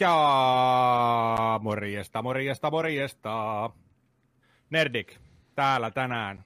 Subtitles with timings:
[0.00, 3.70] Ja morjesta, morjesta, morjesta.
[4.70, 5.18] Nerdik,
[5.54, 6.44] täällä tänään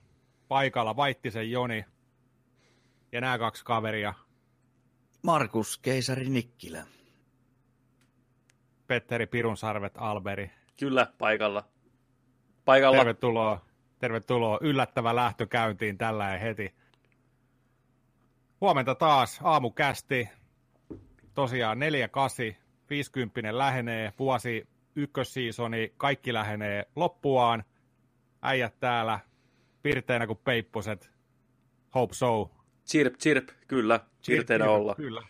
[0.48, 1.85] paikalla Vaittisen Joni
[3.12, 4.15] ja nämä kaksi kaveria.
[5.22, 6.87] Markus Keisari Nikkilä.
[8.87, 10.50] Petteri Pirunsarvet Alberi.
[10.78, 11.64] Kyllä, paikalla.
[12.64, 12.98] Paikalla.
[12.98, 13.66] Tervetuloa,
[13.98, 14.58] tervetuloa.
[14.60, 16.74] Yllättävä lähtö käyntiin tällä heti.
[18.60, 20.28] Huomenta taas aamukästi.
[21.34, 22.61] Tosiaan 4-8
[22.92, 27.64] 50 lähenee, vuosi ykkössiisoni, kaikki lähenee loppuaan.
[28.42, 29.20] Äijät täällä,
[29.83, 31.10] pirteinä kuin peipposet.
[31.95, 32.50] Hope so.
[32.86, 34.95] Chirp, chirp, kyllä, pirteinä olla.
[34.95, 35.23] Kyllä.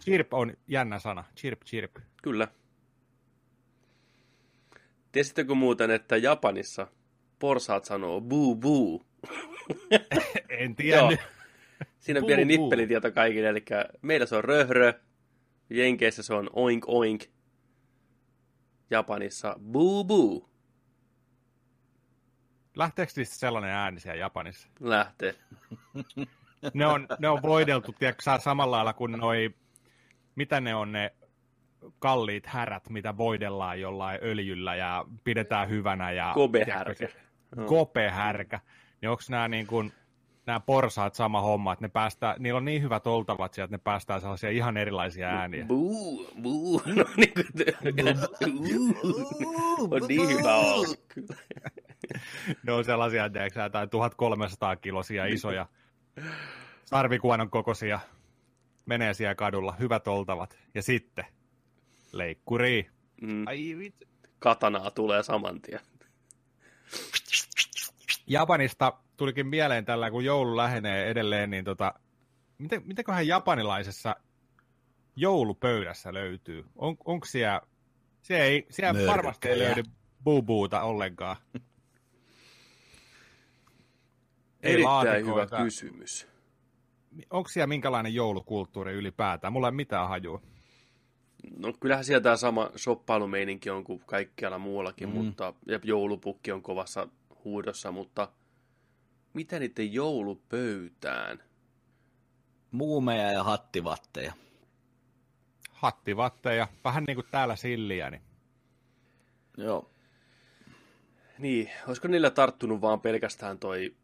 [0.00, 1.96] Chirp on jännä sana, chirp, chirp.
[2.22, 2.48] Kyllä.
[5.12, 6.86] Tiesittekö muuten, että Japanissa
[7.38, 9.06] porsaat sanoo buu buu?
[10.48, 11.18] en tiedä.
[11.98, 13.64] Siinä on pieni nippelitieto kaikille, eli
[14.02, 14.92] meillä se on röhrö,
[15.70, 17.22] Jenkeissä se on oink oink.
[18.90, 20.50] Japanissa buu buu.
[22.76, 24.68] Lähteekö siis sellainen ääni siellä Japanissa?
[24.80, 25.34] Lähtee.
[26.74, 29.54] ne, on, ne on voideltu, tiedätkö, samalla lailla kuin noi,
[30.34, 31.14] mitä ne on ne
[31.98, 36.12] kalliit härät, mitä voidellaan jollain öljyllä ja pidetään hyvänä.
[36.12, 37.08] Ja, Kobe-härkä.
[37.66, 38.60] Kope-härkä.
[39.00, 39.92] Niin onko nämä niin kuin,
[40.46, 43.82] nämä porsaat sama homma, että ne päästää, niillä on niin hyvät oltavat sieltä, että ne
[43.84, 45.64] päästää sellaisia ihan erilaisia ääniä.
[45.64, 47.46] Buu, buu, no niin kuin,
[49.90, 50.94] on niin hyvä olla.
[52.62, 55.66] ne on sellaisia, tiedätkö, tai 1300 kilosia isoja,
[56.84, 58.00] sarvikuonon kokoisia,
[58.86, 61.24] menee siellä kadulla, hyvät oltavat, ja sitten
[62.12, 62.90] leikkuri.
[63.22, 63.46] Mm.
[63.46, 64.08] Ai vitsi.
[64.38, 65.80] Katanaa tulee saman tien.
[68.26, 71.94] Japanista tulikin mieleen tällä, kun joulu lähenee edelleen, niin tota,
[72.58, 74.16] miten, mitenköhän japanilaisessa
[75.16, 76.64] joulupöydässä löytyy?
[76.76, 77.60] On, onko siellä,
[78.22, 79.82] siellä, ei, siellä varmasti ei löydy
[80.24, 81.36] buubuuta ollenkaan.
[84.62, 86.28] ei Erittäin hyvä kysymys.
[87.30, 89.52] Onko siellä minkälainen joulukulttuuri ylipäätään?
[89.52, 90.42] Mulla ei mitään hajua.
[91.58, 95.14] No kyllähän siellä tämä sama shoppailumeininki on kuin kaikkialla muuallakin, mm.
[95.14, 97.08] mutta ja joulupukki on kovassa
[97.44, 98.28] huudossa, mutta
[99.36, 101.42] mitä niiden joulupöytään?
[102.70, 104.32] Muumeja ja hattivatteja.
[105.70, 108.10] Hattivatteja, vähän niin kuin täällä silliä.
[108.10, 108.22] Niin.
[109.56, 109.90] Joo.
[111.38, 113.96] Niin, olisiko niillä tarttunut vaan pelkästään toi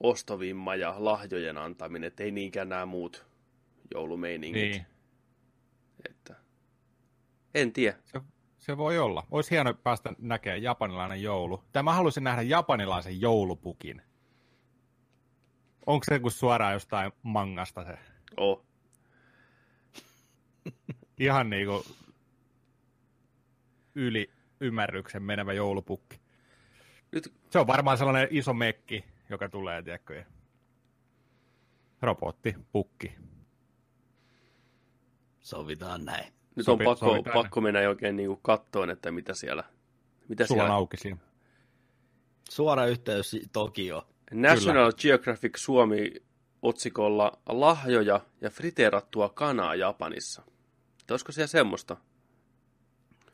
[0.00, 3.26] ostovimma ja lahjojen antaminen, että ei niinkään nämä muut
[3.94, 4.62] joulumeiningit.
[4.62, 4.86] Niin.
[6.08, 6.34] Että,
[7.54, 7.96] en tiedä.
[8.04, 8.20] Se,
[8.58, 9.26] se voi olla.
[9.30, 11.64] Olisi hieno päästä näkemään japanilainen joulu.
[11.72, 14.02] Tai mä haluaisin nähdä japanilaisen joulupukin.
[15.88, 17.98] Onko se kuin suoraan jostain mangasta se?
[18.36, 18.64] Oh.
[21.18, 21.84] Ihan niinku
[23.94, 26.20] yli ymmärryksen menevä joulupukki.
[27.12, 27.34] Nyt...
[27.50, 30.24] Se on varmaan sellainen iso mekki, joka tulee, tiedätkö,
[32.02, 33.14] robotti, pukki.
[35.40, 36.32] Sovitaan näin.
[36.56, 39.64] Nyt Sopi, on pakko, pakko mennä oikein niinku kattoon, että mitä siellä...
[40.28, 40.74] Mitä Sulla siellä...
[40.74, 41.18] on auki siinä.
[42.50, 44.06] Suora yhteys Tokio.
[44.32, 45.02] National Kyllä.
[45.02, 46.12] Geographic Suomi
[46.62, 50.42] otsikolla lahjoja ja friteerattua kanaa Japanissa.
[51.10, 51.96] Olisiko siellä semmoista?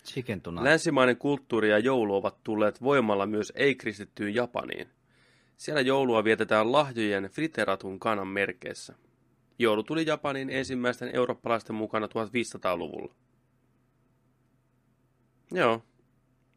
[0.05, 0.65] Chicken tuna.
[0.65, 4.89] Länsimainen kulttuuri ja joulu ovat tulleet voimalla myös ei-kristittyyn Japaniin.
[5.57, 8.95] Siellä joulua vietetään lahjojen friteeratun kanan merkeissä.
[9.59, 13.15] Joulu tuli Japaniin ensimmäisten eurooppalaisten mukana 1500-luvulla.
[15.53, 15.83] Joo.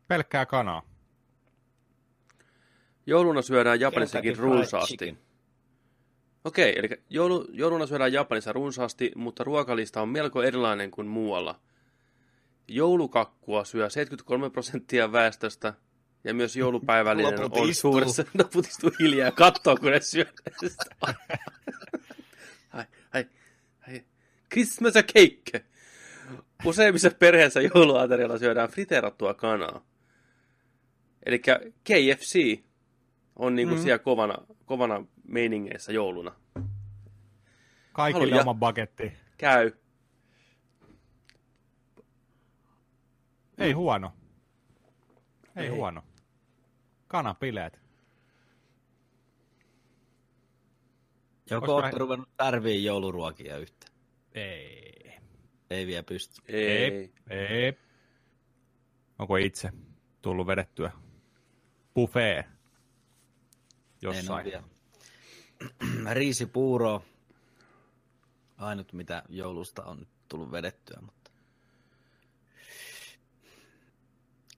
[0.07, 0.96] Pelkkää kanaa.
[3.07, 5.17] Jouluna syödään Japanissakin runsaasti.
[6.43, 11.59] Okei, eli joulu, jouluna syödään Japanissa runsaasti, mutta ruokalista on melko erilainen kuin muualla.
[12.67, 15.73] Joulukakkua syö 73 prosenttia väestöstä,
[16.23, 18.23] ja myös joulupäivällinen on suuressa...
[18.33, 20.25] No putistuu hiljaa kattoo, kun ne syö.
[22.73, 23.25] ai, ai,
[23.87, 24.03] ai.
[24.51, 25.65] Christmas a cake!
[26.65, 29.85] Useimmissa perheessä jouluaterialla syödään friteerattua kanaa.
[31.25, 31.39] Eli
[31.83, 32.66] KFC
[33.37, 33.81] on niinku mm.
[33.81, 34.35] siellä kovana,
[34.65, 36.31] kovana meiningeissä jouluna.
[37.93, 38.41] Kaikille Haluja.
[38.41, 39.13] oma baketti.
[39.37, 39.71] Käy.
[43.57, 44.13] Ei huono.
[45.55, 45.69] Ei, Ei.
[45.69, 46.03] huono.
[47.07, 47.81] Kanapileet.
[51.49, 53.87] Joko olette ruvennut tarviin jouluruokia yhtä?
[54.33, 55.13] Ei.
[55.69, 56.41] Ei vielä pysty.
[56.47, 56.83] Ei.
[56.83, 57.11] Ei.
[57.29, 57.73] Ei.
[59.19, 59.71] Onko itse
[60.21, 60.91] tullut vedettyä
[61.95, 62.56] buffet
[64.01, 64.53] jossain?
[66.13, 67.03] Riisipuuro.
[68.57, 71.31] Ainut mitä joulusta on tullut vedettyä, mutta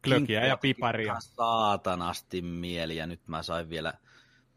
[0.03, 1.19] Klökiä ja piparia.
[1.19, 3.93] Saatanasti mieli, ja nyt mä sain vielä,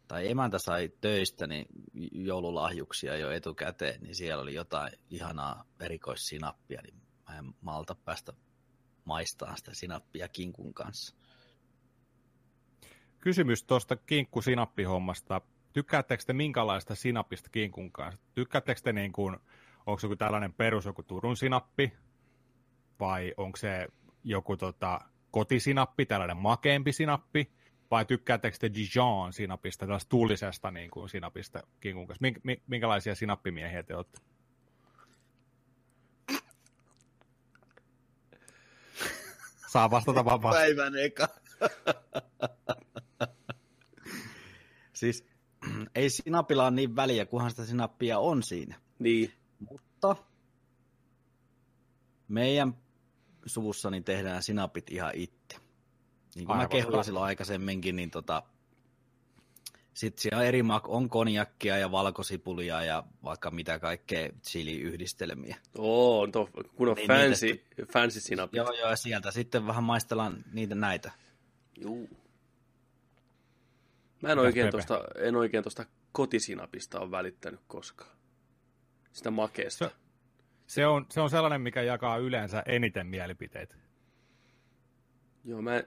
[0.08, 1.67] tai emäntä sai töistä niin
[2.12, 6.94] joululahjuksia jo etukäteen, niin siellä oli jotain ihanaa erikoissinappia, niin
[7.28, 8.32] mä en malta päästä
[9.05, 11.14] maistaa sitä sinappia kinkun kanssa.
[13.22, 15.40] Kysymys tuosta kinkkusinappihommasta.
[15.72, 18.20] Tykkäättekö te minkälaista sinapista kinkun kanssa?
[18.34, 19.36] Tykkäättekö te niin kuin,
[19.86, 21.92] onko joku tällainen perus joku Turun sinappi,
[23.00, 23.88] vai onko se
[24.24, 27.50] joku tota, kotisinappi, tällainen makeampi sinappi,
[27.90, 32.26] vai tykkäättekö te Dijon sinapista, tällaista tuulisesta niin kuin sinapista kinkun kanssa?
[32.66, 34.20] Minkälaisia sinappimiehiä te olette?
[39.68, 40.60] Saa vastata vapaasti.
[40.60, 41.28] Päivän eka.
[45.02, 45.25] siis
[45.94, 48.81] ei sinapilla ole niin väliä, kunhan sitä sinappia on siinä.
[48.99, 49.32] Niin.
[49.70, 50.16] Mutta
[52.28, 52.76] meidän
[53.46, 55.56] suvussa niin tehdään sinapit ihan itse.
[56.34, 58.43] Niin kuin mä kehuin silloin aikaisemminkin, niin tota,
[59.94, 65.56] sitten siellä on eri mak- on konjakkia ja valkosipulia ja vaikka mitä kaikkea chili-yhdistelmiä.
[65.78, 68.56] Oo, on to, kun on niin fancy, niitä, fancy sinapit.
[68.56, 71.12] Joo, joo, sieltä sitten vähän maistellaan niitä näitä.
[71.81, 72.21] Juu.
[74.22, 78.16] Mä en oikein, tosta, en oikein tosta kotisinapista ole välittänyt koskaan.
[79.12, 79.88] Sitä makeesta.
[79.88, 79.94] Se,
[80.66, 83.74] se, on, se on sellainen, mikä jakaa yleensä eniten mielipiteitä.
[85.44, 85.82] Joo, mä...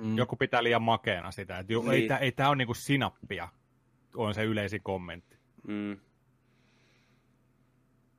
[0.00, 0.16] Mm.
[0.16, 1.90] Joku pitää liian makeena sitä, että niin.
[1.90, 3.48] ei, ei tämä ole niinku sinappia,
[4.14, 5.36] on se yleisin kommentti.
[5.66, 5.96] Mm.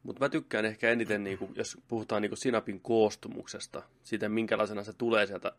[0.03, 5.25] Mutta mä tykkään ehkä eniten, niinku, jos puhutaan niinku sinapin koostumuksesta, siitä minkälaisena se tulee
[5.25, 5.51] sieltä,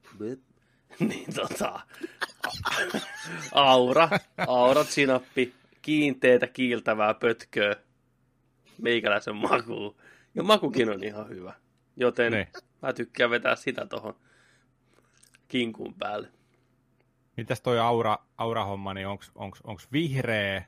[1.08, 1.80] niin tota,
[3.52, 4.08] aura,
[4.46, 7.76] aurat sinappi, kiinteitä kiiltävää pötköä,
[8.82, 9.96] meikäläisen makuun.
[10.34, 11.54] Ja makukin on ihan hyvä.
[11.96, 12.38] Joten ne.
[12.38, 12.64] Niin.
[12.82, 14.14] mä tykkään vetää sitä tuohon
[15.48, 16.28] kinkun päälle.
[17.36, 20.64] Mitäs toi aura, aura-homma, niin onks, onks, onks vihreä,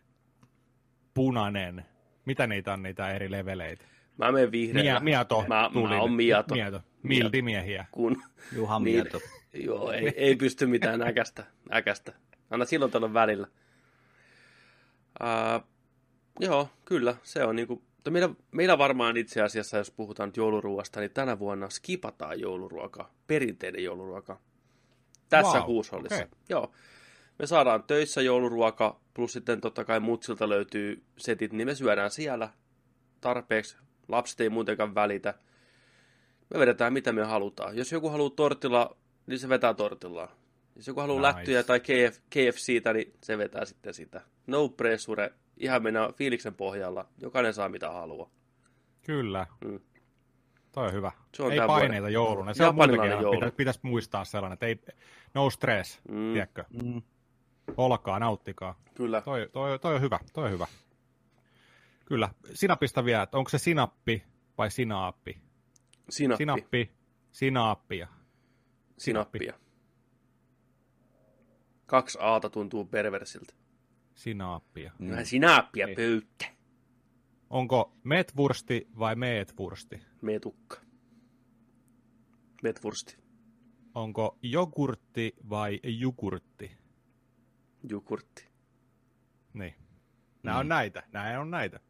[1.15, 1.85] punainen,
[2.25, 3.85] mitä niitä on niitä eri leveleitä?
[4.19, 5.01] Mä menen vihreällä.
[5.01, 5.45] Mia, mieto.
[5.49, 6.55] Mä, mä oon mieto.
[6.55, 6.81] mieto.
[7.03, 7.87] Milti miehiä.
[7.91, 8.23] Kun,
[8.53, 9.21] Juha niin, mieto.
[9.53, 11.45] Joo, ei, ei pysty mitään äkästä.
[11.73, 12.13] äkästä.
[12.51, 13.47] Anna silloin tällä välillä.
[15.23, 15.69] Uh,
[16.41, 21.39] joo, kyllä, se on niinku meillä, meillä varmaan itse asiassa, jos puhutaan jouluruoasta, niin tänä
[21.39, 24.41] vuonna skipataan jouluruoka, perinteinen jouluruoka.
[25.29, 26.17] Tässä wow, huushollissa.
[26.17, 26.29] Okay.
[26.49, 26.73] Joo.
[27.39, 32.49] Me saadaan töissä jouluruoka, plus sitten totta kai mutsilta löytyy setit, niin me syödään siellä
[33.21, 33.77] tarpeeksi.
[34.09, 35.35] Lapset ei muutenkaan välitä.
[36.55, 37.77] Me vedetään mitä me halutaan.
[37.77, 38.97] Jos joku haluaa tortilla,
[39.29, 40.29] niin se vetää tortilla.
[40.77, 41.37] Jos joku haluaa nice.
[41.37, 44.21] lättyjä tai KF, KFCtä, niin se vetää sitten sitä.
[44.47, 47.09] No pressure, ihan mennä fiiliksen pohjalla.
[47.19, 48.31] Jokainen saa mitä haluaa.
[49.03, 49.47] Kyllä.
[49.65, 49.81] Mm.
[50.73, 51.13] Toi on hyvä.
[51.35, 52.13] Se on ei paineita vuoden.
[52.13, 52.55] jouluna.
[52.55, 53.31] Se on muutenkin, joulu.
[53.31, 54.79] pitäisi, pitäisi muistaa sellainen, että ei,
[55.35, 56.33] no stress, mm.
[56.33, 56.65] tiedätkö?
[56.83, 57.03] Mm.
[57.77, 58.81] Olkaa, nauttikaa.
[58.95, 59.21] Kyllä.
[59.21, 60.67] Toi, toi, toi, on hyvä, toi on hyvä.
[62.05, 62.29] Kyllä.
[62.55, 64.25] Sinapista vielä, että onko se sinappi
[64.59, 65.39] vai sinaappi?
[66.11, 66.43] Sinappi.
[66.43, 66.91] Sinappi,
[67.33, 68.09] sinaappia.
[68.99, 69.55] Sinappia.
[71.87, 73.55] Kaksi aata tuntuu perversiltä.
[74.15, 74.93] Sinaappia.
[74.99, 75.11] Mm.
[75.11, 75.95] Vähän sinaappia Ei.
[75.95, 76.47] pöyttä.
[77.51, 80.01] Onko metvursti vai meetvursti?
[80.23, 80.81] Metukka.
[82.63, 83.17] Metvursti.
[83.95, 86.71] Onko jogurtti vai jugurtti?
[87.91, 88.49] Jugurtti.
[89.55, 89.75] Niin.
[90.43, 90.61] Nämä mm.
[90.61, 91.03] on näitä.
[91.13, 91.81] Nämä on näitä.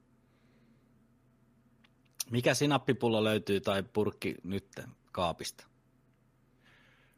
[2.31, 4.81] Mikä sinappipullo löytyy tai purkki nyt
[5.13, 5.67] kaapista?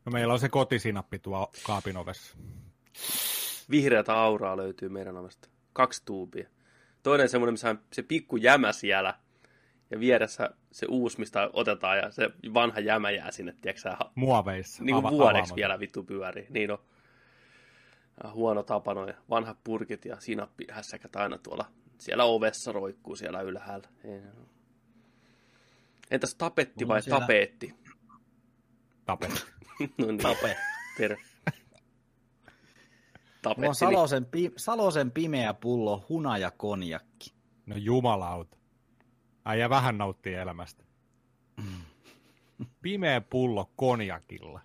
[0.04, 2.36] No meillä on se kotisinappi tuo kaapin ovessa.
[3.70, 5.48] Vihreätä auraa löytyy meidän ovesta.
[5.72, 6.48] Kaksi tuubia.
[7.02, 9.14] Toinen semmoinen, missä on se pikku jämä siellä.
[9.90, 14.84] Ja vieressä se uusi, mistä otetaan ja se vanha jämä jää sinne, tiedätkö Muoveissa.
[14.84, 16.46] Niin kuin Ava- vuodeksi vielä vittu pyörii.
[16.50, 16.78] Niin on.
[18.32, 21.64] Huono tapa noin vanhat purkit ja sinappi hässäkät aina tuolla
[21.98, 23.88] siellä ovessa roikkuu siellä ylhäällä.
[26.10, 27.20] Entäs tapetti vai siellä...
[27.20, 27.74] tapeetti?
[29.04, 29.42] Tapetti.
[29.98, 30.18] no niin.
[30.18, 30.56] Tape.
[30.98, 31.16] Per.
[33.42, 37.34] Tapetti, on Salosen, pi- Salosen pimeä pullo, huna ja konjakki.
[37.66, 38.56] No jumalauta.
[39.44, 40.84] Äijä vähän nauttii elämästä.
[42.82, 44.60] Pimeä pullo konjakilla.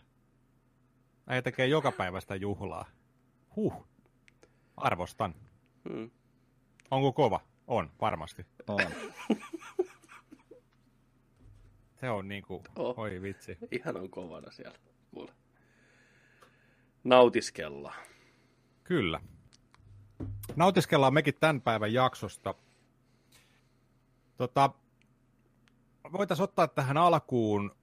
[1.27, 2.85] Äijä tekee joka päivästä juhlaa.
[3.55, 3.87] Huh.
[4.77, 5.35] Arvostan.
[5.89, 6.11] Hmm.
[6.91, 7.39] Onko kova?
[7.67, 8.45] On, varmasti.
[8.67, 8.79] On.
[11.99, 12.99] Se on niinku, oh.
[12.99, 13.57] oi vitsi.
[13.71, 14.77] Ihan on kovana siellä.
[15.15, 15.31] Kuule.
[17.03, 18.03] Nautiskellaan.
[18.83, 19.19] Kyllä.
[20.55, 22.55] Nautiskellaan mekin tämän päivän jaksosta.
[24.37, 24.69] Tota,
[26.11, 27.75] voitaisiin ottaa tähän alkuun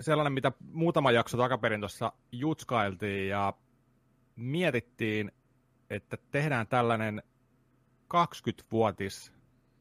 [0.00, 3.52] sellainen, mitä muutama jakso takaperin tuossa jutskailtiin ja
[4.36, 5.32] mietittiin,
[5.90, 7.22] että tehdään tällainen
[8.14, 9.32] 20-vuotis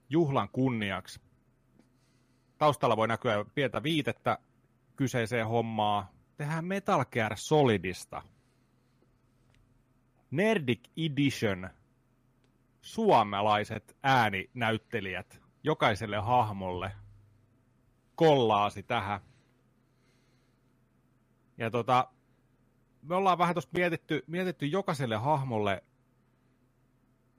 [0.09, 1.21] juhlan kunniaksi.
[2.57, 4.37] Taustalla voi näkyä pientä viitettä
[4.99, 6.11] kyseiseen hommaa.
[6.37, 8.21] Tehdään Metal Gear Solidista.
[10.31, 11.69] Nerdic Edition.
[12.81, 16.91] Suomalaiset ääninäyttelijät jokaiselle hahmolle
[18.15, 19.19] kollaasi tähän.
[21.57, 22.07] Ja tota,
[23.01, 25.83] me ollaan vähän tuosta mietitty, mietitty jokaiselle hahmolle,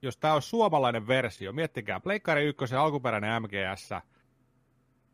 [0.03, 3.91] jos tämä olisi suomalainen versio, miettikää, Pleikkari 1 alkuperäinen MGS,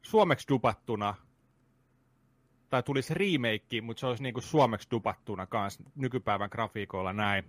[0.02, 1.25] suomeksi dupattuna,
[2.70, 7.44] tai tulisi remake, mutta se olisi niinku suomeksi dupattuna kanssa nykypäivän grafiikoilla näin,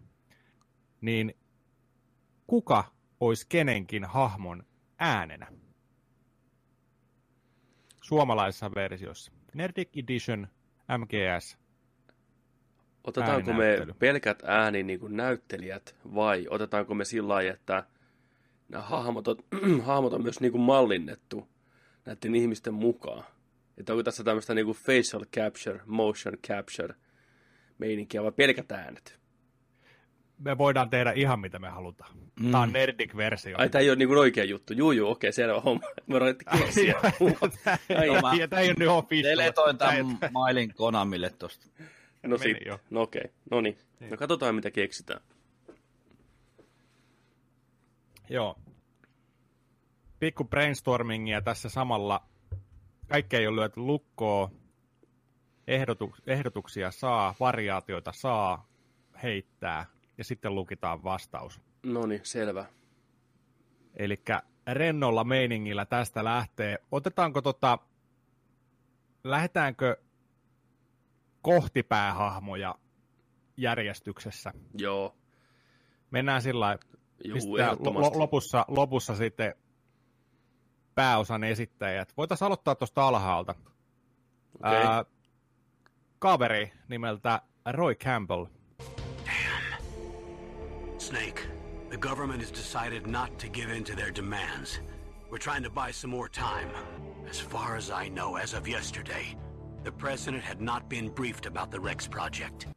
[1.02, 1.34] niin
[2.48, 2.84] kuka
[3.20, 4.64] olisi kenenkin hahmon
[5.00, 5.48] äänenä?
[8.04, 9.32] Suomalaisessa versiossa.
[9.54, 10.48] Nerdic Edition
[10.98, 11.58] MGS.
[13.04, 17.84] Otetaanko me pelkät ääni niin kuin näyttelijät vai otetaanko me sillä lailla, että
[18.70, 19.36] nämä hahmot on,
[19.86, 21.48] hahmot on myös niin kuin mallinnettu
[22.06, 23.24] näiden ihmisten mukaan?
[23.78, 26.96] Että onko tässä tämmöistä niin kuin facial capture, motion capture
[27.78, 29.20] meininkiä vai pelkät äänet?
[30.40, 32.12] Me voidaan tehdä ihan mitä me halutaan.
[32.40, 32.52] Mm.
[32.52, 33.56] Tämä on Nerdic-versio.
[33.58, 34.74] Ai, tämä ei ole niin kuin oikea juttu.
[34.74, 35.88] Juu, juu, okei, selvä homma.
[36.08, 36.96] Me voidaan keksiä.
[38.50, 39.30] Tämä ei ole nyt official.
[39.30, 41.68] Deletoin tämän mailin Konamille tuosta.
[42.24, 43.32] No sitten, no okei, okay.
[43.52, 43.78] no niin.
[44.10, 45.22] No katsotaan mitä keksitään.
[48.30, 48.56] Joo.
[50.20, 52.24] Pikku brainstormingia tässä samalla.
[53.08, 54.52] Kaikki ei ole lyöty lukkoa.
[55.68, 58.68] Ehdotu- ehdotuksia saa, variaatioita saa
[59.24, 59.86] heittää
[60.18, 61.62] ja sitten lukitaan vastaus.
[61.84, 62.66] No niin, selvä.
[63.96, 64.24] Eli
[64.68, 66.78] rennolla meiningillä tästä lähtee.
[66.92, 67.80] Otetaanko tota,
[69.24, 69.98] lähdetäänkö
[71.42, 72.76] kohti päähahmoja
[73.58, 74.54] järjestyksessä?
[74.78, 75.16] Joo.
[76.12, 76.78] Mennään sillä
[78.16, 79.56] lopussa, lopussa sitten
[80.98, 82.14] pääosan esittäjät.
[82.18, 83.56] Voitaisiin aloittaa tuosta alhaalta.
[84.60, 84.76] Okay.
[84.76, 85.06] Ää,
[86.20, 88.46] kaveri nimeltä Roy Campbell–
[90.98, 91.42] Snake,
[91.90, 94.82] the government has decided not to give in to their demands.
[95.32, 96.70] We're trying to buy some more time.
[97.30, 99.38] As far as I know, as of yesterday,
[99.84, 102.68] the president had not been briefed about the Rex project.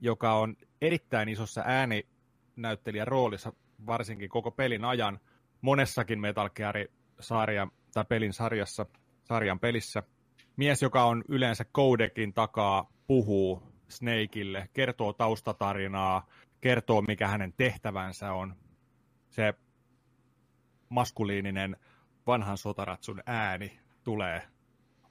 [0.00, 3.52] Joka on erittäin isossa ääninäyttelijän roolissa,
[3.86, 5.20] varsinkin koko pelin ajan,
[5.60, 6.50] monessakin Metal
[7.16, 8.86] Gear-sarjan tai pelin sarjassa,
[9.24, 10.02] sarjan pelissä.
[10.56, 16.26] Mies, joka on yleensä Kodekin takaa, puhuu Snakeille, kertoo taustatarinaa,
[16.60, 18.56] kertoo, mikä hänen tehtävänsä on.
[19.30, 19.54] Se
[20.88, 21.76] maskuliininen
[22.26, 24.42] vanhan sotaratsun ääni tulee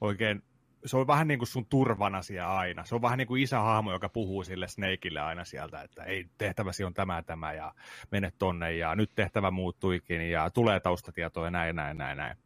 [0.00, 0.42] oikein,
[0.84, 2.84] se on vähän niin kuin sun turvanasia aina.
[2.84, 6.84] Se on vähän niin kuin isähahmo, joka puhuu sille Snakeille aina sieltä, että ei, tehtäväsi
[6.84, 7.74] on tämä tämä ja
[8.10, 12.36] mene tonne ja nyt tehtävä muuttuikin ja tulee taustatietoa ja näin, näin, näin, näin.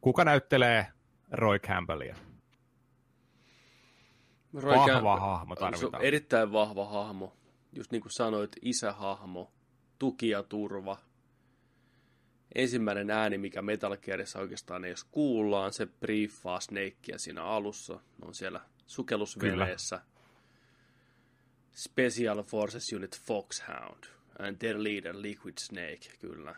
[0.00, 0.86] Kuka näyttelee
[1.30, 2.16] Roy Campbellia?
[4.54, 5.90] Roy vahva Campbell, hahmo tarvitaan.
[5.90, 7.36] Se on erittäin vahva hahmo.
[7.72, 9.52] Just niin kuin sanoit, isähahmo,
[9.98, 10.98] tuki ja turva.
[12.54, 17.92] Ensimmäinen ääni, mikä Metal Gearissa oikeastaan edes kuullaan, se briefaa Snakea siinä alussa.
[17.94, 20.00] Ne on siellä sukellusveneessä.
[21.72, 24.04] Special Forces Unit Foxhound
[24.38, 26.54] and their leader Liquid Snake, kyllä.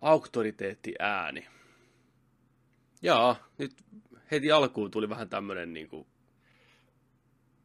[0.00, 1.46] Auktoriteetti ääni.
[3.02, 3.72] Jaa, nyt
[4.30, 6.06] heti alkuun tuli vähän tämmönen niinku...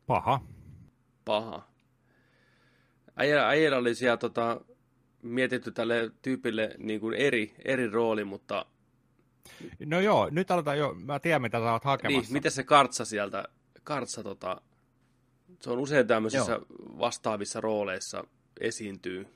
[0.07, 0.41] Paha.
[1.25, 1.67] Paha.
[3.15, 4.61] Äijällä oli siellä tota,
[5.21, 8.65] mietitty tälle tyypille niin kuin eri, eri rooli, mutta...
[9.85, 12.21] No joo, nyt aletaan jo, mä tiedän mitä sä oot hakemassa.
[12.21, 13.45] Niin, miten se kartsa sieltä,
[13.83, 14.61] kartsa tota,
[15.59, 16.65] se on usein tämmöisissä joo.
[16.99, 18.23] vastaavissa rooleissa
[18.59, 19.27] esiintyy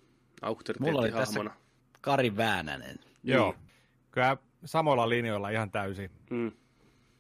[0.41, 1.49] auktoriteettihahmona.
[1.49, 1.55] Mulla
[2.01, 2.99] Kari Väänänen.
[3.23, 3.69] Joo, niin.
[4.11, 6.11] kyllä samoilla linjoilla ihan täysin.
[6.29, 6.51] Mm.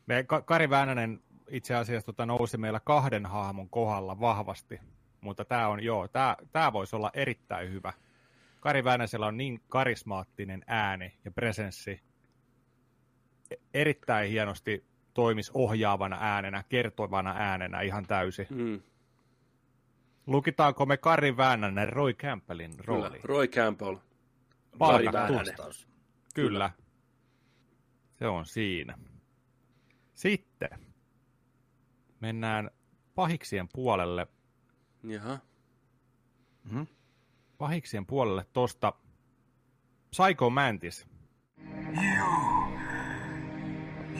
[0.05, 4.79] Me, Kari Väänänen itse asiassa tota, nousi meillä kahden hahmon kohdalla vahvasti,
[5.21, 7.93] mutta tämä on, joo, tämä, tämä voisi olla erittäin hyvä.
[8.63, 11.99] Kari Väänäsellä on niin karismaattinen ääni ja presenssi.
[13.51, 18.47] E, erittäin hienosti toimis ohjaavana äänenä, kertovana äänenä ihan täysin.
[18.49, 18.81] Mm.
[20.27, 23.09] Lukitaanko me Kari Väänänen Roy Campbellin rooli?
[23.09, 23.95] Kyllä, Roy Campbell.
[24.77, 25.33] Palkattu.
[26.35, 26.71] Kyllä.
[28.19, 28.97] Se on siinä.
[30.13, 30.69] Sitten
[32.19, 32.71] mennään
[33.15, 34.27] pahiksien puolelle.
[35.03, 35.39] Jaha.
[36.63, 36.87] Mm-hmm.
[37.63, 38.93] Pahiksien puolelle tosta
[40.13, 41.07] Psycho Mantis.
[42.03, 42.25] You,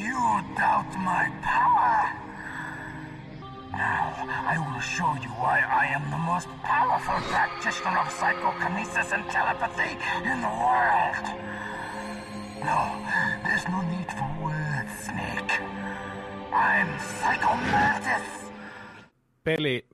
[0.04, 0.18] You
[0.58, 2.10] doubt my power?
[3.72, 4.14] Now,
[4.54, 9.92] I will show you why I am the most powerful practitioner of psychokinesis and telepathy
[10.32, 11.26] in the world.
[12.64, 12.80] No,
[13.44, 15.52] there's no need for words, Snake.
[16.54, 18.52] I'm Psycho Mantis.
[19.44, 19.88] Peli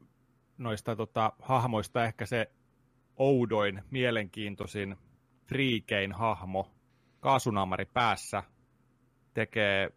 [0.58, 2.52] noista tota, hahmoista ehkä se
[3.20, 4.96] oudoin, mielenkiintoisin,
[5.46, 6.72] friikein hahmo,
[7.20, 8.44] kaasunaamari päässä,
[9.34, 9.90] tekee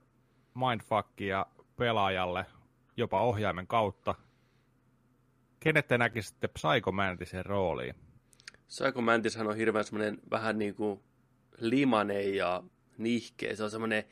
[0.55, 2.47] mindfuckia pelaajalle
[2.97, 4.14] jopa ohjaimen kautta.
[5.61, 7.95] Kenet te näkisitte Psycho Mantisen rooliin?
[8.67, 11.00] Psycho Mantishan on hirveän semmoinen vähän niin kuin
[11.59, 12.62] limanen ja
[12.99, 13.57] nihkeä.
[13.57, 14.05] Se on semmoinen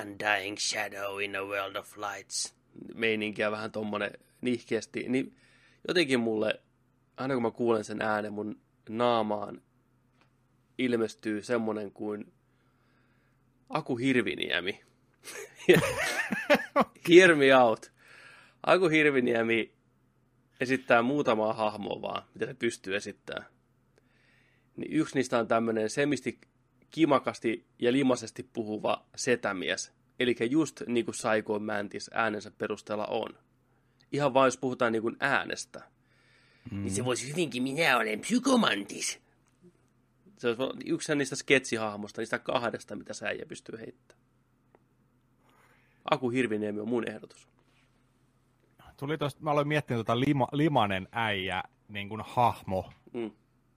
[0.00, 2.54] undying shadow in a world of lights
[2.94, 4.10] meininkiä vähän tommonen
[4.40, 5.04] nihkeästi.
[5.08, 5.36] Niin
[5.88, 6.60] jotenkin mulle,
[7.16, 9.62] aina kun mä kuulen sen äänen, mun naamaan
[10.78, 12.32] ilmestyy semmonen kuin
[13.68, 14.80] Aku Hirviniemi.
[17.08, 17.92] Hear me out.
[18.66, 19.74] Aku Hirviniemi
[20.60, 23.46] esittää muutamaa hahmoa vaan, mitä se pystyy esittämään.
[24.76, 26.40] Niin yksi niistä on tämmöinen semisti
[26.90, 29.92] kimakasti ja limaisesti puhuva setämies.
[30.20, 33.38] Eli just niin kuin Psycho Mantis äänensä perusteella on.
[34.12, 35.82] Ihan vain jos puhutaan niin kuin äänestä.
[36.70, 36.82] Mm.
[36.82, 39.20] Niin se voisi hyvinkin, minä olen psykomantis.
[40.38, 44.26] Se on yksi niistä sketsihahmosta, niistä kahdesta, mitä sä äijä pystyy heittämään.
[46.10, 47.48] Aku Hirviniemi on mun ehdotus.
[48.96, 52.92] Tuli tosta, mä aloin miettiä tota lima, limanen äijä, niin kuin hahmo.
[53.12, 53.30] Mm.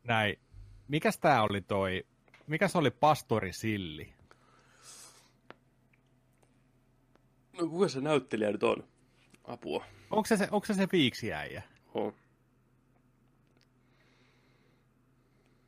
[0.04, 0.40] Näin.
[0.88, 2.06] Mikäs tää oli toi,
[2.48, 4.14] mikäs oli pastori Silli?
[7.58, 8.88] No kuka se näyttelijä nyt on?
[9.44, 9.86] Apua.
[10.12, 11.64] Onko se se, onko se, se viiksiäijä?
[11.94, 12.14] On.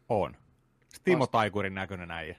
[0.09, 0.37] On.
[1.03, 1.31] Timo Vast...
[1.31, 2.35] Taikurin näköinen äijä.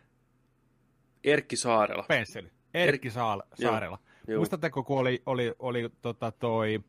[1.24, 2.04] Erkki Saarela.
[2.08, 2.50] Pensseli.
[2.74, 3.98] Erkki Saal, Saarela.
[4.28, 4.38] Joo.
[4.38, 6.80] Muistatteko, kun oli, oli, oli tota toi...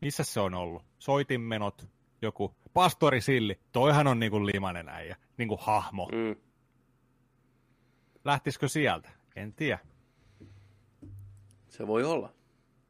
[0.00, 0.84] Missä se on ollut?
[0.98, 1.88] Soitinmenot,
[2.22, 3.60] joku Pastori Silli.
[3.72, 6.08] Toihan on niinku limanen äijä, niinku hahmo.
[6.12, 6.36] Mm.
[8.24, 9.10] Lähtisikö sieltä?
[9.36, 9.78] En tiedä.
[11.68, 12.32] Se voi olla.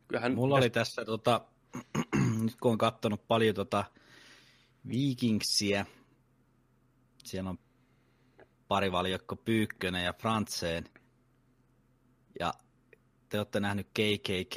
[0.09, 1.40] Kyllähän Mulla oli tässä, tota,
[2.42, 3.85] nyt kun on katsonut paljon tota
[4.88, 5.87] Vikingsiä,
[7.24, 7.59] siellä on
[8.68, 10.88] parivaljakko Pyykkönen ja Frantseen,
[12.40, 12.55] ja
[13.29, 14.57] te olette nähnyt KKK,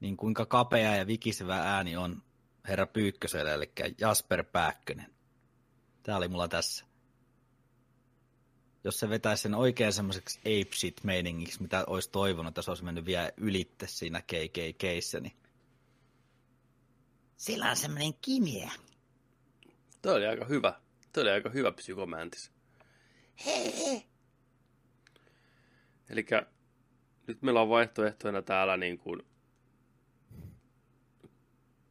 [0.00, 2.22] niin kuinka kapea ja vikisevä ääni on
[2.68, 5.14] herra Pyykköselle, eli Jasper Pääkkönen.
[6.02, 6.88] Tämä oli mulla tässä
[8.84, 12.84] jos se vetäisi sen oikein semmoiseksi ape shit meiningiksi, mitä olisi toivonut, että se olisi
[12.84, 15.36] mennyt vielä ylitte siinä KKKissä, niin
[17.36, 18.70] sillä on semmoinen kimiä.
[20.02, 20.72] Tuo oli aika hyvä.
[21.12, 22.52] Tuo oli aika hyvä psykomantis.
[26.10, 26.26] Eli
[27.26, 29.22] nyt meillä on vaihtoehtoina täällä niin kuin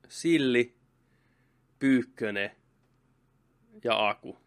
[0.10, 0.78] Silli,
[1.80, 2.52] Pyykkönen
[3.84, 4.38] ja Aku.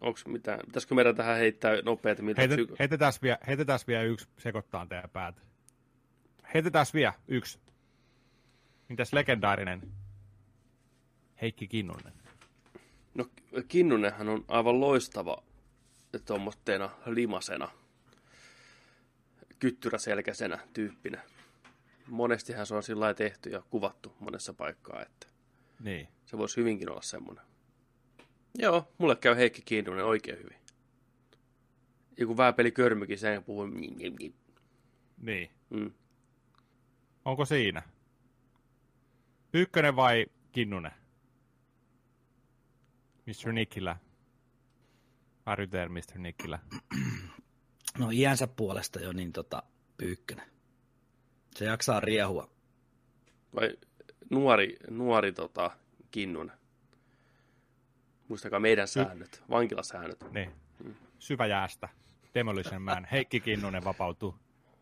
[0.00, 2.22] Onko mitään, pitäisikö meidän tähän heittää nopeasti?
[2.22, 2.76] Mitä Heitet, psyko...
[2.78, 5.42] heitetään, vielä, heitetään vielä yksi sekoittaa teidän päät.
[6.54, 7.58] Heitetään vielä yksi.
[8.88, 9.82] Mitäs legendaarinen
[11.42, 12.12] Heikki Kinnunen?
[13.14, 13.26] No
[13.68, 15.42] Kinnunenhan on aivan loistava
[16.24, 17.68] tuommoitteena limasena,
[19.58, 21.22] kyttyräselkäisenä tyyppinä.
[22.06, 25.26] Monestihan se on sillä tehty ja kuvattu monessa paikkaa, että
[25.80, 26.08] niin.
[26.24, 27.44] se voisi hyvinkin olla semmoinen.
[28.58, 30.56] Joo, mulle käy Heikki Kinnunen oikein hyvin.
[32.18, 33.66] Joku vääpeli körmykin sen puhuu.
[35.22, 35.50] Niin.
[35.70, 35.92] Mm.
[37.24, 37.82] Onko siinä?
[39.52, 40.92] Ykkönen vai Kinnunen?
[43.26, 43.52] Mr.
[43.52, 43.96] Nikkilä.
[45.46, 46.18] Are there, Mr.
[46.18, 46.58] Nikkilä?
[47.98, 49.62] No iänsä puolesta jo niin tota,
[49.96, 50.46] Pyykkönen.
[51.54, 52.50] Se jaksaa riehua.
[53.54, 53.76] Vai
[54.30, 55.70] nuori, nuori tota,
[56.10, 56.56] Kinnunen?
[58.28, 60.24] Muistakaa meidän säännöt, vankilasäännöt.
[60.32, 60.52] Niin.
[60.84, 60.94] Mm.
[61.18, 61.88] Syväjäästä.
[62.34, 63.04] Demolition Man.
[63.12, 64.34] Heikki Kinnunen vapautuu.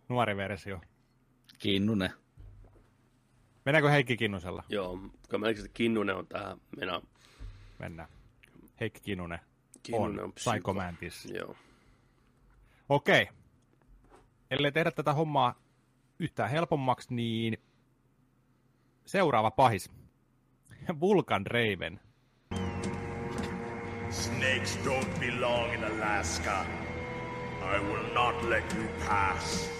[0.08, 0.80] Nuori versio.
[1.58, 2.10] Kinnunen.
[3.64, 4.64] Mennäänkö Heikki Kinnusella?
[4.68, 4.98] Joo,
[5.30, 6.60] kun mä Kinnunen on tähän.
[6.76, 7.02] Mennään.
[7.78, 8.08] Mennään.
[8.84, 9.38] Heikki Kinnunen,
[9.82, 11.24] Kinnunen on, on Psycho Mantis.
[11.24, 11.56] Joo.
[12.88, 13.28] Okei.
[14.50, 15.54] Ellei tehdä tätä hommaa
[16.18, 17.58] yhtään helpommaksi, niin
[19.06, 19.90] seuraava pahis.
[21.00, 22.00] Vulkan Raven.
[24.10, 26.66] Snakes don't belong in Alaska.
[27.76, 29.70] I will not let you pass.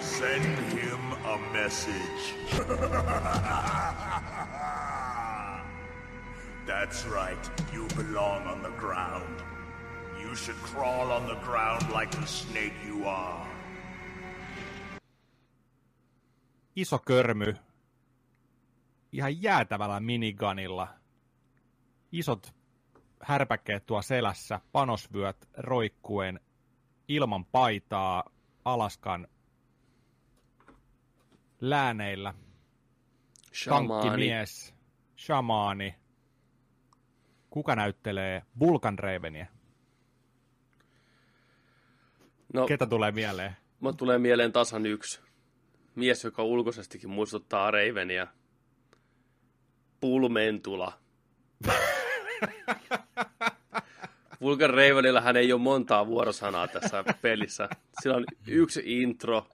[0.00, 2.34] Send him a message.
[6.66, 7.50] That's right.
[7.72, 9.40] You belong on the ground.
[10.22, 13.46] You should crawl on the ground like the snake you are.
[16.76, 17.54] Iso körmy.
[19.12, 20.88] Ihan jäätävällä miniganilla.
[22.12, 22.54] Isot
[23.22, 26.40] härpäkkeet tuo selässä, panosvyöt roikkuen
[27.08, 28.24] ilman paitaa
[28.64, 29.28] Alaskan
[31.60, 32.34] lääneillä.
[33.52, 33.88] Shamaani.
[34.02, 34.74] Tankkimies,
[35.16, 35.94] shamaani.
[37.56, 39.46] Kuka näyttelee Vulcan Ravenia?
[42.52, 43.56] No, Ketä tulee mieleen?
[43.80, 45.20] Mä tulee mieleen tasan yksi.
[45.94, 48.26] Mies, joka ulkoisestikin muistuttaa Ravenia.
[50.00, 50.92] Pulmentula.
[54.40, 57.68] Vulcan Ravenilla hän ei ole montaa vuorosanaa tässä pelissä.
[58.02, 59.46] Sillä on yksi intro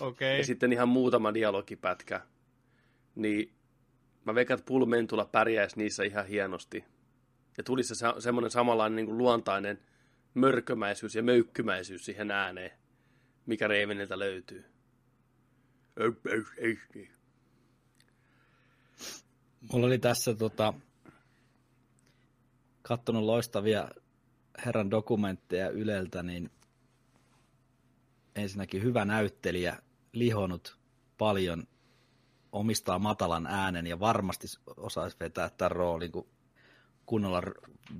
[0.00, 0.38] Okei.
[0.38, 2.20] ja sitten ihan muutama dialogipätkä.
[3.14, 3.52] Niin
[4.24, 6.93] mä veikkaan, että Pulmentula pärjäisi niissä ihan hienosti.
[7.56, 9.78] Ja tuli se sa- semmoinen samanlainen niin kuin luontainen
[10.34, 12.70] mörkömäisyys ja möykkymäisyys siihen ääneen,
[13.46, 14.64] mikä Ravenilta löytyy.
[19.72, 20.74] Mulla oli tässä tota,
[22.82, 23.88] kattonut loistavia
[24.66, 26.50] herran dokumentteja Yleltä, niin
[28.34, 30.78] ensinnäkin hyvä näyttelijä, lihonut
[31.18, 31.66] paljon,
[32.52, 36.33] omistaa matalan äänen ja varmasti osaisi vetää tämän roolin, kun
[37.06, 37.42] kunnolla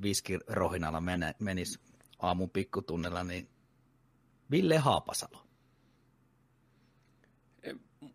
[0.03, 1.03] viskirohinalla
[1.39, 1.81] menisi
[2.19, 3.49] aamun pikkutunnella, niin
[4.51, 5.45] Ville Haapasalo.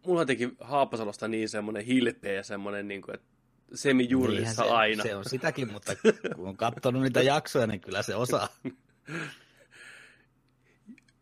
[0.05, 3.27] Mulla teki Haapasalosta niin semmoinen hilpeä ja semmoinen, niin kuin, että
[3.73, 5.03] semijurrissa Niinhän se, aina.
[5.03, 5.95] Se on sitäkin, mutta
[6.35, 8.47] kun on katsonut niitä jaksoja, niin kyllä se osaa.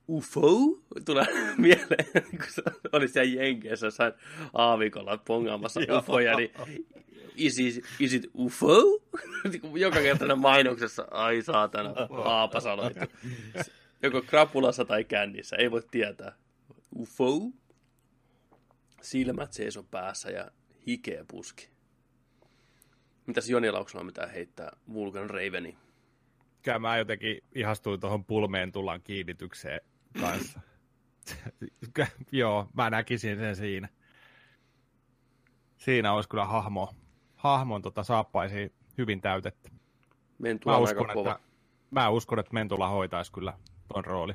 [0.10, 0.50] UFO
[1.06, 1.26] tulee
[1.58, 4.14] mieleen, kun se oli siellä Jenkeissä jossain
[4.54, 6.52] aavikolla pongaamassa UFOja, niin
[7.38, 8.82] is, is, is it UFO?
[9.80, 12.92] Joka kerta mainoksessa, ai saatana, Haapasalo.
[14.04, 16.36] Joko krapulassa tai kännissä, ei voi tietää.
[16.96, 17.52] UFO?
[19.02, 20.52] Silmät seiso päässä ja
[20.88, 21.70] hikeä puski.
[23.26, 25.78] Mitäs Joni Lauksella mitään heittää Vulcan Raveni?
[26.62, 29.82] Kyllä mä jotenkin ihastuin tuohon pulmeen tullaan kiinnitykseen
[30.22, 30.60] kanssa.
[32.32, 33.90] Joo, mä näkisin sen siinä.
[35.78, 36.94] Siinä olisi kyllä hahmo,
[37.38, 39.72] hahmon tota, saappaisi hyvin täytetty.
[40.38, 41.40] Mentula Mä on uskon, aika että,
[41.92, 43.54] mä uskon, että Mentula hoitaisi kyllä
[43.94, 44.34] ton rooli.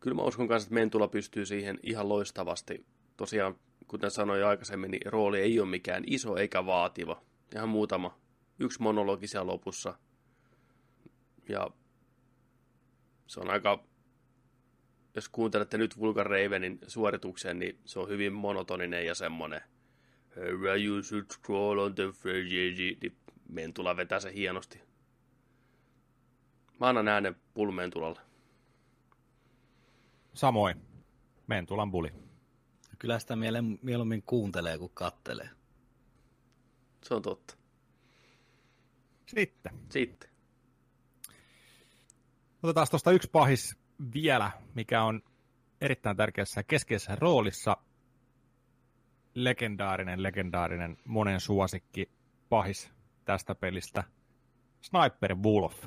[0.00, 2.86] Kyllä mä uskon kanssa, että Mentula pystyy siihen ihan loistavasti.
[3.16, 3.54] Tosiaan,
[3.88, 7.22] kuten sanoin aikaisemmin, niin rooli ei ole mikään iso eikä vaativa.
[7.54, 8.18] Ihan muutama.
[8.58, 9.94] Yksi monologi siellä lopussa.
[11.48, 11.70] Ja
[13.26, 13.84] se on aika,
[15.14, 19.60] jos kuuntelette nyt Vulcan Ravenin suorituksen, niin se on hyvin monotoninen ja semmoinen.
[20.38, 22.96] Herra, you should scroll on the fridge.
[23.00, 23.16] Niin
[23.48, 24.80] Mentula vetää se hienosti.
[26.80, 28.20] Mä annan äänen pulmentulalle.
[30.34, 30.82] Samoin.
[31.46, 32.12] Mentulan buli.
[32.98, 35.50] Kyllä sitä miele- mieluummin kuuntelee kuin kattelee.
[37.02, 37.56] Se on totta.
[39.26, 39.72] Sitten.
[39.90, 40.30] Sitten.
[42.62, 43.76] Otetaan tuosta yksi pahis
[44.14, 45.22] vielä, mikä on
[45.80, 47.76] erittäin tärkeässä keskeisessä roolissa.
[49.44, 52.10] Legendaarinen, legendaarinen, monen suosikki
[52.48, 52.90] pahis
[53.24, 54.04] tästä pelistä.
[54.80, 55.84] Sniper Wolf.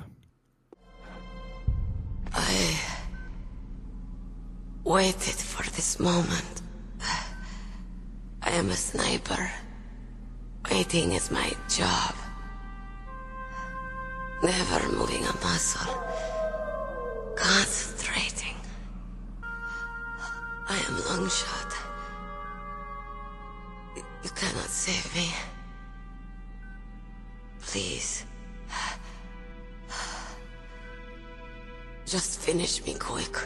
[2.34, 2.76] I
[4.86, 6.64] waited for this moment.
[8.46, 9.46] I am a sniper.
[10.70, 12.16] Waiting is my job.
[14.42, 15.94] Never moving a muscle.
[17.34, 18.56] Concentrating.
[20.68, 21.71] I am long shot.
[24.40, 25.32] Cannot save me.
[27.72, 28.26] Please.
[32.12, 33.36] Just finish me quick.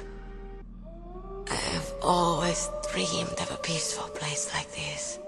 [1.51, 5.21] I have always dreamed of a peaceful place like this.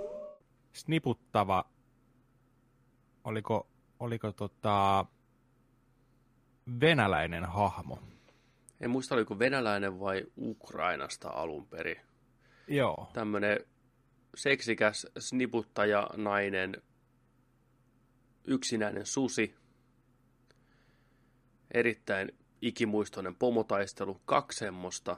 [0.72, 1.64] Sniputtava,
[3.24, 3.66] oliko,
[4.00, 5.04] oliko tota,
[6.80, 7.98] venäläinen hahmo.
[8.80, 12.00] En muista, oliko venäläinen vai Ukrainasta alun perin.
[12.68, 13.10] Joo.
[13.12, 13.58] Tämmönen
[14.38, 16.82] seksikäs sniputtaja nainen,
[18.44, 19.54] yksinäinen susi,
[21.74, 25.16] erittäin ikimuistoinen pomotaistelu, kaksi semmoista.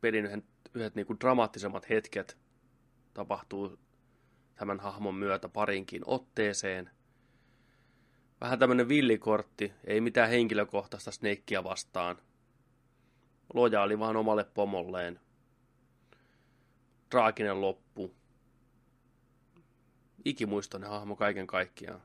[0.00, 2.38] Pelin yhdet, yhdet niinku dramaattisemmat hetket
[3.14, 3.78] tapahtuu
[4.54, 6.90] tämän hahmon myötä parinkin otteeseen.
[8.40, 12.16] Vähän tämmönen villikortti, ei mitään henkilökohtaista snekkiä vastaan.
[13.54, 15.20] Lojaali vaan omalle pomolleen.
[17.10, 18.14] Traaginen loppu.
[20.24, 22.02] Ikimuistoinen hahmo kaiken kaikkiaan.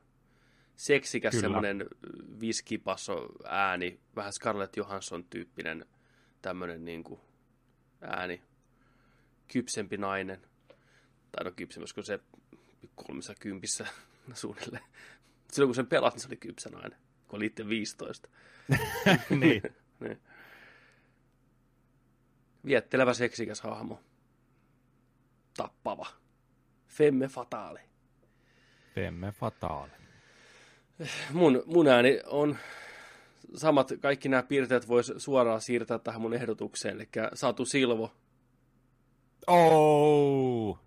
[0.75, 1.41] seksikäs Kyllä.
[1.41, 1.85] semmoinen
[2.39, 5.85] viskipasso ääni, vähän Scarlett Johansson-tyyppinen
[6.41, 7.19] tämmöinen niin kuin
[8.01, 8.41] ääni,
[9.47, 10.41] kypsempi nainen.
[11.31, 12.19] Tai no kypsemmässä, kun se
[12.95, 13.87] kolmessa kympissä
[14.33, 14.83] suunnilleen.
[15.51, 18.29] Silloin kun sen pelat, niin se oli kypsä nainen, kun oli itse 15.
[19.29, 19.61] niin.
[19.99, 20.19] Niin.
[22.65, 24.01] Viettelevä seksikäs hahmo.
[25.57, 26.05] Tappava.
[26.87, 27.81] Femme fatale.
[28.95, 29.91] Femme fatale.
[31.33, 32.57] Mun, mun ääni on
[33.55, 36.95] samat, kaikki nämä piirteet vois suoraan siirtää tähän mun ehdotukseen.
[36.95, 38.11] Eli Satu Silvo,
[39.47, 40.77] Oh!
[40.77, 40.85] Aika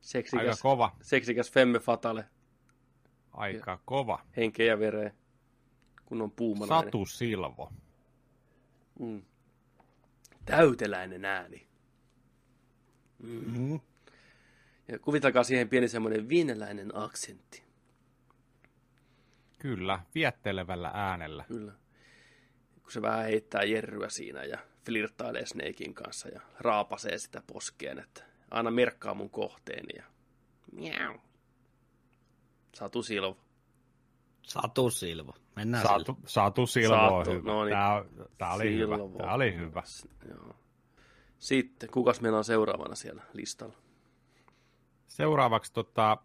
[0.00, 0.96] seksikäs, kova.
[1.02, 2.24] seksikäs Femme fatale,
[3.32, 4.24] Aika kova.
[4.36, 5.12] henkeä ja vereen,
[6.04, 6.84] kun on puumanainen.
[6.86, 7.72] Satu Silvo.
[8.98, 9.22] Mm.
[10.44, 11.66] Täyteläinen ääni.
[13.18, 13.80] Mm.
[14.90, 17.62] Ja kuvitelkaa siihen pieni semmoinen viineläinen aksentti.
[19.58, 21.44] Kyllä, viettelevällä äänellä.
[21.48, 21.72] Kyllä.
[22.82, 28.24] Kun se vähän heittää jerryä siinä ja flirttailee Snakein kanssa ja raapasee sitä poskeen, että
[28.50, 30.04] aina merkkaa mun kohteeni ja
[30.72, 31.18] miau.
[32.74, 33.36] Satu Silva.
[34.42, 35.34] Satu Silvo.
[35.56, 35.98] Mennään sille.
[35.98, 37.52] Satu, Satu Silvo on Satu, hyvä.
[37.52, 37.72] no niin.
[37.72, 38.04] Tää,
[38.38, 38.96] tää oli hyvä.
[38.96, 39.18] Silvo.
[39.18, 39.82] Tää oli hyvä.
[39.86, 40.54] S- Joo.
[41.38, 43.76] Sitten, kukas meillä on seuraavana siellä listalla?
[45.10, 46.18] Seuraavaksi tota,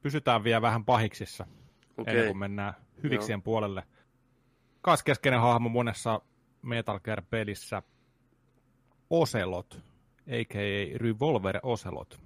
[0.00, 1.46] pysytään vielä vähän pahiksissa,
[1.98, 2.12] Okei.
[2.12, 3.82] ennen kuin mennään hyviksien puolelle.
[4.80, 6.20] Kaskeskeinen hahmo monessa
[6.62, 7.82] Metal Gear-pelissä
[9.10, 9.82] Ocelot,
[10.28, 10.98] a.k.a.
[10.98, 12.20] Revolver Ocelot.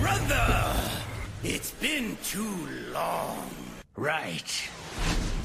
[0.00, 0.74] Brother!
[1.44, 3.50] It's been too long.
[3.96, 4.70] Right.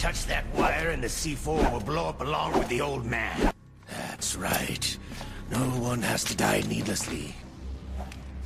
[0.02, 3.54] Touch that wire and the C4 will blow up along with the old man.
[3.88, 5.00] That's right.
[5.52, 7.36] No one has to die needlessly.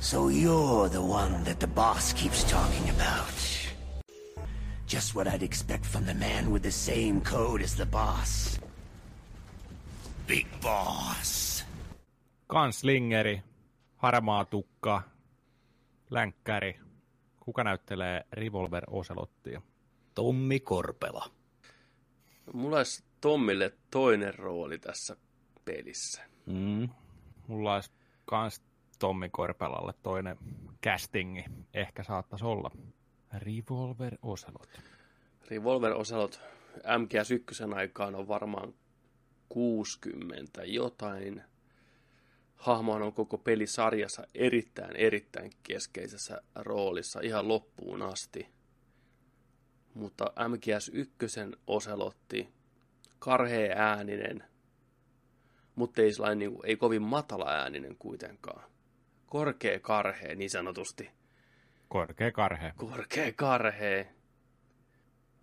[0.00, 3.34] So you're the one that the boss keeps talking about.
[4.86, 8.60] Just what I'd expect from the man with the same code as the boss.
[10.26, 11.64] Big Boss.
[12.46, 13.42] Kanslingeri,
[13.96, 15.02] harmaa tukka,
[16.10, 16.80] länkkäri.
[17.40, 19.62] Kuka näyttelee Revolver Ocelottia?
[20.14, 21.30] Tommi Korpela.
[22.52, 25.16] Mulla olisi Tommille toinen rooli tässä
[25.64, 26.22] pelissä.
[26.46, 26.88] Mm.
[27.46, 27.90] Mulla olisi
[28.24, 28.62] kans
[28.98, 30.36] Tommi Korpelalle toinen
[30.84, 31.44] castingi.
[31.74, 32.70] Ehkä saattaisi olla.
[33.32, 34.80] Revolver Ocelot.
[35.50, 36.40] Revolver Ocelot
[36.78, 38.74] MGS1 aikaan on varmaan
[39.48, 41.42] 60 jotain.
[42.56, 48.48] Hahmohan on koko pelisarjassa erittäin, erittäin keskeisessä roolissa ihan loppuun asti.
[49.94, 52.48] Mutta MGS1 Ocelotti,
[53.18, 54.44] karhea ääninen,
[55.74, 58.77] mutta ei, niin kuin, ei kovin matala ääninen kuitenkaan.
[59.28, 61.10] Korkea karhea niin sanotusti.
[61.88, 62.72] Korkea karhe.
[62.76, 64.04] Korkea karhea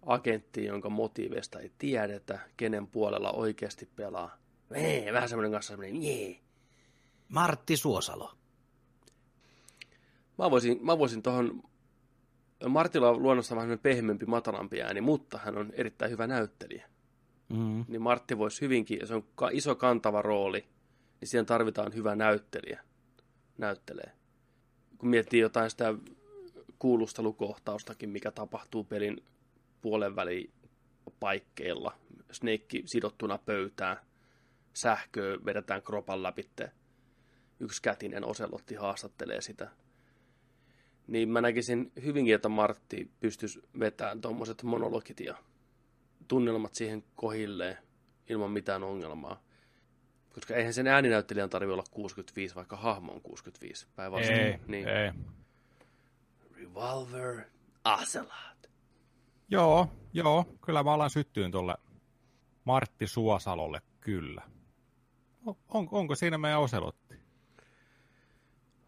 [0.06, 4.38] agentti, jonka motiiveista ei tiedetä, kenen puolella oikeasti pelaa.
[4.69, 6.39] Menee, vähän semmoinen kanssa semmoinen, jee.
[7.30, 8.34] Martti Suosalo.
[10.38, 11.63] Mä voisin, mä voisin tuohon,
[12.69, 16.89] Martilla on luonnossa vähän semmoinen pehmeämpi, matalampi ääni, mutta hän on erittäin hyvä näyttelijä.
[17.50, 17.86] Mm.
[17.88, 20.65] Niin Martti voisi hyvinkin, se on iso kantava rooli,
[21.21, 22.84] niin siihen tarvitaan hyvä näyttelijä.
[23.57, 24.11] Näyttelee.
[24.97, 25.93] Kun miettii jotain sitä
[26.79, 29.23] kuulustelukohtaustakin, mikä tapahtuu pelin
[29.81, 30.51] puolen väliin
[31.19, 31.97] paikkeilla.
[32.31, 33.97] Snake sidottuna pöytään,
[34.73, 36.49] sähköä vedetään kropan läpi.
[37.59, 39.71] Yksi kätinen oselotti haastattelee sitä.
[41.07, 45.35] Niin mä näkisin hyvinkin, että Martti pystyisi vetämään tuommoiset monologit ja
[46.27, 47.77] tunnelmat siihen kohilleen
[48.29, 49.44] ilman mitään ongelmaa.
[50.36, 53.88] Koska eihän sen ääninäyttelijän tarvitse olla 65, vaikka hahmo on 65.
[53.95, 54.39] Päinvastoin.
[54.39, 54.88] Ei, niin.
[54.88, 55.12] ei.
[56.56, 57.41] Revolver
[57.86, 58.69] Ocelot.
[59.50, 61.76] Joo, joo, kyllä mä alan syttyyn tuolle
[62.65, 64.41] Martti Suosalolle, kyllä.
[65.45, 67.15] On, onko siinä meidän Oselotti?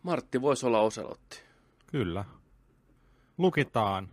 [0.04, 1.40] Martti voisi olla Ocelotti.
[1.88, 2.26] Kyllä.
[3.38, 4.10] Lukitaan.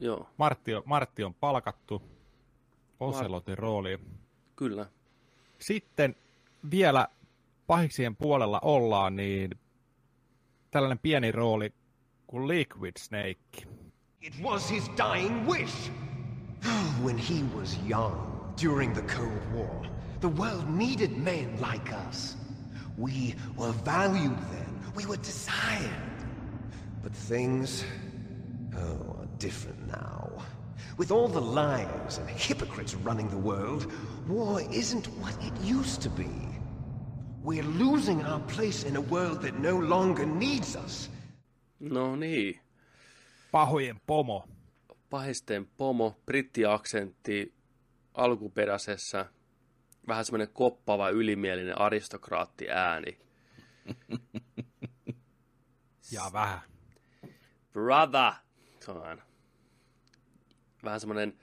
[0.00, 2.02] Joo, Martti on, Martti on palkattu
[3.00, 4.00] Oselotin rooliin.
[4.56, 4.86] kyllä.
[5.58, 6.16] Sitten
[6.70, 7.08] vielä
[7.66, 9.50] pahiksien puolella ollaan, niin
[10.70, 11.74] tällainen pieni rooli
[12.26, 13.66] kuin Liquid Snake.
[14.20, 15.90] It was his dying wish.
[17.04, 19.86] When he was young, during the Cold War,
[20.20, 22.36] the world needed men like us.
[22.98, 24.80] We were valued then.
[24.96, 26.14] We were desired.
[27.02, 27.84] But things,
[28.76, 30.30] oh, are different now.
[30.96, 33.92] With all the liars and hypocrites running the world,
[34.28, 36.53] war isn't what it used to be.
[37.44, 41.10] We're losing our place in a world that no longer needs us.
[41.80, 42.60] No niin.
[43.52, 44.48] Pahojen pomo.
[45.10, 47.54] pahisten pomo, brittiaksentti
[48.14, 49.26] alkuperäisessä,
[50.08, 53.18] vähän semmoinen koppava, ylimielinen aristokraatti ääni.
[56.12, 56.60] Ja vähän.
[57.72, 58.32] Brother!
[58.80, 59.22] Se on aina.
[60.84, 61.38] Vähän semmoinen,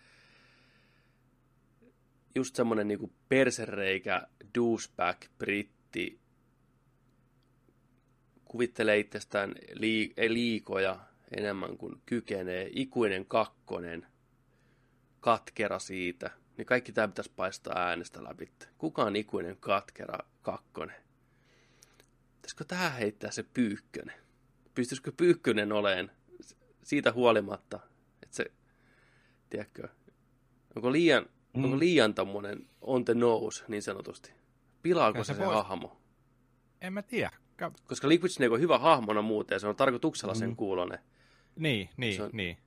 [2.35, 5.80] just semmoinen niinku persereikä, douchebag, britti,
[8.45, 10.99] kuvittelee itsestään lii, ei liikoja
[11.37, 14.07] enemmän kuin kykenee, ikuinen kakkonen,
[15.19, 18.51] katkera siitä, niin kaikki tämä pitäisi paistaa äänestä läpi.
[18.77, 21.01] Kuka on ikuinen katkera kakkonen?
[22.35, 24.15] Pitäisikö tähän heittää se pyykkönen?
[24.75, 26.11] Pystyisikö pyykkönen oleen
[26.83, 27.79] siitä huolimatta,
[28.23, 28.45] että se,
[29.49, 29.87] tiedätkö,
[30.75, 31.63] onko liian, mm.
[31.63, 34.40] onko liian tommonen on the nose, niin sanotusti?
[34.81, 36.01] Pilaako Ja se se pois- hahmo?
[36.81, 37.31] En mä tiedä.
[37.87, 40.55] Koska Liquid Snake on hyvä hahmona muuten, ja se on tarkoituksella sen Mm.
[40.55, 40.99] kuulonen.
[41.55, 42.57] Niin, niin, Se on- niin.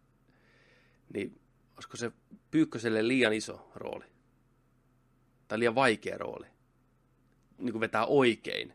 [1.14, 1.40] Niin
[1.74, 2.12] olisiko se
[2.50, 4.04] Pyykköselle liian iso rooli?
[5.48, 6.46] Tai liian vaikea rooli?
[7.58, 8.74] Niin kuin vetää oikein.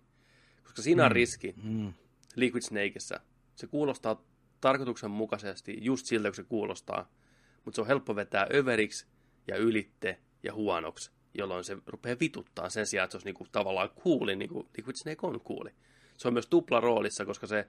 [0.63, 1.15] Koska siinä on Mm.
[1.15, 1.93] riski Mm.
[2.36, 3.19] Liquid Snakeissa.
[3.56, 4.21] Se kuulostaa
[4.62, 7.10] tarkoituksenmukaisesti just siltä, kun se kuulostaa.
[7.65, 9.08] Mutta se on helppo vetää överiksi
[9.47, 13.89] ja ylitte ja huonoksi, jolloin se rupeaa vituttaa sen sijaan, että se olisi niinku tavallaan
[13.89, 15.70] kuuli, niin kuin Liquid Snake on kuuli.
[16.18, 17.68] Se on myös tupla roolissa, koska se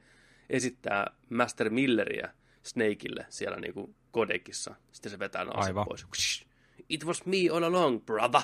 [0.51, 4.75] esittää Master Milleriä Snakeille siellä niinku kodekissa.
[4.93, 6.47] Sitten se vetää ne ase pois.
[6.89, 8.43] It was me all along, brother.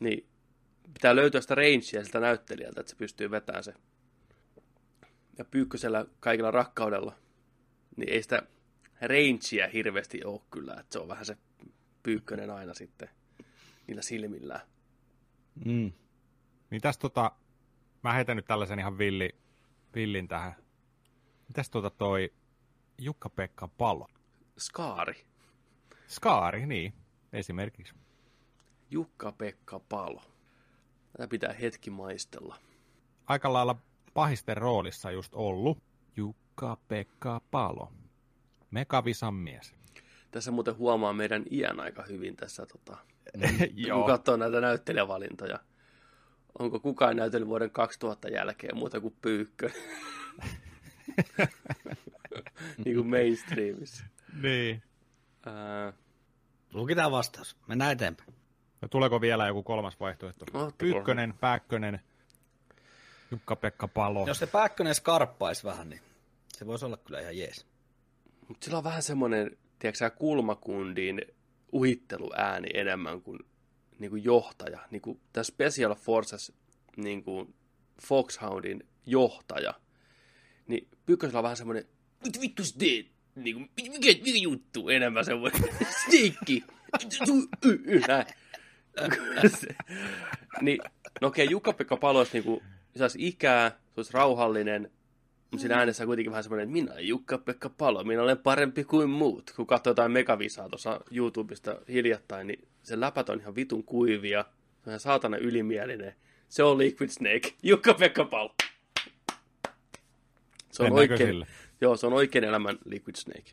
[0.00, 0.26] Niin,
[0.94, 3.74] pitää löytyä sitä rangea siltä näyttelijältä, että se pystyy vetämään se.
[5.38, 7.16] Ja Pyykkösellä kaikilla rakkaudella,
[7.96, 8.42] niin ei sitä
[9.00, 11.36] rangea hirveästi ole kyllä, että se on vähän se
[12.02, 13.08] Pyykkönen aina sitten
[13.86, 14.60] niillä silmillään.
[15.64, 15.92] Mm.
[16.70, 17.32] Mitäs tota,
[18.02, 19.30] mä heitän nyt tällaisen ihan villi,
[19.94, 20.54] villin tähän.
[21.48, 22.32] Mitäs tota toi
[22.98, 24.08] Jukka-Pekka Palo?
[24.58, 25.26] Skaari.
[26.08, 26.92] Skaari, niin,
[27.32, 27.94] esimerkiksi.
[28.90, 30.22] Jukka-Pekka Palo.
[31.12, 32.56] Tätä pitää hetki maistella.
[33.26, 33.76] Aika lailla
[34.14, 35.78] pahisten roolissa just ollut
[36.16, 37.92] Jukka-Pekka Palo.
[38.70, 39.74] Megavisan mies.
[40.32, 42.96] Tässä muuten huomaa meidän iän aika hyvin tässä, tota,
[43.74, 43.98] Joo.
[43.98, 45.58] kun katsoo näitä näyttelijävalintoja.
[46.58, 49.70] Onko kukaan näytellyt vuoden 2000 jälkeen muuta kuin Pyykkö?
[52.84, 54.04] niin kuin mainstreamissa.
[54.42, 54.82] Niin.
[55.46, 55.92] Ää,
[56.72, 57.56] Lukitaan vastaus.
[57.66, 58.34] Mennään eteenpäin.
[58.82, 60.44] No, tuleeko vielä joku kolmas vaihtoehto?
[60.44, 60.72] Ottakoon.
[60.78, 62.00] Pyykkönen, Pääkkönen,
[63.30, 64.26] Jukka-Pekka Palo.
[64.26, 66.02] Jos se Pääkkönen skarppaisi vähän, niin
[66.48, 67.66] se voisi olla kyllä ihan jees.
[68.48, 71.22] Mutta sillä on vähän semmoinen, tiedätkö kulmakundin
[71.72, 73.38] uhitteluääni enemmän kuin,
[73.98, 74.78] niin kuin johtaja.
[74.90, 76.52] Niin kuin tämä Special Forces
[76.96, 77.54] niin kuin
[78.02, 79.74] Foxhoundin johtaja.
[80.66, 81.84] Niin Pyykkösellä on vähän semmoinen,
[82.24, 83.06] mitä vittu sä teet?
[83.34, 84.88] Niin kuin, mikä, mikä juttu?
[84.88, 85.62] Enemmän semmoinen,
[86.06, 86.64] steikki.
[89.60, 89.74] Se-
[90.60, 90.78] niin,
[91.20, 92.60] no okei, Jukka-Pekka Palo olisi niin kuin,
[92.96, 94.90] se olisi ikää, se olisi rauhallinen,
[95.52, 98.84] mutta siinä äänessä on kuitenkin vähän semmoinen, että minä olen Jukka-Pekka Palo, minä olen parempi
[98.84, 99.52] kuin muut.
[99.56, 104.42] Kun katsoo jotain megavisaa tuossa YouTubesta hiljattain, niin se läpät on ihan vitun kuivia.
[104.42, 106.14] Se on ihan saatana ylimielinen.
[106.48, 107.54] Se on Liquid Snake.
[107.62, 108.54] Jukka-Pekka Palo.
[110.70, 111.46] Se on Mennäänkö oikein, sille?
[111.80, 113.52] joo, se on oikein elämän Liquid Snake.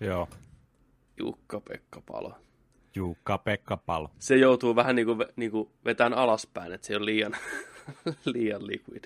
[0.00, 0.28] Joo.
[1.16, 2.34] Jukka-Pekka Palo.
[2.94, 4.10] Jukka-Pekka Palo.
[4.18, 7.36] Se joutuu vähän niin kuin, niin kuin vetään alaspäin, että se on liian,
[8.34, 9.04] liian liquid.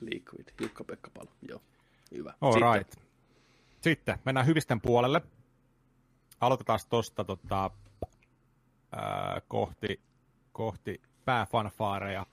[0.00, 0.48] Liquid.
[0.60, 1.30] Jukka-Pekka Palo.
[1.48, 1.60] Joo.
[2.14, 2.34] Hyvä.
[2.40, 2.72] All Sitten.
[2.74, 2.94] right.
[3.80, 5.22] Sitten mennään hyvisten puolelle.
[6.40, 7.70] Aloitetaan tuosta tota,
[8.92, 10.00] ää, kohti,
[10.52, 12.26] kohti pääfanfaareja.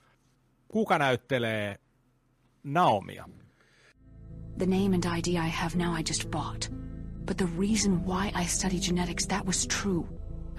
[0.68, 1.80] Kuka näyttelee
[2.64, 3.30] Naomia?
[4.58, 6.72] The name and ID I have now I just bought.
[7.26, 10.06] But the reason why I study genetics, that was true.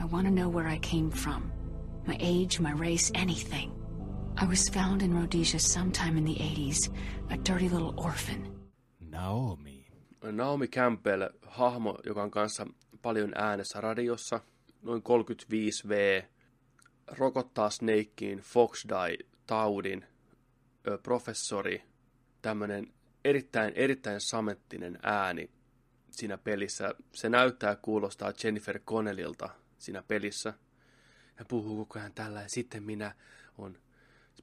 [0.01, 1.43] I want to know where I came from.
[2.07, 3.84] My age, my race, anything.
[4.43, 6.91] I was found in Rhodesia sometime in the 80s,
[7.31, 8.71] a dirty little orphan.
[9.01, 9.87] Naomi.
[10.23, 12.67] Naomi Campbell, hahmo, joka on kanssa
[13.03, 14.41] paljon äänessä radiossa,
[14.83, 16.25] noin 35V,
[17.07, 20.05] rokottaa Snakeen Fox Die-taudin,
[20.89, 21.83] ö, professori,
[22.43, 22.93] tämmöinen
[23.25, 25.51] erittäin, erittäin samettinen ääni
[26.11, 26.95] siinä pelissä.
[27.13, 30.55] Se näyttää ja kuulostaa Jennifer Connellilta siinä pelissä.
[31.39, 33.15] Ja puhuu koko ajan tällä, ja sitten minä
[33.59, 33.84] on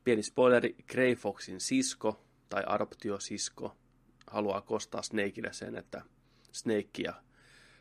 [0.03, 3.77] pieni spoileri, Grey Foxin sisko tai adoptiosisko
[4.27, 6.01] haluaa kostaa Snakeille sen, että
[6.51, 7.13] Snake ja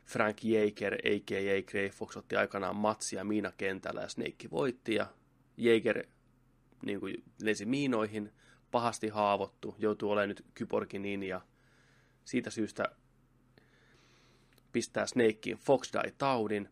[0.06, 1.62] Frank Jaeger, a.k.a.
[1.62, 5.06] Grey Fox, otti aikanaan matsia miinakentällä ja Snake voitti ja
[5.56, 6.06] Jaeger
[6.84, 8.32] niin kuin lensi miinoihin,
[8.70, 11.40] pahasti haavoittu, joutuu olemaan nyt kyborgin ja
[12.24, 12.84] siitä syystä
[14.72, 16.68] pistää Snakeen Fox Die-taudin.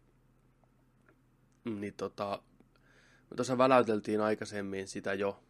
[1.65, 2.43] Niin tota,
[3.31, 5.43] me tuossa väläyteltiin aikaisemmin sitä jo,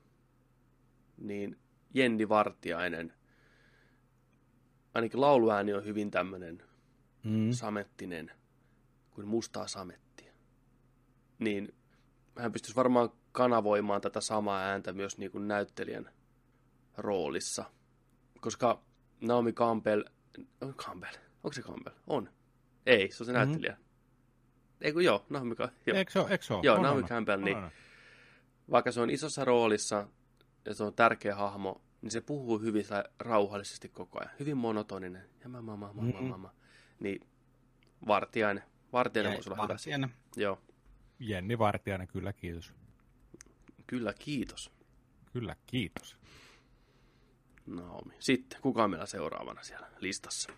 [1.17, 1.59] niin
[1.95, 3.13] Jenni Vartiainen,
[4.95, 6.63] ainakin lauluääni on hyvin tämmöinen
[7.25, 7.53] Mm.
[7.53, 8.31] samettinen,
[9.11, 10.33] kuin mustaa samettia.
[11.39, 11.75] Niin
[12.39, 16.11] hän pystyisi varmaan kanavoimaan tätä samaa ääntä myös niin kuin näyttelijän
[16.97, 17.65] roolissa.
[18.41, 18.83] Koska
[19.21, 20.03] Naomi Campbell,
[20.61, 21.15] on Campbell,
[21.45, 21.95] onko se Campbell?
[22.07, 22.31] On.
[22.87, 23.39] Ei, se on se Mhm.
[23.41, 23.77] näyttelijä.
[24.81, 25.97] Ei kun joo, Naomi, Ca- joo.
[25.97, 26.31] Eikö se ole?
[26.31, 26.61] Eikö se ole?
[26.65, 27.57] Joo, On, Naomi on, Campbell, on, niin.
[27.57, 27.71] on.
[28.71, 30.09] vaikka se on isossa roolissa
[30.65, 32.85] ja se on tärkeä hahmo, niin se puhuu hyvin
[33.19, 34.31] rauhallisesti koko ajan.
[34.41, 35.29] Hyvin monotoninen.
[35.43, 36.25] Ja mä, mä, mä, mä, mä, Mhm.
[36.25, 36.49] mä, mä.
[37.01, 37.27] Niin
[38.07, 38.65] Vartiainen.
[38.93, 39.69] Vartiainen voisi olla hyvä.
[39.69, 40.11] Vartijainen.
[40.37, 40.59] Joo,
[41.19, 42.75] Jenni Vartiainen, kyllä kiitos.
[43.87, 44.71] kyllä kiitos.
[45.33, 46.17] Kyllä kiitos.
[47.67, 48.15] Naomi.
[48.19, 50.53] Sitten, kuka on meillä seuraavana siellä listassa?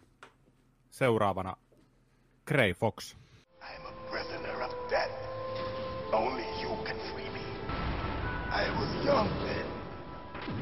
[0.91, 1.57] Seuraavana
[2.47, 3.15] Gray Fox.
[3.73, 5.15] I am a prisoner of death.
[6.13, 7.47] Only you can free me.
[8.51, 9.71] I was young then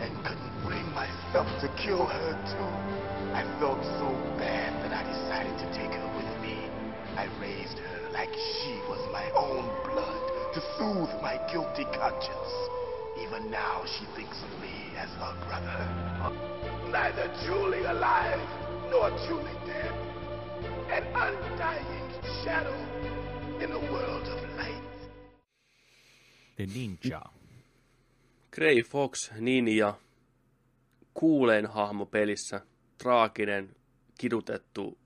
[0.04, 2.72] and couldn't bring myself to kill her too.
[3.32, 6.60] I felt so bad that I decided to take her with me.
[7.16, 8.30] I raised her like
[8.60, 10.20] she was my own blood
[10.52, 12.52] to soothe my guilty conscience.
[13.16, 15.80] Even now she thinks of me as her brother.
[16.92, 18.44] Neither truly alive
[18.92, 20.08] nor truly dead
[20.90, 22.10] an undying
[22.42, 23.17] shadow
[23.60, 24.84] in a world of light.
[26.56, 27.22] The Ninja.
[28.50, 29.94] Grey Fox, Ninja,
[31.14, 32.60] kuulein hahmo pelissä,
[32.98, 33.76] traaginen,
[34.20, 34.98] kidutettu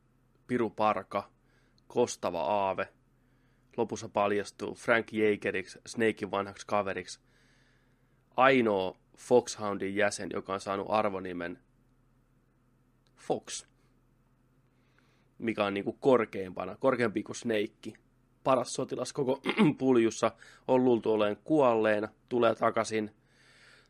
[0.46, 1.30] piruparka,
[1.86, 2.88] kostava aave.
[3.76, 7.20] Lopussa paljastuu Frank Jaegeriksi, Snakein vanhaksi kaveriksi.
[8.36, 11.58] Ainoa Foxhoundin jäsen, joka on saanut arvonimen
[13.16, 13.66] Fox,
[15.38, 18.01] mikä on niinku korkeimpana, korkeampi kuin Snake.
[18.44, 19.40] Paras sotilas koko
[19.78, 20.30] puljussa
[20.68, 23.10] on luultu oleen kuolleena, tulee takaisin,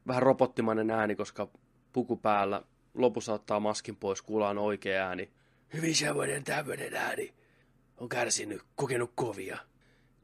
[0.06, 1.48] vähän robottimainen ääni, koska
[1.92, 2.62] puku päällä.
[2.94, 5.30] Lopussa ottaa maskin pois, kuulaan oikea ääni.
[5.72, 7.34] Hyvin semmoinen tämmöinen ääni.
[7.96, 9.58] On kärsinyt, kokenut kovia.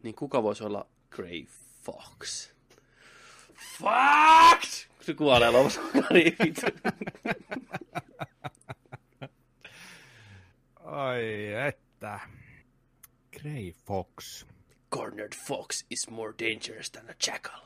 [0.02, 1.44] Niin kuka voisi olla Grey
[1.82, 2.50] Fox?
[3.78, 4.86] Fox!
[5.00, 5.80] Se kuolee lopussa.
[10.84, 12.20] Ai että.
[13.48, 14.46] Gray Fox.
[14.90, 17.60] Cornered Fox is more dangerous than a jackal.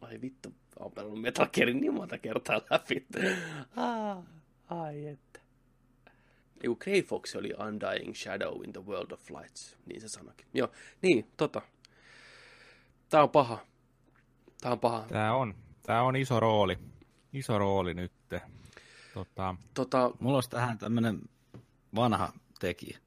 [0.00, 3.06] Ai vittu, on pelannut Metal Gearin niin monta kertaa läpi.
[3.76, 4.18] Ah,
[4.68, 5.40] ai että.
[6.62, 10.46] Eiku Grey Fox oli Undying Shadow in the World of Lights, niin se sanoikin.
[10.54, 10.70] Joo,
[11.02, 11.62] niin, tota.
[13.08, 13.58] Tää on paha.
[14.60, 15.06] Tää on paha.
[15.08, 16.78] Tää on, tää on iso rooli.
[17.32, 18.12] Iso rooli nyt.
[19.14, 21.20] Tota, Tota, Mulla olisi tähän tämmönen
[21.94, 22.98] vanha tekijä.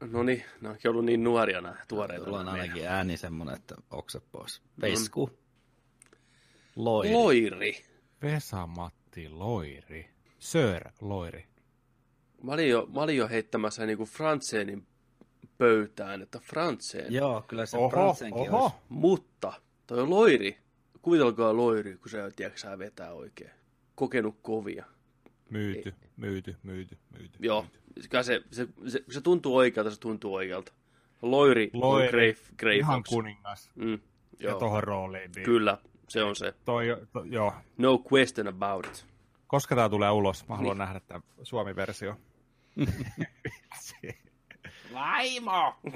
[0.00, 2.24] No niin, ne onkin ollut niin nuoria nämä tuoreita.
[2.24, 4.62] Tuolla on nämä ainakin ääni semmonen, että okset pois.
[4.80, 5.30] Pesku.
[6.76, 7.12] Loiri.
[7.12, 7.84] Loiri.
[8.22, 10.10] Vesa-Matti Loiri.
[10.38, 11.46] Sir Loiri.
[12.42, 14.86] Mä olin jo, mä olin jo heittämässä niinku Frantseenin
[15.58, 17.12] pöytään, että Frantseen.
[17.12, 18.62] Joo, kyllä se Oho, Frantsenkin oho.
[18.62, 18.76] olisi.
[18.88, 19.52] Mutta
[19.86, 20.58] toi on loiri.
[21.02, 23.50] Kuvitelkaa loiri, kun se tiedätkö, vetää oikein.
[23.94, 24.84] Kokenut kovia.
[25.50, 27.38] Myyty, myyty, myyty, myyty.
[27.40, 30.72] Joo, kyllä se, se, se, se tuntuu oikealta, se tuntuu oikealta.
[31.22, 33.08] Loiri, Loiri, on Grey, Grey Ihan Fox.
[33.08, 33.70] kuningas.
[33.74, 33.98] Mm, Ja
[34.50, 35.30] joo, tohon rooliin.
[35.36, 35.78] Niin kyllä,
[36.08, 36.54] se on se.
[36.64, 37.52] Toi, to, joo.
[37.78, 39.06] No question about it.
[39.46, 40.48] Koska tää tulee ulos?
[40.48, 40.58] Mä Niin.
[40.58, 42.16] haluan nähdä tämän Suomi-versio.
[44.94, 45.76] Vaimo!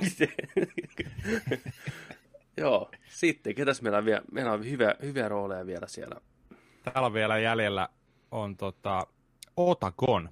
[2.56, 4.22] joo, sitten, ketäs meillä on vielä?
[4.32, 6.20] Meillä on hyviä, hyviä rooleja vielä siellä.
[6.82, 7.88] Täällä on vielä jäljellä
[8.30, 9.06] on tota,
[9.56, 10.28] Otagon.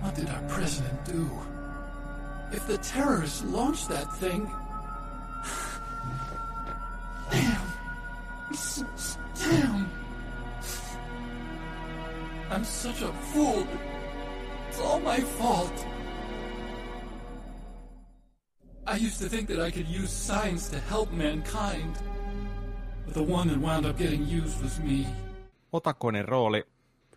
[0.00, 1.30] What did our president do?
[2.52, 4.50] If the terrorists launched that thing.
[7.30, 7.72] Damn.
[9.38, 9.90] Damn.
[12.50, 13.66] I'm such a fool.
[14.68, 15.86] It's all my fault.
[18.86, 21.94] I used to think that I could use science to help mankind.
[23.04, 25.06] But the one that wound up getting used was me.
[25.72, 26.64] Otakonin rooli,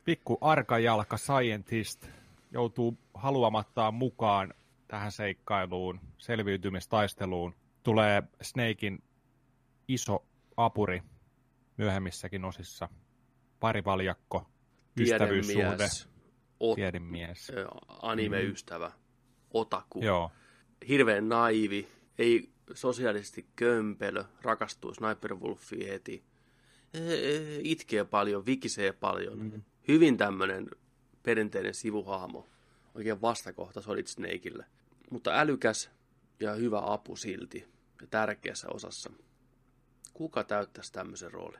[0.06, 2.06] pikku arkajalka scientist,
[2.54, 4.54] joutuu haluamattaan mukaan
[4.88, 7.56] tähän seikkailuun, selviytymistaisteluun.
[7.84, 9.04] Tulee Snakein
[9.88, 10.26] iso
[10.58, 11.02] apuri
[11.78, 12.90] myöhemmissäkin osissa.
[13.60, 14.48] Parivaljakko,
[15.00, 16.10] ystävyyssuhde, Tiedemies,
[16.60, 17.50] ot, tiedemies.
[17.50, 17.68] ö,
[18.02, 18.92] anime-ystävä,
[19.54, 20.02] otaku.
[20.04, 20.32] Joo,
[20.88, 21.88] Hirveän naivi,
[22.18, 26.24] ei sosiaalisesti kömpelö, rakastuu Sniper Wolfiin heti.
[26.94, 29.64] Ee, Itkee paljon, vikisee paljon.
[29.88, 30.70] Hyvin tämmöinen
[31.24, 32.48] perinteinen sivuhahmo.
[32.96, 34.66] oikein vastakohta Solid Snakeille.
[35.12, 35.90] Mutta älykäs
[36.40, 37.68] ja hyvä apu silti
[38.02, 39.12] ja tärkeässä osassa.
[40.14, 41.60] Kuka täyttäisi tämmöisen roolin?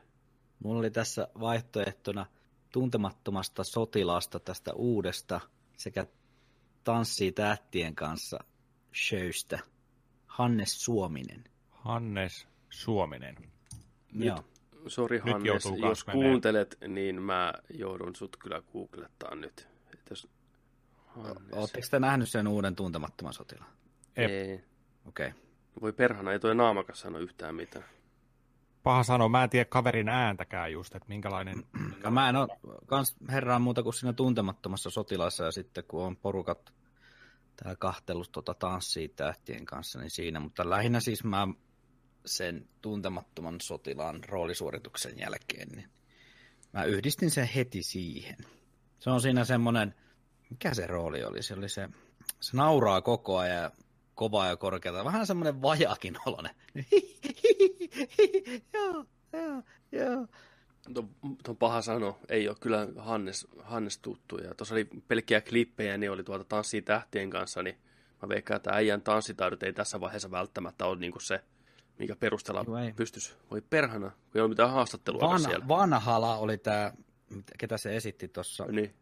[0.58, 2.26] Mulla oli tässä vaihtoehtona
[2.72, 5.40] tuntemattomasta sotilaasta tästä uudesta
[5.76, 6.06] sekä
[6.84, 8.38] tanssii tähtien kanssa
[8.94, 9.58] showsta.
[10.26, 11.44] Hannes Suominen.
[11.70, 13.36] Hannes Suominen.
[14.12, 14.44] Nyt, Joo.
[14.86, 16.22] Sori Hannes, jos menee.
[16.22, 19.68] kuuntelet, niin mä joudun sut kyllä googlettaa nyt.
[19.92, 20.28] Et jos...
[21.52, 23.70] Oletteko te nähnyt sen uuden tuntemattoman sotilaan?
[24.16, 24.60] Ei.
[25.08, 25.28] Okei.
[25.28, 25.40] Okay.
[25.80, 27.84] Voi perhana, ei toi naamakas sano yhtään mitään.
[28.82, 31.64] Paha sanoa, mä en tiedä kaverin ääntäkään just, että minkälainen...
[32.04, 32.48] Ja mä en ole
[32.86, 36.72] kans herraan muuta kuin siinä tuntemattomassa sotilassa ja sitten kun on porukat
[37.56, 41.48] täällä kahtelut tota tanssii tähtien kanssa, niin siinä, mutta lähinnä siis mä
[42.26, 45.88] sen tuntemattoman sotilaan roolisuorituksen jälkeen, niin
[46.72, 48.36] mä yhdistin sen heti siihen.
[48.98, 49.94] Se on siinä semmoinen,
[50.50, 51.42] mikä se rooli oli?
[51.42, 51.88] Se oli se,
[52.40, 53.70] se nauraa koko ajan
[54.14, 56.54] kovaa ja korkeata, vähän semmoinen vajakin oloinen.
[58.74, 59.62] joo, joo,
[59.92, 60.26] joo.
[60.94, 61.08] Tuo
[61.48, 62.18] on paha sano.
[62.28, 64.38] Ei ole kyllä Hannes, Hannes tuttu.
[64.38, 67.76] Ja tuossa oli pelkkiä klippejä, niin oli tuolta Tanssii tähtien kanssa, niin
[68.22, 71.40] mä veikkaan, että äijän tanssitaidot ei tässä vaiheessa välttämättä ole niinku se,
[71.98, 72.92] minkä perusteella Joo, ei.
[72.92, 73.34] pystyisi.
[73.50, 75.68] Voi perhana, kun ei ole mitään haastattelua Van, siellä.
[75.68, 76.92] vanhala oli tämä,
[77.58, 78.94] ketä se esitti tuossa Niin.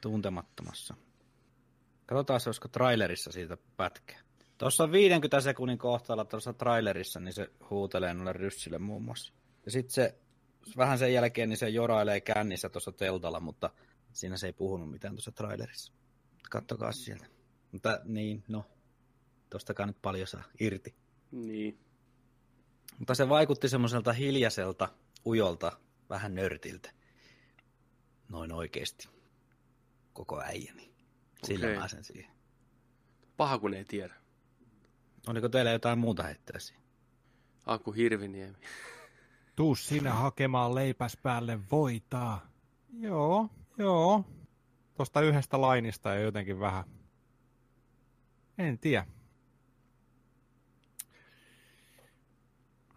[0.00, 0.94] tuntemattomassa.
[2.06, 4.16] Katsotaan, olisiko trailerissa siitä pätkä.
[4.58, 9.32] Tuossa on 50 sekunnin kohtaalla tuossa trailerissa, niin se huutelee noille ryssille muun muassa.
[9.64, 10.18] Ja sitten se,
[10.76, 13.70] vähän sen jälkeen, niin se jorailee kännissä tuossa teltalla, mutta
[14.12, 15.92] siinä se ei puhunut mitään tuossa trailerissa.
[16.50, 17.26] Kattokaa sieltä.
[17.72, 18.64] Mutta niin, no,
[19.50, 20.94] tostakaan nyt paljon saa irti.
[21.30, 21.78] Niin.
[23.00, 24.88] Mutta se vaikutti semmoiselta hiljaiselta,
[25.26, 25.72] ujolta,
[26.10, 26.90] vähän nörtiltä.
[28.28, 29.08] Noin oikeesti.
[30.12, 30.92] Koko äijäni.
[31.44, 31.78] Sillä Okei.
[31.78, 32.30] mä sen siihen.
[33.36, 34.14] Paha, kun ei tiedä.
[35.26, 36.84] Oliko teillä jotain muuta heittää siihen?
[37.66, 38.58] Aku Hirviniemi.
[39.56, 42.50] Tuu sinä hakemaan leipäs päälle voitaa.
[42.92, 43.48] Joo,
[43.78, 44.24] joo.
[44.94, 46.84] Tuosta yhdestä lainista ja jotenkin vähän.
[48.58, 49.06] En tiedä.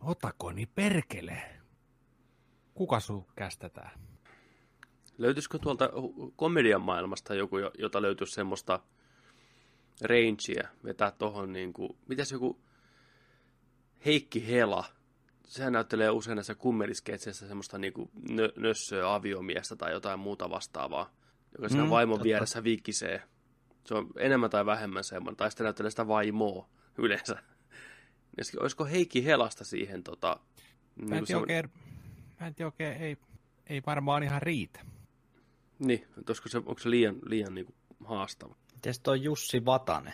[0.06, 1.44] Otakoni perkele.
[2.74, 3.92] Kuka sun kästetään?
[5.18, 5.90] Löytyisikö tuolta
[6.36, 8.80] komedian maailmasta joku, jo- jota löytyisi semmoista
[10.02, 12.62] rangea vetää tohon niinku, mitäs joku
[14.06, 14.84] Heikki Hela,
[15.48, 21.12] sehän näyttelee usein näissä kummelisketseissä semmoista niinku nö, nössöä aviomiestä tai jotain muuta vastaavaa,
[21.58, 22.24] joka siinä Mm, vaimon totta.
[22.24, 23.24] vieressä vikisee.
[23.86, 27.44] Se on enemmän tai vähemmän semmoinen, tai sitten näyttelee sitä vaimoa yleensä.
[28.60, 30.40] Olisiko Heikki Helasta siihen tota...
[30.96, 31.70] Mä en niinku tiedä oikein,
[32.40, 33.18] mä en tiedä oikein ei,
[33.68, 34.80] ei varmaan ihan riitä.
[35.80, 37.74] Niin, olisiko se, onko se liian, liian niinku
[38.06, 38.56] haastava?
[38.74, 40.14] Mites toi Jussi Vatanen?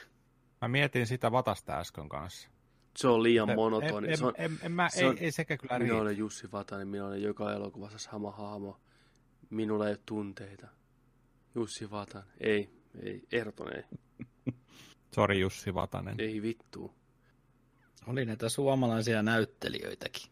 [0.61, 2.49] Mä mietin sitä vatasta äsken kanssa.
[2.97, 4.11] Se on liian monotoni.
[4.11, 6.01] En, se on, en, en, en mä, se ei, on- ei sekä kyllä minä riitä.
[6.01, 8.79] olen Jussi Vatanen, minä olen joka elokuvassa sama hahmo.
[9.49, 10.67] Minulla ei ole tunteita.
[11.55, 12.29] Jussi Vatanen.
[12.39, 12.69] Ei,
[13.03, 13.83] ei, ehdoton ei.
[15.15, 16.15] Sori Jussi Vatanen.
[16.19, 16.93] Ei vittu.
[18.07, 20.29] Oli näitä suomalaisia näyttelijöitäkin.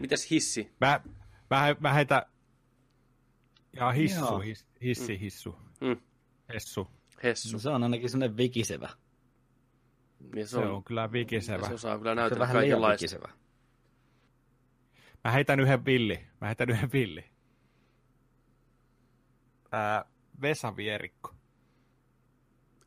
[0.00, 0.72] Mitäs hissi?
[0.80, 1.00] Mä,
[1.50, 2.26] mä, mä heitä...
[3.76, 4.38] Ja hissu, Joo.
[4.38, 5.56] his, hissi, hissu.
[5.80, 5.96] Mm.
[6.54, 6.88] Hessu.
[7.22, 7.52] Hessu.
[7.52, 8.88] No, se on ainakin semmoinen vikisevä.
[10.36, 11.66] Ja Se on kyllä vikisevä.
[11.66, 13.02] Se osaa kyllä Se on näytellä vähän liian kaikenlaista.
[13.02, 13.32] vikisevä.
[15.24, 16.26] Mä heitän yhden villi.
[16.40, 17.24] Mä heitän yhden villi.
[19.72, 20.04] Ää,
[20.42, 21.34] Vesa Vierikko.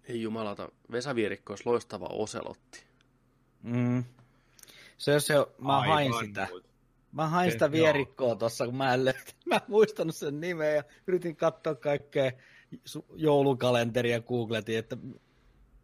[0.04, 0.70] Ei jumalata.
[0.92, 2.85] Vesa Vierikko olisi loistava oselotti.
[3.66, 4.04] Mm.
[4.98, 5.94] Se, se, mä Aivan.
[5.94, 6.48] hain sitä.
[7.12, 7.72] Mä hain sitä joo.
[7.72, 9.32] vierikkoa tuossa, kun mä en löytä.
[9.46, 12.32] Mä en muistanut sen nimeä ja yritin katsoa kaikkea
[13.16, 14.98] joulukalenteria googletin, että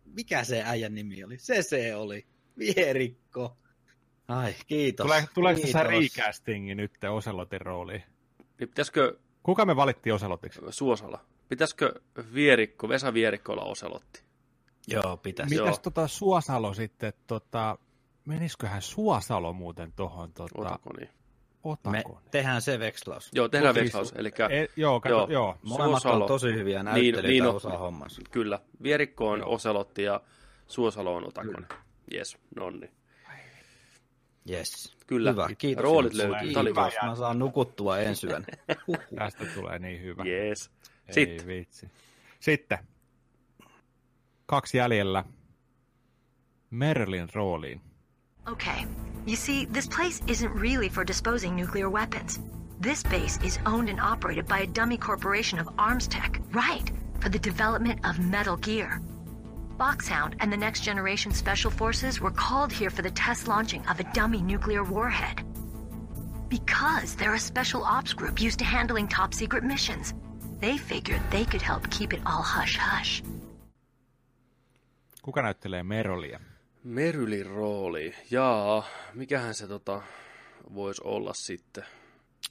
[0.05, 1.38] mikä se äijän nimi oli.
[1.38, 2.25] Se se oli.
[2.57, 3.57] Vierikko.
[4.27, 5.05] Ai, kiitos.
[5.07, 6.17] Tule, tuleeko tässä kiitos.
[6.17, 8.03] recastingi nyt Oselotin rooliin?
[8.59, 10.61] Niin pitäisikö Kuka me valittiin Oselotiksi?
[10.69, 11.25] Suosala?
[11.49, 11.93] Pitäisikö
[12.34, 14.23] Vierikko, Vesa Vierikko olla oselotti?
[14.93, 15.55] Joo, pitäisi.
[15.55, 15.77] Mitäs Joo.
[15.77, 17.77] tota Suosalo sitten, tota,
[18.25, 21.09] menisiköhän Suosalo muuten tohon tota, Otako niin?
[21.89, 23.29] Me tehdään se vekslaus.
[23.33, 24.13] Joo, tehdään Siis- vekslaus.
[24.15, 25.27] Eli E, joo, kato, Joo.
[25.29, 25.57] joo.
[25.63, 26.23] Molemmat Suosalo.
[26.23, 27.55] on tosi hyviä Niin- näyttelijöitä niin niin, on.
[27.55, 28.21] osaa hommansa.
[28.31, 29.53] kyllä, Vierikko on Joo.
[29.53, 30.21] oselotti ja
[30.67, 31.67] Suosalo on Otakonen.
[32.13, 32.91] Jes, nonni.
[34.49, 34.97] Yes.
[35.07, 35.31] Kyllä.
[35.31, 35.83] Hyvä, kiitos.
[35.83, 36.53] Roolit löytyy.
[36.53, 36.93] Kiitos.
[37.05, 38.45] Mä saan nukuttua ensi yönä.
[39.17, 40.23] Tästä tulee niin hyvä.
[40.23, 40.71] Jes.
[41.07, 41.47] Ei Sitten.
[41.47, 41.87] vitsi.
[42.39, 42.77] Sitten.
[44.52, 45.24] Kaksi jäljellä.
[46.70, 47.82] Merlin rooliin.
[48.52, 48.84] Okay.
[49.26, 52.41] You see, this place isn't really for disposing nuclear weapons.
[52.84, 56.41] This base is owned and operated by a dummy corporation of arms tech.
[56.54, 57.02] Right.
[57.22, 58.99] for the development of Metal Gear.
[59.78, 63.99] Foxhound and the Next Generation Special Forces were called here for the test launching of
[63.99, 65.43] a dummy nuclear warhead.
[66.49, 70.14] Because they're a special ops group used to handling top secret missions,
[70.60, 73.24] they figured they could help keep it all hush hush.
[75.22, 76.39] Kuka näyttelee Merolia?
[76.84, 78.15] Merylin rooli.
[78.32, 80.01] Jaa, mikähän se tota
[80.74, 81.86] voisi olla sitten?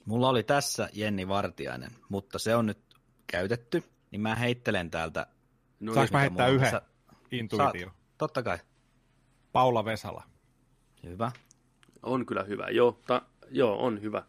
[0.05, 2.79] Mulla oli tässä Jenni Vartiainen, mutta se on nyt
[3.27, 5.27] käytetty, niin mä heittelen täältä.
[5.79, 6.81] No, Saanko mä heittää yhden tässä...
[7.31, 7.87] intuitio?
[7.87, 8.57] Saat, totta kai.
[9.51, 10.23] Paula Vesala.
[11.03, 11.31] Hyvä.
[12.03, 14.23] On kyllä hyvä, joo, ta, joo on hyvä.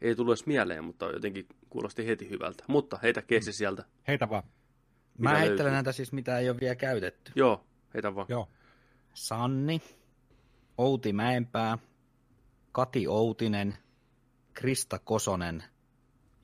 [0.00, 2.64] Ei tullut edes mieleen, mutta jotenkin kuulosti heti hyvältä.
[2.66, 3.84] Mutta heitä keesi sieltä.
[4.08, 4.42] Heitä vaan.
[5.18, 5.72] Mä heittelen löytyy?
[5.72, 7.32] näitä siis, mitä ei ole vielä käytetty.
[7.34, 7.64] Joo,
[7.98, 8.26] heitä vaan.
[8.28, 8.48] Joo.
[9.14, 9.82] Sanni,
[10.78, 11.78] Outi Mäenpää,
[12.72, 13.78] Kati Outinen,
[14.54, 15.64] Krista Kosonen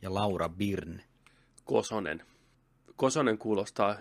[0.02, 1.00] ja Laura Birn.
[1.64, 2.22] Kosonen.
[2.96, 3.96] Kosonen kuulostaa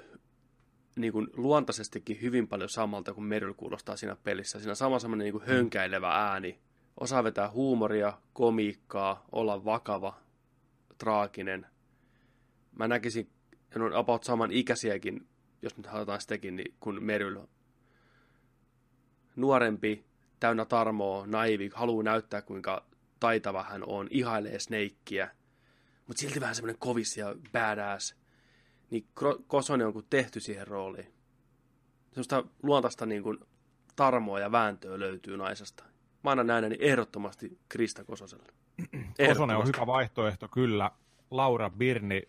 [0.95, 4.59] niin kuin luontaisestikin hyvin paljon samalta kuin Meryl kuulostaa siinä pelissä.
[4.59, 6.59] Siinä sama semmoinen niin kuin hönkäilevä ääni.
[6.99, 10.17] Osaa vetää huumoria, komiikkaa, olla vakava,
[10.97, 11.65] traaginen.
[12.71, 15.27] Mä näkisin, että on about saman ikäisiäkin,
[15.63, 17.39] jos nyt halutaan sitäkin, niin kuin Meryl.
[19.35, 20.05] Nuorempi,
[20.39, 22.85] täynnä tarmoa, naivi, haluaa näyttää kuinka
[23.19, 25.27] taitava hän on, ihailee Snakeia,
[26.07, 28.15] mutta silti vähän semmoinen kovis ja badass.
[28.89, 29.07] Niin
[29.47, 31.13] Kosonen on kuin tehty siihen rooliin.
[32.09, 33.37] Semmoista luontaista niin kuin
[33.95, 35.83] tarmoa ja vääntöä löytyy naisesta.
[36.23, 38.53] Mä annan näin niin ehdottomasti Krista Kososelle.
[39.27, 40.91] Kosonen on hyvä vaihtoehto, kyllä.
[41.31, 42.23] Laura Birni,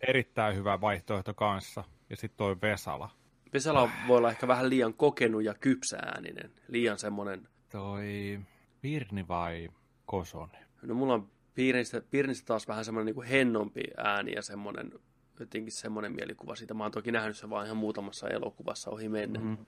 [0.00, 1.84] erittäin hyvä vaihtoehto kanssa.
[2.10, 3.10] Ja sitten toi Vesala.
[3.52, 6.50] Vesala voi olla ehkä vähän liian kokenut ja kypsäääninen.
[6.68, 7.48] Liian semmoinen...
[7.72, 8.40] Toi
[8.82, 9.68] Birni vai
[10.06, 10.66] Kosonen?
[10.82, 14.92] No mulla on Piirnistä, Piirnistä taas vähän semmoinen niin hennompi ääni ja semmoinen,
[15.40, 16.74] jotenkin semmoinen mielikuva siitä.
[16.74, 19.38] Mä oon toki nähnyt sen vaan ihan muutamassa elokuvassa ohi mennä.
[19.38, 19.66] Mm-hmm.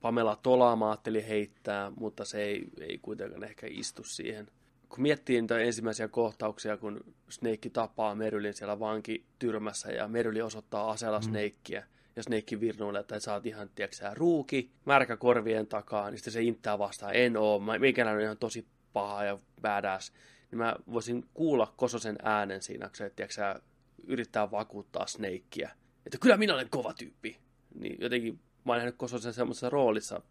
[0.00, 4.48] Pamela Tolaa mä ajattelin heittää, mutta se ei, ei kuitenkaan ehkä istu siihen.
[4.92, 11.18] Kun miettii niitä ensimmäisiä kohtauksia, kun Snake tapaa Merylin siellä vankityrmässä ja Meryli osoittaa aseella
[11.18, 11.24] mm.
[11.24, 11.82] Snakea,
[12.16, 16.42] ja Snake virnuille, että sä oot ihan, tiedätkö ruuki, märkä korvien takaa, niin sitten se
[16.42, 17.72] inttää vastaan, en oo, mä,
[18.12, 20.12] on ihan tosi paha ja badass,
[20.50, 23.60] niin mä voisin kuulla Kososen äänen siinä, kun se, tiedätkö,
[24.06, 25.70] yrittää vakuuttaa Snakea,
[26.06, 27.38] että kyllä minä olen kova tyyppi.
[27.74, 30.22] Niin jotenkin mä oon nähnyt Kososen semmoisessa roolissa,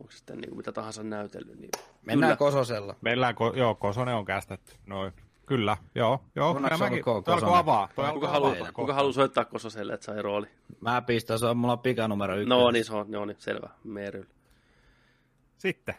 [0.00, 1.58] onko se sitten niin kuin mitä tahansa näytellyt.
[1.60, 1.70] Niin
[2.02, 2.50] Mennään kyllä.
[2.50, 2.96] Kososella.
[3.00, 4.76] Mennään, ko- joo, Kosonen on kästetty.
[4.86, 5.12] Noin.
[5.46, 6.24] Kyllä, joo.
[6.34, 7.04] joo kyllä mäkin.
[7.24, 7.88] Toi avaa.
[7.96, 10.46] Toi kuka, halu, kuka haluaa soittaa Kososelle, että sai rooli?
[10.80, 12.48] Mä pistän, se on mulla pika numero yksi.
[12.48, 13.68] No niin, se on, no niin, selvä.
[13.84, 14.24] Meryl.
[15.58, 15.94] Sitten.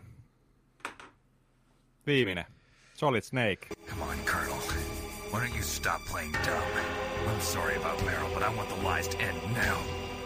[2.08, 2.46] Viimeinen.
[2.94, 3.68] Solid Snake.
[3.90, 4.56] Come on, Colonel.
[5.32, 6.64] Why don't you stop playing dumb?
[7.28, 9.78] I'm sorry about Meryl, but I want the lies to end now.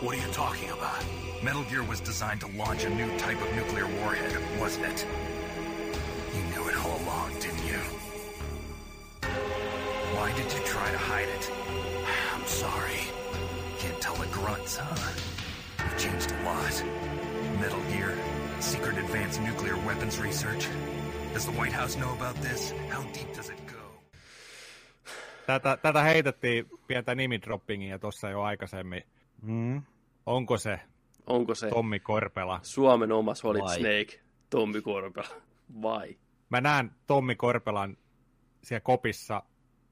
[0.01, 1.28] What are you talking about?
[1.43, 5.05] Metal Gear was designed to launch a new type of nuclear warhead, wasn't it?
[6.35, 7.79] You knew it all along, didn't you?
[10.15, 11.51] Why did you try to hide it?
[12.33, 13.01] I'm sorry.
[13.79, 15.11] Can't tell the grunts, huh?
[15.79, 16.83] You've changed a lot.
[17.61, 18.17] Metal Gear,
[18.59, 20.67] secret advanced nuclear weapons research,
[21.33, 22.73] Does the White House know about this?
[22.89, 23.75] How deep does it go?
[25.47, 29.03] Tätä, tätä heitettiin pientä nimidroppingia tuossa jo aikaisemmin.
[29.41, 29.81] Mm.
[30.25, 30.79] Onko se,
[31.29, 32.59] Onko se Tommi Korpela?
[32.63, 33.79] Suomen oma Solid Vai?
[33.79, 35.29] Snake, Tommi Korpela.
[35.81, 36.17] Vai?
[36.49, 37.97] Mä näen Tommi Korpelan
[38.63, 39.43] siellä kopissa.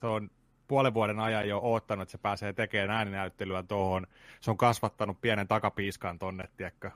[0.01, 0.29] Se on
[0.67, 4.07] puolen vuoden ajan jo oottanut, että se pääsee tekemään ääninäyttelyä tuohon.
[4.41, 6.91] Se on kasvattanut pienen takapiiskan tonne, tiedätkö?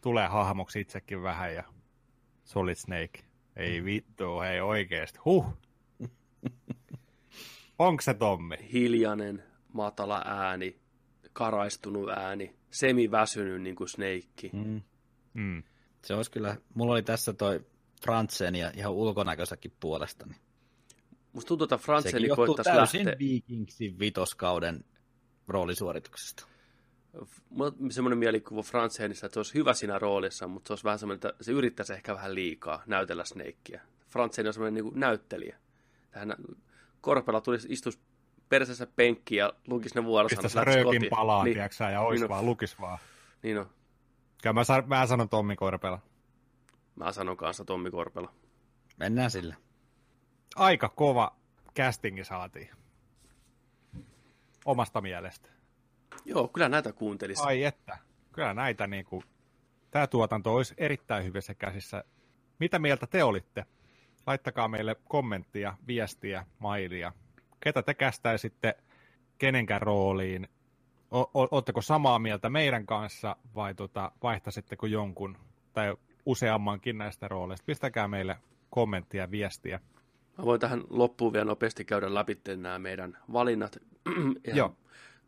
[0.00, 1.64] Tulee hahmoksi itsekin vähän ja
[2.44, 3.20] Solid Snake.
[3.56, 5.18] Ei vittu, hei oikeesti.
[5.24, 5.46] Huh.
[7.78, 8.56] Onko se Tommi?
[8.72, 10.80] Hiljainen, matala ääni,
[11.32, 14.50] karaistunut ääni, semiväsynyt niin kuin Snake.
[14.52, 14.82] Mm.
[15.34, 15.62] Mm.
[16.04, 17.60] Se olisi kyllä, mulla oli tässä toi
[18.02, 20.26] Frantzen ja ihan ulkonäköisäkin puolesta.
[20.26, 20.40] Niin.
[21.32, 23.18] Musta tuntuu, että Frantzeni koittaisi täysin lähteä...
[23.18, 24.84] Vikingsin vitoskauden
[25.48, 26.46] roolisuorituksesta.
[27.50, 30.98] Mulla on semmoinen mielikuva Franzenissa, että se olisi hyvä siinä roolissa, mutta se olisi vähän
[30.98, 33.80] semmoinen, että se yrittäisi ehkä vähän liikaa näytellä Snakea.
[34.08, 35.58] Franzen on semmoinen niin näyttelijä.
[36.10, 36.34] Tähän
[37.00, 38.00] Korpela tulisi istus
[38.50, 40.42] persessä penkki ja lukisi ne vuorosanat.
[40.42, 42.98] Pistäisi röökin palaa, niin, tiiäksä, ja ois niin vaan, lukis vaan.
[43.42, 43.70] Niin on.
[44.42, 45.98] Kyllä mä, san, mä sanon Tommi Korpela.
[46.96, 48.32] Mä sanon kanssa Tommi Korpela.
[48.96, 49.54] Mennään sillä.
[50.56, 51.36] Aika kova
[51.76, 52.70] castingi saatiin.
[54.64, 55.48] Omasta mielestä.
[56.24, 57.42] Joo, kyllä näitä kuuntelisi.
[57.42, 57.98] Ai että.
[58.32, 59.24] Kyllä näitä niin kuin,
[59.90, 62.04] tämä tuotanto olisi erittäin hyvissä käsissä.
[62.58, 63.66] Mitä mieltä te olitte?
[64.26, 67.12] Laittakaa meille kommenttia, viestiä, mailia.
[67.60, 68.76] Ketä te kästäisitte
[69.38, 70.48] kenenkään rooliin?
[71.34, 75.36] Oletteko samaa mieltä meidän kanssa vai tota, vaihtaisitteko jonkun
[75.72, 75.94] tai
[76.26, 77.64] useammankin näistä rooleista?
[77.66, 78.36] Pistäkää meille
[78.70, 79.80] kommenttia ja viestiä.
[80.38, 83.76] Mä voin tähän loppuun vielä nopeasti käydä läpi nämä meidän valinnat
[84.54, 84.76] Joo.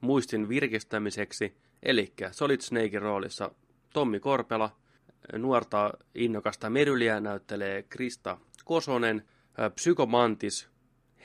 [0.01, 1.57] muistin virkistämiseksi.
[1.83, 3.51] Eli Solid Snakein roolissa
[3.93, 4.71] Tommi Korpela,
[5.37, 9.29] nuorta innokasta Meryliä näyttelee Krista Kosonen,
[9.75, 10.72] Psykomantis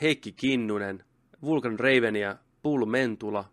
[0.01, 1.03] Heikki Kinnunen,
[1.41, 3.45] Vulcan Ravenia Paul Mentula,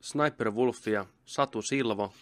[0.00, 2.12] Sniper Wolfia Satu Silvo,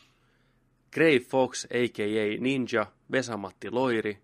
[0.92, 2.40] Grey Fox a.k.a.
[2.40, 4.18] Ninja Vesamatti Loiri,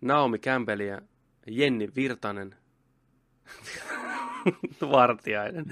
[0.00, 1.02] Naomi Campbellia
[1.46, 2.54] Jenni Virtanen,
[4.90, 5.66] Vartiainen,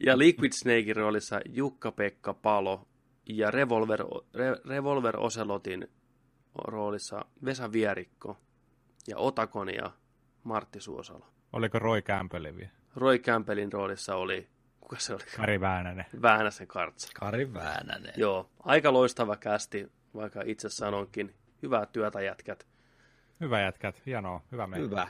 [0.00, 2.88] ja Liquid Snakein roolissa Jukka-Pekka Palo
[3.26, 4.00] ja Revolver,
[4.34, 5.88] Re, Revolver Ocelotin
[6.54, 8.36] roolissa Vesa Vierikko
[9.08, 9.92] ja Otakon ja
[10.44, 11.26] Martti Suosalo.
[11.52, 12.70] Oliko Roy Campbellin vielä?
[12.96, 14.48] Roy Campbellin roolissa oli,
[14.80, 15.22] kuka se oli?
[15.36, 16.06] Kari Väänänen.
[16.22, 17.08] Väänäsen kartsa.
[17.14, 18.12] Kari Väänänen.
[18.16, 21.34] Joo, aika loistava kästi, vaikka itse sanonkin.
[21.62, 22.66] Hyvää työtä jätkät.
[23.40, 24.84] Hyvä jätkät, hienoa, hyvä meitä.
[24.84, 25.08] Hyvä.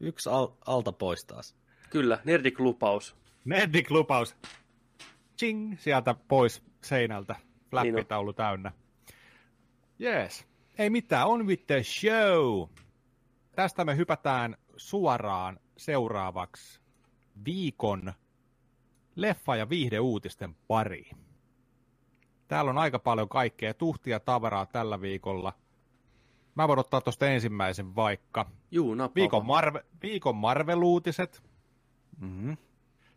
[0.00, 1.56] Yksi al- alta pois taas.
[1.90, 3.16] Kyllä, Nerdik lupaus.
[3.44, 4.36] Nerdik lupaus.
[5.38, 7.36] Ching, sieltä pois seinältä.
[7.70, 8.72] Flappitaulu niin täynnä.
[9.98, 10.46] Jees.
[10.78, 12.68] Ei mitään, on with the show.
[13.56, 16.80] Tästä me hypätään suoraan seuraavaksi
[17.44, 18.12] viikon
[19.16, 21.16] leffa- ja viihdeuutisten pariin.
[22.48, 25.52] Täällä on aika paljon kaikkea tuhtia tavaraa tällä viikolla.
[26.54, 28.50] Mä voin ottaa tuosta ensimmäisen vaikka.
[28.70, 31.42] Juu, viikon, Marve, viikon Marvel-uutiset.
[32.20, 32.56] Mm-hmm.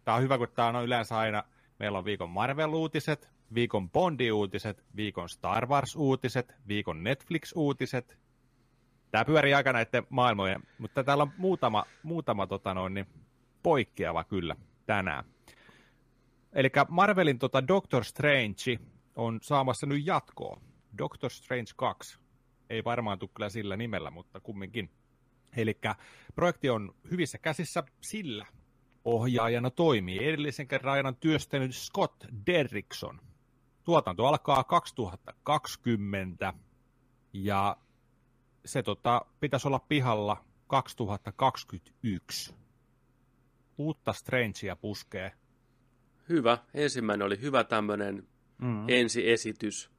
[0.06, 1.44] Tää on hyvä, kun tää on yleensä aina,
[1.80, 8.26] meillä on viikon Marvel-uutiset, viikon Bondi-uutiset, viikon Star Wars-uutiset, viikon Netflix-uutiset.
[9.12, 13.08] Tämä pyörii aika näiden maailmojen, mutta täällä on muutama, muutama tota noin, niin
[13.64, 14.55] poikkeava kyllä
[14.86, 15.24] tänään.
[16.53, 18.80] Eli Marvelin tota Doctor Strange
[19.16, 20.62] on saamassa nyt jatkoa.
[20.97, 22.20] Doctor Strange 2.
[22.70, 24.89] Ei varmaan tule kyllä sillä nimellä, mutta kumminkin.
[25.58, 25.80] Eli
[26.36, 28.45] projekti on hyvissä käsissä sillä.
[29.05, 33.22] Ohjaajana toimii edellisen kerran ajan työstänyt Scott Derrickson.
[33.84, 36.53] Tuotanto alkaa 2020
[37.34, 37.78] ja
[38.68, 42.55] se tota, pitäisi olla pihalla 2021.
[43.78, 45.32] Uutta Strangea puskee.
[46.30, 46.57] Hyvä.
[46.74, 48.89] Ensimmäinen oli hyvä tämmöinen mm.
[48.89, 49.91] ensiesitys,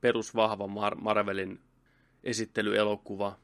[0.00, 1.60] perusvahva Mar- Marvelin
[2.24, 3.38] esittelyelokuva.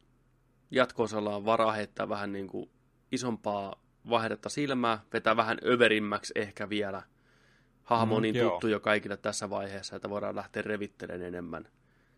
[0.70, 2.70] Jatko-osalla on varaa heittää vähän niin kuin
[3.12, 7.03] isompaa vaihdetta silmää, vetää vähän överimmäksi ehkä vielä.
[7.83, 8.51] Hahmo on mm, niin joo.
[8.51, 11.68] tuttu jo kaikille tässä vaiheessa, että voidaan lähteä revittelemään enemmän.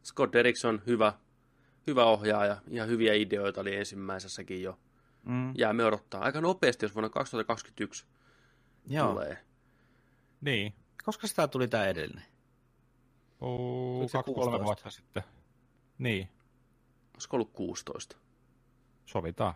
[0.04, 1.12] Scott Derrickson, hyvä,
[1.90, 4.78] hyvä ohjaaja, ihan hyviä ideoita oli ensimmäisessäkin jo.
[5.24, 5.52] Mm.
[5.58, 8.06] Jäämme odottaa aika nopeasti, jos vuonna 2021
[8.86, 9.08] Joo.
[9.08, 9.44] tulee.
[10.40, 10.74] Niin.
[11.04, 12.24] Koska sitä tuli tämä edellinen?
[14.12, 15.22] Kaksi kolme vuotta sitten.
[15.98, 16.28] Niin.
[17.14, 18.16] Olisiko ollut 16?
[19.06, 19.54] Sovitaan.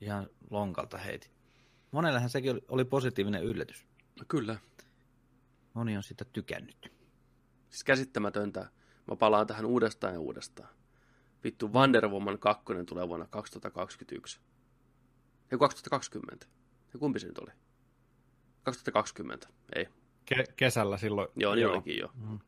[0.00, 1.30] Ihan lonkalta heiti.
[1.90, 3.86] Monellehan sekin oli, oli positiivinen yllätys.
[4.18, 4.56] No kyllä.
[5.74, 6.92] Moni on sitä tykännyt.
[7.70, 8.68] Siis käsittämätöntä.
[9.06, 10.68] Mä palaan tähän uudestaan ja uudestaan.
[11.44, 14.40] Vittu, Wonder Woman 2 tulee vuonna 2021.
[15.50, 16.46] Ja 2020.
[16.92, 17.50] Ja kumpi se nyt oli?
[18.62, 19.88] 2020, ei.
[20.34, 21.28] Ke- kesällä silloin.
[21.36, 21.72] Joo, niin Joo.
[21.72, 22.10] olikin jo.
[22.14, 22.38] Mm.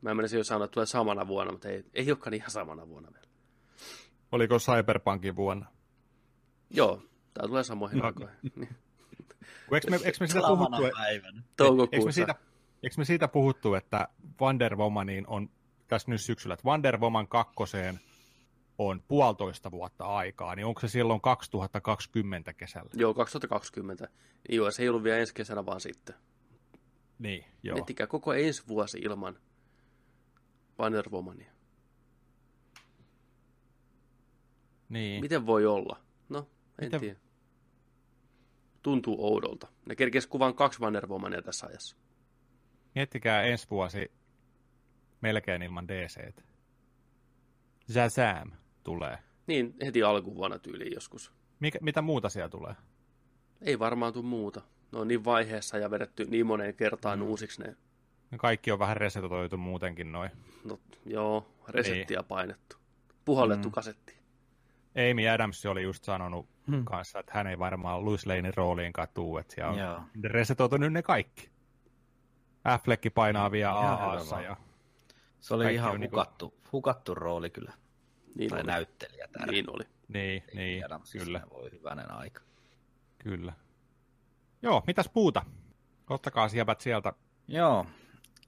[0.00, 3.12] Mä menisin jo sanoa, että tulee samana vuonna, mutta ei, ei olekaan ihan samana vuonna
[3.12, 3.28] vielä.
[4.32, 5.66] Oliko Cyberpunkin vuonna?
[6.70, 7.02] Joo,
[7.34, 8.06] tää tulee samoihin no.
[8.06, 8.36] aikoihin.
[8.56, 8.68] Niin.
[9.72, 10.84] Eikö me, eikö me siitä puhuttu,
[11.92, 12.34] eikö me siitä,
[12.82, 14.08] eikö me siitä puhuttu, että
[14.40, 15.50] Wonder Womaniin on
[15.94, 18.00] tässä nyt syksyllä, että Wonder Woman kakkoseen
[18.78, 22.90] on puolitoista vuotta aikaa, niin onko se silloin 2020 kesällä?
[22.94, 24.08] Joo, 2020.
[24.48, 26.14] Joo, se ei ollut vielä ensi kesänä, vaan sitten.
[27.18, 27.74] Niin, joo.
[27.74, 29.38] Miettikää koko ensi vuosi ilman
[30.78, 31.52] Wonder Womania.
[34.88, 35.20] Niin.
[35.20, 36.00] Miten voi olla?
[36.28, 36.38] No,
[36.78, 37.00] en Miten...
[37.00, 37.18] tiedä.
[38.82, 39.68] Tuntuu oudolta.
[39.86, 41.96] Ne kerkesi kuvan kaksi Wonder Womania tässä ajassa.
[42.94, 44.12] Miettikää ensi vuosi
[45.24, 46.34] melkein ilman DC.
[47.92, 48.50] Shazam
[48.82, 49.18] tulee.
[49.46, 51.32] Niin, heti alkuvuonna tyyliin joskus.
[51.60, 52.74] Mikä, mitä muuta siellä tulee?
[53.62, 54.60] Ei varmaan tule muuta.
[54.92, 57.24] Ne on niin vaiheessa ja vedetty niin moneen kertaan mm.
[57.24, 57.76] uusiksi ne.
[58.30, 58.38] ne.
[58.38, 60.30] Kaikki on vähän resetoitu muutenkin noin.
[60.64, 62.28] No joo, resettiä niin.
[62.28, 62.76] painettu.
[63.24, 63.72] Puhallettu mm.
[63.72, 64.14] kasetti.
[65.10, 66.84] Amy Adams oli just sanonut hmm.
[66.84, 71.02] kanssa, että hän ei varmaan Louis Lanein rooliin katuu, että siellä on resetoitu nyt ne
[71.02, 71.50] kaikki.
[72.64, 74.56] Affleck painaa vielä a ja
[75.44, 76.72] se oli ihan hukattu, niin kuin...
[76.72, 77.72] hukattu rooli kyllä.
[78.34, 78.66] Niin tai oli.
[78.66, 79.52] näyttelijä täällä.
[79.52, 79.84] Niin oli.
[80.08, 81.40] Niin, niin kyllä.
[81.50, 82.40] Voi hyvänen aika.
[83.18, 83.52] Kyllä.
[84.62, 85.42] Joo, mitäs puuta?
[86.10, 87.12] Ottakaa sieltä sieltä.
[87.48, 87.86] Joo.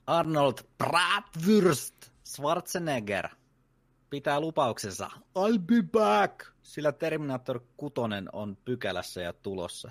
[0.07, 1.95] Arnold Bratwurst
[2.25, 3.29] Schwarzenegger
[4.11, 5.11] pitää lupauksensa.
[5.17, 6.47] I'll be back!
[6.63, 7.95] Sillä Terminator 6
[8.33, 9.91] on pykälässä ja tulossa.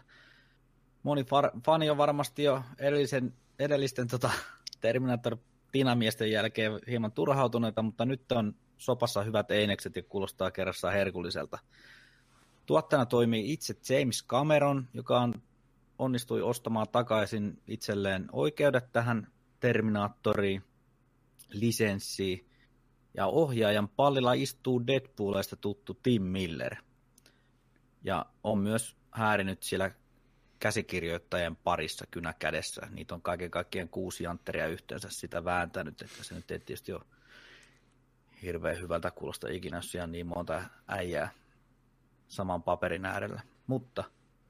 [1.03, 4.31] Moni far- fani on varmasti jo edellisen, edellisten tota,
[4.81, 5.37] Terminator
[5.75, 11.59] Tinamiesten jälkeen hieman turhautuneita, mutta nyt on sopassa hyvät einekset ja kuulostaa kerrassaan herkulliselta.
[12.65, 15.41] Tuottajana toimii itse James Cameron, joka on,
[15.99, 19.27] onnistui ostamaan takaisin itselleen oikeudet tähän
[19.59, 20.63] Terminatoriin,
[21.49, 22.49] lisenssiin,
[23.13, 26.75] ja ohjaajan pallilla istuu Deadpoolista tuttu Tim Miller.
[28.03, 29.91] Ja on myös häärinyt siellä
[30.59, 32.87] käsikirjoittajien parissa kynä kädessä.
[32.91, 37.01] Niitä on kaiken kaikkien kuusi jantteria yhteensä sitä vääntänyt, että se nyt ei tietysti ole
[38.41, 41.29] hirveän hyvältä kuulosta ikinä, jos siellä niin monta äijää
[42.27, 43.41] saman paperin äärellä.
[43.67, 44.03] Mutta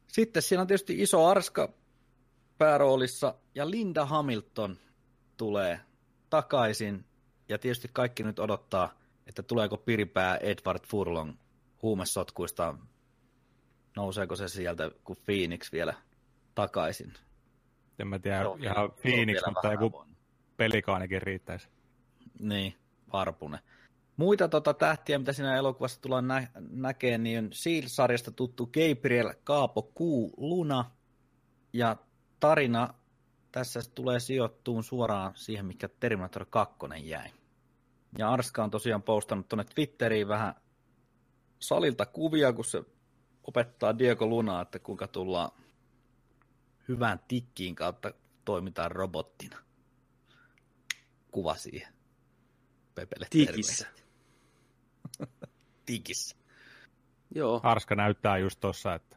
[0.08, 1.74] sitten siinä on tietysti iso arska
[2.58, 4.78] pääroolissa ja Linda Hamilton
[5.38, 5.80] tulee
[6.30, 7.06] takaisin
[7.50, 8.94] ja tietysti kaikki nyt odottaa,
[9.28, 11.34] että tuleeko piripää Edward Furlong
[11.82, 12.76] huumesotkuista,
[13.96, 15.94] nouseeko se sieltä kuin Phoenix vielä
[16.56, 17.14] takaisin.
[18.00, 20.16] En mä tiedä, Joo, ihan Phoenix, mutta joku avoin.
[20.58, 21.68] pelikaanikin riittäisi.
[22.40, 22.76] Niin,
[23.14, 23.60] Varpune.
[24.18, 29.82] Muita tota, tähtiä, mitä siinä elokuvassa tullaan nä- näkemään, niin on Seal-sarjasta tuttu Gabriel Kaapo
[29.82, 30.92] Kuu Luna.
[31.74, 31.96] Ja
[32.40, 32.94] tarina
[33.52, 37.30] tässä tulee sijoittuun suoraan siihen, mikä Terminator 2 jäi.
[38.18, 40.56] Ja Arska on tosiaan postannut tuonne Twitteriin vähän
[41.60, 42.84] salilta kuvia, kun se
[43.48, 45.52] opettaa Diego Lunaa, että kuinka tullaan
[46.88, 48.14] hyvään tikkiin kautta
[48.46, 49.58] toimitaan robottina.
[51.32, 51.94] Kuva siihen.
[52.96, 53.88] Pepelle Tikissä.
[55.86, 56.36] Tikissä.
[57.36, 57.60] Joo.
[57.64, 59.16] Arska näyttää just tossa, että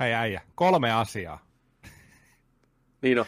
[0.00, 1.46] hei äijä, kolme asiaa.
[3.02, 3.26] Niin on.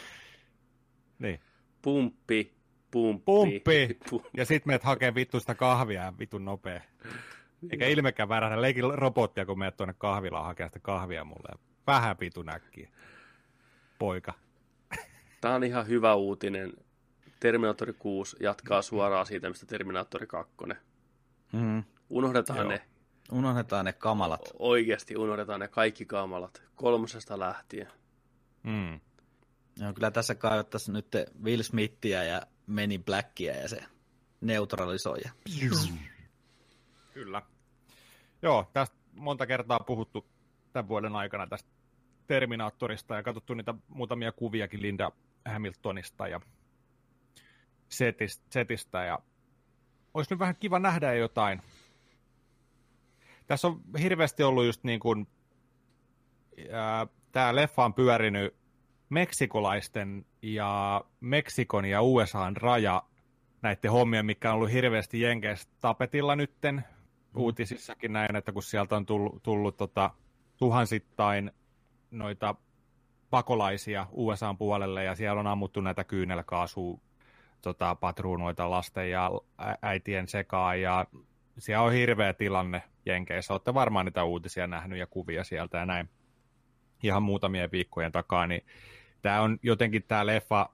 [1.19, 1.39] Niin.
[1.81, 2.53] Pumppi,
[2.91, 3.23] pumppi.
[3.25, 3.97] Pumppi.
[4.09, 4.29] pumppi.
[4.37, 6.81] Ja sit meet hakee vittuista kahvia ja vitun nopea.
[7.71, 11.59] Eikä ilmekään värähdä leikin robottia, kun meet tuonne kahvilaan hakemaan sitä kahvia mulle.
[11.87, 12.89] Vähän vitu näkkiä.
[13.99, 14.33] Poika.
[15.41, 16.73] Tämä on ihan hyvä uutinen.
[17.39, 20.53] Terminator 6 jatkaa suoraan siitä, mistä Terminator 2.
[21.51, 21.83] Mm.
[22.09, 22.69] Unohdetaan Joo.
[22.69, 22.81] ne.
[23.31, 24.41] Unohdetaan ne kamalat.
[24.59, 26.63] Oikeasti unohdetaan ne kaikki kamalat.
[26.75, 27.87] Kolmosesta lähtien.
[28.63, 28.99] Mm.
[29.79, 31.07] Joo, kyllä tässä kaivattaisiin nyt
[31.43, 33.83] Will Smithia ja Meni Blackia ja se
[34.41, 35.19] neutralisoi.
[37.17, 37.41] Kyllä.
[38.41, 40.25] Joo, tästä monta kertaa puhuttu
[40.73, 41.69] tämän vuoden aikana tästä
[42.27, 45.11] Terminaattorista ja katsottu niitä muutamia kuviakin Linda
[45.45, 46.41] Hamiltonista ja
[48.49, 49.19] setistä, ja
[50.13, 51.61] olisi nyt vähän kiva nähdä jotain.
[53.47, 55.27] Tässä on hirveästi ollut just niin kuin,
[57.31, 58.55] tämä leffa on pyörinyt
[59.09, 63.03] meksikolaisten ja Meksikon ja USAn raja
[63.61, 66.83] näiden hommien, mikä on ollut hirveästi Jenkeissä tapetilla nytten.
[67.37, 70.11] Uutisissakin näin, että kun sieltä on tullut, tullut tota,
[70.57, 71.51] tuhansittain
[72.11, 72.55] noita
[73.29, 76.99] pakolaisia USAn puolelle ja siellä on ammuttu näitä kyynelkaasua
[77.61, 79.31] tota, patruunoita lasten ja
[79.81, 81.05] äitien sekaan ja
[81.57, 83.53] siellä on hirveä tilanne Jenkeissä.
[83.53, 86.09] Olette varmaan niitä uutisia nähnyt ja kuvia sieltä ja näin
[87.03, 88.65] ihan muutamien viikkojen takaa, niin
[89.21, 90.69] tämä on jotenkin tämä leffa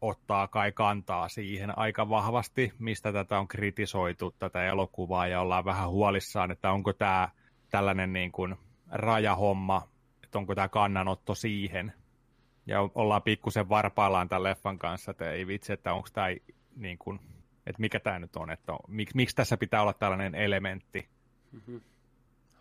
[0.00, 5.90] ottaa kai kantaa siihen aika vahvasti, mistä tätä on kritisoitu, tätä elokuvaa, ja ollaan vähän
[5.90, 7.28] huolissaan, että onko tämä
[7.70, 8.56] tällainen niin kuin
[8.90, 9.88] rajahomma,
[10.24, 11.92] että onko tämä kannanotto siihen.
[12.66, 16.26] Ja ollaan pikkusen varpaillaan tämän leffan kanssa, että ei vitsi, että onko tämä
[16.76, 17.20] niin kuin,
[17.66, 21.08] että mikä tämä nyt on, että on, mik, miksi tässä pitää olla tällainen elementti.
[21.52, 21.80] Mm-hmm.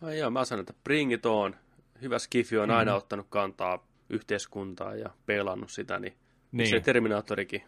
[0.02, 1.56] Ai joo, mä sanon, että bring it on.
[2.02, 2.98] Hyvä skifi on aina mm-hmm.
[2.98, 6.18] ottanut kantaa yhteiskuntaa ja pelannut sitä, niin,
[6.58, 6.70] niin.
[6.70, 7.64] se Terminaattorikin.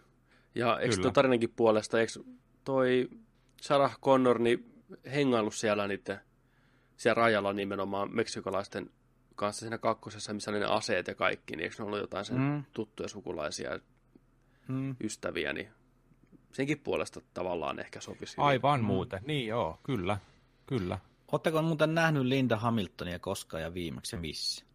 [0.56, 2.12] Ja eikö tuo tarinankin puolesta, eikö
[2.64, 3.10] toi
[3.62, 4.84] Sarah Connor niin
[5.14, 6.20] hengaillut siellä niiden,
[6.98, 8.90] siellä rajalla nimenomaan meksikolaisten
[9.36, 12.38] kanssa siinä kakkosessa, missä oli ne aseet ja kaikki, niin eikö ne ollut jotain sen
[12.38, 12.64] mm.
[12.74, 13.80] tuttuja sukulaisia
[14.68, 14.96] mm.
[15.04, 15.70] ystäviä, niin
[16.52, 18.36] senkin puolesta tavallaan ehkä sopisi.
[18.38, 18.86] Aivan mm.
[18.86, 20.18] muuten, niin joo, kyllä,
[20.66, 21.00] kyllä.
[21.32, 24.66] Oletteko muuten nähnyt Linda Hamiltonia koskaan ja viimeksi missä?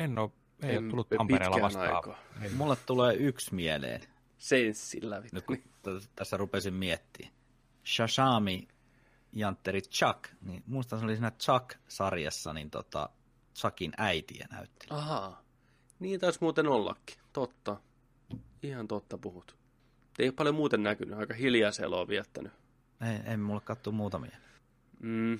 [0.00, 0.30] En ole,
[0.62, 2.16] ei en, ole tullut Tampereella vastaan.
[2.56, 4.00] Mulle tulee yksi mieleen.
[4.38, 5.22] Senssillä.
[5.32, 5.58] Nyt kun
[6.16, 7.34] tässä rupesin miettimään.
[7.86, 8.68] Shashami
[9.32, 13.08] Jantteri Chuck, niin muistan se oli siinä Chuck-sarjassa, niin tota,
[13.54, 14.86] Chuckin äitiä näytti.
[14.90, 15.42] Ahaa,
[15.98, 17.76] niin taisi muuten ollakin, totta.
[18.62, 19.56] Ihan totta puhut.
[20.18, 22.52] Ei ole paljon muuten näkynyt, aika hiljaa se on viettänyt.
[23.00, 24.36] Ei, ei mulle kattu muutamia.
[25.00, 25.38] Mm,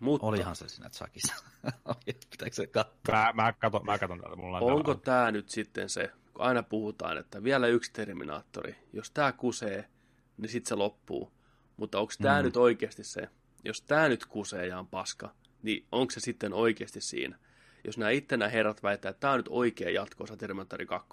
[0.00, 1.34] Mutta Olihan se siinä Chuckissa.
[2.30, 2.94] Pitääkö se katsoa?
[3.12, 6.44] Mä, mä, katon, mä katon täältä, mulla on onko täällä- tämä nyt sitten se, kun
[6.44, 9.88] aina puhutaan, että vielä yksi Terminaattori, jos tämä kusee,
[10.36, 11.32] niin sitten se loppuu.
[11.76, 12.44] Mutta onko tämä Mm.
[12.44, 13.28] nyt oikeasti se,
[13.64, 17.38] jos tämä nyt kusee ja on paska, niin onko se sitten oikeasti siinä?
[17.84, 21.08] Jos nämä itse nämä herrat väittää, että tämä on nyt oikea jatkoosa Terminaattori 2.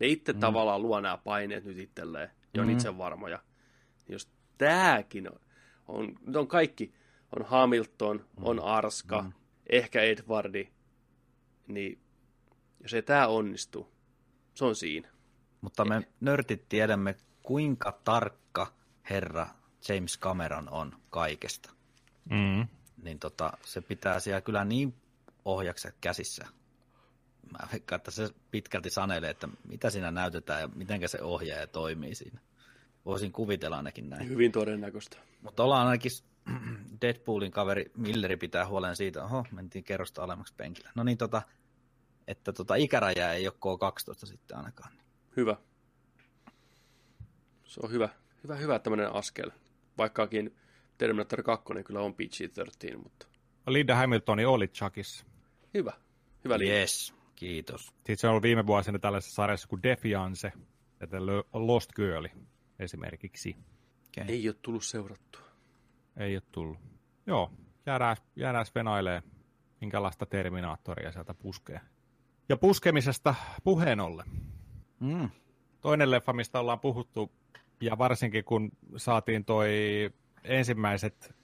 [0.00, 0.40] Ne itse Mm.
[0.40, 2.72] tavallaan luo nämä paineet nyt itselleen ja on Mm.
[2.72, 3.38] itse varmoja.
[4.08, 5.40] Jos tämäkin on,
[5.88, 6.94] on, nyt on kaikki,
[7.36, 9.32] on Hamilton, on Arska, Mm.
[9.68, 10.68] ehkä Edwardi,
[11.68, 11.98] niin
[12.80, 13.92] jos ei tämä onnistu,
[14.54, 15.08] se on siinä.
[15.60, 18.72] Mutta me nörtit tiedämme, kuinka tarkka
[19.10, 19.46] herra
[19.88, 21.70] James Cameron on kaikesta.
[22.30, 22.66] Mm.
[23.02, 24.94] Niin tota, se pitää siellä kyllä niin
[25.44, 26.46] ohjakset käsissä.
[27.52, 32.14] Mä veikkaan, että se pitkälti sanelee, että mitä siinä näytetään ja miten se ohjaaja toimii
[32.14, 32.40] siinä.
[33.04, 34.28] Voisin kuvitella ainakin näin.
[34.28, 35.16] Hyvin todennäköistä.
[35.42, 36.10] Mutta ollaan ainakin
[37.00, 40.90] Deadpoolin kaveri Milleri pitää huolen siitä, oho, mentiin kerrosta alemmaksi penkillä.
[40.94, 41.42] No niin, tota,
[42.28, 44.92] että tota, ikäraja ei ole K12 sitten ainakaan.
[45.36, 45.56] Hyvä.
[47.64, 48.08] Se on hyvä,
[48.44, 49.50] hyvä, hyvä tämmöinen askel.
[49.98, 50.56] Vaikkakin
[50.98, 53.26] Terminator 2 kyllä on PG-13, mutta
[53.66, 55.26] Linda Hamiltoni oli Chuckissa.
[55.74, 55.92] hyvä.
[56.44, 56.78] Hyvä linja.
[56.78, 57.86] Yes, kiitos.
[57.86, 60.52] Sitten se on ollut viime vuosina tällaisessa sarjassa kuin Defiance
[61.00, 61.18] ja The
[61.52, 62.26] Lost Girl
[62.78, 63.56] esimerkiksi.
[64.18, 64.34] Okay.
[64.34, 65.43] Ei ole tullut seurattua.
[66.16, 66.78] Ei ole tullut.
[67.26, 67.50] Joo,
[67.86, 69.22] jäädään, jäädään venailee,
[69.80, 71.80] minkälaista Terminaattoria sieltä puskee.
[72.48, 73.34] Ja puskemisesta
[73.64, 74.26] puheen ollen.
[75.00, 75.30] Mm.
[75.80, 77.32] Toinen leffa, mistä ollaan puhuttu,
[77.80, 79.70] ja varsinkin kun saatiin toi
[80.44, 81.34] ensimmäiset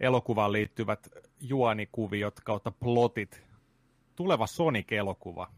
[0.00, 1.08] elokuvaan liittyvät
[1.40, 3.46] juonikuviot kautta plotit,
[4.16, 5.50] tuleva Sonic-elokuva.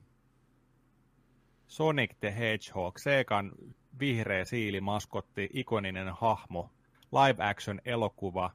[1.66, 3.52] Sonic the Hedgehog, Segan
[4.00, 6.70] vihreä siilimaskotti, ikoninen hahmo,
[7.12, 8.50] live action elokuva.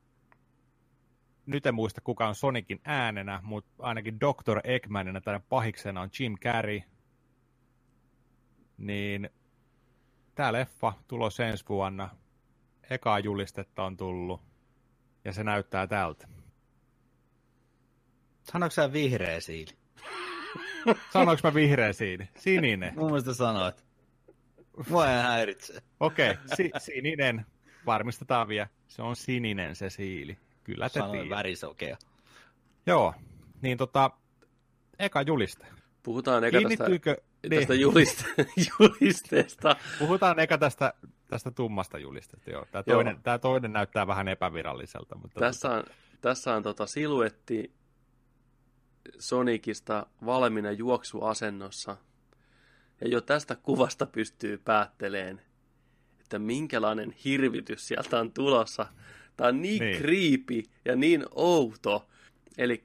[1.45, 4.59] Nyt en muista kuka on Sonicin äänenä, mutta ainakin Dr.
[4.63, 6.81] Eggmanina tai pahiksena on Jim Carrey.
[8.77, 9.29] Niin
[10.35, 12.09] tämä leffa tulos ensi vuonna.
[12.89, 14.41] Ekaa julistetta on tullut.
[15.25, 16.27] Ja se näyttää tältä.
[18.43, 19.71] Sanoitko sä vihreä siili?
[21.13, 22.29] Sanoinko mä vihreä siili?
[22.37, 22.93] Sininen.
[22.95, 23.85] Mun mielestä sanoit.
[24.89, 25.81] Mua ei häiritse.
[25.99, 27.45] Okei, okay, si- sininen.
[27.85, 28.67] Varmistetaan vielä.
[28.87, 30.37] Se on sininen se siili.
[30.63, 31.97] Kyllä te Sanoin värisokea.
[32.85, 33.13] Joo,
[33.61, 34.11] niin tota,
[34.99, 35.65] eka juliste.
[36.03, 37.15] Puhutaan eka tästä, Kiinnittyykö...
[37.49, 38.25] tästä niin, juliste,
[38.79, 39.75] julisteesta.
[39.99, 40.93] Puhutaan eka tästä,
[41.29, 42.51] tästä tummasta julisteesta.
[42.51, 42.65] Joo.
[42.71, 42.95] Tämä, Joo.
[42.95, 45.15] toinen, tämä toinen näyttää vähän epäviralliselta.
[45.15, 45.83] Mutta Tässä on,
[46.21, 47.73] tässä on tota siluetti
[49.19, 51.97] Sonicista valmiina juoksuasennossa.
[53.01, 55.41] Ja jo tästä kuvasta pystyy päätteleen,
[56.23, 58.85] että minkälainen hirvitys sieltä on tulossa.
[59.37, 59.97] Tämä on niin, Niin.
[59.97, 62.07] creepy ja niin outo.
[62.57, 62.83] Eli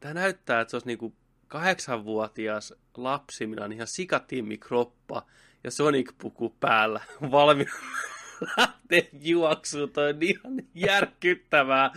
[0.00, 1.14] tämä näyttää, että se olisi niinku
[1.48, 5.26] kahdeksanvuotias lapsi, millä on ihan sikatimmi kroppa
[5.64, 7.00] ja Sonic-puku päällä
[7.30, 7.72] valmiina
[8.56, 9.90] lähteä juoksuun.
[9.92, 11.90] Toi on ihan järkyttävää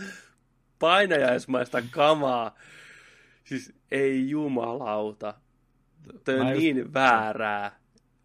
[0.78, 2.54] painajaismaista kamaa.
[3.44, 5.34] Siis ei jumalauta.
[6.24, 7.80] Toi on just- niin väärää.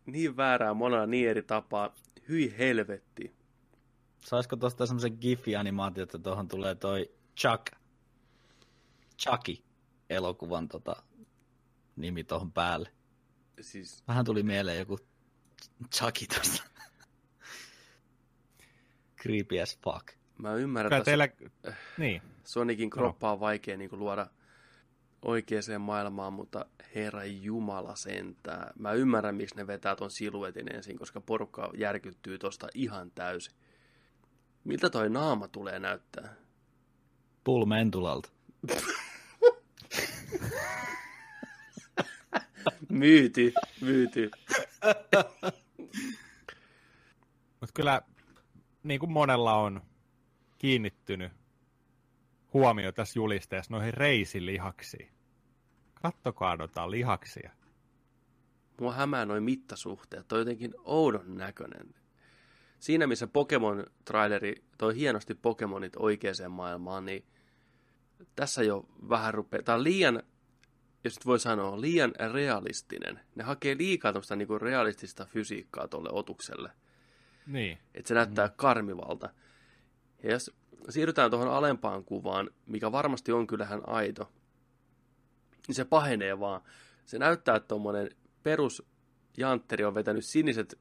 [0.06, 1.94] Niin väärää monella niin eri tapaa.
[2.30, 3.36] Hyi helvetti.
[4.20, 7.66] Saisiko tuosta semmoisen Gif-animaatio, että tuohon tulee toi Chuck,
[9.22, 9.64] Chucky
[10.10, 11.04] elokuvan tota,
[11.96, 12.92] nimi tuohon päälle.
[13.62, 15.00] Siis Vähän tuli mieleen joku
[15.96, 16.64] Chucky tuosta.
[19.22, 20.08] Creepy as fuck.
[20.38, 21.30] mä ymmärrän, että teillä...
[21.98, 22.22] Niin.
[22.44, 24.28] Sonicin kroppa on vaikea niin luoda
[25.26, 26.66] oikeaan maailmaan, mutta
[26.96, 28.72] herra jumala sentää.
[28.80, 33.54] Mä ymmärrän, miksi ne vetää ton siluetin ensin, koska porukka järkyttyy tosta ihan täysin.
[34.64, 36.36] Miltä toi naama tulee näyttää?
[37.44, 38.30] Pull Mentulalta.
[42.90, 44.32] Myyty, myyty.
[47.60, 48.02] Mutta kyllä
[48.84, 49.82] niin kuin monella on
[50.58, 51.32] kiinnittynyt
[52.54, 55.15] huomio tässä julisteessa noihin reisilihaksiin.
[56.06, 57.52] Kattokaa noita lihaksia.
[58.82, 60.28] Mua hämää noin mittasuhteet.
[60.28, 61.96] Toi jotenkin oudon näköinen.
[62.80, 67.26] Siinä missä Pokemon-traileri toi hienosti Pokemonit oikeaan maailmaan, niin
[68.36, 69.64] tässä jo vähän rupeaa.
[69.64, 70.24] Tämä on liian,
[71.04, 73.20] jos nyt voi sanoa, liian realistinen.
[73.36, 76.72] Ne hakee liikaa tämmöistä niinku realistista fysiikkaa tuolle otukselle.
[77.48, 77.78] Niin.
[77.94, 79.30] Että se näyttää karmivalta.
[80.24, 80.52] Ja jos
[80.90, 84.32] siirrytään tuohon alempaan kuvaan, mikä varmasti on kyllähän aito,
[85.68, 86.62] niin se pahenee vaan.
[87.06, 88.10] Se näyttää, että tuommoinen
[88.44, 88.84] perus
[89.38, 90.80] jantteri on vetänyt siniset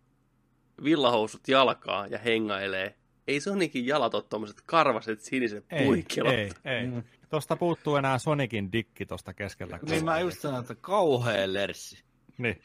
[0.84, 2.94] villahousut jalkaa ja hengailee
[3.26, 6.32] ei Sonicin jalat ole tuommoiset karvaset siniset Ei, puikkelot.
[6.32, 6.86] ei, ei.
[6.86, 7.02] Mm.
[7.28, 9.78] Tuosta puuttuu enää Sonicin dikki tuosta keskeltä.
[9.88, 12.04] Niin mä just sanoin, että kauhea lerssi.
[12.38, 12.62] Niin.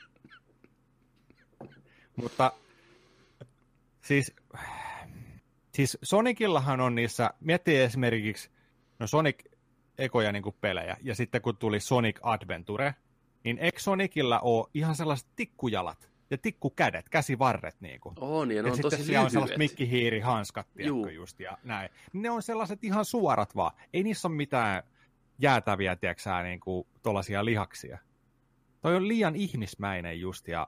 [2.16, 2.52] Mutta
[4.02, 4.36] siis,
[5.74, 8.50] siis Sonicillahan on niissä, miettii esimerkiksi,
[9.00, 9.44] no Sonic
[10.00, 12.96] ekoja niin pelejä, ja sitten kun tuli Sonic Adventure,
[13.44, 18.16] niin eikö Sonicilla ole ihan sellaiset tikkujalat ja tikkukädet, käsivarret niin kuin.
[18.20, 21.90] On, ja ne ja on sitten tosi siellä on sellaiset mikkihiirihanskat, tiedätkö, just, ja näin.
[22.14, 23.72] Ne on sellaiset ihan suorat vaan.
[23.94, 24.84] Ei niissä ole mitään
[25.40, 27.98] jäätäviä, tiedätkö niin kuin tuollaisia lihaksia.
[28.82, 30.68] Toi on liian ihmismäinen just, ja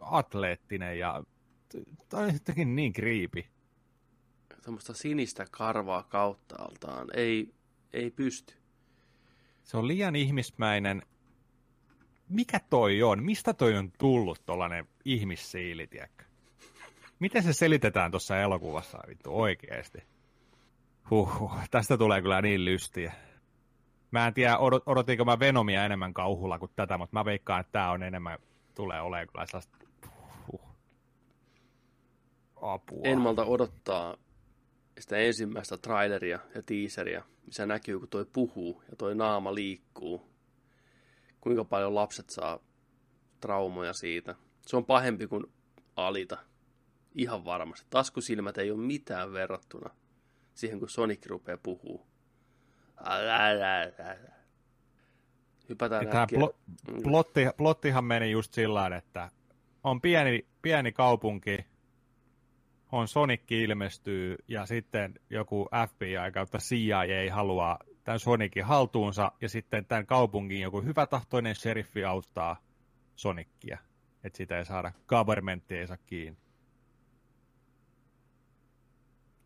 [0.00, 1.24] atleettinen, ja
[2.08, 3.48] toi on jotenkin niin kriipi.
[4.64, 7.08] Tuommoista sinistä karvaa kauttaaltaan.
[7.14, 7.54] Ei,
[7.92, 8.54] ei pysty.
[9.68, 11.02] Se on liian ihmismäinen.
[12.28, 13.22] Mikä toi on?
[13.22, 16.24] Mistä toi on tullut tollanen ihmissiili, tiedätkö?
[17.18, 19.98] Miten se selitetään tuossa elokuvassa vittu oikeesti?
[21.10, 23.12] Huhhuh, tästä tulee kyllä niin lystiä.
[24.10, 27.72] Mä en tiedä, odot, odotinko mä Venomia enemmän kauhulla kuin tätä, mutta mä veikkaan, että
[27.72, 28.38] tää on enemmän,
[28.74, 29.78] tulee olemaan kyllä sellaista
[30.52, 30.60] huh.
[32.56, 33.00] apua.
[33.04, 34.16] En malta odottaa
[35.00, 40.28] sitä ensimmäistä traileria ja teaseria, missä näkyy, kun toi puhuu ja toi naama liikkuu.
[41.40, 42.58] Kuinka paljon lapset saa
[43.40, 44.34] traumoja siitä.
[44.66, 45.46] Se on pahempi kuin
[45.96, 46.38] alita.
[47.14, 47.86] Ihan varmasti.
[47.90, 49.90] Taskusilmät ei ole mitään verrattuna
[50.54, 52.06] siihen, kun Sonic rupeaa puhuu.
[55.68, 56.54] Hypätään Tämä plo,
[56.90, 57.02] Mm.
[57.02, 59.30] plotti, plottihan meni just sillä tavalla, että
[59.84, 61.66] on pieni, pieni kaupunki,
[62.92, 69.86] on Sonic ilmestyy ja sitten joku FBI kautta CIA haluaa tämän Sonicin haltuunsa ja sitten
[69.86, 72.56] tämän kaupungin joku hyvätahtoinen sheriffi auttaa
[73.16, 73.78] Sonicia.
[74.24, 76.38] Että sitä ei saada, governmentti ei saa kiinni.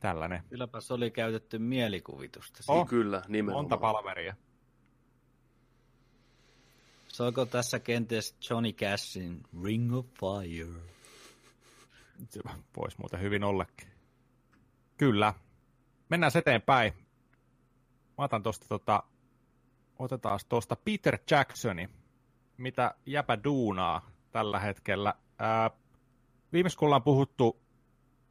[0.01, 0.43] Tällainen.
[0.49, 2.63] Kylläpä se oli käytetty mielikuvitusta.
[2.69, 3.65] Oh, Kyllä, nimenomaan.
[3.65, 4.35] Monta palveria.
[7.09, 10.92] Soiko tässä kenties Johnny Cashin Ring of Fire?
[12.77, 13.89] Voisi muuten hyvin ollekin.
[14.97, 15.35] Kyllä.
[16.09, 16.93] Mennään eteenpäin.
[18.19, 19.03] Mä otan tosta tota,
[19.99, 21.89] otetaan tosta Peter Jacksoni,
[22.57, 25.15] mitä jäpä duunaa tällä hetkellä.
[25.39, 25.71] Ää,
[26.53, 27.63] viimeis kun ollaan puhuttu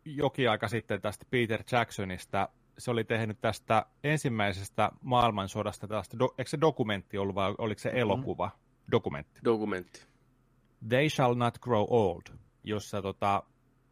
[0.06, 6.50] jokin aika sitten tästä Peter Jacksonista, se oli tehnyt tästä ensimmäisestä maailmansodasta, tästä, do, eikö
[6.50, 8.52] se dokumentti ollut vai oliko se elokuva?
[8.92, 9.40] Dokumentti.
[9.44, 10.08] Dokumentti.
[10.90, 12.22] They Shall Not Grow Old,
[12.64, 13.44] jossa tota,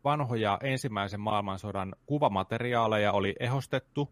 [0.04, 4.10] vanhoja ensimmäisen maailmansodan kuvamateriaaleja oli ehostettu,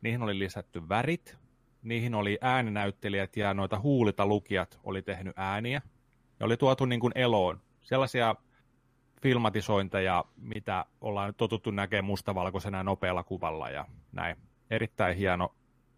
[0.00, 1.38] niihin oli lisätty värit,
[1.82, 5.82] niihin oli ääninäyttelijät ja noita huulita lukijat oli tehnyt ääniä,
[6.40, 8.34] ja oli tuotu niin kuin eloon sellaisia
[9.22, 14.36] filmatisointeja, mitä ollaan nyt totuttu näkemään mustavalkoisena nopealla kuvalla ja näin.
[14.70, 15.54] Erittäin hieno,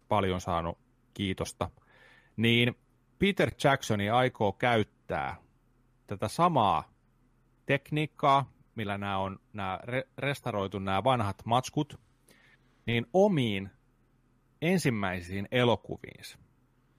[0.07, 0.77] paljon saanut
[1.13, 1.69] kiitosta.
[2.37, 2.75] Niin
[3.19, 5.35] Peter Jacksoni aikoo käyttää
[6.07, 6.83] tätä samaa
[7.65, 11.99] tekniikkaa, millä nämä on nämä re- restauroitu nämä vanhat matskut,
[12.85, 13.69] niin omiin
[14.61, 16.37] ensimmäisiin elokuviinsa.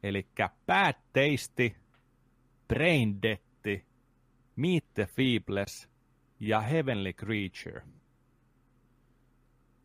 [0.03, 0.29] Eli
[0.66, 1.77] Bad Taste,
[2.68, 3.47] Brain Death,
[4.57, 5.89] Meet the Feebles
[6.40, 7.82] ja Heavenly Creature.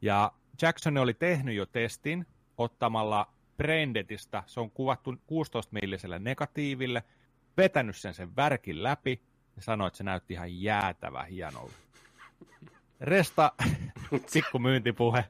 [0.02, 0.32] Ja
[0.62, 2.26] Jackson oli tehnyt jo testin
[2.58, 7.04] ottamalla Braindetista, se on kuvattu 16-milliselle negatiiville,
[7.58, 9.22] vetänyt sen sen värkin läpi
[9.62, 11.74] sanoi, että se näytti ihan jäätävä hienolta.
[13.02, 13.52] Resta,
[14.34, 15.26] pikku myyntipuhe,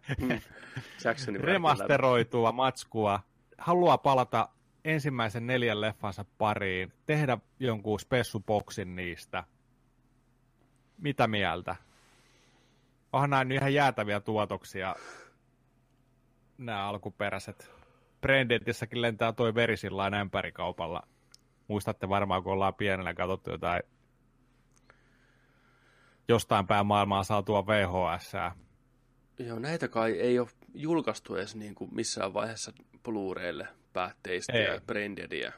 [1.03, 3.19] Jacksonin remasteroitua matskua,
[3.57, 4.49] haluaa palata
[4.85, 9.43] ensimmäisen neljän leffansa pariin, tehdä jonkun spessuboksin niistä.
[10.97, 11.75] Mitä mieltä?
[13.13, 14.95] Onhan nyt ihan jäätäviä tuotoksia,
[16.57, 17.71] nämä alkuperäiset.
[18.21, 21.07] Brandentissakin lentää toi veri sillain ämpärikaupalla.
[21.67, 23.83] Muistatte varmaan, kun ollaan pienellä katsottu jotain
[26.31, 28.31] jostain päin maailmaa saatua VHS.
[29.39, 34.65] Joo, näitä kai ei ole julkaistu edes niin kuin missään vaiheessa Blu-raylle päätteistä Ei.
[34.65, 35.51] ja Braindeadia.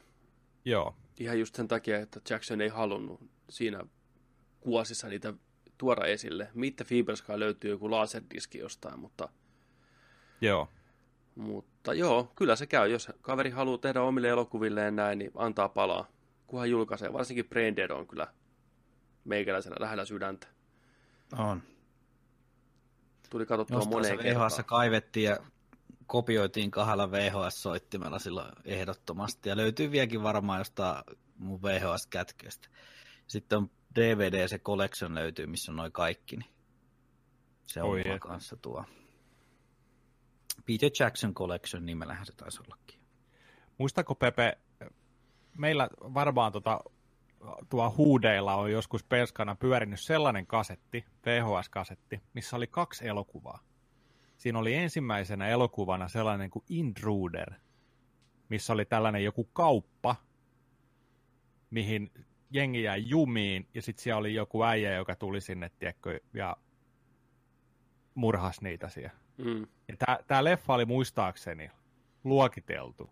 [0.65, 0.95] Joo.
[1.19, 3.19] Ihan just sen takia, että Jackson ei halunnut
[3.49, 3.83] siinä
[4.59, 5.33] kuosissa niitä
[5.77, 6.49] tuoda esille.
[6.53, 9.29] Mitä Feebleskaan löytyy joku laserdiski jostain, mutta,
[10.41, 10.69] Joo.
[11.35, 12.91] mutta joo, kyllä se käy.
[12.91, 16.07] Jos kaveri haluaa tehdä omille elokuvilleen näin, niin antaa palaa.
[16.47, 17.13] Kunhan julkaisee.
[17.13, 18.27] Varsinkin Braindead on kyllä
[19.25, 20.47] meikäläisenä lähellä sydäntä.
[21.37, 21.63] On.
[23.29, 24.51] Tuli katsottua Jostain se moneen kertaan.
[24.51, 25.37] VHS kaivettiin ja
[26.07, 29.49] kopioitiin kahdella VHS-soittimella silloin ehdottomasti.
[29.49, 31.03] Ja löytyy vieläkin varmaan jostain
[31.37, 32.69] mun VHS-kätköstä.
[33.27, 36.37] Sitten on DVD, se collection löytyy, missä on noin kaikki.
[36.37, 36.49] Niin
[37.65, 38.85] Se on Oi kanssa tuo.
[40.65, 42.99] Peter Jackson Collection nimellähän se taisi ollakin.
[43.77, 44.57] Muistako Pepe,
[45.57, 46.79] meillä varmaan tota,
[47.69, 53.59] tuo huudeilla on joskus perskana pyörinyt sellainen kasetti, VHS-kasetti, missä oli kaksi elokuvaa.
[54.37, 57.53] Siinä oli ensimmäisenä elokuvana sellainen kuin Intruder,
[58.49, 60.15] missä oli tällainen joku kauppa,
[61.69, 62.11] mihin
[62.51, 66.57] jengi jäi jumiin, ja sitten siellä oli joku äijä, joka tuli sinne, tiedätkö, ja
[68.15, 69.17] murhas niitä siellä.
[69.37, 69.67] Mm.
[70.27, 71.71] Tää leffa oli muistaakseni
[72.23, 73.09] luokiteltu.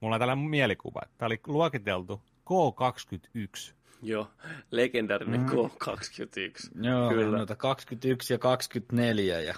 [0.00, 3.74] Mulla on tällainen mielikuva, että tää oli luokiteltu K21.
[4.02, 4.30] Joo,
[4.70, 5.46] legendaarinen Mm.
[5.46, 6.86] K21.
[6.88, 7.36] Joo, Kyllä.
[7.36, 9.54] Noita 21 ja 24 ja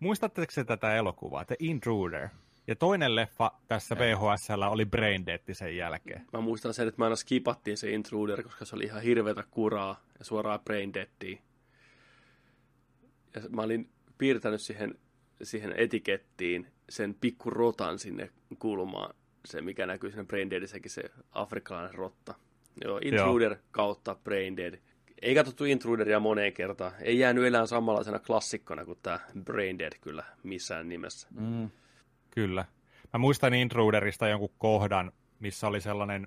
[0.00, 2.28] Muistatteko se tätä elokuvaa, The Intruder?
[2.66, 6.26] Ja toinen leffa tässä VHS oli Braindead sen jälkeen.
[6.32, 10.00] Mä muistan sen, että mä aina skipattiin se Intruder, koska se oli ihan hirveätä kuraa
[10.18, 11.42] ja suoraan Brain Deadiin.
[13.34, 14.94] Ja mä olin piirtänyt siihen,
[15.42, 19.14] siihen etikettiin sen pikku rotan sinne kulmaan,
[19.48, 22.34] se mikä näkyy siinä Brain Deadissäkin, se afrikkalainen rotta.
[22.84, 23.60] Joo, Intruder Joo.
[23.70, 24.78] kautta Brain Dead.
[25.22, 26.92] Ei katsottu Intruderia moneen kertaan.
[27.00, 31.28] Ei jäänyt elään samanlaisena klassikkona kuin tämä Brain Dead kyllä missään nimessä.
[31.30, 31.70] mm,
[32.30, 32.64] Kyllä.
[33.12, 36.26] Mä muistan Intruderista jonkun kohdan, missä oli sellainen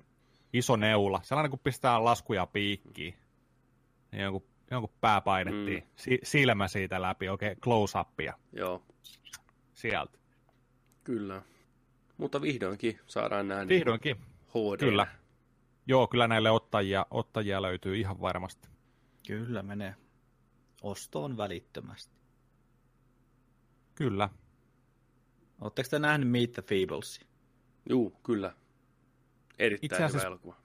[0.52, 3.14] iso neula, sellainen kun pistää laskuja piikkiin.
[4.12, 5.88] Niin jonkun, jonkun pää painettiin, mm.
[5.96, 8.82] si- silmä siitä läpi, oikein close-upia Joo,
[9.74, 10.18] sieltä.
[11.04, 11.42] kyllä.
[12.16, 14.16] Mutta vihdoinkin saadaan nähdä Vihdoinkin.
[14.48, 14.78] HD.
[14.78, 15.06] Kyllä.
[15.86, 18.68] Joo, kyllä näille ottajia, ottajia löytyy ihan varmasti.
[19.26, 19.94] kyllä menee
[20.82, 22.18] ostoon välittömästi.
[23.94, 24.28] Kyllä.
[25.60, 27.20] Oletteko te nähnyt Meet the Feebles?
[27.88, 28.52] Juu, kyllä.
[29.58, 30.56] Erittäin Itse hyvä asiassa- elokuva.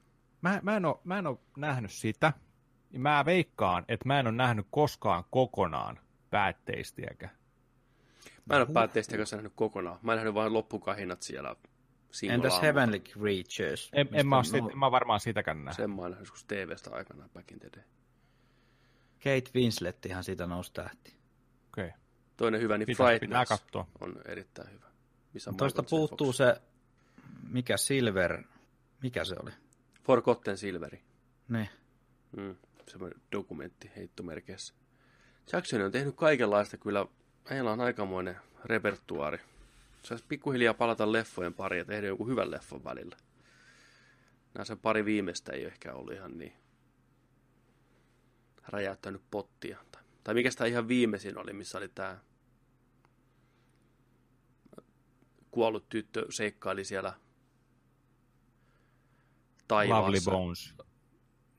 [0.41, 2.33] Mä, mä, en ole, mä en ole nähnyt sitä.
[2.97, 5.99] Mä veikkaan, että mä en ole nähnyt koskaan kokonaan
[6.29, 7.37] päätteistiäkään.
[8.49, 9.99] Mä en ole päätteistä kanssa nähnyt kokonaan.
[10.01, 11.55] Mä en nähnyt vain loppukahinat siellä
[12.29, 12.61] Entäs.
[12.61, 13.89] Heavenly Creatures?
[13.93, 15.75] En, en, mä, siitä, en mä varmaan sitäkään nähnyt.
[15.75, 17.83] Sen mä oon nähnyt joskus TV-stä aikana back in the day.
[19.17, 21.17] Kate Winslet ihan siitä nousi tähti.
[21.73, 21.85] Okei.
[21.87, 21.99] Okay.
[22.37, 23.87] Toinen hyvä, niin Pitää- pitää Frighteners katsoa.
[23.99, 24.87] on erittäin hyvä.
[25.33, 26.37] Missä Toista puuttuu Fox.
[26.37, 26.61] se,
[27.49, 28.43] mikä Silver,
[29.03, 29.51] mikä se oli?
[30.03, 31.01] Forgotten Silveri.
[31.47, 31.69] Ne.
[32.37, 32.55] Mm,
[32.87, 34.73] semmoinen dokumentti heittomerkeissä.
[35.53, 37.05] Jackson on tehnyt kaikenlaista kyllä.
[37.49, 39.39] Heillä on aikamoinen repertuaari.
[40.03, 43.17] Saisi pikkuhiljaa palata leffojen pariin ja tehdä joku hyvän leffon välillä.
[44.53, 46.53] Nämä sen pari viimeistä ei ehkä ollut ihan niin
[48.67, 49.77] räjäyttänyt pottia.
[49.91, 52.17] Tai, tai mikä sitä ihan viimeisin oli, missä oli tämä
[55.51, 57.13] kuollut tyttö seikkaili siellä
[59.67, 60.05] taivaassa.
[60.07, 60.73] Lovely Bones.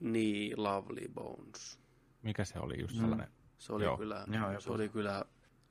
[0.01, 1.79] Niin, Lovely Bones.
[2.23, 3.01] Mikä se oli just Mm.
[3.01, 3.29] sellainen?
[3.59, 3.97] Se oli, Joo.
[3.97, 5.25] kyllä, Joo, se oli kyllä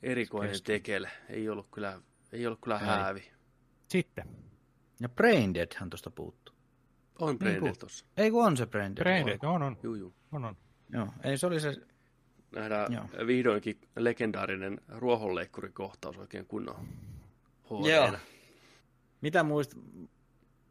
[0.03, 0.65] erikoinen Keski.
[0.65, 1.09] tekele.
[1.29, 2.01] Ei ollut kyllä,
[2.31, 2.85] ei ollut kyllä Ei.
[2.85, 3.31] häävi.
[3.87, 4.25] Sitten.
[4.99, 6.55] Ja Braindeadhän tuosta puuttuu.
[7.19, 8.05] On Braindead puhut- tossa.
[8.17, 9.03] Ei kun on se Braindead.
[9.03, 9.77] Braindead, on, on.
[9.83, 10.13] Juu, juu.
[10.31, 10.57] on, on.
[10.93, 11.75] Joo, ei se oli se,
[12.55, 13.27] Nähdään Joo.
[13.27, 16.87] vihdoinkin legendaarinen ruohonleikkurikohtaus oikein kunnon
[17.65, 17.89] HD.
[17.89, 18.11] Joo.
[19.21, 19.73] mitä muist,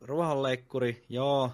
[0.01, 1.53] ruohonleikkuri, joo.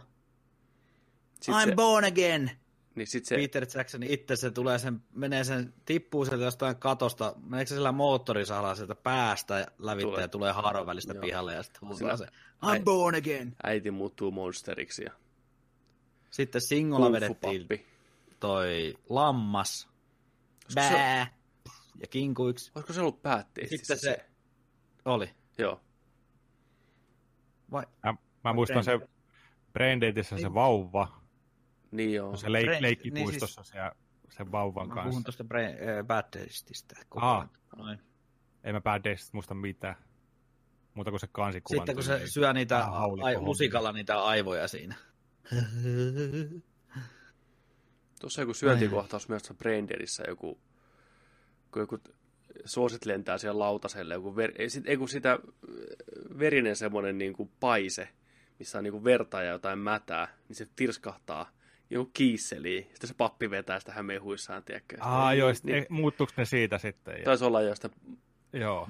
[1.40, 2.50] Sit I'm se, born again!
[2.94, 3.34] Niin sit Se...
[3.34, 7.74] se, Peter Jackson itse se tulee sen, menee sen, tippuu sieltä jostain katosta, meneekö se
[7.74, 10.22] sillä moottorisahdalla sieltä päästä ja lävittää Tulee.
[10.24, 11.22] ja tulee haaron välistä Joo.
[11.22, 12.26] pihalle ja sitten huutaa se,
[12.64, 13.56] I'm born again!
[13.62, 15.12] äiti muuttuu monsteriksi ja
[16.30, 17.66] Sitten Singolla vedettiin
[18.40, 19.88] toi lammas,
[20.68, 21.26] se- bää
[22.00, 22.72] ja kinkuiksi.
[22.74, 24.26] Olisiko se ollut päätteisesti Sitten se
[25.04, 25.30] oli.
[25.58, 25.80] Joo.
[27.70, 27.86] Vai?
[28.04, 28.14] Mä,
[28.44, 29.00] mä muistan se
[29.72, 31.21] Braindeadissä se vauva,
[31.92, 32.36] Niin joo.
[32.36, 33.92] se leik, Brain- leikkipuistossa niin siellä
[34.30, 35.08] sen vauvan Mä kanssa.
[35.08, 36.24] puhun tuosta Bra- äh, Bad
[37.14, 37.50] ajan.
[37.76, 37.98] Noin.
[38.64, 39.96] Ei mä Bad Daysista muista mitään.
[40.94, 42.84] Muuta kuin se kansikuvan Sitten kun se syö niitä
[43.22, 44.94] ai, lusikalla niitä aivoja siinä.
[48.20, 50.60] Tuossa joku syöntikohtaus myös tuossa Braindeadissä joku,
[51.72, 51.98] kun joku
[52.64, 55.38] suosit lentää siellä lautaselle, joku ver, ei, sit, ei kun sitä äh,
[56.38, 58.08] verinen semmoinen niin kuin paise,
[58.58, 61.50] missä on niin kuin verta ja jotain mätää, niin se tirskahtaa
[61.92, 62.84] joku kiisseliin.
[62.84, 64.96] Sitten se pappi vetää sitä hänen mehuissaan, tiedätkö?
[65.00, 67.18] Aa, joo, niin, niin, muuttuuko ne siitä sitten?
[67.18, 67.90] Ja, taisi olla jo sitä
[68.52, 68.88] joo.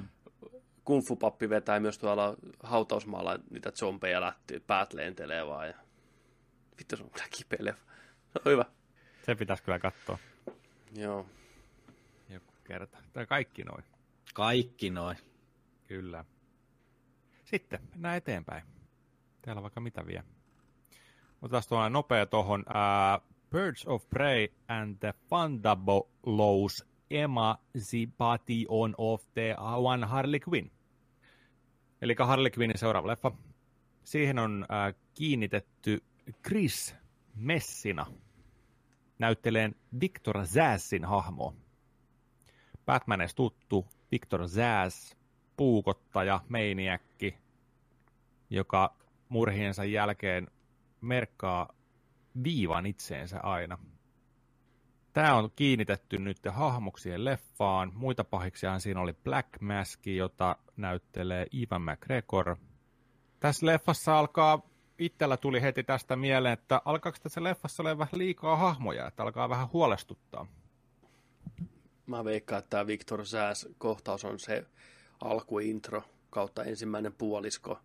[0.84, 5.68] kungfu-pappi vetää myös tuolla hautausmaalla niitä zombeja lättyy, päät lentelee vaan.
[5.68, 5.74] Ja...
[6.78, 7.92] Vittu, se on kyllä kipeä leffa.
[8.32, 8.64] Se on hyvä.
[9.26, 10.18] Se pitäisi kyllä katsoa
[10.96, 11.26] Joo.
[12.28, 12.98] joku kerta.
[13.12, 13.84] Tai kaikki noin.
[14.34, 15.16] Kaikki noin.
[15.88, 16.24] Kyllä.
[17.44, 18.62] Sitten mennään eteenpäin.
[19.42, 20.24] Täällä on vaikka mitä vielä.
[21.42, 23.20] Otetaan tuolla nopea tuohon uh,
[23.50, 30.70] Birds of Prey and the Fundabulows Emancipation of the One Harley Quinn.
[32.02, 33.32] Eli Harley Quinnin seuraava leffa.
[34.04, 36.04] Siihen on äh, kiinnitetty
[36.48, 36.94] Chris
[37.34, 38.06] Messina
[39.18, 41.54] näytteleen Victor Zassin hahmo.
[42.86, 45.16] Batmanista tuttu Victor Zsasz,
[45.56, 47.34] puukottaja, meiniäkki,
[48.50, 48.96] joka
[49.28, 50.48] murhiensa jälkeen
[51.02, 51.74] merkkaa
[52.44, 53.78] viivan itseensä aina.
[55.12, 57.92] Tämä on kiinnitetty nyt hahmoksien leffaan.
[57.94, 62.56] Muita pahiksiaan siinä oli Black Mask, jota näyttelee Ivan McGregor.
[63.40, 64.62] Tässä leffassa alkaa,
[64.98, 69.48] itsellä tuli heti tästä mieleen, että alkaako tässä leffassa olla vähän liikaa hahmoja, että alkaa
[69.48, 70.46] vähän huolestuttaa.
[72.06, 74.66] Mä veikkaan, että tämä Victor Sääs kohtaus on se
[75.20, 77.78] alkuintro kautta ensimmäinen puolisko,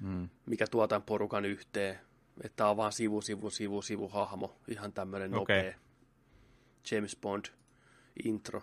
[0.00, 0.28] mm.
[0.46, 2.05] mikä tuo tämän porukan yhteen.
[2.44, 4.56] Että on vaan sivu, sivu, sivu, sivu hahmo.
[4.68, 5.56] Ihan tämmöinen okay.
[5.56, 5.78] nopea
[6.90, 7.44] James Bond
[8.24, 8.62] intro.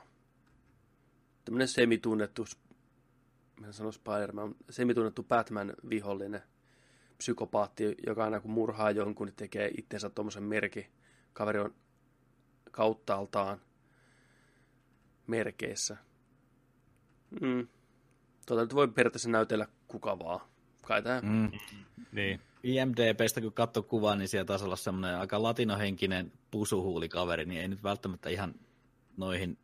[1.46, 2.46] Tämmöinen semitunnettu,
[3.60, 6.42] mä en sano Spider-Man, semitunnettu Batman-vihollinen
[7.18, 10.88] psykopaatti, joka aina kun murhaa jonkun, niin tekee itsensä tuommoisen merki.
[11.34, 11.76] Kaveri on
[12.72, 13.62] kauttaaltaan
[15.28, 15.98] merkeissä.
[17.42, 17.68] Mm.
[18.46, 20.40] Tuota nyt voi periaatteessa näytellä kuka vaan.
[20.82, 21.22] Kai tämä.
[21.22, 21.52] Mm.
[22.12, 22.42] Niin.
[22.64, 27.84] IMDBstä kun katsoo kuvaa, niin siellä taisi olla semmoinen aika latinohenkinen pusuhuulikaveri, niin ei nyt
[27.84, 28.56] välttämättä ihan
[29.18, 29.58] noihin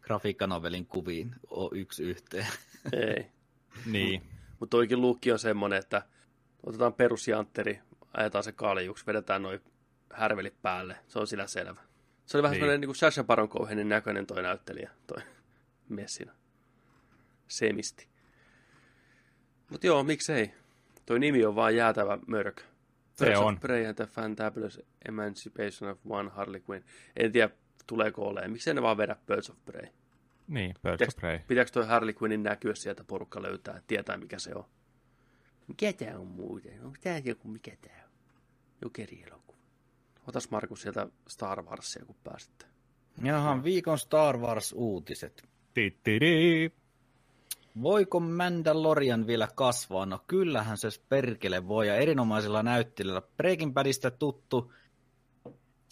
[0.00, 2.46] grafiikkanovelin kuviin ole yksi yhteen.
[2.92, 3.26] Ei.
[3.92, 4.22] niin.
[4.60, 6.02] Mutta toikin luukki on semmoinen, että
[6.66, 7.80] otetaan perusjantteri,
[8.12, 9.60] ajetaan se kaljuksi, vedetään noin
[10.12, 11.80] härvelit päälle, se on sillä selvä.
[12.26, 12.60] Se oli vähän niin.
[12.60, 15.22] semmoinen niin kuin Sasha Baron Cohenin näköinen toi näyttelijä, toi
[15.88, 16.32] Messina.
[17.48, 18.08] Semisti.
[19.70, 20.59] Mutta joo, miksei.
[21.10, 22.62] Toi nimi on vaan jäätävä mörkö.
[23.14, 23.60] Se on.
[23.60, 26.84] Prey and the Fantabulous Emancipation of One Harley Quinn.
[27.16, 27.50] En tiedä,
[27.86, 28.50] tuleeko olemaan.
[28.50, 29.88] Miksi ne vaan vedä Birds of Prey?
[30.48, 31.38] Niin, Birds Pitääkö, of Prey.
[31.48, 34.64] Pitääkö toi Harley Quinnin näkyä sieltä porukka löytää, että tietää mikä se on?
[35.68, 36.84] Mikä tää on muuten?
[36.84, 38.10] Onko tää joku, mikä tää on?
[38.82, 39.58] Jokeri-elokuva.
[40.26, 42.66] Otas Markus sieltä Star Warsia, kun pääsitte.
[43.22, 45.48] Jaha, viikon Star Wars-uutiset.
[45.74, 46.72] Tittiri.
[47.82, 50.06] Voiko Mandalorian vielä kasvaa?
[50.06, 53.22] No kyllähän se perkele voi ja erinomaisella näyttelijällä.
[53.36, 54.72] Breaking Badista tuttu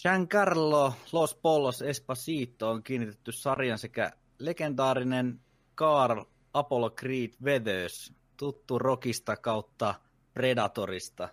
[0.02, 5.40] Giancarlo Los Polos Espacito on kiinnitetty sarjan sekä legendaarinen
[5.76, 9.94] Carl Apollo Creed Weathers, tuttu Rockista kautta
[10.34, 11.28] Predatorista,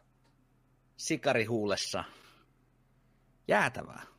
[0.97, 2.03] sikarihuulessa.
[3.47, 4.14] Jäätävää.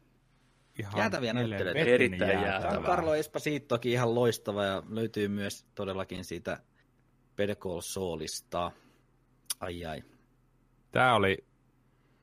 [0.78, 1.81] Ihan Jäätäviä näyttelijöitä.
[1.81, 2.86] Erittäin jäätävää.
[2.86, 6.61] Carlo Espasitokin ihan loistava ja löytyy myös todellakin siitä
[7.36, 8.73] Better Call Saulista.
[9.61, 10.03] Ai ai.
[10.93, 11.44] Tämä oli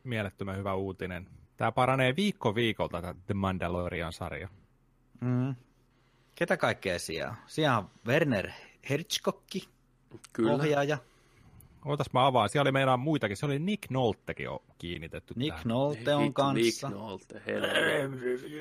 [0.03, 1.29] mielettömän hyvä uutinen.
[1.57, 4.49] Tämä paranee viikko viikolta tämä The Mandalorian-sarja.
[5.21, 5.55] Mm.
[6.35, 7.35] Ketä kaikkea siellä?
[7.47, 8.49] Siellä on Werner
[8.89, 9.69] Herzogki,
[10.33, 10.53] Kyllä.
[10.53, 10.97] ohjaaja.
[11.85, 12.49] Ootas mä avaan.
[12.49, 13.37] Siellä oli meidän muitakin.
[13.37, 15.67] Se oli Nick Noltekin on kiinnitetty Nick tähän.
[15.67, 16.87] Nolte on kanssa.
[16.89, 18.51] Nick Nolte, helvetti.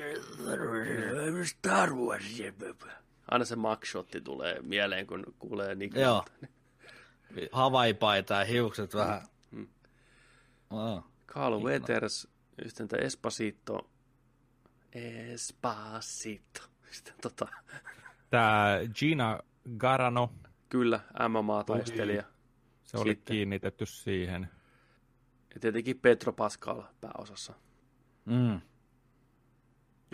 [1.43, 2.41] Star Wars.
[3.31, 6.13] Aina se makshotti tulee mieleen, kun kuulee Nick Joo.
[6.13, 6.47] Nolte.
[7.51, 9.21] Havaipaita ja hiukset vähän.
[9.51, 9.67] Mm.
[10.71, 10.99] Wow.
[11.27, 12.27] Carl Weathers,
[12.67, 13.89] sitten tämä Espasito.
[14.93, 16.61] Espasito.
[16.91, 17.47] Sitten tota,
[18.29, 19.39] Tämä Gina
[19.77, 20.33] Garano,
[20.69, 22.32] kyllä, MMA-taistelija.
[22.95, 23.33] Se oli Sitten.
[23.35, 24.49] kiinnitetty siihen.
[25.53, 27.53] Ja tietenkin Petro Pascal pääosassa.
[28.25, 28.61] Mm.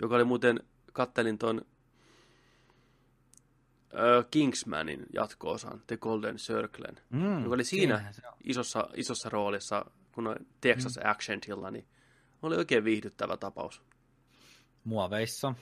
[0.02, 0.60] Joka oli muuten,
[0.92, 1.62] kattelin ton
[3.94, 8.12] ö, Kingsmanin jatko-osan, The Golden Circlen, Mm, joka oli siinä
[8.44, 11.10] isossa, isossa roolissa, kun on Texas mm.
[11.10, 11.86] Accentilla, niin
[12.42, 13.82] oli oikein viihdyttävä tapaus.
[14.84, 15.54] Muoveissa.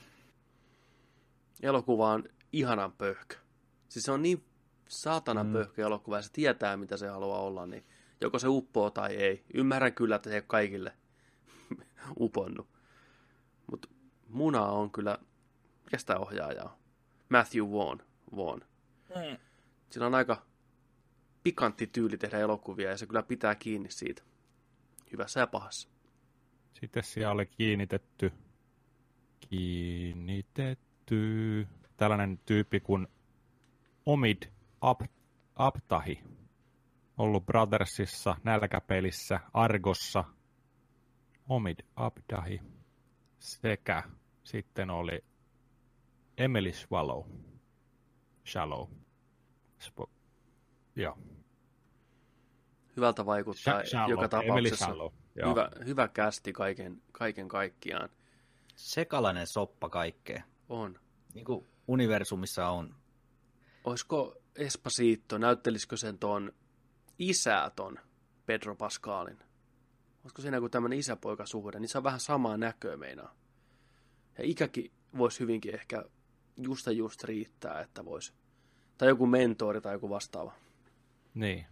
[1.62, 3.36] Elokuva on ihanan pöhkö.
[3.88, 4.44] Siis se on niin
[4.88, 5.52] saatanan Mm.
[5.52, 7.84] pöhkö elokuva, ja se tietää, mitä se haluaa olla, niin
[8.20, 9.44] joko se uppoo tai ei.
[9.54, 10.92] Ymmärrän kyllä, että se ei ole kaikille
[12.20, 12.68] uponnut.
[13.70, 13.88] Mutta
[14.28, 15.18] muna on kyllä,
[15.84, 16.70] mikä sitä ohjaaja on?
[17.28, 18.02] Matthew Vaughn.
[18.36, 18.60] Vaughn.
[19.08, 19.36] Mm.
[19.90, 20.42] Sillä on aika
[21.42, 24.22] pikantti tyyli tehdä elokuvia, ja se kyllä pitää kiinni siitä.
[25.12, 25.88] Hyvässä ja pahassa.
[26.80, 28.32] Sitten siellä oli kiinnitetty,
[29.40, 31.66] kiinnitetty
[31.96, 33.06] tällainen tyyppi kuin
[34.06, 34.42] Omid
[34.80, 35.00] Ab,
[35.56, 36.22] Abtahi.
[37.18, 40.24] Ollut Brothersissa, Nälkäpelissä, Argossa.
[41.48, 42.60] Omid Abdahi.
[43.38, 44.02] Sekä
[44.44, 45.24] sitten oli
[46.38, 47.24] Emily Swallow.
[48.46, 48.88] Shallow.
[49.78, 50.10] Spo,
[50.96, 51.18] joo.
[52.96, 54.84] Hyvältä vaikuttaa Sha- Shallow, joka tapauksessa.
[54.84, 55.50] Shallow, joo.
[55.50, 58.08] Hyvä, hyvä kästi kaiken, kaiken kaikkiaan.
[58.76, 60.42] Sekalainen soppa kaikkea.
[60.68, 60.98] On.
[61.34, 62.94] niin kuin universumissa on.
[63.84, 66.52] Olisiko Espasiitto, näyttelisikö sen ton
[67.18, 67.98] isää ton
[68.46, 69.38] Pedro Pascalin?
[70.24, 73.34] Olisiko siinä joku tämmöinen isäpoikasuhde, niin se on vähän samaa näköä meinaa.
[74.38, 76.04] Ja ikäkin voisi hyvinkin ehkä
[76.56, 78.32] just ja just riittää, että voisi.
[78.98, 80.52] Tai joku mentori tai joku vastaava.
[81.34, 81.66] Niin.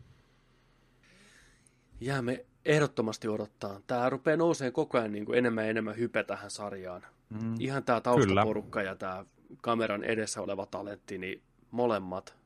[2.01, 3.81] Jäämme ehdottomasti odottaa.
[3.87, 7.07] Tämä rupeaa nouseen koko ajan niin kuin enemmän ja enemmän hype tähän sarjaan.
[7.31, 7.55] Mm.
[7.59, 8.91] Ihan tämä taustaporukka Kyllä.
[8.91, 9.25] ja tämä
[9.63, 12.37] kameran edessä oleva talentti, niin molemmat.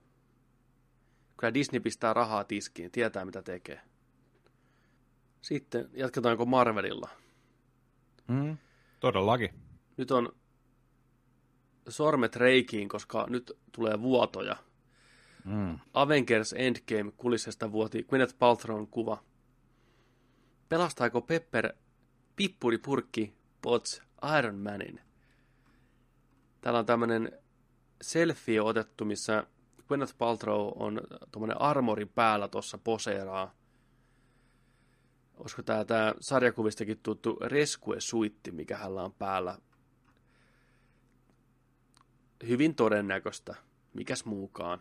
[1.41, 3.81] Kyllä Disney pistää rahaa tiskiin, tietää mitä tekee.
[5.41, 7.09] Sitten jatketaanko Marvelilla?
[8.29, 8.59] Mm.
[9.01, 9.51] Todellakin.
[9.97, 10.33] Nyt on
[11.89, 14.57] sormet reikiin, koska nyt tulee vuotoja.
[15.45, 15.79] Mm.
[15.95, 19.25] Avengers Endgame kulissesta vuoti Gwyneth Paltrown kuva.
[20.69, 21.73] Pelastaako Pepper
[22.37, 24.03] pippuripurkki Pots
[24.39, 25.01] Iron Manin?
[26.61, 27.33] Täällä on tämmönen
[28.03, 29.47] selfie otettu, missä
[29.91, 31.01] Gwyneth Paltrow on
[31.33, 33.55] tuommoinen armori päällä tuossa poseeraa.
[35.37, 39.59] Olisiko tämä, tämä sarjakuvistakin tuttu Rescue-suitti, mikä hänellä on päällä
[42.49, 43.55] hyvin todennäköistä.
[43.95, 44.81] Mikäs muukaan.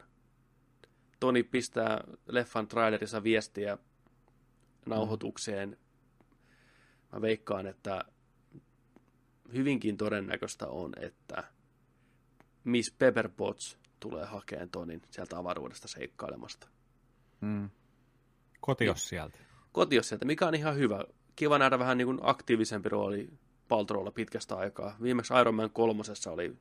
[1.19, 3.77] Toni pistää leffan trailerissa viestiä
[4.85, 5.77] nauhoitukseen.
[7.11, 8.05] Mä veikkaan, että
[9.53, 11.43] hyvinkin todennäköistä on, että
[12.63, 16.67] Miss Pepperpots tulee hakeen Tonin sieltä avaruudesta seikkailemasta.
[17.41, 17.69] Mm.
[18.59, 19.39] Kotios sieltä.
[19.71, 21.03] Kotios sieltä, mikä on ihan hyvä.
[21.35, 23.29] Kiva nähdä vähän niin kuin aktiivisempi rooli
[23.67, 24.95] Paltrolla pitkästä aikaa.
[25.01, 26.55] Viimeksi Iron Man kolmosessa oli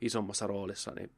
[0.00, 1.10] isommassa roolissa, niin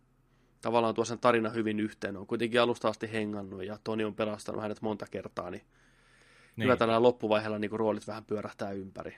[0.60, 2.16] tavallaan tuo sen tarina hyvin yhteen.
[2.16, 5.62] On kuitenkin alusta asti hengannut ja Toni on pelastanut hänet monta kertaa, niin,
[6.56, 6.64] niin.
[6.64, 9.16] kyllä tällä loppuvaiheella niin roolit vähän pyörähtää ympäri.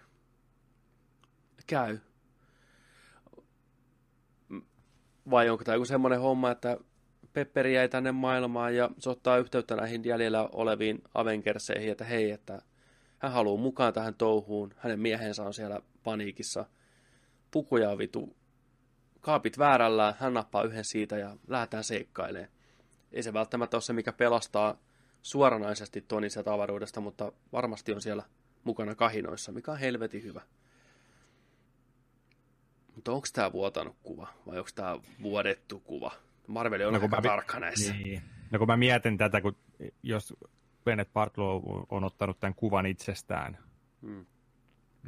[1.67, 1.99] Käy.
[5.31, 6.77] Vai onko tämä joku semmoinen homma, että
[7.33, 12.63] Pepperi jäi tänne maailmaan ja se ottaa yhteyttä näihin jäljellä oleviin Avengerseihin, että hei, että
[13.19, 16.65] hän haluaa mukaan tähän touhuun, hänen miehensä on siellä paniikissa,
[17.51, 18.37] pukuja on vitu
[19.21, 22.51] kaapit väärällä, hän nappaa yhden siitä ja lähdetään seikkailemaan.
[23.13, 24.79] Ei se välttämättä ole se, mikä pelastaa
[25.23, 28.23] suoranaisesti Tonin sieltä avaruudesta, mutta varmasti on siellä
[28.65, 30.43] mukana kahinoissa, mikä on helvetin hyvä.
[32.95, 36.13] Mutta onko tämä vuotanut kuva vai onko tämä vuodettu kuva?
[36.47, 37.93] Marvel on no, aika mä, tarkka näissä.
[37.93, 38.23] Niin.
[38.51, 39.57] No kun mä mietin tätä, kun
[40.03, 40.35] jos
[40.85, 43.59] Bennett Bartlow on ottanut tämän kuvan itsestään,
[44.03, 44.27] hmm.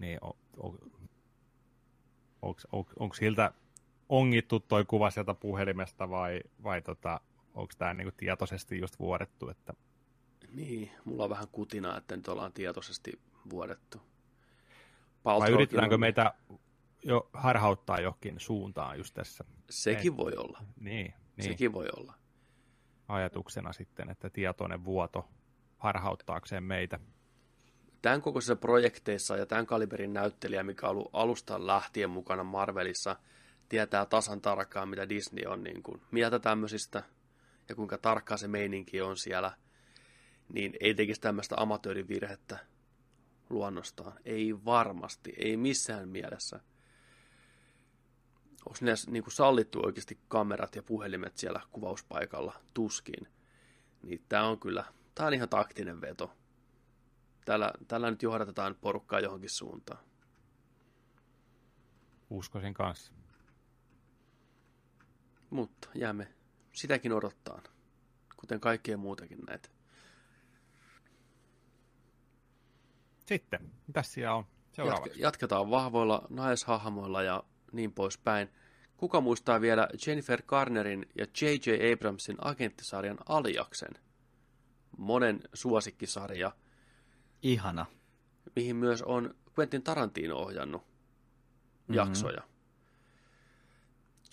[0.01, 0.79] niin on, on,
[2.43, 3.53] onko, on, onko siltä
[4.09, 7.21] ongittu toi kuva sieltä puhelimesta vai, vai tota,
[7.55, 9.49] onko tämä niinku tietoisesti just vuodettu?
[9.49, 9.75] Että...
[10.53, 13.21] Niin, mulla on vähän kutina, että nyt ollaan tietoisesti
[13.51, 14.03] vuodettu.
[15.23, 16.01] Paltrokin vai yritetäänkö on...
[16.01, 16.35] meitä
[17.05, 19.45] jo harhauttaa johonkin suuntaan just tässä?
[19.71, 20.17] Sekin Ei.
[20.17, 20.59] voi olla.
[20.81, 21.49] Niin, niin.
[21.51, 22.15] Sekin voi olla.
[23.09, 25.29] Ajatuksena sitten, että tietoinen vuoto
[25.79, 27.01] harhauttaakseen meitä.
[28.03, 33.17] Tämän kokoisissa projekteissa ja tämän kaliberin näyttelijä, mikä on ollut alusta lähtien mukana Marvelissa–
[33.69, 37.03] tietää tasan tarkkaan, mitä Disney on niin kuin mieltä tämmöisistä
[37.69, 39.53] ja kuinka tarkkaa se meininki on siellä,
[40.49, 42.59] niin ei tekisi tämmöistä amatöörivirhettä
[43.51, 44.13] luonnostaan.
[44.25, 46.61] Ei varmasti, ei missään mielessä.
[48.67, 52.61] Onko ne niin kuin sallittu oikeasti kamerat ja puhelimet siellä kuvauspaikalla?
[52.75, 53.29] Tuskin.
[54.03, 54.85] Niin tämä on kyllä,
[55.15, 56.33] tämä on ihan taktinen veto.
[57.45, 60.05] Tällä, tällä nyt johdatetaan porukkaa johonkin suuntaan.
[62.31, 63.13] Uskoisin kanssa.
[65.51, 66.35] Mutta jäämme
[66.73, 67.63] sitäkin odottaa,
[68.37, 69.69] kuten kaikkea muutakin näitä.
[73.27, 75.11] Sitten, mitä siellä on seuraavaksi?
[75.11, 77.45] Jatke, jatketaan vahvoilla naishahmoilla ja
[77.75, 78.49] niin poispäin.
[78.97, 81.93] Kuka muistaa vielä Jennifer Garnerin ja J.J.
[81.93, 83.95] Abramsin agenttisarjan Aliaksen?
[84.99, 86.53] Monen suosikkisarja.
[87.43, 87.87] Ihana.
[88.57, 91.95] Mihin myös on Quentin Tarantino ohjannut mm-hmm.
[91.95, 92.43] jaksoja.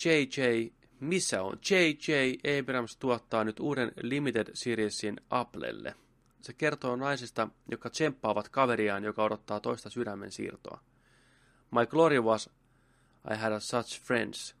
[0.04, 0.40] J.J
[1.02, 2.12] missä on J.J.
[2.58, 5.94] Abrams tuottaa nyt uuden Limited Seriesin Applelle.
[6.40, 10.80] Se kertoo naisista, jotka tsemppaavat kaveriaan, joka odottaa toista sydämen siirtoa.
[11.70, 12.50] My glory was
[13.30, 14.56] I had such friends.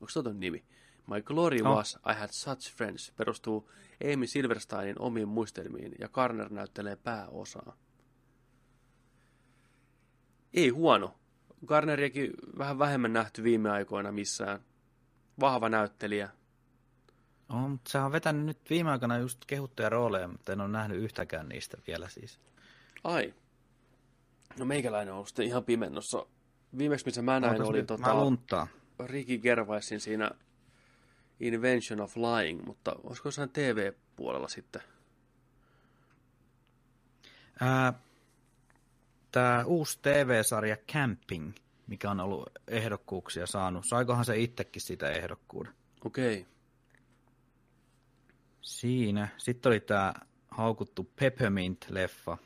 [0.00, 0.64] Onko se ton nimi?
[1.06, 1.74] My glory no.
[1.74, 3.70] was I had such friends perustuu
[4.12, 7.76] Amy Silversteinin omiin muistelmiin ja Garner näyttelee pääosaa.
[10.54, 11.14] Ei huono.
[11.66, 14.60] Garneriakin vähän vähemmän nähty viime aikoina missään
[15.40, 16.30] vahva näyttelijä.
[17.48, 20.98] On, mutta se on vetänyt nyt viime aikoina just kehuttuja rooleja, mutta en ole nähnyt
[20.98, 22.40] yhtäkään niistä vielä siis.
[23.04, 23.34] Ai.
[24.58, 26.26] No meikäläinen on ollut sitten ihan pimennossa.
[26.78, 27.82] Viimeksi missä mä näin oli...
[27.82, 28.02] tota...
[28.02, 28.66] Mä lunttaa.
[29.06, 30.30] Ricky Gervaisin siinä
[31.40, 34.82] Invention of Lying, mutta olisiko jossain TV-puolella sitten?
[39.32, 41.52] Tämä uusi TV-sarja Camping,
[41.86, 43.84] mikä on ollut ehdokkuuksia saanut.
[43.88, 45.72] Saikohan se itsekin sitä ehdokkuuden?
[46.04, 46.40] Okei.
[46.40, 46.52] Okay.
[48.60, 49.28] Siinä.
[49.38, 50.14] Sitten oli tämä
[50.50, 52.36] haukuttu Peppermint-leffa.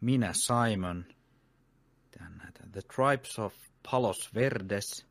[0.00, 1.04] Minä Simon.
[2.72, 3.54] The Tribes of
[3.90, 5.06] Palos Verdes.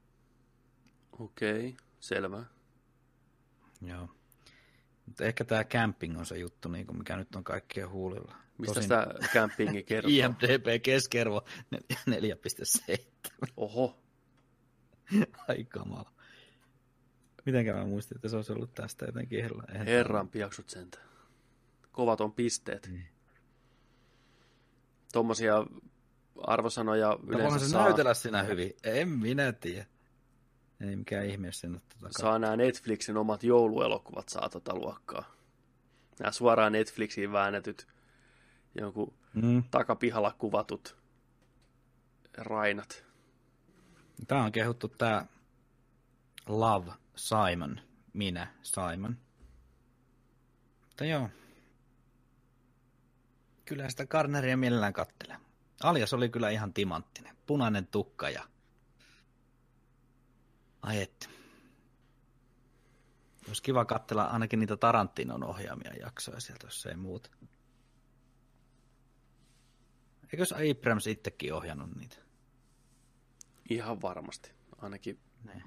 [1.20, 2.46] Okei, okay, selvä.
[3.82, 4.10] Joo.
[5.06, 8.36] Mutta ehkä tämä camping on se juttu, niin kuin mikä nyt on kaikkien huulilla.
[8.58, 8.84] Mistä Tosin...
[8.84, 10.12] sitä campingi kertoo?
[10.12, 11.46] IMDB keskiarvo
[11.76, 12.98] 4,7.
[13.58, 14.00] Oho.
[15.48, 16.12] Ai kamala.
[17.46, 19.86] Mitenkä mä muistin, että se olisi ollut tästä jotenkin herran.
[19.86, 21.00] Herran piaksut sentä.
[21.92, 22.88] Kovat on pisteet.
[22.92, 23.08] Niin.
[25.14, 25.66] Tuommoisia
[26.48, 27.84] arvosanoja yleensä Voihan se saa...
[27.84, 28.74] näytellä sinä hyvin.
[28.84, 29.86] En minä tiedä.
[30.80, 35.36] Ei mikään ihme sinne tota Saa nämä Netflixin omat jouluelokuvat saa tota luokkaa.
[36.20, 37.88] Nämä suoraan Netflixiin väännetyt,
[38.76, 39.64] jonkun mm.
[39.72, 40.98] takapihalla kuvatut
[42.38, 43.04] rainat.
[44.28, 45.26] Tämä on kehuttu tämä
[46.48, 47.80] Love Simon,
[48.14, 49.18] minä Simon.
[50.82, 51.30] Mutta joo.
[53.66, 55.38] Kyllä sitä Karneria mielellään kattelee.
[55.84, 57.38] Alias oli kyllä ihan timanttinen.
[57.48, 58.44] Punainen tukka ja...
[60.82, 61.30] Ai et.
[63.48, 67.30] Olisi kiva katsella ainakin niitä Tarantinon ohjaamia jaksoja sieltä, jos ei muuta.
[70.34, 72.16] Eikös Abrams itsekin ohjannut niitä?
[73.70, 74.52] Ihan varmasti.
[74.78, 75.64] Ainakin ne.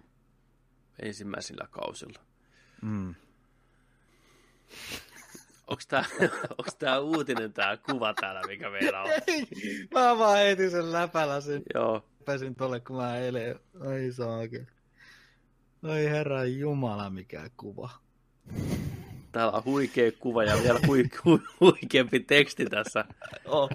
[1.03, 2.21] ensimmäisillä kausilla.
[2.83, 3.15] Mm.
[5.67, 6.05] Onks tää,
[6.59, 9.11] onks tää uutinen tää kuva täällä, mikä meillä on?
[9.27, 9.47] Ei,
[9.95, 11.63] mä vaan heitin sen läpäläsin.
[11.75, 12.05] Joo.
[12.25, 14.67] Pääsin tolle, kun mä eilen, ai saake.
[15.83, 17.91] Ai herra jumala, mikä kuva.
[19.33, 23.05] Täällä on huikea kuva ja vielä hui, hui, huikeampi teksti tässä.
[23.45, 23.71] Oh.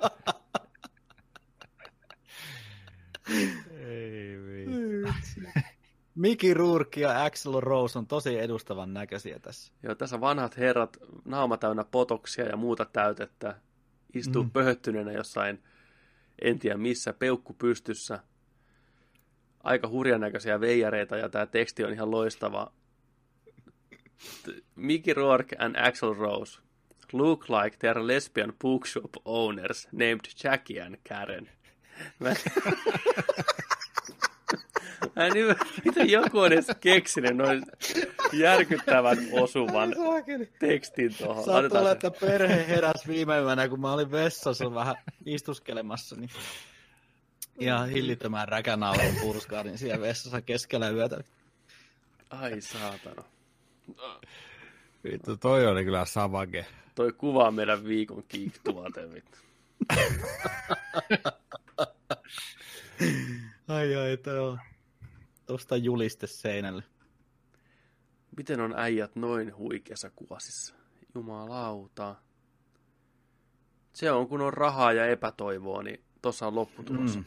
[6.14, 9.72] Mickey Rourke ja Axel Rose on tosi edustavan näköisiä tässä.
[9.82, 13.60] Joo, tässä vanhat herrat, naama täynnä potoksia ja muuta täytettä,
[14.14, 14.50] istuu mm.
[14.50, 15.62] pöhöttyneenä jossain,
[16.42, 18.18] en tiedä missä, peukku pystyssä.
[19.62, 22.72] Aika hurjan näköisiä veijareita ja tämä teksti on ihan loistava.
[24.76, 26.60] Mickey Rourke and Axel Rose
[27.12, 31.50] look like they are lesbian bookshop owners named Jackie and Karen.
[35.16, 37.62] Mä en ymmärrä, miten joku on edes keksinyt noin
[38.32, 39.94] järkyttävän osuvan
[40.58, 41.44] tekstin tuohon.
[41.44, 44.96] Sattuu olla, että perhe heräsi viime yönä, kun mä olin vessassa vähän
[45.26, 46.30] istuskelemassa, niin
[47.58, 51.20] ihan hillittömään räkänaulun purskaadin siellä vessassa keskellä yötä.
[52.30, 53.24] Ai saatana.
[55.04, 56.66] Vittu, toi oli kyllä savage.
[56.94, 59.38] Toi kuvaa meidän viikon kiiktuvaten, vittu.
[63.70, 64.60] ai ai, toi on
[65.46, 66.82] tuosta juliste seinälle.
[68.36, 70.74] Miten on äijät noin huikeassa kuvasissa?
[71.14, 72.16] Jumalauta.
[73.92, 77.16] Se on, kun on rahaa ja epätoivoa, niin tossa on lopputulos.
[77.16, 77.24] Mm.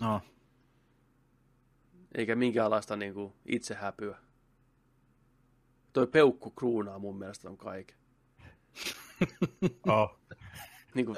[0.00, 0.20] No.
[2.14, 4.18] Eikä minkäänlaista niin kuin, itsehäpyä.
[5.92, 7.96] Toi peukku kruunaa mun mielestä on kaiken.
[9.86, 10.18] oh.
[10.94, 11.16] niin kuin,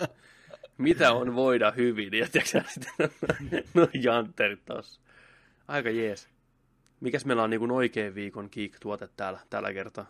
[0.79, 2.63] mitä on voida hyvin, ja tiedätkö
[3.75, 5.01] no jantterit tossa.
[5.69, 6.29] Aika jees.
[7.01, 10.07] Mikäs meillä on niin oikein viikon geek-tuote täällä tällä kertaa?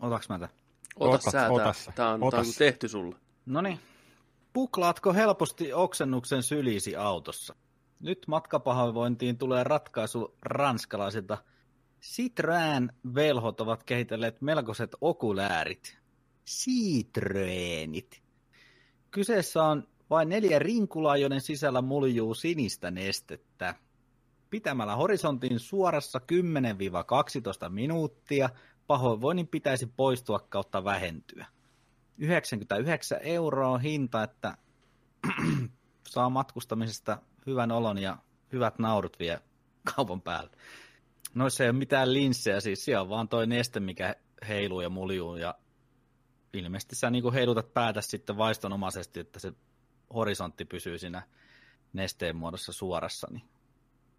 [0.00, 0.56] Otaks mä tämän?
[0.96, 3.16] Ota, ota sä, ota, tää, tää on, tää on tehty sulle.
[3.46, 3.80] Noniin.
[4.52, 7.54] Puklaatko helposti oksennuksen sylisi autossa?
[8.00, 11.38] Nyt matkapahoinvointiin tulee ratkaisu ranskalaisilta.
[12.02, 15.98] Citroën velhot ovat kehitelleet melkoiset okuläärit.
[16.46, 18.25] Citroenit.
[19.16, 23.74] Kyseessä on vain neljä rinkulaa, joiden sisällä muljuu sinistä nestettä.
[24.50, 26.20] Pitämällä horisontin suorassa
[27.68, 28.50] 10-12 minuuttia
[28.86, 31.46] pahoinvoinnin pitäisi poistua kautta vähentyä.
[32.18, 34.56] 99 euroa hinta, että
[36.08, 38.16] saa matkustamisesta hyvän olon ja
[38.52, 39.40] hyvät naurut vie
[39.96, 40.50] kaupan päälle.
[41.34, 44.14] Noissa ei ole mitään linssejä, siis siellä on vaan toi neste, mikä
[44.48, 45.54] heiluu ja muljuu ja
[46.52, 49.52] ilmeisesti sä niin heilutat päätä sitten vaistonomaisesti, että se
[50.14, 51.22] horisontti pysyy siinä
[51.92, 53.42] nesteen muodossa suorassa, niin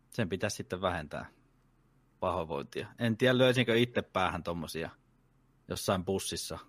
[0.09, 1.25] sen pitäisi sitten vähentää
[2.19, 2.87] pahoinvointia.
[2.99, 4.89] En tiedä, löysinkö itse päähän tuommoisia
[5.67, 6.59] jossain bussissa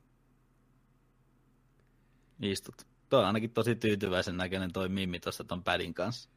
[2.43, 2.87] istut.
[3.09, 6.31] Tuo on ainakin tosi tyytyväisen näköinen toi Mimmi tuossa ton pädin kanssa.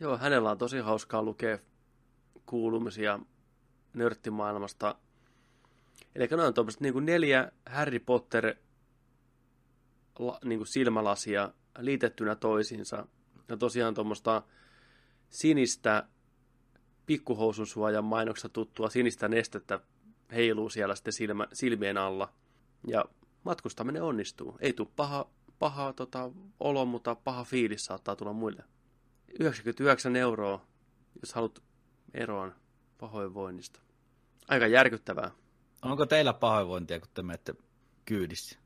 [0.00, 1.58] Joo, hänellä on tosi hauskaa lukea
[2.46, 3.18] kuulumisia
[3.94, 4.94] nörttimaailmasta.
[6.14, 8.54] Eli ne on tuommoiset niin neljä Harry Potter
[10.18, 13.06] la, niin kuin silmälasia liitettynä toisiinsa.
[13.48, 14.42] Ja tosiaan tuommoista
[15.30, 16.06] sinistä
[17.06, 19.80] pikkuhousun suojan mainoksesta tuttua sinistä nestettä
[20.32, 22.32] heiluu siellä sitten silmä, silmien alla.
[22.86, 23.04] Ja
[23.44, 24.56] matkustaminen onnistuu.
[24.60, 28.64] Ei tule paha, paha tota, olo, mutta paha fiilis saattaa tulla muille.
[29.40, 30.66] 99 euroa,
[31.20, 31.62] jos haluat
[32.14, 32.54] eroon
[32.98, 33.80] pahoinvoinnista.
[34.48, 35.30] Aika järkyttävää.
[35.82, 37.54] Onko teillä pahoinvointia, kun te menette
[38.04, 38.58] kyydissä?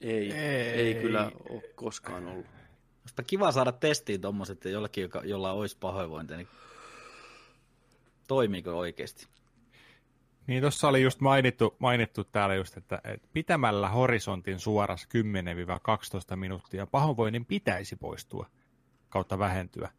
[0.00, 2.46] Ei, ei, ei kyllä ole koskaan ollut.
[3.00, 6.48] Olisipa kiva saada testiin tuommoiset, että jollakin, joka, jolla olisi pahoinvointia, niin
[8.28, 9.26] toimiiko oikeasti?
[10.46, 15.08] Niin tuossa oli just mainittu, mainittu täällä just, että, että pitämällä horisontin suorassa
[16.32, 18.46] 10-12 minuuttia pahoinvoinnin pitäisi poistua
[19.08, 19.90] kautta vähentyä.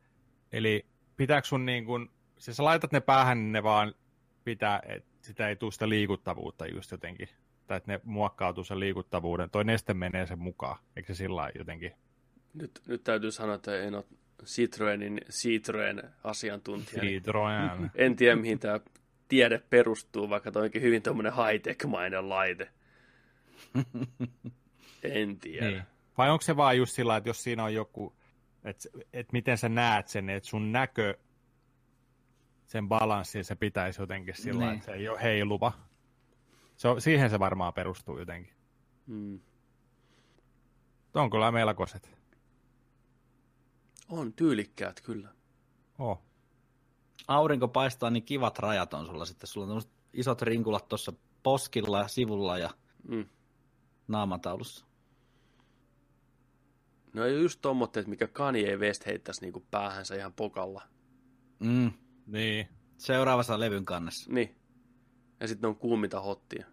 [0.52, 0.86] Eli
[1.18, 3.94] pitääkö sun niin kun, siis sä laitat ne päähän, niin ne vaan
[4.44, 7.30] pitää, että sitä ei tule sitä liikuttavuutta just jotenkin.
[7.68, 9.50] Tai että ne muokkautuu sen liikuttavuuden.
[9.50, 10.80] Toi neste menee sen mukaan.
[10.96, 11.92] Eikö se sillä jotenkin?
[12.54, 14.06] Nyt, nyt täytyy sanoa, että en ole
[14.46, 17.02] Citroenin Citroen asiantuntija.
[17.04, 17.82] Citroen.
[17.82, 18.80] Niin en tiedä, mihin tämä
[19.28, 22.70] tiede perustuu, vaikka toi onkin hyvin tuommoinen high-tech-mainen laite.
[25.04, 25.70] en tiedä.
[25.70, 25.84] Niin.
[26.18, 28.16] Vai onko se vaan just sillä, että jos siinä on joku,
[28.64, 31.18] että et miten sä näet sen, että sun näkö,
[32.74, 34.74] sen balanssi, se pitäisi jotenkin sillä niin.
[34.74, 35.72] että se ei ole heiluva.
[36.76, 38.54] Se on, siihen se varmaan perustuu jotenkin.
[39.08, 39.40] Hmm.
[41.14, 42.18] On kyllä melkoiset.
[44.10, 45.30] On tyylikkäät kyllä.
[46.00, 46.22] Oh.
[47.28, 49.48] Aurinko paistaa, niin kivat rajat on sulla sitten.
[49.48, 49.82] Sulla on
[50.14, 51.14] isot rinkulat tuossa
[51.44, 52.70] poskilla ja sivulla ja
[53.08, 53.26] mm.
[54.08, 54.86] naamataulussa.
[57.14, 60.82] No ei just tommotteet, mikä Kanye West heittäisi niinku päähänsä ihan pokalla.
[61.60, 61.92] Mm.
[62.28, 62.68] Niin.
[62.98, 64.34] Seuraavassa levyn kannessa.
[64.34, 64.56] Niin.
[65.40, 66.66] Ja sitten ne on kuuminta hottia.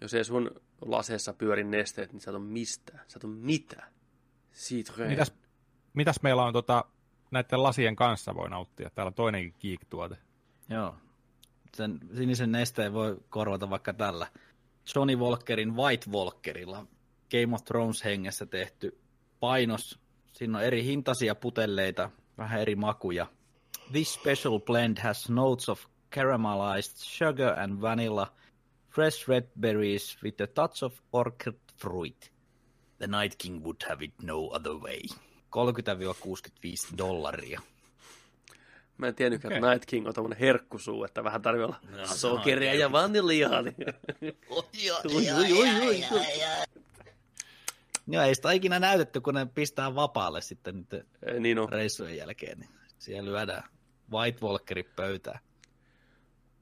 [0.00, 0.50] Jos ei sun
[0.80, 3.00] laseessa pyöri nesteet, niin sä et ole mistään.
[3.08, 3.92] Sä et ole mitään.
[4.52, 5.10] Citroen.
[5.10, 5.34] Mitäs,
[5.94, 6.84] mitäs meillä on tota,
[7.30, 8.90] näiden lasien kanssa voi nauttia?
[8.90, 10.16] Täällä on toinenkin Geek-tuote.
[10.68, 10.96] Joo.
[11.74, 14.26] Sen sinisen nesteen voi korvata vaikka tällä
[14.94, 16.86] Johnny Walkerin White Walkerilla
[17.30, 18.98] Game of Thrones hengessä tehty
[19.40, 19.98] painos.
[20.32, 23.26] Siinä on eri hintaisia putelleita, vähän eri makuja.
[23.92, 28.30] This special blend has notes of caramelized sugar and vanilla,
[28.88, 32.30] fresh red berries with a touch of orchid fruit.
[32.98, 35.02] The Night King would have it no other way.
[35.52, 37.60] 30-65 dollaria.
[38.98, 39.56] Mä en tiennyt, okay.
[39.56, 43.62] että Night King on tämmöinen herkkusuu, että vähän tarvii olla no, sokeria ja vaniljaa.
[48.06, 51.06] Joo, ei sitä ikinä näytetty, kun ne pistää vapaalle sitten nyt
[51.40, 51.68] niin on.
[51.68, 52.58] reissujen jälkeen.
[52.58, 52.70] Niin
[53.04, 53.62] siellä lyödään
[54.12, 55.38] White Walkerin pöytään.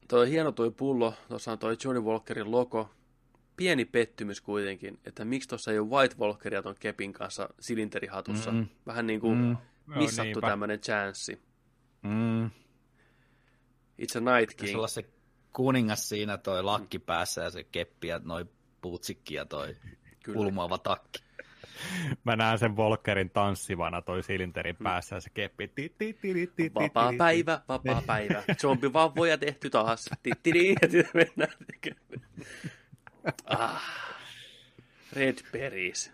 [0.09, 2.90] Toi hieno toi pullo, tuossa on toi Johnny Walkerin logo.
[3.56, 8.51] Pieni pettymys kuitenkin, että miksi tuossa ei ole White Walkeria ton kepin kanssa silinterihatussa.
[8.51, 8.69] Mm-hmm.
[8.86, 9.56] Vähän niin kuin mm.
[9.86, 11.43] missattu tämmöinen chanssi.
[12.02, 12.51] Mm.
[14.02, 14.77] It's a Night King.
[14.77, 15.05] olla se
[15.52, 18.47] kuningas siinä toi lakki päässä ja se keppi ja noi
[18.81, 19.77] puutsikki ja toi
[20.23, 20.40] Kyllä.
[20.40, 21.23] ulmaava takki.
[22.24, 25.70] Mä näen sen Volkerin tanssivana toi silinterin päässä ja se keppi.
[26.74, 28.42] Vapaa päivä, vapaa päivä.
[28.60, 30.10] Zombivauvoja tehty taas.
[33.46, 33.82] ah.
[35.12, 36.12] Red Berries.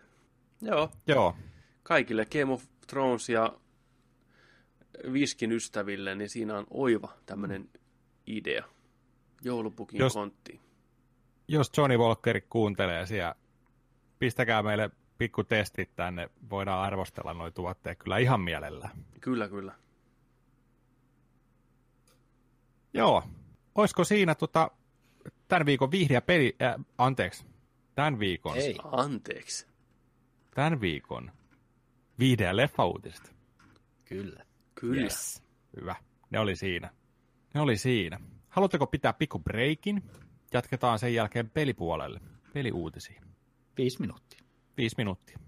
[0.63, 0.91] Joo.
[1.07, 1.37] Joo.
[1.83, 3.53] Kaikille Game of Thrones ja
[5.13, 7.69] viskin ystäville, niin siinä on oiva tämmöinen
[8.27, 8.65] idea.
[9.45, 10.61] Joulupukin jos, kontti.
[11.49, 13.35] Jos Johnny Walker kuuntelee siellä,
[14.19, 18.89] pistäkää meille pikku testit tänne, voidaan arvostella noin tuotteet kyllä ihan mielellä.
[19.21, 19.73] Kyllä, kyllä.
[22.95, 23.23] Joo.
[23.75, 24.71] Olisiko siinä tota,
[25.49, 27.47] tämän viikon vihreä peli, äh, anteeksi,
[27.95, 28.57] tämän viikon.
[28.57, 29.67] Ei, anteeksi.
[30.55, 31.31] Tämän viikon
[32.19, 33.31] vihreä leffa uutista.
[34.05, 34.45] Kyllä.
[34.75, 35.03] Kyllä.
[35.03, 35.43] Yes.
[35.81, 35.97] Hyvä.
[36.31, 36.91] Ne oli siinä.
[37.55, 38.21] Ne oli siinä.
[38.49, 40.03] Haluatteko pitää pikku breikin?
[40.53, 42.21] Jatketaan sen jälkeen pelipuolelle.
[42.53, 43.23] Peliuutisiin.
[43.77, 44.38] Viisi minuuttia.
[44.79, 45.39] Viisi minuuttia.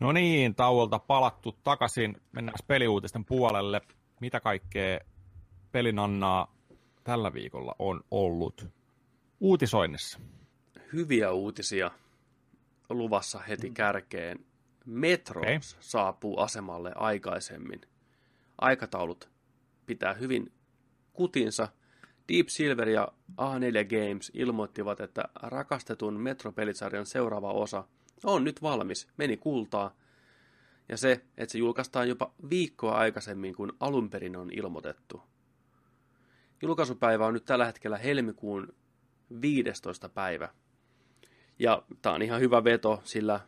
[0.00, 2.16] No niin, tauolta palattu takaisin.
[2.32, 3.80] Mennään peliuutisten puolelle.
[4.20, 5.00] Mitä kaikkea
[5.72, 6.56] pelinannaa
[7.04, 8.68] tällä viikolla on ollut
[9.40, 10.20] uutisoinnissa?
[10.92, 11.90] Hyviä uutisia
[12.88, 14.44] luvassa heti kärkeen.
[14.86, 15.58] Metro okay.
[15.80, 17.80] saapuu asemalle aikaisemmin
[18.58, 19.30] aikataulut
[19.86, 20.52] pitää hyvin
[21.12, 21.68] kutinsa.
[22.28, 27.84] Deep Silver ja A4 Games ilmoittivat, että rakastetun Metro-pelisarjan seuraava osa
[28.24, 29.96] on nyt valmis, meni kultaa.
[30.88, 35.22] Ja se, että se julkaistaan jopa viikkoa aikaisemmin kuin alun perin on ilmoitettu.
[36.62, 38.74] Julkaisupäivä on nyt tällä hetkellä helmikuun
[39.40, 40.08] 15.
[40.08, 40.48] päivä.
[41.58, 43.40] Ja tämä on ihan hyvä veto, sillä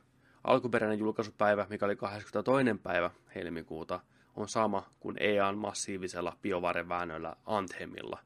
[0.44, 2.64] alkuperäinen julkaisupäivä, mikä oli 22.
[2.82, 4.00] päivä helmikuuta,
[4.36, 8.18] on sama kuin EAN massiivisella biovareväännöllä Anthemilla.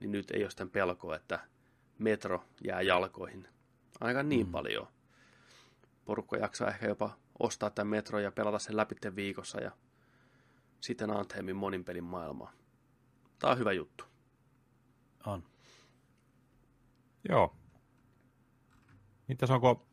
[0.00, 1.40] Niin nyt ei ole sitten pelkoa, että
[1.98, 3.48] Metro jää jalkoihin.
[4.00, 4.52] Aika niin mm.
[4.52, 4.86] paljon.
[6.04, 9.70] Porukka jaksaa ehkä jopa ostaa tämän Metro ja pelata sen läpi viikossa ja
[10.80, 12.52] sitten Anthemin monin pelin maailmaa.
[13.38, 14.04] Tämä on hyvä juttu.
[15.26, 15.44] On.
[17.28, 17.56] Joo.
[19.28, 19.86] Mitäs onko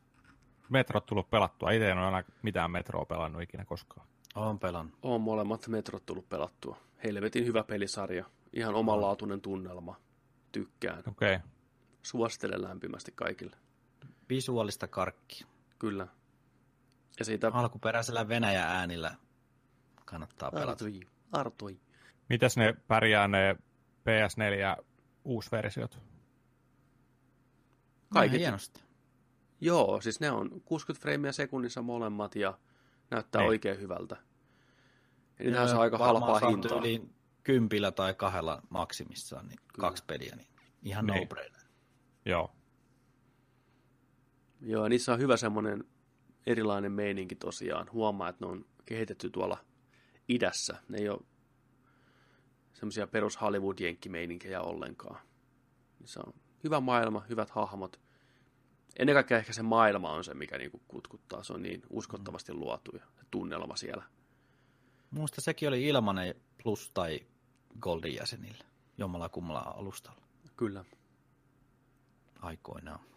[0.68, 1.70] Metrot tullut pelattua?
[1.70, 4.06] Itse en ole aina mitään Metroa pelannut ikinä koskaan.
[4.34, 4.98] Olen pelannut.
[5.02, 6.76] On molemmat Metrot tullut pelattua.
[7.04, 8.24] Helvetin hyvä pelisarja.
[8.52, 9.96] Ihan omanlaatuinen tunnelma.
[10.52, 11.02] Tykkään.
[11.08, 11.34] Okei.
[11.34, 11.48] Okay.
[12.02, 13.56] Suosittelen lämpimästi kaikille.
[14.28, 15.44] Visuaalista karkki.
[15.82, 16.06] Kyllä.
[17.18, 17.50] Ja siitä...
[17.52, 19.14] Alkuperäisellä Venäjä äänillä
[20.04, 20.70] kannattaa pelata.
[20.70, 21.00] Artui.
[21.32, 21.80] Artui.
[22.28, 23.56] Mitäs ne pärjää ne
[24.00, 24.84] PS4
[25.24, 25.98] uusversiot?
[28.12, 28.38] Kaikki.
[28.38, 28.80] hienosti.
[29.60, 32.58] Joo, siis ne on 60 freimiä sekunnissa molemmat ja
[33.10, 33.44] näyttää Ei.
[33.44, 33.48] Niin.
[33.48, 34.16] oikein hyvältä.
[35.38, 36.78] Eli nämä on aika halpaa hintaa.
[36.78, 37.08] Yli
[37.42, 39.88] kympillä tai kahdella maksimissaan, niin Kyllä.
[39.88, 40.48] kaksi peliä, niin
[40.82, 41.20] ihan niin.
[41.20, 41.66] no-brainer.
[42.24, 42.54] Joo.
[44.62, 45.84] Joo, niissä on hyvä semmoinen
[46.46, 47.90] erilainen meininki tosiaan.
[47.92, 49.58] Huomaa, että ne on kehitetty tuolla
[50.28, 50.76] idässä.
[50.88, 51.20] Ne ei ole
[52.72, 55.20] semmoisia perus Hollywood-jenkkimeininkiä ollenkaan.
[56.00, 56.34] Niissä on
[56.64, 58.00] hyvä maailma, hyvät hahmot.
[58.98, 61.42] Ennen kaikkea ehkä se maailma on se, mikä niinku kutkuttaa.
[61.42, 64.04] Se on niin uskottavasti luotu ja tunnelma siellä.
[65.10, 67.20] Minusta sekin oli ilmanen plus tai
[67.80, 68.64] Goldin jäsenille
[68.98, 70.22] jommalla kummalla alustalla.
[70.56, 70.84] Kyllä.
[72.40, 73.11] Aikoinaan.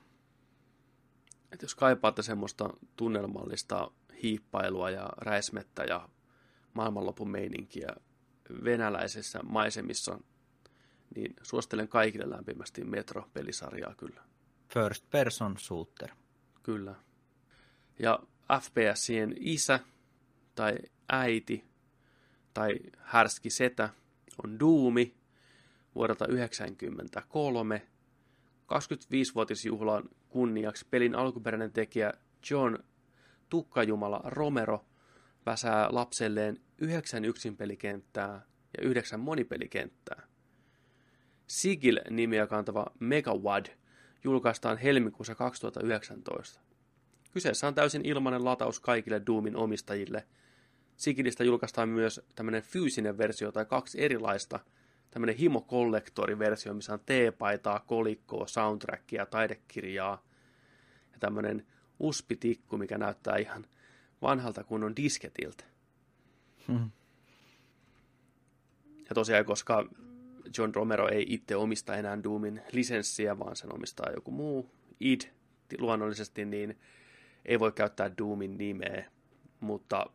[1.55, 3.91] Et jos kaipaatte semmoista tunnelmallista
[4.23, 6.09] hiippailua ja räismettä ja
[6.73, 7.89] maailmanlopun meininkiä
[8.63, 10.19] venäläisessä maisemissa,
[11.15, 14.23] niin suosittelen kaikille lämpimästi Metro-pelisarjaa kyllä.
[14.67, 16.09] First person shooter.
[16.63, 16.95] Kyllä.
[17.99, 18.19] Ja
[18.61, 19.79] FPSien isä
[20.55, 20.77] tai
[21.09, 21.65] äiti
[22.53, 23.89] tai härski setä
[24.43, 25.15] on Duumi
[25.95, 27.87] vuodelta 1993.
[28.65, 32.13] 25-vuotisjuhlan kunniaksi pelin alkuperäinen tekijä
[32.51, 32.77] John
[33.49, 34.85] Tukkajumala Romero
[35.45, 38.45] väsää lapselleen yhdeksän yksinpelikenttää
[38.77, 40.27] ja yhdeksän monipelikenttää.
[41.47, 43.65] Sigil-nimiä kantava Megawad
[44.23, 46.59] julkaistaan helmikuussa 2019.
[47.33, 50.27] Kyseessä on täysin ilmainen lataus kaikille Doomin omistajille.
[50.95, 54.59] Sigilistä julkaistaan myös tämmöinen fyysinen versio tai kaksi erilaista,
[55.15, 55.67] tämmöinen himo
[56.39, 60.23] versio missä on teepaitaa, kolikkoa, soundtrackia, taidekirjaa
[61.13, 61.67] ja tämmöinen
[61.99, 63.65] uspitikku, mikä näyttää ihan
[64.21, 65.63] vanhalta kunnon disketiltä.
[66.67, 66.91] Hmm.
[69.09, 69.85] Ja tosiaan, koska
[70.57, 75.21] John Romero ei itse omista enää Doomin lisenssiä, vaan sen omistaa joku muu id
[75.79, 76.79] luonnollisesti, niin
[77.45, 79.11] ei voi käyttää Doomin nimeä,
[79.59, 80.05] mutta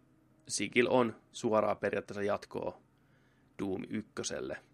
[0.48, 2.80] Sigil on suoraan periaatteessa jatkoa
[3.58, 4.69] Doom ykköselle.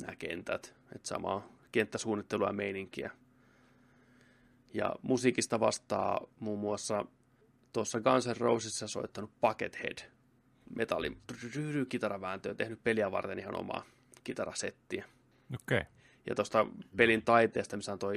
[0.00, 3.10] Nämä kentät, että samaa kenttäsuunnittelua ja meininkiä.
[4.74, 7.06] Ja musiikista vastaa muun muassa
[7.72, 9.98] tuossa Guns N' Rosesissa soittanut Buckethead,
[10.76, 11.18] metalli
[11.88, 13.84] kitaravääntöä, tehnyt peliä varten ihan omaa
[14.24, 15.04] kitarasettiä.
[15.54, 15.78] Okei.
[15.78, 15.92] Okay.
[16.28, 16.66] Ja tuosta
[16.96, 18.16] pelin taiteesta, missä on toi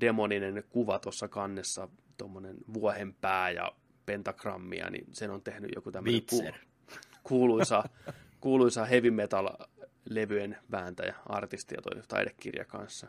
[0.00, 3.72] demoninen kuva tuossa kannessa, tuommoinen vuohenpää ja
[4.06, 6.42] pentagrammia, niin sen on tehnyt joku tämmöinen ku,
[7.22, 7.84] kuuluisa,
[8.40, 9.48] kuuluisa heavy metal
[10.10, 13.06] levyjen vääntäjä, artisti ja toi taidekirja kanssa.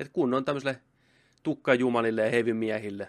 [0.00, 0.80] Et kun on tämmöiselle
[1.42, 3.08] tukkajumalille ja heavy miehille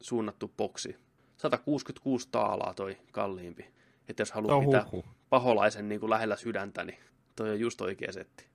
[0.00, 0.96] suunnattu boksi.
[1.36, 3.74] 166 taalaa toi kalliimpi.
[4.08, 5.04] Että jos haluaa oh, pitää huhu.
[5.30, 6.98] paholaisen niin kuin lähellä sydäntä, niin
[7.36, 8.46] toi on just oikea setti.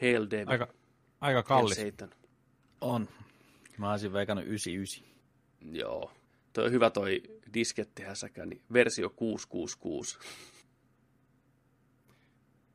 [0.00, 0.48] Hail David.
[0.48, 0.68] Aika,
[1.20, 1.78] aika kallis.
[2.80, 3.08] On.
[3.78, 5.04] Mä olisin veikannut 99.
[5.60, 6.12] Joo.
[6.52, 7.22] Toi on hyvä toi
[7.54, 10.18] diskettihäsäkä, niin versio 666.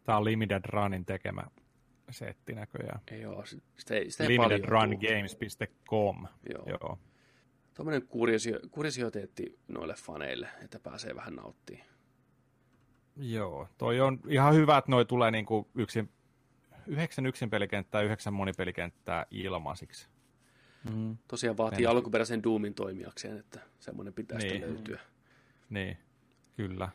[0.04, 1.44] Tää on Limited Runin tekemä
[2.14, 3.02] setti näköjään.
[3.22, 3.46] Joo,
[3.78, 6.28] sitä ei, sitä ei Limitedrungames.com.
[6.54, 6.66] Joo.
[6.66, 7.00] Joo.
[7.74, 11.88] Tuommoinen kurisio, kurisioteetti noille faneille, että pääsee vähän nauttimaan.
[13.18, 16.10] Joo, toi on ihan hyvä, että noi tulee niinku yksin,
[16.88, 20.08] yhdeksän yksin pelikenttää ja yhdeksän monipelikenttää ilmaisiksi.
[20.92, 21.18] Mm.
[21.28, 21.92] Tosiaan vaatii Mennä.
[21.92, 24.52] alkuperäisen Doomin toimijakseen, että semmoinen pitää niin.
[24.52, 25.00] sitten löytyä.
[25.70, 25.98] Niin,
[26.58, 26.90] kyllä.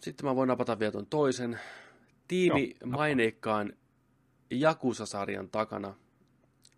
[0.00, 1.60] Sitten mä voin napata vielä tuon toisen.
[2.28, 3.72] Tiimi Joo, maineikkaan
[4.50, 5.94] Jakusa-sarjan takana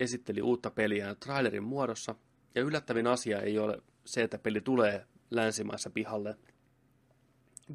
[0.00, 2.14] esitteli uutta peliä trailerin muodossa.
[2.54, 6.36] Ja yllättävin asia ei ole se, että peli tulee länsimaissa pihalle,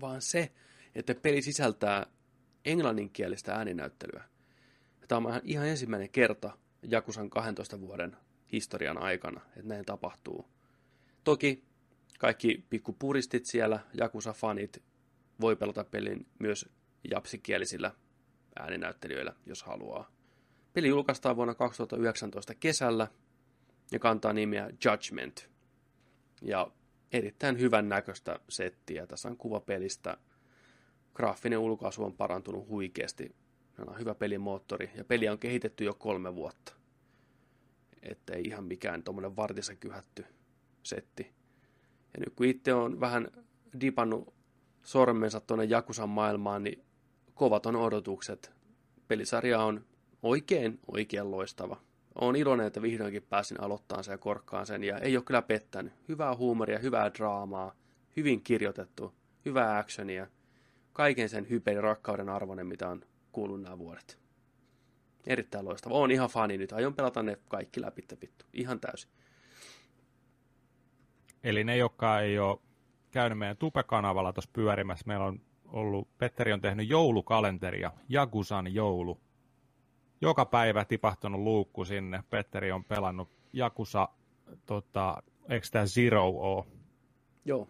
[0.01, 0.51] vaan se,
[0.95, 2.05] että peli sisältää
[2.65, 4.23] englanninkielistä ääninäyttelyä.
[5.07, 8.17] Tämä on ihan ensimmäinen kerta Jakusan 12 vuoden
[8.51, 10.45] historian aikana, että näin tapahtuu.
[11.23, 11.63] Toki
[12.19, 14.83] kaikki pikkupuristit siellä, Jakusa-fanit,
[15.41, 16.69] voi pelata pelin myös
[17.11, 17.91] japsikielisillä
[18.59, 20.11] ääninäyttelijöillä, jos haluaa.
[20.73, 23.07] Peli julkaistaan vuonna 2019 kesällä
[23.91, 25.49] ja kantaa nimiä Judgment.
[26.41, 26.71] Ja
[27.11, 29.07] erittäin hyvän näköistä settiä.
[29.07, 30.17] Tässä on kuva pelistä.
[31.13, 33.35] Graafinen ulkoasu on parantunut huikeasti.
[33.77, 36.73] Meillä on hyvä pelimoottori ja peli on kehitetty jo kolme vuotta.
[38.01, 40.25] Että ei ihan mikään tuommoinen vartissa kyhätty
[40.83, 41.23] setti.
[42.13, 43.27] Ja nyt kun itse on vähän
[43.81, 44.33] dipannut
[44.83, 46.85] sormensa tuonne Jakusan maailmaan, niin
[47.35, 48.51] kovat on odotukset.
[49.07, 49.85] Pelisarja on
[50.23, 51.77] oikein, oikein loistava.
[52.15, 55.93] Olen iloinen, että vihdoinkin pääsin aloittamaan sen ja korkkaan sen, ja ei ole kyllä pettänyt.
[56.09, 57.75] Hyvää huumoria, hyvää draamaa,
[58.17, 59.13] hyvin kirjoitettu,
[59.45, 60.27] hyvää actionia,
[60.93, 64.19] kaiken sen hyperin rakkauden arvoinen, mitä on kuullut nämä vuodet.
[65.27, 65.93] Erittäin loistava.
[65.93, 66.71] Olen ihan fani nyt.
[66.71, 68.45] Aion pelata ne kaikki läpi, vittu.
[68.53, 69.09] Ihan täysin.
[71.43, 72.59] Eli ne, jotka ei ole
[73.11, 75.41] käynyt meidän Tupe-kanavalla tuossa pyörimässä, meillä on
[75.73, 79.21] ollut, Petteri on tehnyt joulukalenteria, Jagusan joulu.
[80.21, 82.23] Joka päivä tipahtunut luukku sinne.
[82.29, 84.09] Petteri on pelannut Jakusa,
[84.65, 86.65] tota, eikö tämä Zero ole?
[87.45, 87.69] Joo.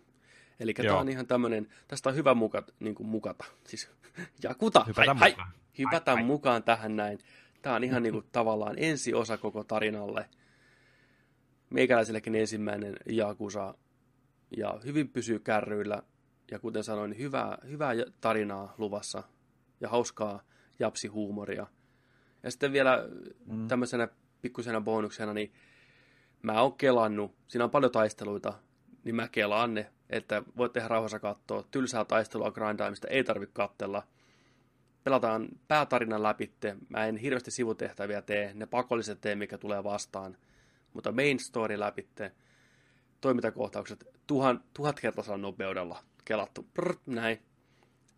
[0.59, 3.45] Eli tämä on ihan tämmöinen, tästä on hyvä mukata, niin kuin mukata.
[3.67, 3.91] Siis
[4.43, 5.47] Jakuta, Hypätä hai, mukaan.
[5.47, 6.27] hai, hypätään Hai, hai.
[6.27, 7.19] mukaan tähän näin.
[7.61, 10.29] Tämä on ihan niin kuin tavallaan ensiosa koko tarinalle.
[11.69, 13.75] Meikäläisellekin ensimmäinen Jakusa
[14.57, 16.03] ja hyvin pysyy kärryillä.
[16.51, 19.23] Ja kuten sanoin, niin hyvää, hyvää tarinaa luvassa
[19.81, 20.43] ja hauskaa
[20.79, 21.67] japsihuumoria.
[22.43, 23.09] Ja sitten vielä
[23.45, 23.67] mm.
[23.67, 24.07] tämmöisenä
[24.41, 25.53] pikkusena bonuksena, niin
[26.41, 28.53] mä oon kelannut, siinä on paljon taisteluita,
[29.03, 31.63] niin mä kelaan ne, että voit tehdä rauhassa katsoa.
[31.71, 34.03] Tylsää taistelua grindaamista ei tarvitse kattella.
[35.03, 36.75] Pelataan päätarinan läpitte.
[36.89, 40.37] Mä en hirveästi sivutehtäviä tee, ne pakolliset tee, mikä tulee vastaan.
[40.93, 42.31] Mutta main story läpitte,
[43.21, 46.67] toimintakohtaukset tuhan, tuhatkertaisella nopeudella kelattu.
[46.73, 47.41] Prr, näin.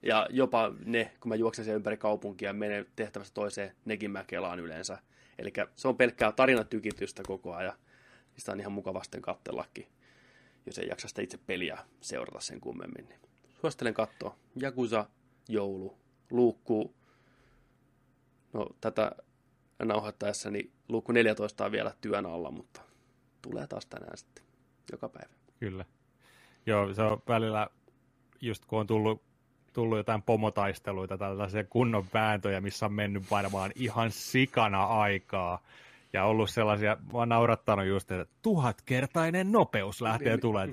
[0.04, 4.24] Ja jopa ne, kun mä juoksen siellä ympäri kaupunkia ja menen tehtävästä toiseen, nekin mä
[4.24, 4.98] kelaan yleensä.
[5.40, 7.74] Eli se on pelkkää tarinatykitystä koko ajan.
[8.38, 9.88] Sitä on ihan mukavasti kattellakin,
[10.66, 13.06] jos ei jaksa sitä itse peliä seurata sen kummemmin.
[13.10, 13.20] Niin
[13.62, 14.36] suosittelen katsoa.
[14.56, 15.06] Jakusa,
[15.50, 15.98] joulu,
[16.32, 16.96] luukku.
[18.54, 19.12] No tätä
[19.84, 22.82] nauhoittaessa, niin luukku 14 on vielä työn alla, mutta
[23.42, 24.44] tulee taas tänään sitten
[24.92, 25.34] joka päivä.
[25.60, 25.86] Kyllä.
[26.66, 27.70] Joo, se on välillä,
[28.42, 29.22] just kun on tullut,
[29.74, 35.62] tullut jotain pomotaisteluita, tällaisia kunnon vääntöjä, missä on mennyt varmaan ihan sikana aikaa.
[36.14, 40.70] Ja ollut sellaisia, mä oon naurattanut just, että tuhatkertainen nopeus lähtee tulee.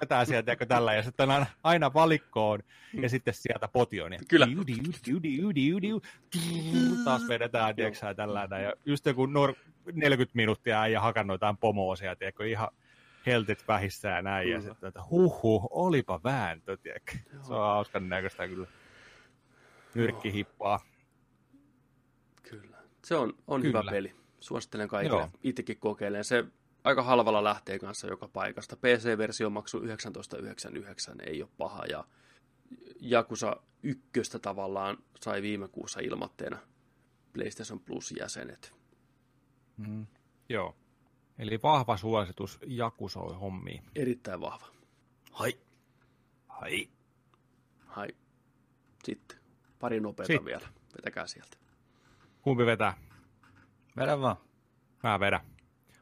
[0.00, 2.60] Vetää sieltä ja tällä, ja sitten aina, aina valikkoon,
[3.00, 4.12] ja sitten sieltä potioon.
[4.12, 4.46] Ja Kyllä.
[4.46, 6.00] diu, diu, diu, diu, diu, diu,
[6.34, 9.56] diu, taas vedetään, tiedätkö tällä Ja just joku nor-
[9.92, 12.68] 40 minuuttia ja hakannut jotain pomoa sieltä, ihan
[13.26, 14.70] heltit vähissä ja näin, ja Kyllä.
[14.72, 17.12] sitten, että huhhuh, olipa vääntö, tiedätkö.
[17.42, 18.66] Se on hauskan näköistä kyllä.
[19.94, 20.80] Nyrkkihippaa.
[22.42, 22.76] Kyllä.
[23.04, 23.80] Se on, on Kyllä.
[23.80, 24.14] hyvä peli.
[24.40, 25.20] Suosittelen kaikille.
[25.20, 25.30] Joo.
[25.42, 26.24] Itsekin kokeilen.
[26.24, 26.44] Se
[26.84, 28.76] aika halvalla lähtee kanssa joka paikasta.
[28.76, 29.86] PC-versio maksuu 19,99,
[31.26, 31.84] ei ole paha.
[31.86, 32.04] Ja
[33.00, 36.58] Jakusa ykköstä tavallaan sai viime kuussa ilmoitteena
[37.32, 38.72] PlayStation Plus-jäsenet.
[39.76, 40.06] Mm.
[40.48, 40.76] Joo.
[41.38, 43.84] Eli vahva suositus Jakusoi hommiin.
[43.94, 44.66] Erittäin vahva.
[45.32, 45.58] Hai.
[46.48, 46.88] Hai.
[47.86, 48.08] Hai.
[49.04, 49.38] Sitten
[49.78, 50.44] pari nopeata Sitten.
[50.44, 50.68] vielä.
[50.96, 51.56] Vetäkää sieltä.
[52.42, 52.94] Kumpi vetää?
[53.96, 54.36] Vedä vaan.
[55.02, 55.40] Mä vedän.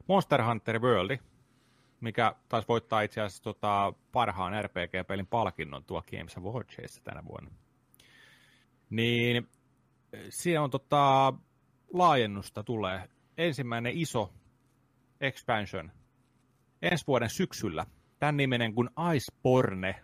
[0.09, 1.19] Monster Hunter World,
[2.01, 7.51] mikä taisi voittaa itse asiassa tota, parhaan RPG-pelin palkinnon tuo Games Awardsissa tänä vuonna.
[8.91, 9.49] Niin
[10.29, 11.33] siinä on tota,
[11.93, 13.09] laajennusta tulee.
[13.39, 14.33] Ensimmäinen iso
[15.23, 15.93] expansion
[16.83, 17.87] ensi vuoden syksyllä.
[18.19, 20.03] Tämän nimenen kuin Iceborne.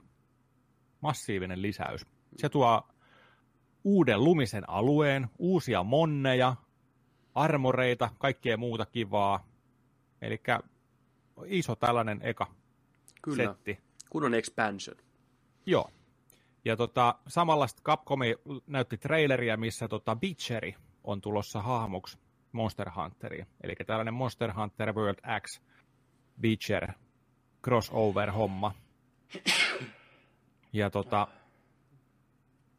[1.00, 2.06] Massiivinen lisäys.
[2.36, 2.88] Se tuo
[3.84, 6.56] uuden lumisen alueen, uusia monneja,
[7.34, 9.46] armoreita, kaikkea muuta kivaa.
[10.22, 10.42] Eli
[11.46, 12.46] iso tällainen eka
[13.22, 13.44] Kyllä.
[13.44, 13.78] setti.
[14.10, 14.96] Kunnon expansion.
[15.66, 15.90] Joo.
[16.64, 18.20] Ja tota, samalla sit Capcom
[18.66, 20.74] näytti traileria, missä tota Witcheri
[21.04, 22.18] on tulossa hahmoksi
[22.58, 23.46] Monster Hunteriin.
[23.62, 25.60] Eli tällainen Monster Hunter World X
[26.42, 26.92] Witcher
[27.64, 28.74] crossover-homma.
[30.72, 31.28] Ja tota,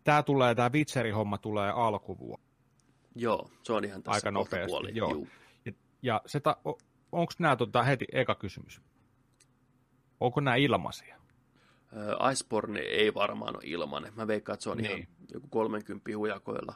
[0.03, 2.45] tää tulee, tää Witcherin homma tulee alkuvuonna.
[3.15, 4.95] Joo, se on ihan tässä Aika nopeasti, kohtapuoliin.
[4.95, 5.11] joo.
[5.11, 5.27] Juu.
[5.65, 6.57] Ja, ja se ta,
[7.11, 8.81] onko nämä tota, heti eka kysymys?
[10.19, 11.15] Onko nämä ilmaisia?
[12.31, 14.13] Iceborne ei varmaan ole ilmainen.
[14.15, 14.91] Mä veikkaan, että se on niin.
[14.91, 16.75] ihan joku 30 hujakoilla.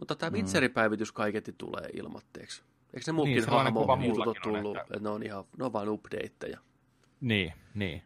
[0.00, 0.36] Mutta tämä Mm.
[0.36, 2.62] Witcheripäivitys kaiketi tulee ilmatteeksi.
[2.94, 3.86] Eikö ne muutkin Niin, hahmo
[4.42, 6.58] tullut, että- että ne on ihan, ne on vain updateja.
[7.20, 8.02] Niin, niin.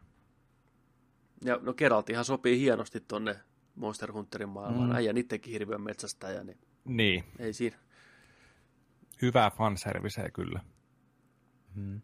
[1.45, 3.37] Ja no Geraltihan sopii hienosti tonne
[3.75, 4.85] Monster Hunterin maailmaan.
[4.89, 4.91] Mm.
[4.91, 4.97] Mm.
[4.97, 7.77] Äijä itsekin hirveän metsästäjä, niin Niin, ei siinä.
[9.23, 10.61] hyvää fanserviceä kyllä.
[11.75, 12.01] Hmm.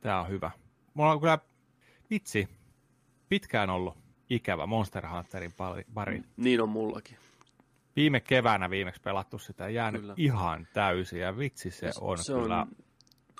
[0.00, 0.50] Tämä on hyvä.
[0.94, 1.38] Mulla on kyllä,
[2.10, 2.48] vitsi,
[3.28, 3.98] pitkään ollut
[4.30, 5.84] ikävä Monster Hunterin pari.
[5.94, 6.22] pari.
[6.36, 7.16] Niin on mullakin.
[7.96, 10.14] Viime keväänä viimeksi pelattu sitä ja jäänyt Kyllä.
[10.16, 12.60] ihan täysin ja vitsi se on se kyllä.
[12.60, 12.66] on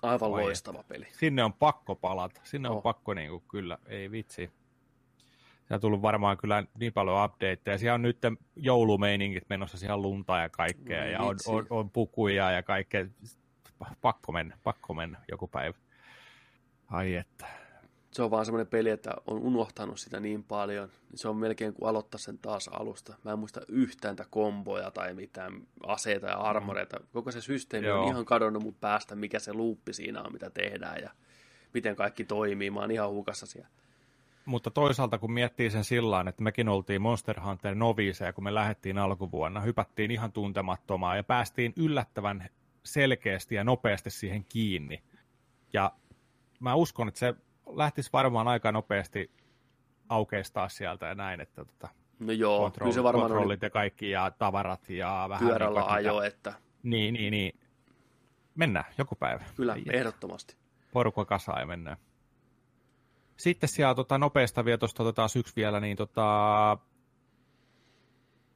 [0.03, 1.07] aivan Oi, loistava peli.
[1.13, 2.41] Sinne on pakko palata.
[2.45, 2.83] Sinne on Oh.
[2.83, 4.37] pakko niin kuin, kyllä, ei vitsi.
[4.37, 7.79] Siellä on tullut varmaan kyllä niin paljon updateja.
[7.79, 8.19] Siellä on nyt
[8.57, 13.07] joulumeiningit menossa, siellä on lunta ja kaikkea, Voi ja on, on, on, pukuja ja kaikkea.
[14.01, 15.79] Pakko mennä, pakko mennä joku päivä.
[16.91, 17.66] Ai että.
[18.17, 21.75] Se on vaan semmoinen peli, että on unohtanut sitä niin paljon, niin se on melkein
[21.75, 23.17] kuin aloittaa sen taas alusta.
[23.25, 25.53] Mä en muista yhtään komboja tai mitään
[25.87, 27.01] aseita ja armoreita.
[27.13, 28.03] Koko se systeemi Joo.
[28.03, 31.11] on ihan kadonnut mun päästä, mikä se luuppi siinä on, mitä tehdään ja
[31.75, 32.71] miten kaikki toimii.
[32.71, 33.69] Mä oon ihan hukassa siellä.
[34.45, 38.99] Mutta toisaalta kun miettii sen sillä että mekin oltiin Monster Hunter noviiseja, kun me lähdettiin
[38.99, 42.49] alkuvuonna, hypättiin ihan tuntemattomaan ja päästiin yllättävän
[42.85, 45.03] selkeästi ja nopeasti siihen kiinni.
[45.73, 45.93] Ja
[46.61, 47.35] mä uskon, että se
[47.67, 49.31] lähtisi varmaan aika nopeasti
[50.09, 51.89] aukeistaa sieltä ja näin, että tota,
[52.19, 55.49] No joo, kontrollit, kyllä se varmaan on kontrollit ja kaikki ja tavarat ja vähän...
[55.49, 57.61] pyörällä niin ajo, mitä- että Niin, niin, niin.
[58.55, 59.45] Mennään joku päivä.
[59.57, 59.93] kyllä, että.
[59.93, 60.57] ehdottomasti.
[60.93, 61.97] porukka kasaan ja mennään.
[63.37, 66.79] Sitten siellä tota, nopeasta vielä, tuosta otetaan yksi vielä, niin tota,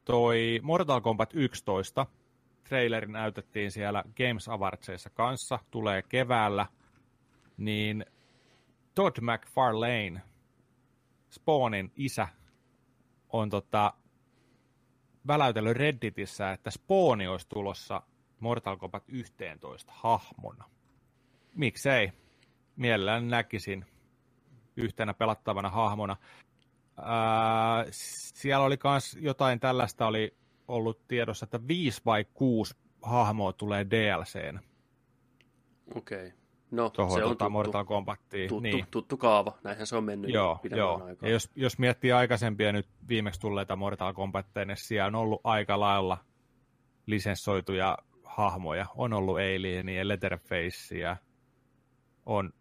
[0.04, 2.06] toi Mortal Kombat 11,
[2.68, 6.66] traileri näytettiin siellä Games Awardsissa kanssa, tulee keväällä,
[7.56, 8.04] niin
[9.00, 10.22] Todd McFarlane,
[11.30, 12.28] Spawnin isä,
[13.28, 13.92] on tota,
[15.26, 18.02] väläytellyt Redditissä, että Spawni olisi tulossa
[18.40, 20.64] Mortal Kombat 11 hahmona.
[21.54, 22.12] Miksei?
[22.76, 23.84] Mielelläni näkisin
[24.76, 26.16] yhtenä pelattavana hahmona.
[26.96, 30.36] Ää, siellä oli myös jotain tällaista oli
[30.68, 34.58] ollut tiedossa, että viisi vai kuusi hahmoa tulee DLCn
[35.94, 36.26] Okei.
[36.26, 36.39] Okay.
[36.70, 37.84] No, tuohon se on tota, tuttu, Mortal
[38.30, 38.86] tuttu, niin.
[38.90, 39.58] tuttu kaava.
[39.64, 41.04] Näinhän se on mennyt Joo, joo.
[41.04, 41.28] aikaa.
[41.28, 45.80] Ja jos, jos miettii aikaisempia nyt viimeksi tulleita Mortal Kombatteja, niin siellä on ollut aika
[45.80, 46.18] lailla
[47.06, 48.86] lisenssoituja hahmoja.
[48.96, 51.16] On ollut Alienia, Letterfacea,
[52.26, 52.52] on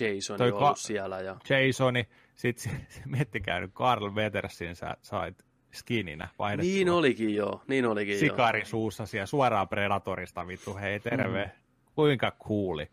[0.00, 5.44] Jason Toi on ka- ollut siellä ja Jasoni, sitten miettikää nyt Carl Weathersin sä sait
[5.72, 6.72] skininä vaihdettua.
[6.72, 8.20] niin olikin joo, niin olikin joo.
[8.20, 11.44] Sikari suussa siellä suoraan Predatorista vittu, hei terve.
[11.44, 11.50] Mm.
[11.94, 12.90] Kuinka kuuli.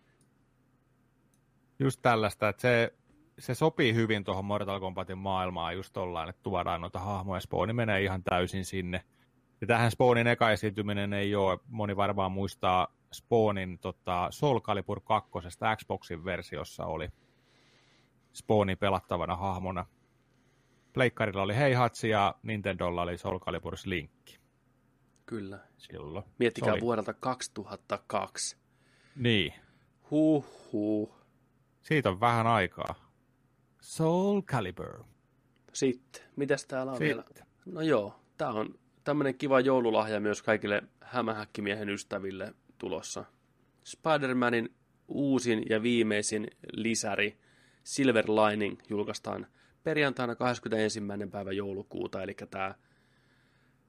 [1.79, 2.93] Just tällaista, että se,
[3.39, 7.39] se sopii hyvin tuohon Mortal Kombatin maailmaan just tollaan, että tuodaan noita hahmoja.
[7.39, 9.03] Spawni menee ihan täysin sinne.
[9.61, 15.29] Ja tähän Spawnin eka esiintyminen ei ole, moni varmaan muistaa Spawnin tota, Soul Calibur 2.
[15.77, 17.09] Xboxin versiossa oli
[18.33, 19.85] Spawni pelattavana hahmona.
[20.93, 24.39] Pleikkarilla oli Heihatsi ja Nintendolla oli Soul Calibur Slinkki
[25.25, 25.59] Kyllä.
[25.77, 26.25] silloin.
[26.39, 28.57] Miettikää vuodelta 2002.
[29.15, 29.53] Niin,
[30.11, 31.26] Huh, huh.
[31.87, 32.95] Siitä on vähän aikaa.
[33.81, 35.03] Soul Calibur.
[35.73, 37.23] Sitten, mitäs täällä on vielä?
[37.27, 37.45] Sitten.
[37.65, 43.25] No joo, tää on tämmönen kiva joululahja myös kaikille hämähäkkimiehen ystäville tulossa.
[43.83, 44.75] Spider-Manin
[45.07, 47.37] uusin ja viimeisin lisäri
[47.83, 49.47] Silver Lining julkaistaan
[49.83, 51.01] perjantaina 21.
[51.31, 52.75] päivä joulukuuta, eli tämä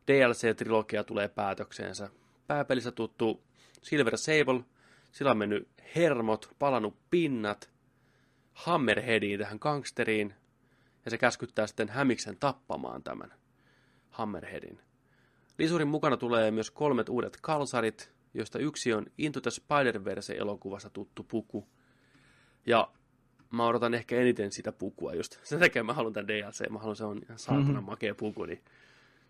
[0.07, 2.11] DLC-trilogia tulee päätökseensä.
[2.47, 3.43] Pääpelissä tuttu
[3.83, 4.65] Silver Sable,
[5.13, 7.78] sillä on mennyt hermot, palannut pinnat,
[8.59, 10.35] Hammerheadiin tähän gangsteriin,
[11.05, 13.35] ja se käskyttää sitten Hämiksen tappamaan tämän
[14.11, 14.79] Hammerheadin.
[15.59, 21.69] Lisurin mukana tulee myös kolmet uudet kalsarit, joista yksi on Into the Spider-Verse-elokuvasta tuttu puku.
[22.67, 22.91] Ja
[23.51, 25.39] mä odotan ehkä eniten sitä pukua just.
[25.45, 26.69] Sen takia mä haluan tämän DLC.
[26.71, 27.85] Mä haluan se on ihan saatana Mhm.
[27.91, 28.65] makea puku, niin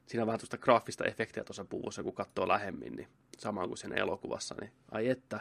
[0.07, 3.97] siinä on vähän tuosta graafista efektiä tuossa puvussa, kun katsoo lähemmin, niin sama kuin siinä
[3.97, 5.41] elokuvassa, niin ai että,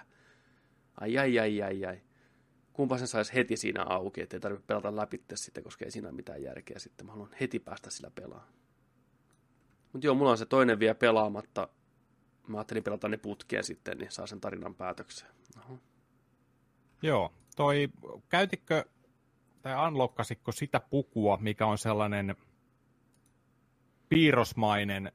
[1.00, 2.02] ai ai ai ai ai.
[2.78, 6.16] Kumpa sen saisi heti siinä auki, ettei tarvitse pelata läpi sitten, koska ei siinä ole
[6.16, 7.06] mitään järkeä sitten.
[7.06, 8.54] Mä haluan heti päästä sillä pelaamaan.
[9.94, 11.70] Mutta joo, mulla on se toinen vielä pelaamatta.
[12.48, 15.32] Mä ajattelin pelata ne putkeen sitten, niin saa sen tarinan päätökseen.
[15.58, 15.80] Oho.
[17.02, 17.90] Joo, toi,
[18.30, 18.86] käytitkö
[19.62, 22.36] tai unlockasitko sitä pukua, mikä on sellainen
[24.10, 25.12] piirrosmainen,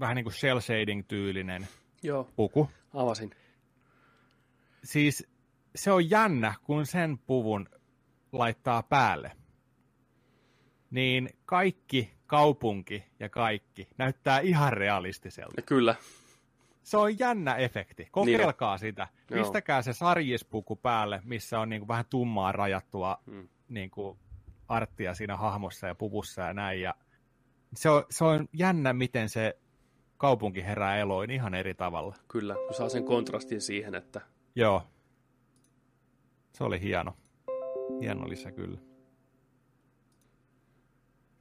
[0.00, 1.68] vähän niin kuin shell shading tyylinen
[2.02, 2.70] Joo, puku?
[2.94, 3.30] avasin.
[4.84, 5.26] Siis
[5.74, 7.68] se on jännä, kun sen puvun
[8.32, 9.32] laittaa päälle,
[10.90, 15.62] niin kaikki kaupunki ja kaikki näyttää ihan realistiselta.
[15.62, 15.94] Kyllä.
[16.82, 18.08] Se on jännä efekti.
[18.10, 18.78] Kokeilkaa niin.
[18.78, 19.08] sitä.
[19.30, 19.42] Joo.
[19.42, 23.48] Pistäkää se sarjispuku päälle, missä on niin kuin vähän tummaa rajattua Hmm.
[23.68, 24.18] niin kuin
[24.68, 26.80] arttia siinä hahmossa ja puvussa ja näin.
[26.80, 26.94] Ja
[27.74, 29.58] se, on, se on jännä, miten se
[30.16, 32.16] kaupunki herää eloin ihan eri tavalla.
[32.28, 34.20] Kyllä, kun saa sen kontrastin siihen, että
[34.54, 34.82] Joo.
[36.52, 37.16] Se oli hieno.
[38.00, 38.78] Hieno lisä kyllä.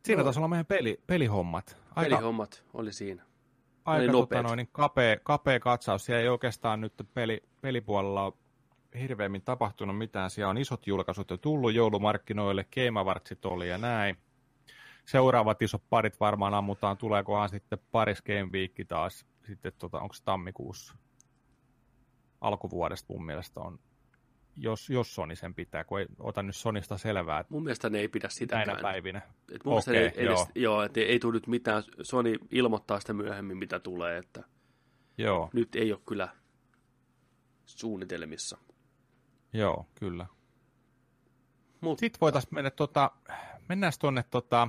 [0.06, 0.24] Siinä Joo.
[0.24, 1.78] taisi olla meidän peli, pelihommat.
[1.96, 3.24] Aika, pelihommat oli siinä.
[3.86, 6.06] aika oli tota, noin, niin kapea, kapea katsaus.
[6.06, 8.34] Siellä ei oikeastaan nyt peli, pelipuolella ole
[9.00, 10.30] hirveämmin tapahtunut mitään.
[10.30, 14.18] Siellä on isot julkaisut jo tullut joulumarkkinoille, Game Awardsit oli ja näin.
[15.06, 20.24] Seuraavat isot parit varmaan ammutaan, tuleekohan sitten paris Game Week taas, sitten tota, onko se
[20.24, 20.96] tammikuussa?
[22.42, 23.80] Alkuvuodesta mun mielestä on,
[24.56, 28.08] jos, jos Sony sen pitää, kun ei ota nyt Sonista selvää, Mun mielestä ne ei
[28.08, 28.68] pidä sitäkään.
[28.68, 29.22] näinä päivinä.
[29.52, 30.48] Et mun ne ei, edes, joo.
[30.56, 31.84] joo, että ei tule nyt mitään.
[32.02, 34.44] Sony ilmoittaa sitä myöhemmin, mitä tulee, että
[35.18, 36.30] Joo, nyt ei ole kyllä
[37.66, 38.58] suunnitelmissa.
[39.54, 40.26] joo, kyllä.
[41.82, 43.12] Mut, Sitten voitaisiin mennä, tota,
[43.70, 44.68] mennään tuonne, tota,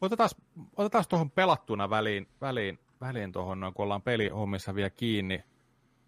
[0.00, 0.30] otetaan,
[0.76, 5.44] otetaan tuohon pelattuna väliin, väliin, väliin tuohon, kun ollaan pelihommissa vielä kiinni.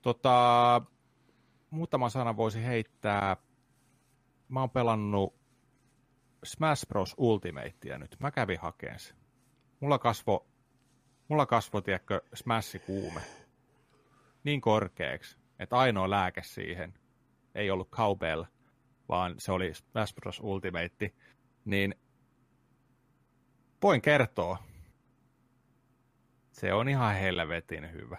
[0.03, 0.83] Tota,
[1.75, 3.37] muutama sana voisi heittää.
[4.49, 5.35] Mä oon pelannut
[6.45, 7.15] Smash Bros.
[7.19, 8.17] Ultimatea nyt.
[8.21, 9.17] Mä kävin hakeen sen.
[9.81, 10.47] Mulla kasvo,
[11.29, 13.21] mulla kasvo, tiedätkö, Smash kuume.
[14.45, 16.95] Niin korkeaksi, että ainoa lääke siihen
[17.55, 18.45] ei ollut cowbell,
[19.09, 20.41] vaan se oli Smash Bros.
[20.41, 21.15] Ultimate,
[21.65, 21.95] niin
[23.83, 24.59] voin kertoa,
[26.53, 28.19] se on ihan helvetin hyvä.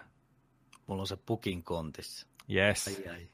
[0.86, 2.26] Mulla on se pukin kontissa.
[2.50, 2.88] Yes.
[2.88, 3.28] Ai, ai.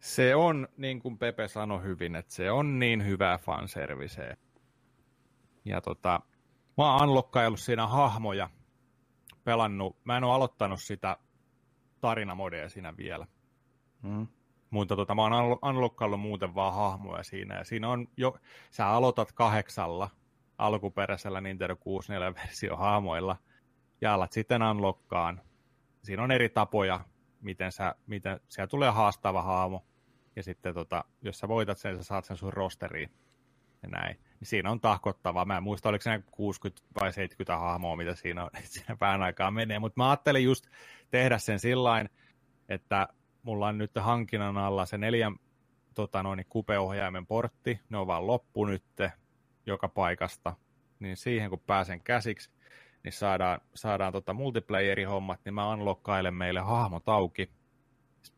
[0.00, 4.36] Se on, niin kuin Pepe sanoi hyvin, että se on niin hyvää fanserviceä.
[5.64, 6.20] Ja tota,
[6.76, 8.50] mä oon unlockkaillut siinä hahmoja,
[9.44, 11.16] pelannut, mä en ole aloittanut sitä
[12.00, 13.26] tarinamodea siinä vielä.
[14.02, 14.26] Mm.
[14.70, 17.58] Mutta tota, mä oon unlo- unlockkaillut muuten vaan hahmoja siinä.
[17.58, 18.36] Ja siinä on jo,
[18.70, 20.10] sä aloitat kahdeksalla
[20.58, 23.36] alkuperäisellä Nintendo 64-versio hahmoilla
[24.00, 25.40] ja alat sitten unlockkaan.
[26.02, 27.00] Siinä on eri tapoja,
[27.40, 29.86] miten, sä, miten siellä tulee haastava hahmo.
[30.40, 33.10] Ja sitten tota, jos sä voitat sen, sä saat sen sun rosteriin.
[33.82, 34.16] Ja näin.
[34.16, 35.44] Niin siinä on tahkottavaa.
[35.44, 38.50] Mä en muista, oliko se 60 vai 70 hahmoa, mitä siinä on.
[38.62, 39.78] Siinä vähän aikaa menee.
[39.78, 40.66] Mutta mä ajattelin just
[41.10, 42.10] tehdä sen sillain,
[42.68, 43.08] että
[43.42, 45.36] mulla on nyt hankinnan alla se neljän
[45.94, 47.80] tota noin, kupeohjaimen portti.
[47.88, 48.84] Ne on vaan loppu nyt
[49.66, 50.56] joka paikasta.
[50.98, 52.50] Niin siihen kun pääsen käsiksi,
[53.04, 57.50] niin saadaan, saadaan tota multiplayeri-hommat, niin mä unlockkailen meille hahmot auki.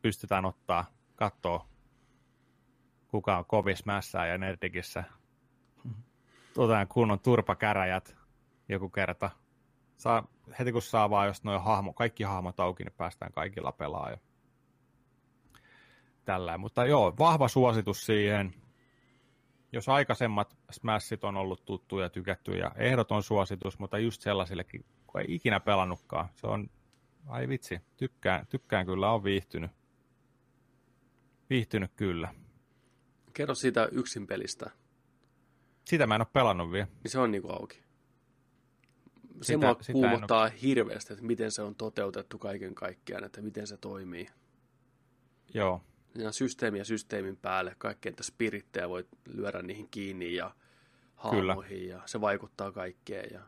[0.01, 0.85] Pystytään ottaa,
[1.15, 1.72] katsoa,
[3.13, 5.03] kuka on kovis mässää ja nerdikissä.
[6.57, 8.15] Otetaan kunnon turpakäräjät
[8.69, 9.29] joku kerta.
[9.97, 10.27] Saa,
[10.59, 14.17] heti kun saa vaan, jos noin hahmo, kaikki hahmot auki, niin päästään kaikilla pelaamaan.
[16.25, 16.57] Tällä.
[16.57, 18.53] Mutta joo, vahva suositus siihen.
[19.71, 25.59] Jos aikaisemmat Smashit on ollut tuttuja, tykättyjä, ehdoton suositus, mutta just sellaisillekin, kun ei ikinä
[25.59, 26.29] pelannutkaan.
[26.35, 26.69] Se on,
[27.27, 29.71] ai vitsi, tykkään, tykkään kyllä, on viihtynyt.
[31.49, 32.42] Viihtynyt kyllä.
[33.33, 34.69] Kerro siitä yksin pelistä.
[35.85, 36.87] Sitä mä en ole pelannut vielä.
[37.03, 37.83] Niin se on niinku auki.
[39.41, 43.67] Se Sitä- mua sitä kuumottaa hirveästi, että miten se on toteutettu kaiken kaikkiaan, että miten
[43.67, 44.27] se toimii.
[45.53, 45.81] Joo,
[46.15, 50.55] Ja systeemi ja systeemin päälle, kaikkea niitä spirittejä voi lyödä niihin kiinni ja
[51.15, 53.29] hahmoihin ja se vaikuttaa kaikkeen.
[53.33, 53.41] Ja...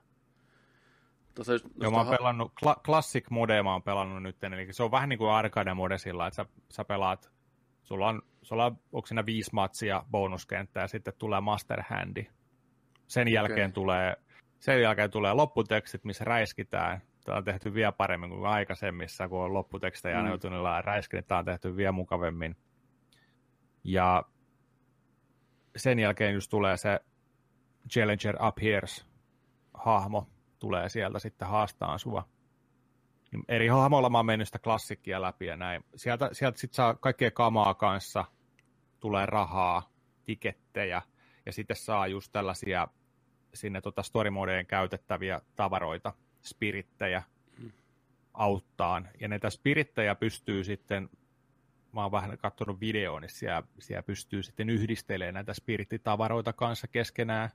[1.36, 4.84] Tuossa, jos, Joo, mä oon pelannut, kla- Classic Mode mä oon pelannut nyt, eli se
[4.84, 7.32] on vähän niin kuin arcade mode sillä, että sä, sä pelaat,
[7.84, 12.28] sulla on, sulla on, onko siinä viisi matsia bonuskenttää ja sitten tulee Master Handi.
[13.08, 14.16] Sen jälkeen tulee,
[14.60, 17.02] sen jälkeen tulee lopputekstit, missä räiskitään.
[17.26, 20.28] Tämä on tehty vielä paremmin kuin aikaisemmissa, kun on lopputekstejä Mm.
[20.28, 22.56] joutunut räiskin, niin tämä on tehty vielä mukavemmin.
[23.84, 24.24] Ja
[25.76, 27.00] sen jälkeen just tulee se
[27.92, 29.08] Challenger Appears
[29.74, 30.28] hahmo,
[30.60, 32.28] tulee sieltä sitten haastaan sua.
[33.36, 35.84] Niin Eri hahmoilla mä oon mennyt sitä klassikkia läpi ja näin.
[35.96, 38.26] Sieltä, sieltä sitten saa kaikkea kamaa kanssa,
[39.00, 39.90] tulee rahaa,
[40.26, 41.02] tikettejä
[41.46, 42.88] ja sitten saa just tällaisia
[43.54, 44.30] sinne tota story
[44.68, 46.14] käytettäviä tavaroita,
[46.44, 47.24] spirittejä
[48.34, 49.10] auttaan.
[49.20, 51.10] Ja näitä spirittejä pystyy sitten,
[51.92, 57.50] mä oon vähän katsonut videoon, niin siellä, siellä pystyy sitten yhdistelemään näitä spirittitavaroita kanssa keskenään.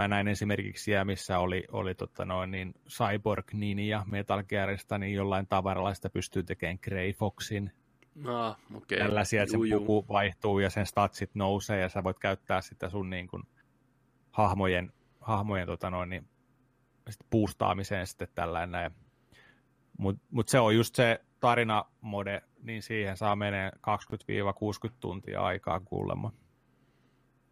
[0.00, 5.14] Mä näin esimerkiksi siellä, missä oli, oli tota noin, niin Cyborg Ninja Metal Gearista, niin
[5.14, 7.72] jollain tavaralla sitä pystyy tekemään Grey Foxin.
[8.26, 8.98] Ah, okei.
[8.98, 9.80] Tällaisia, että Juu, se juu.
[9.80, 13.42] puku vaihtuu ja sen statsit nousee ja sä voit käyttää sitä sun niin kuin,
[14.30, 16.28] hahmojen, hahmojen tota noin, niin,
[17.10, 18.90] sit boostaamiseen sitten tällainen.
[19.98, 26.32] Mutta mut se on just se tarinamode, niin siihen saa menee 20-60 tuntia aikaa kuulemma.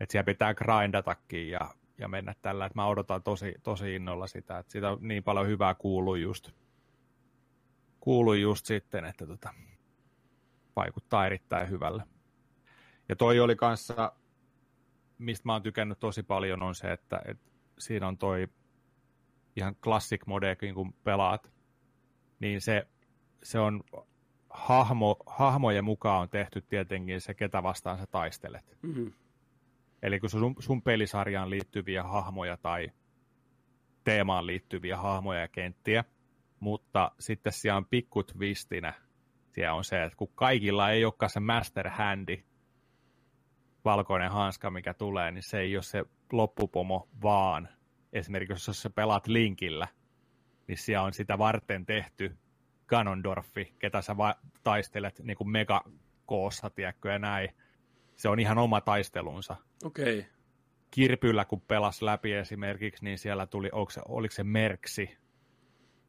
[0.01, 4.59] Että siellä pitää grindatakin ja, ja mennä tällä, että mä odotan tosi, tosi innolla sitä,
[4.59, 6.51] että siitä on niin paljon hyvää kuuluu just,
[8.01, 9.55] kuuluu just sitten, että tota,
[10.77, 12.03] vaikuttaa erittäin hyvälle.
[13.09, 14.13] Ja toi oli kanssa,
[15.19, 18.49] mistä mä oon tykännyt tosi paljon, on se, että, että siinä on toi
[19.57, 21.53] ihan classic mode, kun pelaat,
[22.41, 22.87] niin se,
[23.43, 23.83] se on
[24.51, 28.79] hahmo, hahmojen mukaan on tehty tietenkin se, ketä vastaan sä taistelet.
[28.83, 29.07] Mhm.
[30.03, 32.93] Eli kun sun, sun pelisarjaan liittyviä hahmoja tai
[34.05, 36.05] teemaan liittyviä hahmoja ja kenttiä,
[36.61, 38.95] mutta sitten siellä on pikku twistinä,
[39.53, 42.45] siellä on se, että kun kaikilla ei olekaan se master handi,
[43.85, 47.69] valkoinen hanska, mikä tulee, niin se ei ole se loppupomo, vaan
[48.13, 49.89] esimerkiksi jos sä pelaat linkillä,
[50.69, 52.39] niin siellä on sitä varten tehty
[52.87, 57.49] Ganondorfi, ketä sä va- taistelet niin kuin megakoossa, tiedätkö, ja näin.
[58.17, 59.57] Se on ihan oma taistelunsa.
[59.85, 60.27] Okei.
[60.91, 65.19] Kirpyllä, kun pelas läpi esimerkiksi, niin siellä tuli, oliko se, oliko se Merksi,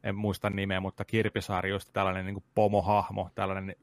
[0.03, 3.75] en muista nimeä, mutta Kirpisarjoista tällainen niin kuin pomohahmo, tällainen,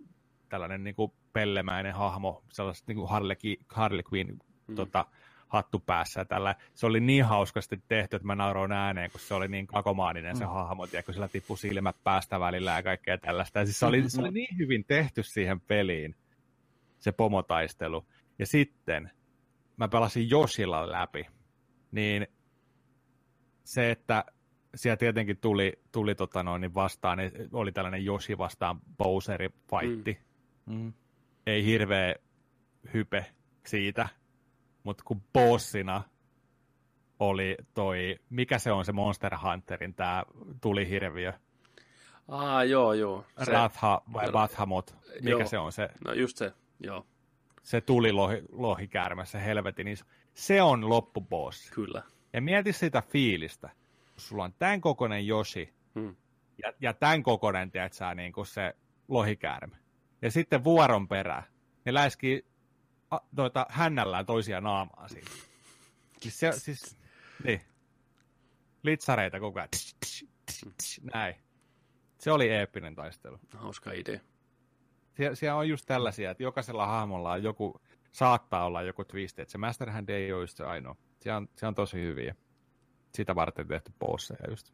[0.49, 3.37] tällainen niin kuin pellemäinen hahmo, sellaiset niin kuin Harley,
[3.69, 4.75] Harley Quinn Mm.
[4.75, 5.05] tota,
[5.49, 6.55] hattu päässä tällä.
[6.75, 10.45] Se oli niin hauskasti tehty, että mä nauroin ääneen, kun se oli niin kakomaaninen se
[10.45, 10.51] Mm.
[10.51, 13.59] hahmo, ja kun sillä tippui silmät päästä välillä ja kaikkea tällaista.
[13.59, 16.17] Ja siis se, oli, se oli niin hyvin tehty siihen peliin,
[16.99, 18.07] se pomotaistelu.
[18.39, 19.11] Ja sitten
[19.77, 21.27] mä pelasin Joshilla läpi,
[21.91, 22.27] niin
[23.65, 24.25] se, että
[24.75, 30.19] siellä tietenkin tuli, tuli tota noin, niin vastaan, niin oli tällainen Yoshi vastaan Bowseri fightti.
[30.67, 30.93] Mm.
[31.47, 32.15] Ei hirveä
[32.95, 33.27] hype
[33.67, 34.09] siitä,
[34.83, 36.03] mutta kun bossina
[37.21, 40.25] oli toi, mikä se on se Monster Hunterin tämä
[40.61, 41.33] tulihirviö,
[42.29, 43.25] Ah, joo, joo.
[43.45, 43.53] se...
[43.53, 45.47] Ratha vai Bathamot, mikä Joo.
[45.47, 47.07] se on se, No just se, joo.
[47.67, 50.05] Se tuli lohi, lohikäärme, se helvetin iso.
[50.35, 51.73] Se on loppubossi.
[51.73, 52.03] Kyllä.
[52.33, 53.69] Ja mieti sitä fiilistä,
[54.13, 56.17] kun sulla on tämän kokoinen Yoshi Hmm.
[56.63, 58.77] ja, ja tämän kokoinen, tiedätkö niin kuin se
[59.09, 59.77] lohikäärme.
[60.23, 61.43] Ja sitten vuoron perään,
[61.85, 62.47] ne läiskii
[63.11, 65.31] a, noita hännällään toisia naamaa siinä.
[66.21, 66.97] Siis, se, siis
[67.45, 67.61] niin.
[68.83, 69.69] Litsareita koko ajan.
[69.71, 70.25] Tsh,
[71.15, 71.35] Näin.
[72.19, 73.39] Se oli eeppinen taistelu.
[73.55, 74.21] Hauska idea.
[75.17, 77.81] Sie, siellä on just tällaisia, että jokaisella hahmolla on joku,
[78.13, 80.97] saattaa olla joku twisti, että se Master Hand ei ole just se ainoa.
[81.21, 82.35] Se on, se on tosi hyviä.
[83.15, 84.73] Sitä varten tehty bosseja just.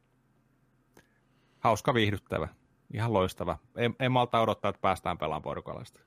[1.61, 2.49] Hauska viihdyttävä.
[2.95, 3.59] Ihan loistava.
[3.77, 6.01] En, en malta odottaa, että päästään pelaamaan porukalla sitä.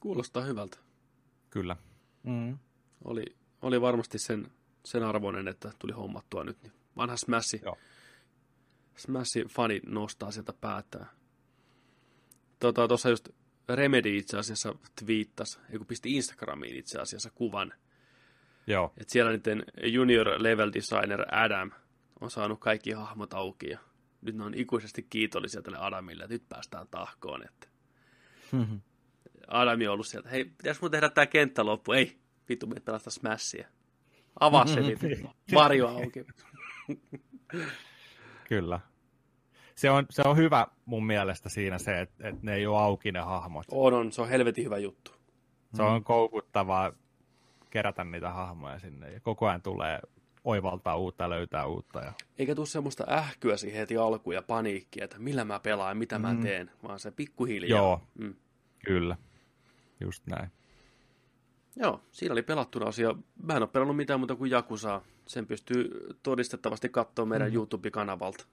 [0.00, 0.78] Kuulostaa hyvältä.
[1.50, 1.76] Kyllä.
[2.22, 2.58] Mm.
[3.04, 3.24] Oli,
[3.62, 4.50] oli varmasti sen,
[4.84, 6.72] sen arvoinen, että tuli hommattua nyt.
[6.96, 7.76] Vanha Smashi, Joo.
[8.96, 11.06] Smashi fani nostaa sieltä päätään.
[12.70, 13.28] Tuossa tota, just
[13.68, 14.74] Remedy itse asiassa
[15.04, 17.72] twiittasi, kun pisti Instagramiin itse asiassa kuvan,
[18.66, 18.92] Joo.
[18.96, 21.70] että siellä niiden junior level designer Adam
[22.20, 23.78] on saanut kaikki hahmot auki ja
[24.20, 27.44] nyt ne on ikuisesti kiitollisia tälle Adamille, että nyt päästään tahkoon.
[27.44, 27.68] Että
[29.48, 31.92] Adami on ollut sieltä, hei, pitäis mun tehdä tää kenttä loppu?
[31.92, 32.18] Ei,
[32.48, 33.68] vittu, me pelastaa Smashia.
[34.40, 34.80] Avaa se
[35.54, 36.26] varjo auki.
[38.48, 38.80] Kyllä.
[39.82, 43.12] Se on, se on hyvä mun mielestä siinä se, että, että ne ei ole auki
[43.12, 43.66] ne hahmot.
[43.70, 45.10] On, on, se on helvetin hyvä juttu.
[45.74, 46.92] Se on koukuttavaa
[47.70, 50.00] kerätä niitä hahmoja sinne ja koko ajan tulee
[50.44, 52.00] oivaltaa uutta, löytää uutta.
[52.00, 52.12] Ja...
[52.38, 56.18] Eikä tule semmoista ähkyä siihen heti alkuun ja paniikkia, että millä mä pelaan ja mitä
[56.18, 56.40] mä Mm.
[56.40, 57.78] teen, vaan se pikkuhiljaa.
[57.78, 58.34] Joo, Mm.
[58.84, 59.16] kyllä.
[60.00, 60.50] Just näin.
[61.76, 63.14] Joo, siinä oli pelattuna asia.
[63.42, 65.02] Mä en ole pelannut mitään muuta kuin Jakusaa.
[65.26, 65.90] Sen pystyy
[66.22, 67.56] todistettavasti katsoa meidän Mhm.
[67.56, 68.46] YouTube-kanavalta.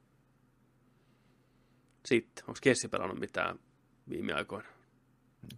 [2.05, 3.59] Sitten, onko Kessi pelannut mitään
[4.09, 4.69] viime aikoina?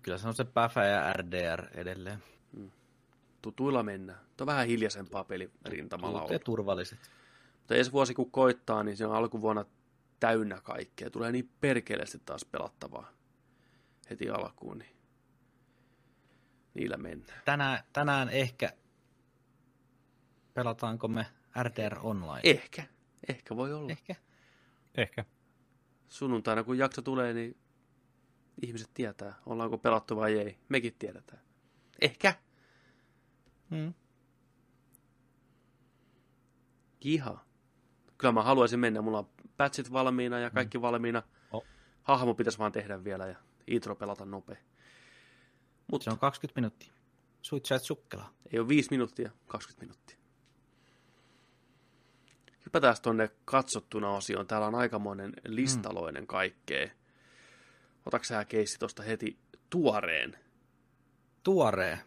[0.02, 2.24] Kyllä se on se Päfä ja RDR edelleen.
[3.42, 4.20] Tutuilla mennään.
[4.38, 6.44] Tuo on vähän hiljaisempaa peli rintamalla Tutut ja ollut.
[6.44, 7.00] turvalliset.
[7.58, 9.66] Mutta ensi vuosi kun koittaa, niin se on alkuvuonna
[10.20, 11.10] täynnä kaikkea.
[11.10, 13.12] Tulee niin perkeleesti taas pelattavaa
[14.10, 14.96] heti alkuun, niin
[16.74, 17.42] niillä mennään.
[17.46, 18.74] Tänään, tänään ehkä
[20.54, 21.26] pelataanko me
[21.64, 22.42] RDR Online?
[22.44, 22.84] Ehkä,
[23.30, 23.92] ehkä voi olla.
[23.92, 24.16] Ehkä.
[24.96, 25.26] Ehkä.
[26.12, 27.58] Sunnuntaina kun jakso tulee, niin
[28.62, 30.58] ihmiset tietää, ollaanko pelattu vai ei.
[30.70, 31.42] Mekin tiedetään.
[32.02, 32.36] Ehkä.
[33.70, 33.94] Mm.
[37.00, 37.46] Kiha.
[38.18, 39.02] Kyllä mä haluaisin mennä.
[39.02, 41.24] Mulla on patchit valmiina ja kaikki valmiina.
[41.54, 41.66] O-
[42.04, 43.36] hahmo pitäisi vaan tehdä vielä ja
[43.68, 44.58] intro pelata nopea.
[45.92, 46.94] Mut, se on 20 minuuttia.
[47.42, 48.34] Suitsait sukkela.
[48.54, 50.18] Ei ole 5 minuuttia, 20 minuuttia.
[52.72, 54.48] Hypätään tuonne katsottuna osioon.
[54.48, 56.90] Täällä on aikamoinen listaloinen kaikkea.
[58.06, 59.38] Otatko sä keissi tuosta heti
[59.70, 60.40] tuoreen?
[61.44, 62.00] Tuoreen.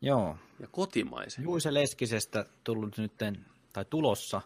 [0.00, 0.36] Joo.
[0.60, 1.44] Ja kotimaisen.
[1.44, 4.40] Juise Leskisestä tullut nytten, tai tulossa.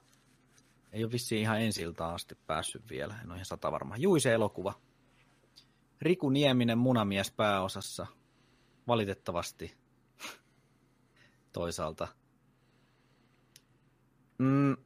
[0.92, 3.14] Ei ole vissiin ihan ensiltä asti päässyt vielä.
[3.22, 3.96] En ole ihan sata varma.
[3.96, 4.74] Juise elokuva.
[6.00, 8.06] Riku Nieminen munamies pääosassa.
[8.88, 9.76] Valitettavasti.
[11.52, 12.08] Toisaalta.
[14.38, 14.76] Mm,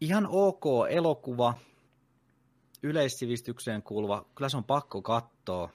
[0.00, 1.54] ihan ok elokuva.
[2.82, 4.26] Yleissivistykseen kuuluva.
[4.34, 5.70] Kyllä se on pakko katsoa.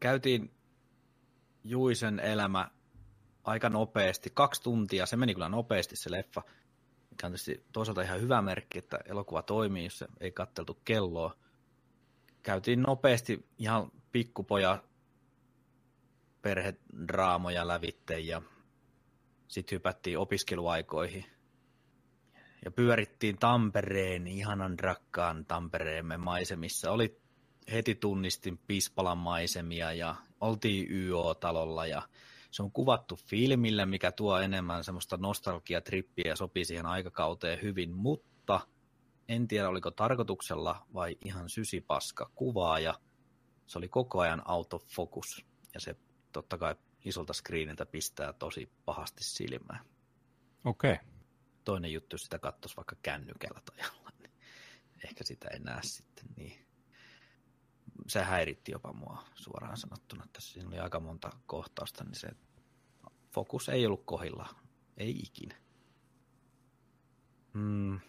[0.00, 0.50] Käytiin
[1.64, 2.70] Juisen elämä
[3.44, 4.30] aika nopeasti.
[4.34, 5.06] Kaksi tuntia.
[5.06, 6.42] Se meni kyllä nopeasti se leffa.
[7.10, 11.36] Mikä on tietysti toisaalta ihan hyvä merkki, että elokuva toimii, jos ei katteltu kelloa
[12.44, 14.82] käytiin nopeasti ihan pikkupoja
[16.42, 18.42] perhedraamoja lävitte ja
[19.54, 21.24] sitten hypättiin opiskeluaikoihin.
[22.64, 26.90] Ja pyörittiin Tampereen, ihanan rakkaan Tampereemme maisemissa.
[26.90, 27.20] Oli
[27.72, 32.02] heti tunnistin Pispalan maisemia ja oltiin YO-talolla ja
[32.50, 38.60] se on kuvattu filmillä, mikä tuo enemmän semmoista nostalgiatrippiä ja sopii siihen aikakauteen hyvin, mutta–
[39.28, 42.94] en tiedä oliko tarkoituksella vai ihan sysipaska kuvaa ja
[43.66, 45.96] se oli koko ajan autofokus ja se
[46.32, 46.74] totta kai
[47.04, 49.84] isolta screeniltä pistää tosi pahasti silmään.
[50.64, 50.92] Okei.
[50.92, 51.04] Okay.
[51.64, 54.32] Toinen juttu, jos sitä katsoisi vaikka kännykällä tai jollain, niin
[55.04, 56.66] ehkä sitä ei näe sitten niin.
[58.08, 62.28] Se häiritti jopa mua suoraan sanottuna, että siinä oli aika monta kohtausta, niin se
[63.32, 64.54] fokus ei ollut kohilla,
[64.96, 65.56] ei ikinä.
[67.52, 68.00] Mm,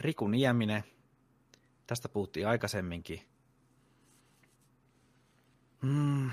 [0.00, 0.84] Riku Nieminen,
[1.86, 3.28] tästä puhuttiin aikaisemminkin.
[5.82, 6.30] Mm,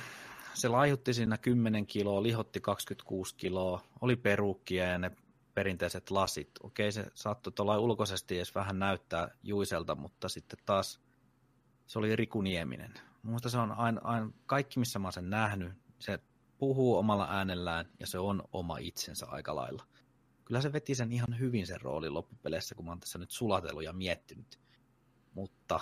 [0.56, 5.12] se laihutti siinä 10 kiloa, lihotti 26 kiloa, oli perukkia ja ne
[5.54, 6.52] perinteiset lasit.
[6.64, 11.02] Okei, se saattoi tuolla ulkoisesti edes vähän näyttää juiselta, mutta sitten taas
[11.88, 12.94] se oli Riku Nieminen.
[13.24, 16.20] Minusta se on aina, aina, kaikki, missä mä oon sen nähnyt, se
[16.58, 19.84] puhuu omalla äänellään ja se on oma itsensä aika lailla
[20.46, 23.84] kyllä se veti sen ihan hyvin sen roolin loppupeleissä, kun mä oon tässä nyt sulatellut
[23.84, 24.60] ja miettinyt.
[25.34, 25.80] Mutta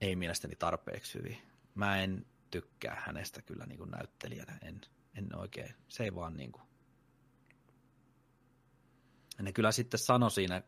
[0.00, 1.38] ei mielestäni tarpeeksi hyvin.
[1.74, 4.58] Mä en tykkää hänestä kyllä niin kuin näyttelijänä.
[4.62, 4.80] En,
[5.14, 5.74] en oikein.
[5.88, 6.62] Se ei vaan niin kuin...
[9.38, 10.62] Ja ne kyllä sitten sanoi siinä,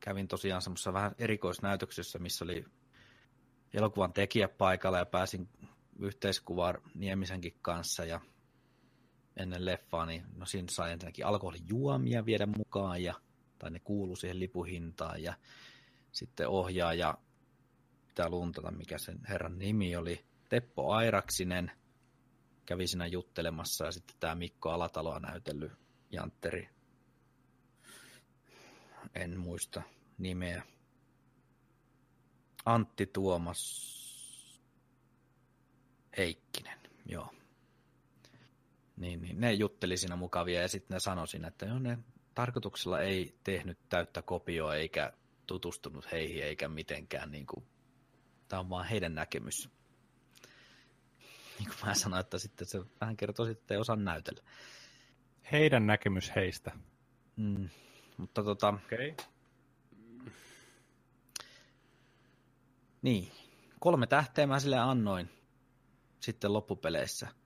[0.00, 2.64] kävin tosiaan semmoisessa vähän erikoisnäytöksessä, missä oli
[3.74, 5.48] elokuvan tekijä paikalla ja pääsin
[5.98, 8.20] yhteiskuvaan Niemisenkin kanssa ja
[9.36, 13.14] ennen leffaa, niin no siinä sai ensinnäkin alkoholijuomia viedä mukaan, ja,
[13.58, 15.34] tai ne kuulu siihen lipuhintaan, ja
[16.12, 17.18] sitten ohjaaja,
[18.06, 21.72] pitää luntata mikä sen herran nimi oli, Teppo Airaksinen,
[22.66, 25.72] kävi siinä juttelemassa, ja sitten tämä Mikko Alataloa näytellyt
[26.10, 26.68] Jantteri,
[29.14, 29.82] en muista
[30.18, 30.62] nimeä,
[32.64, 33.92] Antti Tuomas
[36.16, 37.34] Heikkinen, joo
[38.96, 41.98] niin, niin ne jutteli siinä mukavia ja sitten ne sanoi siinä, että jo, ne
[42.34, 45.12] tarkoituksella ei tehnyt täyttä kopioa eikä
[45.46, 47.30] tutustunut heihin eikä mitenkään.
[47.30, 47.66] Niin kuin,
[48.48, 49.81] tämä on vaan heidän näkemys.
[51.62, 54.42] Niin kuin mä sanoin, että sitten se vähän kertoo sitten, että ei osaa näytellä.
[55.52, 56.72] Heidän näkemys heistä.
[57.36, 57.68] Mm,
[58.16, 58.68] mutta tota...
[58.68, 59.10] Okei.
[59.10, 59.26] Okay.
[63.02, 63.32] Niin,
[63.80, 65.28] kolme tähteä mä sille annoin
[66.20, 67.28] sitten loppupeleissä–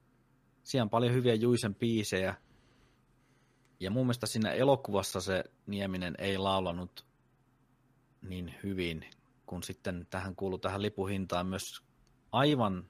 [0.67, 2.35] Siinä on paljon hyviä Juisen biisejä.
[3.79, 7.05] Ja mun mielestä siinä elokuvassa se Nieminen ei laulanut
[8.21, 9.05] niin hyvin,
[9.45, 11.81] kun sitten tähän kuuluu tähän lipuhintaan myös
[12.31, 12.89] aivan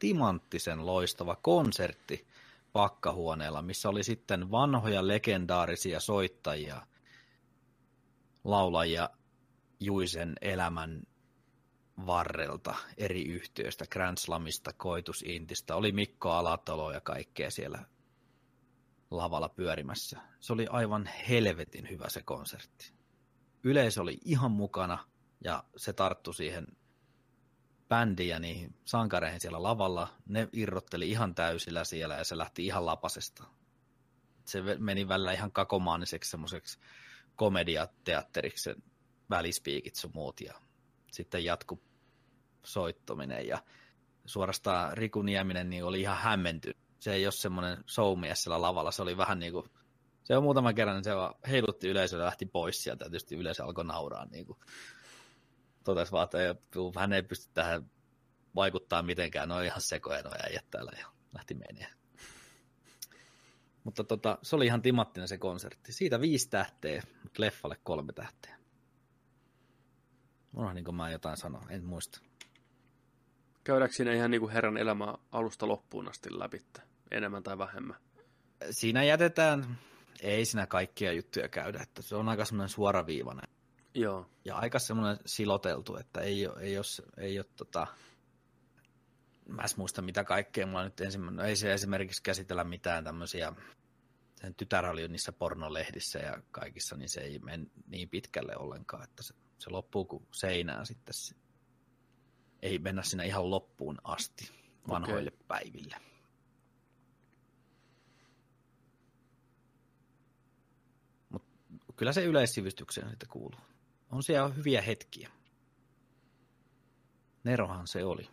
[0.00, 2.26] timanttisen loistava konsertti
[2.72, 6.86] pakkahuoneella, missä oli sitten vanhoja legendaarisia soittajia,
[8.44, 9.10] laulajia
[9.80, 11.02] Juisen elämän
[12.06, 17.84] varrelta eri yhtiöistä, Grand Slamista, Koitus Intistä, oli Mikko Alatalo ja kaikkea siellä
[19.10, 20.20] lavalla pyörimässä.
[20.40, 22.92] Se oli aivan helvetin hyvä se konsertti.
[23.64, 24.98] Yleisö oli ihan mukana
[25.44, 26.66] ja se tarttu siihen
[27.90, 30.08] bändiin ja niihin sankareihin siellä lavalla.
[30.26, 33.44] Ne irrotteli ihan täysillä siellä ja se lähti ihan lapasesta.
[34.44, 36.78] Se meni välillä ihan kakomaaniseksi semmoiseksi
[37.36, 38.82] komediateatteriksi sen
[39.30, 40.54] välispiikit sun muut ja
[41.12, 41.82] sitten jatku
[42.64, 43.58] soittominen ja
[44.24, 46.76] suorastaan Riku Nieminen niin oli ihan hämmentynyt.
[46.98, 49.70] Se ei ole semmoinen showmies siellä lavalla, se oli vähän niin kuin,
[50.24, 51.10] se on muutama kerran, niin se
[51.50, 54.26] heilutti yleisöä ja lähti pois sieltä, ja tietysti yleisö alkoi nauraa.
[54.26, 54.58] Niin kuin.
[55.84, 56.54] Totesi vaan, että ei,
[56.98, 57.90] hän ei pysty tähän
[58.54, 62.00] vaikuttaa mitenkään, ne on ihan sekoja no äijät täällä ja lähti menemään.
[63.84, 65.92] Mutta tota, se oli ihan timattinen se konsertti.
[65.92, 68.56] Siitä viisi tähteä, mutta leffalle kolme tähteä.
[70.74, 72.20] niin mä jotain sanoa, en muista.
[73.64, 76.62] Käydäänkö siinä ihan niin kuin herran elämä alusta loppuun asti läpi,
[77.10, 77.96] enemmän tai vähemmän?
[78.70, 79.78] Siinä jätetään,
[80.20, 83.59] ei siinä kaikkia juttuja käydä, että se on aika semmoinen suoraviivainen.
[83.94, 84.30] Joo.
[84.44, 87.86] Ja aika semmoinen siloteltu, että ei ole, ei ole, ei ole tota,
[89.48, 93.52] mä en muista mitä kaikkea mulla nyt ensimmäinen, no ei se esimerkiksi käsitellä mitään tämmöisiä,
[94.40, 99.22] sen tytär oli niissä pornolehdissä ja kaikissa, niin se ei mene niin pitkälle ollenkaan, että
[99.22, 101.14] se, se loppuu kuin seinään sitten.
[101.14, 101.34] Se,
[102.62, 104.50] ei mennä sinne ihan loppuun asti
[104.88, 105.46] vanhoille okay.
[105.48, 105.96] päiville.
[111.28, 111.42] Mut
[111.96, 113.60] kyllä se yleissivistykseen sitten kuuluu.
[114.10, 115.30] On siellä hyviä hetkiä.
[117.44, 118.28] Nerohan se oli,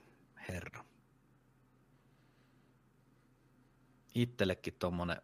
[0.50, 0.88] herra.
[4.22, 5.22] itsellekin tuommoinen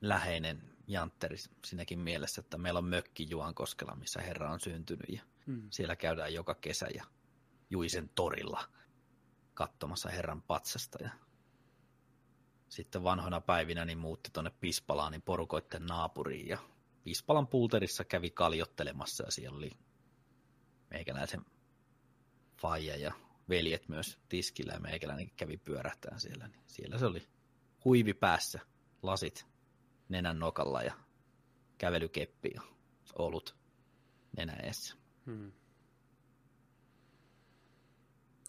[0.00, 5.62] läheinen jantteri siinäkin mielessä, että meillä on mökki Juankoskella, missä herra on syntynyt ja mm.
[5.70, 7.04] siellä käydään joka kesä ja
[7.70, 8.68] Juisen torilla
[9.54, 11.10] katsomassa herran patsasta ja
[12.68, 16.58] sitten vanhoina päivinä niin muutti tuonne Pispalaan niin porukoitten naapuriin ja
[17.08, 19.70] Pispalan pulterissa kävi kaljottelemassa ja siellä oli
[20.90, 21.44] meikäläisen
[22.56, 23.12] faija ja
[23.48, 26.48] veljet myös tiskillä ja meikäläinen kävi pyörähtään siellä.
[26.48, 27.28] Niin siellä se oli
[27.84, 28.60] huivi päässä,
[29.02, 29.46] lasit
[30.08, 30.94] nenän nokalla ja
[31.78, 32.62] kävelykeppi ja
[33.18, 33.56] olut
[34.36, 34.94] nenä eessä.
[35.26, 35.52] Hmm.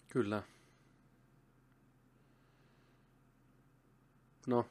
[0.07, 0.43] Kyllä.
[4.47, 4.69] No,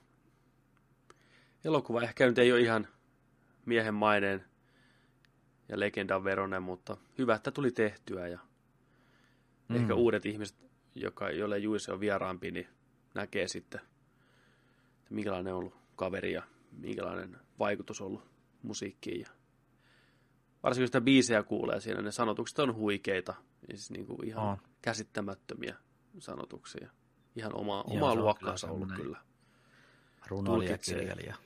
[1.65, 2.89] elokuva ehkä nyt ei ole ihan
[3.69, 4.45] miehen maineen
[5.69, 8.39] ja legendan veronen, mutta hyvä, että tuli tehtyä ja
[9.69, 9.77] Mm.
[9.77, 10.57] Ehkä uudet ihmiset,
[10.95, 12.69] joka, joille Juise on vieraampi, niin
[13.15, 13.81] näkee sitten,
[14.99, 16.43] että minkälainen on ollut kaveri ja
[16.73, 18.31] minkälainen vaikutus on ollut
[18.63, 19.21] musiikkiin.
[19.21, 19.29] Ja
[20.63, 23.35] varsinkin kun sitä biisejä kuulee siinä, ne sanotukset on huikeita,
[23.67, 24.59] siis niin kuin ihan oh.
[24.83, 25.77] käsittämättömiä
[26.19, 26.91] sanotuksia.
[27.37, 29.19] Ihan oma, Joo, omaa luokkaansa ollut kyllä.
[30.27, 31.37] Runoilija, kirjailija.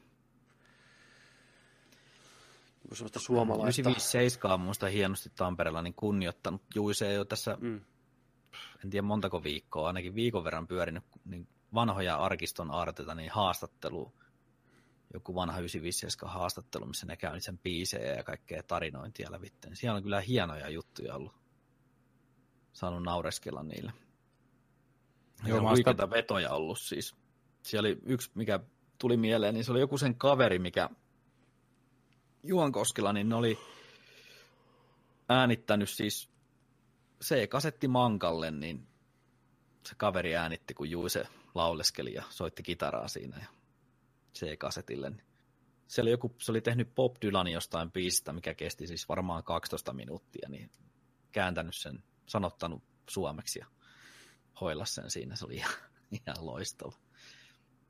[2.89, 3.65] Niin semmoista suomalaista.
[3.65, 7.81] 957 on minusta hienosti Tampereella niin kunnioittanut Juise jo tässä mm
[8.85, 14.13] en tiedä montako viikkoa, ainakin viikon verran pyörinyt niin vanhoja arkiston aarteita, niin haastattelu,
[15.15, 19.69] joku vanha 957 haastattelu, missä ne käy sen biisejä ja kaikkea tarinointia lävitse.
[19.69, 21.35] Niin siellä on kyllä hienoja juttuja ollut.
[22.73, 23.93] Saanut naureskella niille.
[25.47, 27.17] Joo, on huikeita vetoja ollut siis.
[27.63, 28.61] Siellä oli yksi, mikä
[28.99, 30.91] tuli mieleen, niin se oli joku sen kaveri, mikä
[32.43, 33.59] Juankoskella, niin ne oli
[35.29, 36.31] äänittänyt siis
[37.25, 38.87] C-kasetti mankalle, niin
[39.87, 43.47] se kaveri äänitti, kun Juise lauleskeli ja soitti kitaraa siinä ja
[44.35, 45.11] C-kasetille.
[45.11, 45.25] Niin
[45.87, 49.93] se oli, joku, se oli tehnyt Bob Dylan jostain biisistä, mikä kesti siis varmaan 12
[49.93, 50.71] minuuttia, niin
[51.33, 53.67] kääntänyt sen, sanottanut suomeksi ja
[54.61, 55.37] hoilla sen siinä.
[55.37, 55.75] Se oli ihan,
[56.11, 56.93] ihan loistava.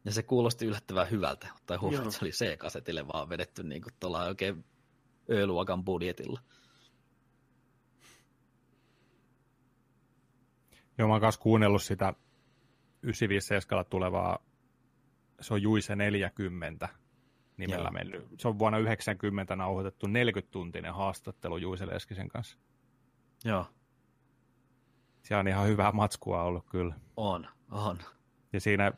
[0.04, 4.24] Ja se kuulosti yllättävän hyvältä, tai huomioon, se oli C-kasetille vaan vedetty niin kuin tuolla
[4.24, 4.64] oikein
[5.30, 6.40] öluokan budjetilla.
[10.98, 12.14] Joo, mä oon kanssa kuunnellut sitä
[13.02, 14.38] 957 tulevaa,
[15.40, 16.88] se on Juise 40
[17.56, 17.92] nimellä Joo.
[17.92, 18.26] mennyt.
[18.38, 22.58] Se on vuonna 90 nauhoitettu 40-tuntinen haastattelu Juise Leskisen kanssa.
[23.44, 23.66] Joo.
[25.22, 26.94] Se on ihan hyvää matskua ollut kyllä.
[27.16, 27.98] On, on.
[28.52, 28.92] Ja siinä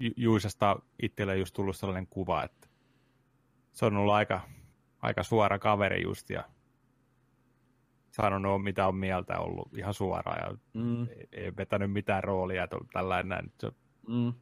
[0.00, 2.68] Ju- Juisesta itselle just tullut sellainen kuva, että
[3.72, 4.40] se on ollut aika,
[5.02, 6.44] aika suora kaveri just ja
[8.10, 11.02] sanonut, mitä on mieltä ollut ihan suoraan ja mm.
[11.02, 13.52] ei, ei vetänyt mitään roolia tällainen näin.
[13.58, 13.72] Se
[14.08, 14.32] mm.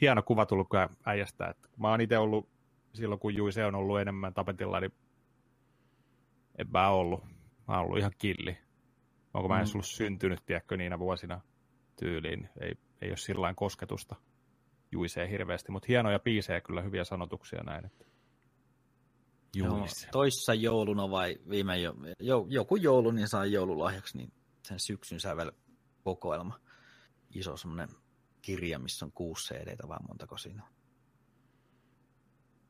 [0.00, 0.68] hieno kuva tullut
[1.04, 1.46] äijästä.
[1.46, 2.48] Että mä oon itse ollut
[2.92, 4.92] silloin, kun Juise on ollut enemmän tapetilla, niin
[6.58, 7.24] en mä ollut.
[7.68, 8.58] Mä oon ollut ihan killi.
[9.34, 9.58] Onko mä mm.
[9.58, 11.40] edes ollut syntynyt, tiedätkö, niinä vuosina
[11.96, 12.48] tyyliin.
[12.60, 14.16] Ei, ei ole sillä kosketusta
[14.94, 17.86] Juiseen hirveästi, mutta hienoja biisejä kyllä, hyviä sanotuksia näin.
[17.86, 18.04] Että
[19.56, 20.08] Juhlis.
[20.12, 25.52] toissa jouluna vai viime jo, jo, joku joulu, niin sai joululahjaksi niin sen syksyn sävel
[26.04, 26.60] kokoelma.
[27.34, 27.88] Iso semmoinen
[28.42, 30.68] kirja, missä on kuusi cd vai montako siinä on.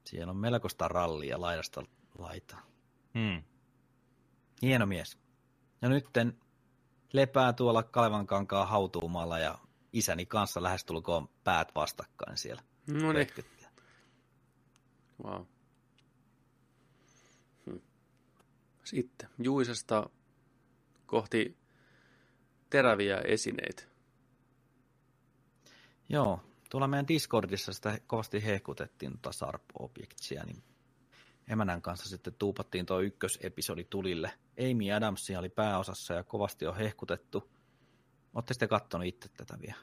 [0.07, 1.83] Siellä on melkoista rallia laidasta
[2.19, 2.63] laitaa.
[3.19, 3.43] Hmm.
[4.63, 5.19] Hieno mies.
[5.83, 6.39] Ja nytten
[7.13, 9.59] lepää tuolla Kalevankankaan hautuumalla ja
[9.95, 12.63] isäni kanssa lähestulkoon päät vastakkain siellä.
[12.87, 13.29] No niin.
[15.25, 15.43] Wow.
[18.85, 20.11] Sitten Juisesta
[21.07, 21.57] kohti
[22.71, 23.83] teräviä esineitä.
[26.09, 26.41] Joo,
[26.71, 30.63] tuolla meidän Discordissa sitä kovasti hehkutettiin tuota Sharp Objectsia, niin
[31.49, 34.31] emänän kanssa sitten tuupattiin tuo ykkösepisodi tulille.
[34.71, 37.51] Amy Adamsia oli pääosassa ja kovasti on hehkutettu.
[38.35, 39.79] Olette sitten kattonut itse tätä vielä?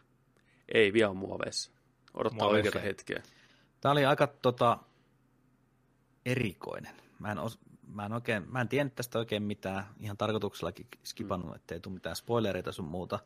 [0.74, 1.72] Ei, vielä on muoveissa.
[2.14, 2.68] Odottaa Muoveissa.
[2.68, 3.24] oikeata hetkeä.
[3.82, 4.78] Tämä oli aika tota,
[6.26, 6.96] erikoinen.
[7.20, 9.86] Mä en, os, mä, en oikein, mä en tiennyt tästä oikein mitään.
[10.00, 11.56] Ihan tarkoituksellakin skipannut, mm.
[11.56, 13.20] ettei tule mitään spoilereita sun muuta.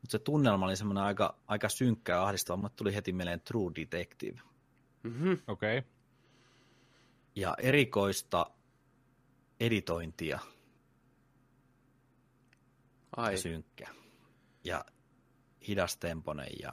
[0.00, 2.56] Mutta se tunnelma oli semmoinen aika, aika synkkä ja ahdistava.
[2.56, 4.40] Mulle tuli heti mieleen True Detective.
[5.02, 5.38] Mm-hmm.
[5.46, 5.78] Okei.
[5.78, 5.90] Okay.
[7.34, 8.46] Ja erikoista
[9.60, 10.38] editointia
[13.16, 13.32] Ai.
[13.32, 13.99] ja synkkä.
[14.64, 14.84] Ja
[15.68, 16.72] hidastemponen ja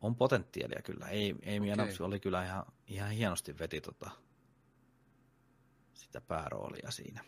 [0.00, 1.08] on potentiaalia kyllä.
[1.08, 1.72] Ei, Okei.
[1.72, 4.10] Adams oli kyllä ihan, ihan hienosti veti tota,
[5.94, 7.24] sitä pääroolia siinä.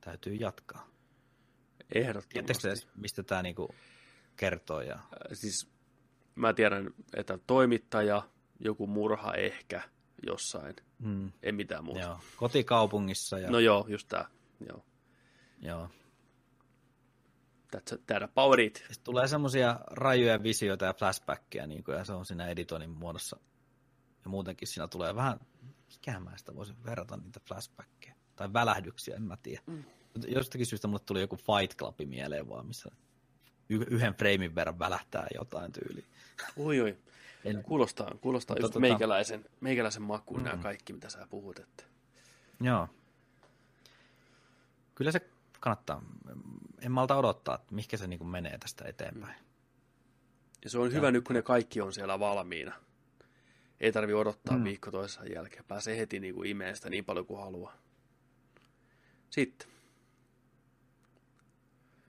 [0.00, 0.88] Täytyy jatkaa.
[1.92, 2.62] Tiedättekö Ehdottomasti.
[2.62, 3.74] te edes, mistä tämä niinku
[4.36, 4.80] kertoo?
[4.80, 4.98] Ja...
[5.32, 5.70] Siis
[6.34, 8.22] mä tiedän, että toimittaja,
[8.60, 9.82] joku murha ehkä
[10.26, 10.76] jossain.
[10.98, 11.32] Mm.
[11.42, 12.00] En mitään muuta.
[12.00, 12.20] Joo.
[12.36, 13.38] Kotikaupungissa.
[13.38, 13.50] Ja...
[13.50, 14.28] No joo, just tää.
[14.68, 14.84] Joo.
[15.62, 15.90] Joo.
[17.76, 18.76] That's that about it.
[18.76, 23.36] Sitten tulee semmoisia rajuja visioita ja flashbackkejä, niin kuin, ja se on siinä editoinnin muodossa.
[24.24, 25.40] Ja muutenkin siinä tulee vähän,
[25.92, 28.14] mikähän mä sitä voisin verrata niitä flashbackkejä.
[28.36, 29.62] Tai välähdyksiä, en mä tiedä.
[29.66, 29.84] Mm.
[30.28, 32.90] Jostakin syystä mulle tuli joku Fight Club mieleen vaan, missä
[33.68, 36.04] yhden freimin verran välähtää jotain tyyliä.
[36.56, 36.96] Oi, oi.
[37.44, 40.44] En- Kuulostaa, kuulostaa Mutta just tota- meikäläisen, meikäläisen makuun Mm.
[40.44, 41.58] nämä kaikki, mitä sä puhut.
[41.58, 41.84] Että.
[42.60, 42.88] Joo.
[44.94, 45.20] Kyllä se
[45.66, 46.02] kannattaa.
[46.80, 49.36] En malta odottaa, että mihinkä se niin menee tästä eteenpäin.
[50.64, 52.72] Ja se on hyvä nyt, kun ne kaikki on siellä valmiina.
[53.80, 54.64] Ei tarvi odottaa mm.
[54.64, 55.64] viikko toisensa jälkeen.
[55.64, 57.76] Pääsee heti niin kuin imeen sitä niin paljon kuin haluaa.
[59.30, 59.68] Sitten.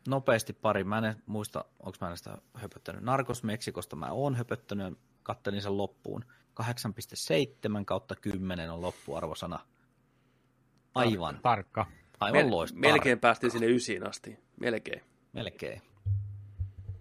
[0.07, 0.83] Nopeasti pari.
[0.83, 3.03] Mä en muista, onko mä sitä höpöttänyt.
[3.03, 6.25] Narcos Meksikosta mä oon höpöttänyt ja kattelin sen loppuun.
[6.61, 9.59] 8,7 kautta 10 on loppuarvosana.
[10.95, 11.85] Aivan, Tarkka.
[12.19, 12.79] Aivan Mel- loistava.
[12.79, 14.39] melkein päästiin sinne ysiin asti.
[14.59, 15.01] Melkein.
[15.33, 15.81] Melkein.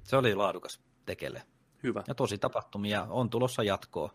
[0.05, 1.43] Se oli laadukas tekele.
[1.83, 2.03] Hyvä.
[2.09, 3.07] Ja tosi tapahtumia.
[3.11, 4.15] On tulossa jatkoa.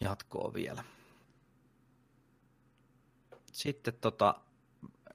[0.00, 0.84] Jatkoa vielä.
[3.52, 4.34] Sitten tota...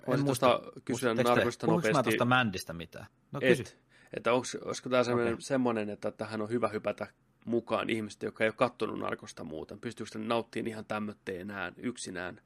[0.08, 1.66] Voisin tuosta kysyä mä nopeasti.
[2.04, 3.06] tuosta Mändistä mitään?
[3.32, 3.62] No kysy.
[3.62, 3.78] Et,
[4.14, 5.36] että onks, olisiko tämä Okei.
[5.40, 7.08] semmoinen, että tähän on hyvä hypätä
[7.46, 9.80] mukaan ihmiset, jotka ei ole kattonut narkosta muuten.
[9.80, 12.42] Pystyykö ne nauttimaan ihan tämmötteenään, yksinään?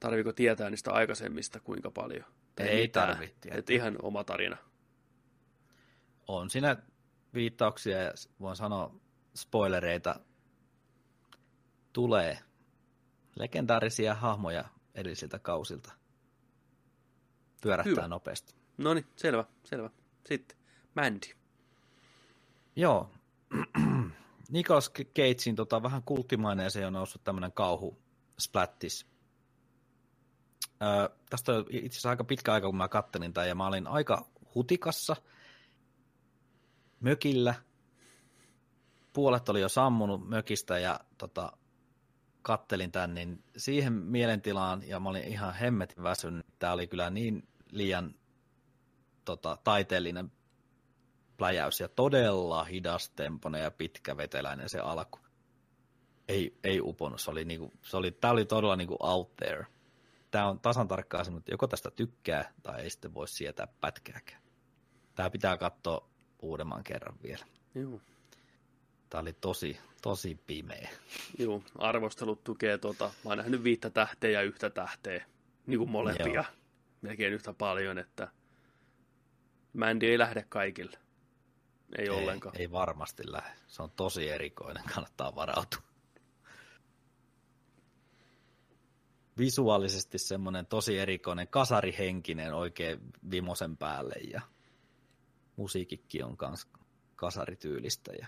[0.00, 2.24] Tarviiko tietää niistä aikaisemmista kuinka paljon?
[2.56, 3.48] Tai Ei tarvitse.
[3.48, 4.56] Että ihan oma tarina.
[6.28, 6.76] On siinä
[7.34, 8.94] viittauksia ja voin sanoa
[9.34, 10.20] spoilereita.
[11.92, 12.38] Tulee
[13.36, 14.64] legendaarisia hahmoja
[14.94, 15.92] edellisiltä kausilta.
[17.62, 18.08] Pyörähtää Hyvä.
[18.08, 18.54] nopeasti.
[18.78, 19.90] No niin, selvä, selvä.
[20.26, 20.56] Sitten,
[20.94, 21.26] Mandy.
[22.76, 23.10] Joo.
[24.50, 27.98] Nicolas Cagein tota, vähän kulttimaineeseen on noussut tämmöinen kauhu
[28.38, 29.06] splattis.
[31.30, 34.26] Tästä on itse asiassa aika pitkä aika, kun mä kattelin tämän, ja mä olin aika
[34.54, 35.16] hutikassa
[37.00, 37.54] mökillä.
[39.12, 41.52] Puolet oli jo sammunut mökistä, ja tota,
[42.42, 46.46] kattelin tämän, niin siihen mielentilaan, ja mä olin ihan hemmetin väsynyt.
[46.58, 48.14] Tämä oli kyllä niin liian
[49.24, 50.32] tota, taiteellinen
[51.36, 55.18] pläjäys ja todella hidastempoinen ja pitkäveteläinen se alku.
[56.28, 59.66] Ei, ei uponut, se oli, niinku, se oli, tää oli todella niinku out there.
[60.30, 64.42] Tämä on tasan tarkkaan semmoinen, että joko tästä tykkää tai ei sitten voi sietää pätkääkään.
[65.14, 66.08] Tämä pitää katsoa
[66.42, 67.46] uudemman kerran vielä.
[67.74, 68.00] Joo.
[69.10, 70.90] Tämä oli tosi, tosi pimeä.
[71.38, 73.04] Joo, arvostelut tukee tota.
[73.04, 75.24] Mä oon nähnyt viittä tähteä ja yhtä tähteä.
[75.66, 76.26] Niin kuin molempia.
[76.26, 76.44] Joo.
[77.02, 78.28] Melkein yhtä paljon, että
[79.72, 80.98] Mandy ei lähde kaikille.
[81.98, 82.56] Ei, ei ollenkaan.
[82.58, 83.56] Ei varmasti lähde.
[83.66, 85.89] Se on tosi erikoinen, kannattaa varautua.
[89.40, 93.00] Visuaalisesti semmoinen tosi erikoinen, kasarihenkinen oikein
[93.30, 94.40] vimosen päälle ja
[95.56, 96.68] musiikikki on kans
[97.16, 98.26] kasarityylistä ja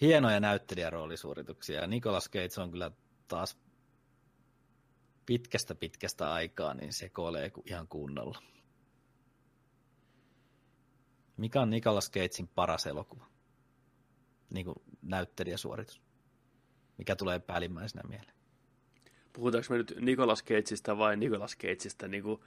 [0.00, 2.90] hienoja näyttelijäroolisuorituksia ja Nicolas Cage on kyllä
[3.28, 3.58] taas
[5.26, 8.42] pitkästä pitkästä aikaa niin sekoilee ku- ihan kunnolla.
[11.36, 13.26] Mikä on Nicolas Cagein paras elokuva?
[14.54, 16.02] Niin kuin näyttelijäsuoritus.
[16.98, 18.41] Mikä tulee päällimmäisenä mieleen?
[19.32, 22.40] Puhutaanko me nyt Nicolas Cageista vai Nicolas Cageista niin kuin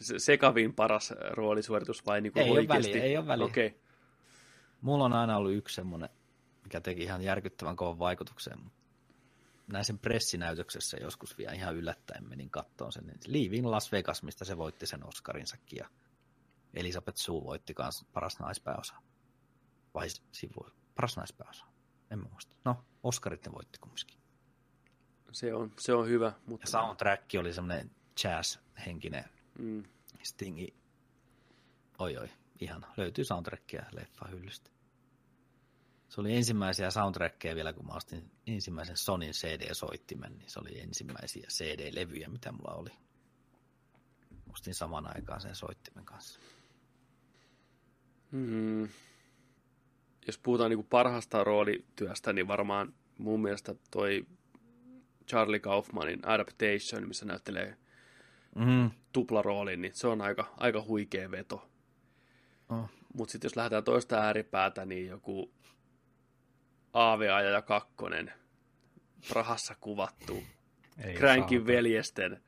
[0.00, 2.92] se- sekavin paras roolisuoritus vai niin kuin Ei ole oikeasti?
[2.92, 3.44] väliä, ei ole väliä.
[3.46, 3.78] Okei, okay.
[4.80, 6.08] Mulla on aina ollut yksi semmoinen,
[6.62, 8.58] mikä teki ihan järkyttävän kovan vaikutuksen.
[9.72, 13.12] näin sen pressinäytöksessä joskus vielä ihan yllättäen menin kattoon sen.
[13.26, 15.88] Leaving Las Vegas, mistä se voitti sen Oscarinsakin ja
[16.74, 18.94] Elisabeth Sue voitti myös paras naispääosa.
[19.94, 21.64] Vai sivu, paras naispääosa.
[22.10, 22.56] En muista.
[22.64, 24.20] No, Oscarit ne voitti kumminkin.
[25.32, 26.32] Se on, se on hyvä.
[26.46, 26.64] Mutta...
[26.64, 27.90] Ja soundtrack oli semmoinen
[28.24, 29.24] jazz-henkinen
[29.58, 29.82] mm.
[30.22, 30.74] stingi.
[31.98, 32.28] Oi oi,
[32.60, 32.92] ihana.
[32.96, 34.70] Löytyy soundtrackia leffa hyllystä.
[36.08, 41.46] Se oli ensimmäisiä soundtrackeja vielä, kun mä ostin ensimmäisen Sonin CD-soittimen, niin se oli ensimmäisiä
[41.48, 42.90] CD-levyjä, mitä mulla oli.
[44.52, 46.40] Ostin saman aikaan sen soittimen kanssa.
[48.32, 48.88] Hmm.
[50.26, 54.26] Jos puhutaan niin parhaasta roolityöstä, niin varmaan mun mielestä toi
[55.30, 57.76] Charlie Kaufmanin Adaptation, missä näyttelee
[58.54, 58.90] mm.
[59.12, 61.70] tuplaroolin, niin se on aika, aika huikea veto.
[62.68, 62.90] Oh.
[63.14, 65.52] Mutta sitten jos lähdetään toista ääripäätä, niin joku
[66.92, 68.32] Aavea ja kakkonen,
[69.28, 70.42] Prahassa kuvattu,
[71.16, 72.42] Kränkin veljesten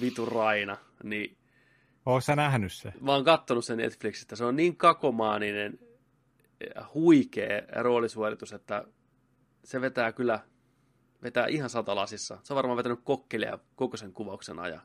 [0.00, 1.36] vitu Raina, niin
[2.06, 2.92] Oletko sä nähnyt se?
[3.00, 4.36] Mä oon kattonut sen Netflixistä.
[4.36, 5.78] Se on niin kakomaaninen,
[6.94, 8.84] huikea roolisuoritus, että
[9.64, 10.40] se vetää kyllä
[11.24, 12.38] vetää ihan satalasissa.
[12.42, 14.82] Se on varmaan vetänyt kokkelia koko sen kuvauksen ajan.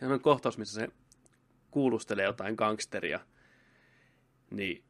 [0.00, 0.88] Se on kohtaus, missä se
[1.70, 3.20] kuulustelee jotain gangsteria.
[4.50, 4.84] Niin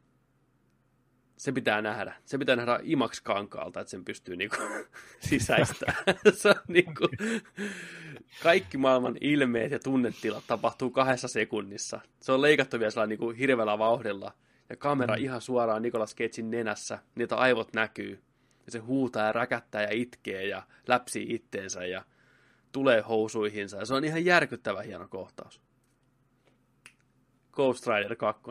[1.37, 2.15] se pitää nähdä.
[2.25, 4.55] Se pitää nähdä Imax kankaalta, että sen pystyy niinku
[5.29, 6.03] sisäistämään.
[6.33, 7.09] se on niinku,
[8.43, 12.01] kaikki maailman ilmeet ja tunnetilat tapahtuu kahdessa sekunnissa.
[12.21, 14.33] Se on leikattu vielä niinku hirveällä vauhdilla.
[14.69, 15.23] Ja kamera mm.
[15.23, 18.23] ihan suoraan Nikolas Cagein nenässä, niitä aivot näkyy.
[18.69, 22.05] Ja se huutaa ja räkättää ja itkee ja läpsii itteensä ja
[22.71, 23.77] tulee housuihinsa.
[23.77, 25.61] Ja se on ihan järkyttävä hieno kohtaus.
[27.51, 28.41] Ghost Rider 2.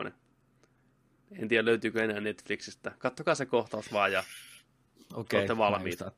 [1.31, 2.91] En tiedä löytyykö enää Netflixistä.
[2.97, 4.23] Kattokaa se kohtaus vaan ja
[5.13, 6.11] Okei, olette valmiita.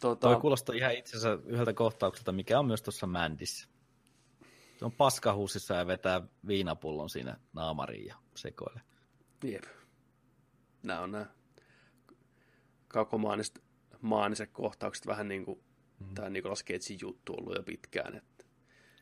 [0.00, 0.20] Tuota...
[0.20, 3.68] Toi kuulostaa ihan itse asiassa yhdeltä kohtaukselta, mikä on myös tuossa Mandissä.
[4.78, 8.80] Se on paskahuusissa ja vetää viinapullon siinä naamariin ja sekoille.
[9.44, 9.64] Jep.
[10.82, 11.26] Nämä on nämä
[12.96, 13.62] kakomaaniset
[14.00, 15.60] maaniset kohtaukset vähän niin kuin
[16.00, 16.14] mm.
[16.14, 18.16] tämä Nicolas Cagein juttu ollut jo pitkään.
[18.16, 18.44] Että.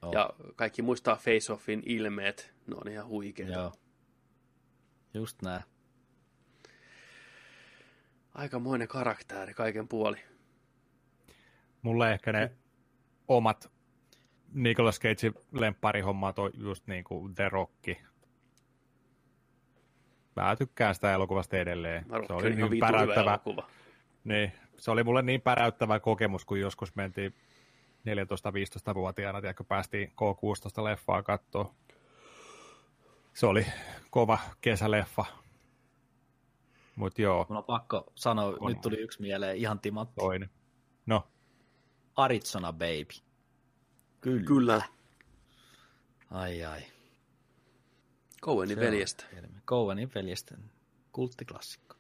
[0.03, 0.13] Oh.
[0.13, 3.53] Ja kaikki muistaa Face Offin ilmeet, ne on ihan huikeita.
[3.53, 3.73] Joo.
[5.15, 5.63] Just näin.
[8.35, 10.17] Aikamoinen karakteri kaiken puoli.
[11.83, 12.51] Mulle ehkä ne
[13.29, 13.73] omat
[14.53, 17.89] Nicolas Cagein lempparihommat on just niin kuin The Rock.
[20.37, 22.07] Mä tykkään sitä elokuvasta edelleen.
[22.27, 23.31] Se oli niin päräyttävä.
[23.31, 23.69] Elokuva.
[24.25, 27.35] Niin, se oli mulle niin päräyttävä kokemus, kun joskus mentiin
[28.09, 31.75] 14-15-vuotiaana, tiedätkö, päästiin K16-leffaa katsoa.
[33.35, 33.67] Se oli
[34.11, 35.25] kova kesäleffa.
[36.97, 37.47] Mut joo.
[37.49, 38.73] Mulla on pakko sanoa, on.
[38.73, 40.15] nyt tuli yksi mieleen, ihan timatti.
[40.21, 40.51] Toinen.
[41.07, 41.29] No.
[42.17, 43.25] Arizona Baby.
[44.21, 44.45] Kyllä.
[44.45, 44.83] Kyllä.
[46.31, 46.81] Ai ai.
[48.43, 49.25] Cowenin veljestä.
[49.67, 50.55] Cowenin veljestä.
[51.13, 51.97] Kulttiklassikko.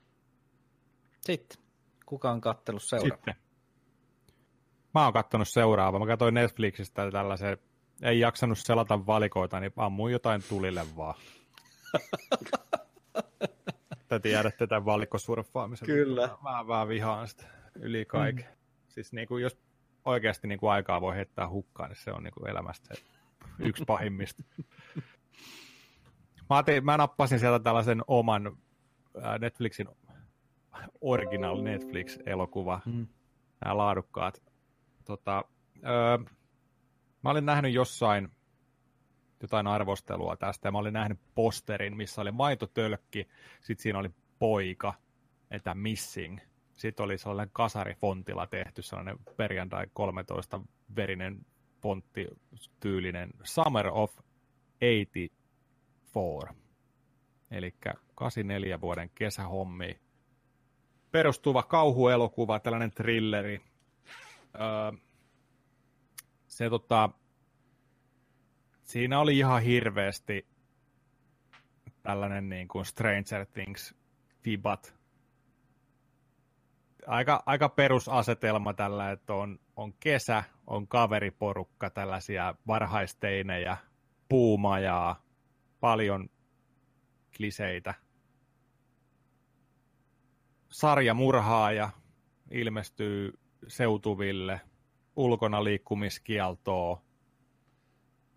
[1.20, 1.63] Sitten.
[2.06, 3.16] Kuka on kattellut seuraava?
[3.16, 3.34] Sitten.
[4.94, 5.98] Mä oon kattonut seuraava.
[5.98, 7.58] Mä katsoin Netflixistä tällaisen,
[8.02, 11.14] ei jaksanut selata valikoita, niin ammuin jotain tulille vaan.
[14.08, 15.86] Te tiedätte tämän valikkosurffaamisen.
[15.86, 16.38] Kyllä.
[16.42, 18.44] Mä, vähän vihaan sitä yli kaiken.
[18.44, 18.56] Mm.
[18.88, 19.58] Siis niin kuin, jos
[20.04, 23.02] oikeasti niin kuin aikaa voi heittää hukkaan, niin se on niin kuin elämästä se
[23.58, 24.42] yksi pahimmista.
[26.50, 28.56] Mä, otin, mä nappasin sieltä tällaisen oman
[29.38, 29.88] Netflixin
[31.00, 33.06] original Netflix-elokuva, mm.
[33.64, 34.42] nämä laadukkaat.
[35.04, 35.44] Tota,
[35.86, 36.18] öö,
[37.22, 38.28] mä olin nähnyt jossain
[39.42, 43.28] jotain arvostelua tästä, ja mä olin nähnyt posterin, missä oli maitotölkki,
[43.60, 44.94] sitten siinä oli poika,
[45.50, 46.38] että missing.
[46.72, 50.60] Sitten oli sellainen kasarifontilla tehty sellainen perjantai 13
[50.96, 51.46] verinen
[51.82, 52.28] fontti
[52.80, 54.16] tyylinen Summer of
[54.80, 56.64] 84.
[57.50, 57.74] Eli
[58.14, 60.00] 84 vuoden kesähommi
[61.14, 63.60] perustuva kauhuelokuva, tällainen thrilleri.
[64.54, 64.98] Öö,
[66.46, 67.10] se tota,
[68.82, 70.46] siinä oli ihan hirveästi
[72.02, 73.94] tällainen niin kuin Stranger Things
[74.42, 74.94] fibat.
[77.06, 83.76] Aika, aika perusasetelma tällä, että on, on kesä, on kaveriporukka, tällaisia varhaisteinejä,
[84.28, 85.22] puumajaa,
[85.80, 86.28] paljon
[87.36, 88.03] kliseitä
[90.74, 91.90] sarjamurhaaja
[92.50, 93.38] ilmestyy
[93.68, 94.60] seutuville,
[95.16, 97.02] ulkona liikkumiskieltoa.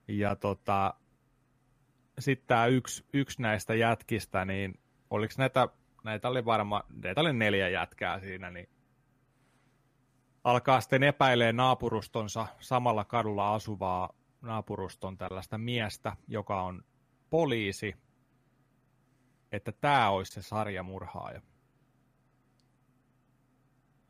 [0.08, 0.94] Ja tota,
[2.20, 5.68] sitten tämä yksi, yksi näistä jätkistä, niin oliko näitä,
[6.04, 8.70] näitä oli varmaan, näitä oli neljä jätkää siinä, niin
[10.44, 14.10] alkaa sitten epäilee naapurustonsa samalla kadulla asuvaa
[14.42, 16.84] naapuruston tällaista miestä, joka on
[17.30, 17.96] poliisi,
[19.52, 21.42] että tämä olisi se sarjamurhaaja.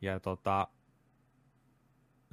[0.01, 0.67] Ja tota,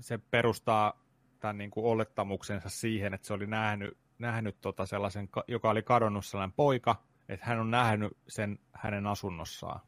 [0.01, 1.05] se perustaa
[1.41, 6.25] tämän niin kuin olettamuksensa siihen, että se oli nähnyt, nähnyt tota sellaisen, joka oli kadonnut
[6.25, 6.97] sellainen poika,
[7.28, 9.81] että hän on nähnyt sen hänen asunnossaan.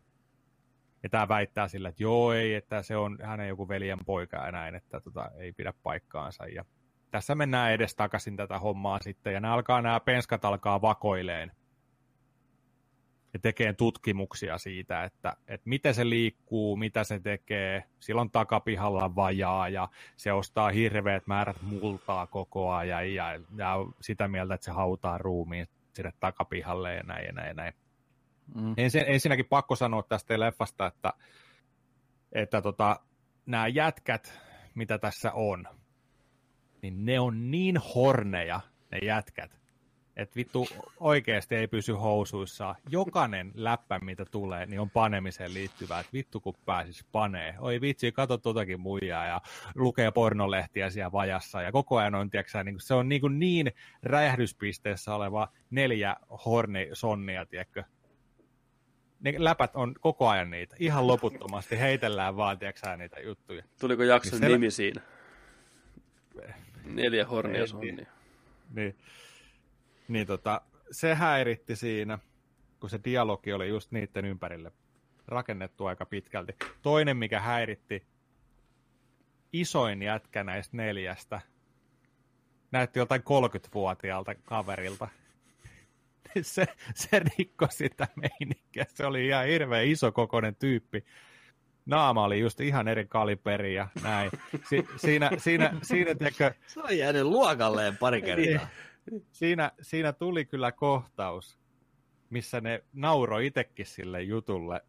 [1.02, 4.52] Ja tämä väittää sillä, että joo ei, että se on hänen joku veljen poika ja
[4.52, 6.46] näin, että tota, ei pidä paikkaansa.
[6.46, 6.64] Ja
[7.10, 11.52] tässä mennään edes takaisin tätä hommaa sitten, ja nämä, alkaa, nämä penskat alkaa vakoileen
[13.36, 17.84] ja tekee tutkimuksia siitä, että, että miten se liikkuu, mitä se tekee.
[18.00, 24.54] Silloin takapihalla vajaa ja se ostaa hirveät määrät multaa koko ajan ja, ja sitä mieltä,
[24.54, 27.74] että se hautaa ruumiin sinne takapihalle ja näin ja näin ja näin.
[28.54, 28.74] Mm.
[28.76, 31.12] Ensin, ensinnäkin pakko sanoa tästä leffasta, että,
[32.32, 33.00] että tota,
[33.46, 34.40] nämä jätkät,
[34.74, 35.68] mitä tässä on,
[36.82, 38.60] niin ne on niin horneja,
[38.92, 39.60] ne jätkät,
[40.16, 40.68] että vittu
[41.00, 42.74] oikeasti ei pysy housuissa.
[42.90, 47.54] Jokainen läppä, mitä tulee, niin on panemiseen liittyvää, että vittu kun pääsis panee.
[47.58, 49.40] Oi vitsi, kato totakin muijaa ja
[49.74, 53.72] lukee pornolehtiä siellä vajassa ja koko ajan on, tiiäksä, niin se on niin, kuin niin
[54.02, 57.84] räjähdyspisteessä oleva neljä hornisonnia, tiedätkö,
[59.20, 60.76] ne läpät on koko ajan niitä.
[60.78, 63.62] Ihan loputtomasti heitellään vaan, tiedätkö niitä juttuja.
[63.80, 65.02] Tuliko jakson niin nimi siinä?
[66.84, 67.94] Neljä hornia sonnia.
[67.94, 68.08] Niin.
[68.74, 68.96] Niin
[70.26, 70.60] tota,
[70.90, 72.18] se häiritti siinä,
[72.80, 74.72] kun se dialogi oli just niiden ympärille
[75.28, 76.56] rakennettu aika pitkälti.
[76.82, 78.06] Toinen, mikä häiritti,
[79.52, 81.40] isoin jätkä näistä neljästä,
[82.72, 85.08] näytti joltain 30-vuotiaalta kaverilta.
[86.42, 88.86] se, se rikkoi sitä meininkiä.
[88.88, 91.04] Se oli ihan hirveän iso kokoinen tyyppi.
[91.86, 94.30] Naama oli just ihan eri kaliberi ja näin.
[94.68, 98.68] Si, siinä, siinä, siinä tiedätkö, Se on jäänyt luokalleen pari kertaa.
[99.32, 101.58] siinä, siinä tuli kyllä kohtaus,
[102.30, 104.80] missä ne nauroi itsekin sille jutulle.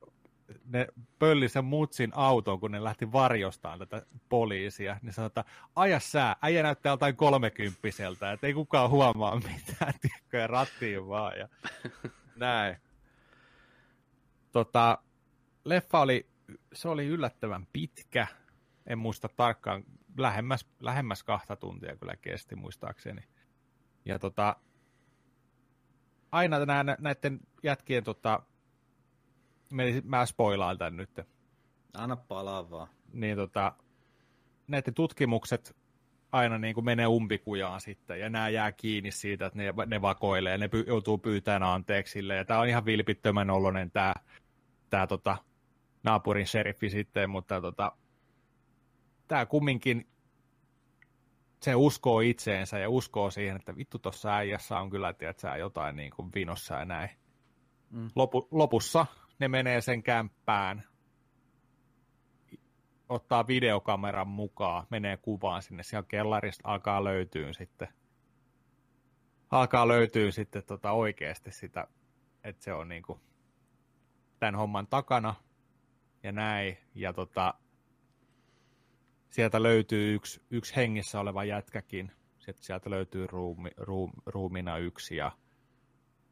[0.66, 0.88] Ne
[1.20, 5.00] pölli sen mutsin autoon, kun ne lähti varjostaan tätä poliisia.
[5.02, 5.44] Niin sanoi, että
[5.76, 11.40] aja sää, äijä näyttää jotain kolmekymppiseltä, että ei kukaan huomaa mitään, tiedätkö, ja rattiin vaan.
[11.40, 11.48] Ja
[12.36, 12.78] näin.
[14.52, 14.98] Tota,
[15.66, 16.30] leffa oli,
[16.74, 18.28] se oli yllättävän pitkä.
[18.86, 19.84] En muista tarkkaan,
[20.18, 23.22] lähemmäs, lähemmäs kahta tuntia kyllä kesti muistaakseni.
[24.08, 24.56] Ja tota,
[26.32, 28.40] aina nää, näiden jätkien, tota,
[29.72, 31.20] meni, mä spoilaan tän nyt.
[31.94, 32.88] Anna palaa vaan.
[33.14, 33.74] Niin tota,
[34.68, 35.76] näiden tutkimukset
[36.32, 40.52] aina niin kuin menee umpikujaan sitten, ja nämä jää kiinni siitä, että ne, ne vakoilee,
[40.52, 44.14] ja ne py, joutuu pyytämään anteeksi ja tämä on ihan vilpittömän oloinen tämä
[44.90, 45.38] tää, tota,
[46.04, 47.92] naapurin sheriffi sitten, mutta tota,
[49.28, 50.08] tämä kumminkin
[51.62, 56.12] se uskoo itseensä ja uskoo siihen, että vittu tuossa äijässä on kyllä, tiedät jotain niin
[56.16, 57.10] kuin vinossa ja näin.
[57.90, 58.10] Mm.
[58.16, 59.06] Lopu, lopussa
[59.40, 60.84] ne menee sen kämppään,
[63.10, 67.88] ottaa videokameran mukaan, menee kuvaan sinne, siellä kellarista alkaa löytyä sitten,
[69.52, 71.88] alkaa löytyä sitten tota oikeasti sitä,
[72.44, 73.20] että se on niin kuin
[74.40, 75.36] tämän homman takana
[76.24, 77.54] ja näin, ja tota,
[79.30, 82.12] sieltä löytyy yksi, yksi hengissä oleva jätkäkin.
[82.38, 85.32] Sitten sieltä löytyy ruumi, ruum, ruumina yksi ja,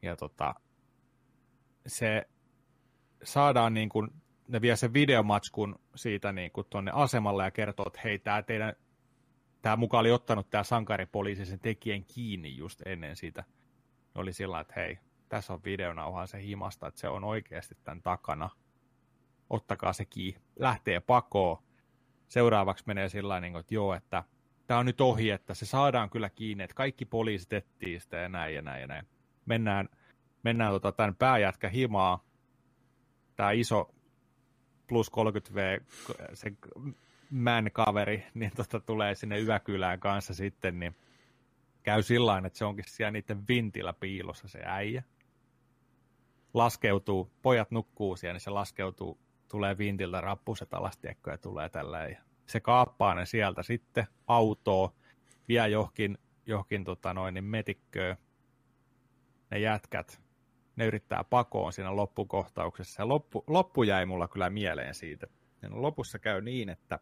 [0.02, 0.56] ja tota,
[1.88, 2.28] se
[3.24, 4.12] saadaan niin kuin,
[4.48, 8.74] ne vie sen videomatskun siitä niin kuin tuonne asemalle ja kertoo, että hei, tämä teidän,
[9.62, 13.44] tämä mukaan oli ottanut tämä sankaripoliisi sen tekijän kiinni just ennen sitä.
[14.16, 15.00] Oli sillä että hei,
[15.30, 18.50] tässä on videonauhaa se himasta, että se on oikeasti tämän takana.
[19.50, 21.65] Ottakaa se kiinni, lähtee pakoon
[22.36, 24.24] seuraavaksi menee sillä niin että joo, että
[24.68, 28.30] tämä on nyt ohi, että se saadaan kyllä kiinni, että kaikki poliisit etsii sitä ja
[28.30, 29.08] näin ja näin ja näin.
[29.46, 29.90] Mennään,
[30.44, 32.26] mennään tota, tämän pääjätkä himaa,
[33.36, 33.96] tämä iso
[34.88, 35.84] plus 30V,
[36.34, 36.52] se
[37.30, 40.96] man kaveri, niin tota, tulee sinne yökylään kanssa sitten, niin
[41.84, 45.04] käy sillä että se onkin siellä niiden vintillä piilossa se äijä.
[46.54, 52.04] Laskeutuu, pojat nukkuu siellä, niin se laskeutuu tulee vintiltä rappuset alas, tiekko, ja tulee tällä
[52.04, 54.94] ja se kaappaa ne sieltä sitten autoa,
[55.48, 58.18] vie johonkin, johonkin tota noin, niin metikköön,
[59.52, 60.22] ne jätkät,
[60.76, 63.02] ne yrittää pakoon siinä loppukohtauksessa.
[63.02, 65.28] Ja loppu, loppu jäi mulla kyllä mieleen siitä.
[65.62, 67.00] Ja no lopussa käy niin, että,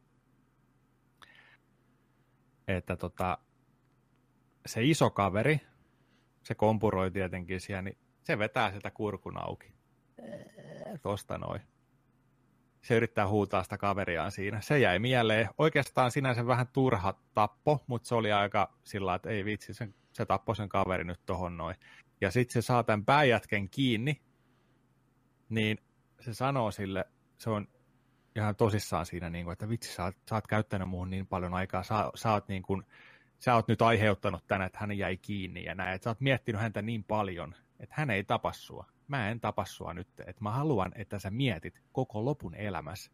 [2.67, 3.38] että tota,
[4.65, 5.61] se iso kaveri,
[6.43, 9.73] se kompuroi tietenkin siellä, niin se vetää sitä kurkun auki.
[11.01, 11.61] Tosta noin
[12.83, 14.61] se yrittää huutaa sitä kaveriaan siinä.
[14.61, 15.49] Se jäi mieleen.
[15.57, 20.25] Oikeastaan sinänsä vähän turha tappo, mutta se oli aika sillä että ei vitsi, se, se
[20.25, 21.75] tappoi sen kaveri nyt tohon noin.
[22.21, 24.21] Ja sitten se saa tämän pääjätken kiinni,
[25.49, 25.77] niin
[26.19, 27.05] se sanoo sille,
[27.37, 27.67] se on
[28.35, 31.53] ihan tosissaan siinä, niin kuin, että vitsi, sä oot, sä oot käyttänyt muuhun niin paljon
[31.53, 32.83] aikaa, sä, sä, oot niin kuin,
[33.39, 36.61] sä oot nyt aiheuttanut tänne, että hän jäi kiinni ja näin, että sä oot miettinyt
[36.61, 38.92] häntä niin paljon, että hän ei tapa sua.
[39.07, 43.11] Mä en tapa sua nyt, että mä haluan, että sä mietit koko lopun elämässä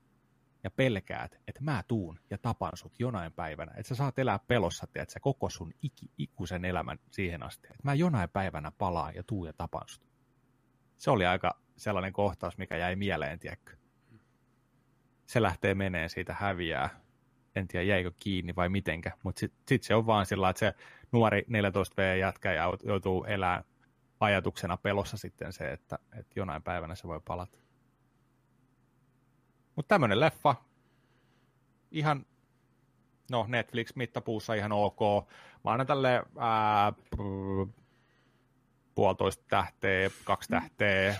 [0.63, 4.87] ja pelkäät, että mä tuun ja tapan sut jonain päivänä, että sä saat elää pelossa,
[4.95, 9.23] että sä koko sun iki, ikuisen elämän siihen asti, että mä jonain päivänä palaan ja
[9.23, 10.03] tuun ja tapan sut.
[10.97, 13.77] Se oli aika sellainen kohtaus, mikä jäi mieleen, tiedätkö?
[15.25, 16.89] Se lähtee meneen siitä häviää.
[17.55, 20.73] En tiedä, jäikö kiinni vai mitenkä, mutta sitten sit se on vaan sillä että se
[21.11, 22.51] nuori 14V-jätkä
[22.83, 23.63] joutuu elämään
[24.19, 27.57] ajatuksena pelossa sitten se, että, että jonain päivänä se voi palata.
[29.75, 30.55] Mutta tämmöinen leffa,
[31.91, 32.25] ihan,
[33.31, 34.99] no Netflix-mittapuussa ihan ok.
[35.65, 36.93] Mä annan tälle ää,
[38.95, 41.15] puolitoista tähteä, kaksi tähteä.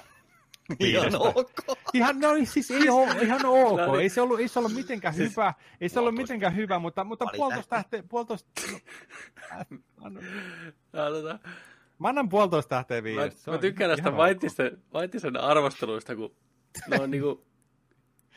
[0.80, 1.52] Ihan ok.
[1.94, 4.00] Ihan, no, siis ei ole, ihan ok.
[4.02, 5.54] Ei se ollut, ei se ollut mitenkään hyvä.
[5.82, 8.62] Ei se ollut mitenkään hyvä, mutta, mutta puolitoista tähteä, puolitoista...
[10.00, 10.22] No,
[11.14, 11.40] tota,
[12.00, 13.52] Mä annan puolitoista tähteä Mä, viidestä.
[13.52, 16.36] mä tykkään näistä Vaittisen, Vaittisen arvosteluista, kun
[16.88, 17.46] ne on niinku,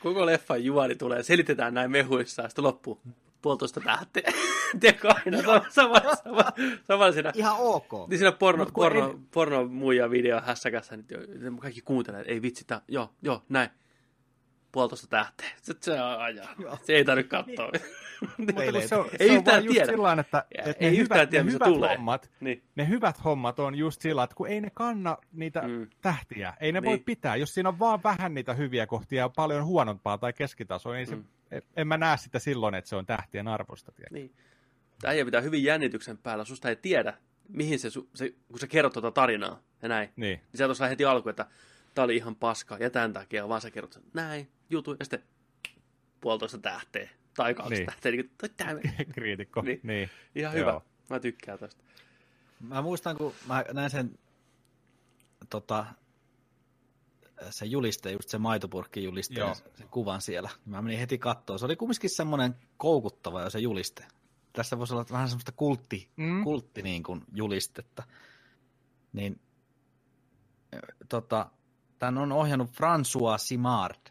[0.01, 3.01] koko leffan juoni tulee, selitetään näin mehuissa, ja sitten loppuu
[3.43, 4.33] puolitoista tähteä.
[4.81, 6.45] Tiedätkö aina, sama, sama, sama,
[6.89, 7.33] sama siinä.
[7.35, 7.91] Ihan ok.
[8.09, 12.43] Niin siinä porno, kun porno, en- porno muija video hässäkässä, niin kaikki kuuntelee, että ei
[12.43, 13.71] vitsi, tää, joo, joo, näin.
[14.73, 15.51] Puolitoista tähteä.
[15.63, 16.55] Se, se ajaa.
[16.83, 17.71] Se ei tarvitse katsoa.
[18.37, 19.87] Mutta kun se, on, ei se on just tiedä.
[19.93, 21.97] sillain, että, että ei ne yhtään hyvät, tiedä, ne hyvät tulee.
[21.97, 22.63] hommat, Niin.
[22.75, 25.87] ne hyvät hommat on just sillä, että kun ei ne kanna niitä mm.
[26.01, 26.89] tähtiä, ei ne niin.
[26.89, 27.37] voi pitää.
[27.37, 31.17] Jos siinä on vaan vähän niitä hyviä kohtia ja paljon huonompaa tai keskitasoa, niin se,
[31.17, 31.25] Mm.
[31.51, 33.93] en, en mä näe sitä silloin, että se on tähtien arvosta.
[34.11, 34.35] Niin.
[35.01, 36.45] Tämä pitää hyvin jännityksen päällä.
[36.45, 37.15] Susta ei tiedä,
[37.49, 40.09] mihin se, se kun sä kerrot tuota tarinaa ja näin.
[40.17, 40.39] Niin.
[40.39, 41.47] Niin sä tuossa heti alku, että
[41.95, 45.23] tää oli ihan paska ja tämän takia, vaan sä kerrot sen, näin, jutu, ja sitten
[46.21, 47.87] puolitoista tähteä tai kaksi Niin.
[47.87, 48.13] tähteä.
[48.13, 48.75] Niin, kuin, tämä
[49.15, 49.63] Kriitikko.
[49.63, 49.81] Niin.
[49.83, 50.11] Niin.
[50.35, 50.61] Ihan Joo.
[50.73, 50.81] hyvä.
[51.11, 51.83] Mä tykkään tästä.
[52.61, 54.19] Mä muistan, kun mä näin sen,
[55.51, 55.87] tota,
[57.51, 59.55] se juliste, just se maitopurkki juliste, Joo.
[59.55, 60.51] sen kuvan siellä.
[60.65, 61.59] Mä menin heti kattoon.
[61.59, 64.07] Se oli kumminkin semmoinen koukuttava jo se juliste.
[64.53, 66.45] Tässä voisi olla vähän semmoista kultti, Mm.
[66.45, 68.03] kultti niin kuin julistetta.
[69.13, 69.41] Niin,
[71.09, 71.51] tota,
[71.99, 74.11] tämän on ohjannut François Simard.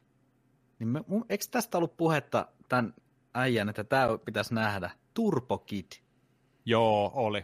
[0.80, 2.94] Niin me, mun, eikö tästä ollut puhetta tämän
[3.34, 4.90] äijän, että tämä pitäisi nähdä?
[5.14, 5.92] Turbo Kid.
[6.66, 7.44] Joo, oli.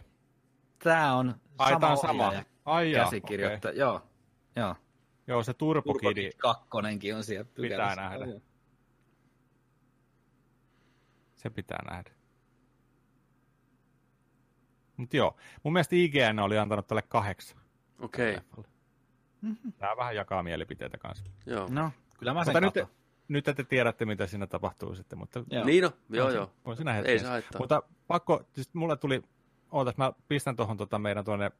[0.78, 2.32] Tämä on Ai, sama tää on sama.
[2.64, 3.78] Ai joo, käsikirjoittaja.
[3.78, 4.02] Joo,
[4.56, 4.76] joo.
[5.26, 8.00] Joo, se Turbo Turbo Kid kakkonenkin on siellä pitää pykälässä.
[8.02, 8.40] nähdä.
[11.34, 12.10] Se pitää nähdä.
[14.96, 17.58] Mutta joo, mun mielestä IGN oli antanut tälle kahdeksan.
[18.00, 18.34] Okei.
[18.34, 18.68] leffalle.
[19.78, 21.24] Tää vähän jakaa mielipiteitä kanssa.
[21.46, 21.66] Joo.
[21.70, 22.82] No, kyllä mä sen Mutta katon.
[22.88, 22.98] nyt
[23.54, 25.18] te tiedätte, mitä siinä tapahtuu sitten.
[25.18, 25.64] Mutta Joo.
[25.64, 26.50] Niin no, joo on, joo.
[26.64, 27.20] On siinä Ei hetken.
[27.20, 27.58] se haittaa.
[27.60, 29.22] Mutta pakko, siis mulle tuli,
[29.70, 31.50] ootas mä pistän tuohon tota meidän tuonne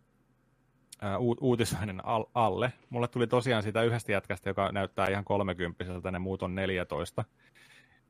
[1.40, 2.72] uutisoinnin al- alle.
[2.90, 7.24] Mulle tuli tosiaan siitä yhdestä jätkästä, joka näyttää ihan 30 ne muut on 14.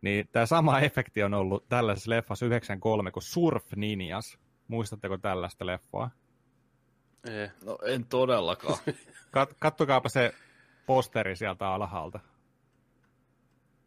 [0.00, 4.38] Niin tämä sama efekti on ollut tällaisessa leffassa 93 kuin Surf Ninjas.
[4.68, 6.10] Muistatteko tällaista leffaa?
[7.30, 7.48] Ei.
[7.64, 8.78] No en todellakaan.
[9.36, 10.34] Kat- kattokaapa se
[10.86, 12.20] posteri sieltä alhaalta.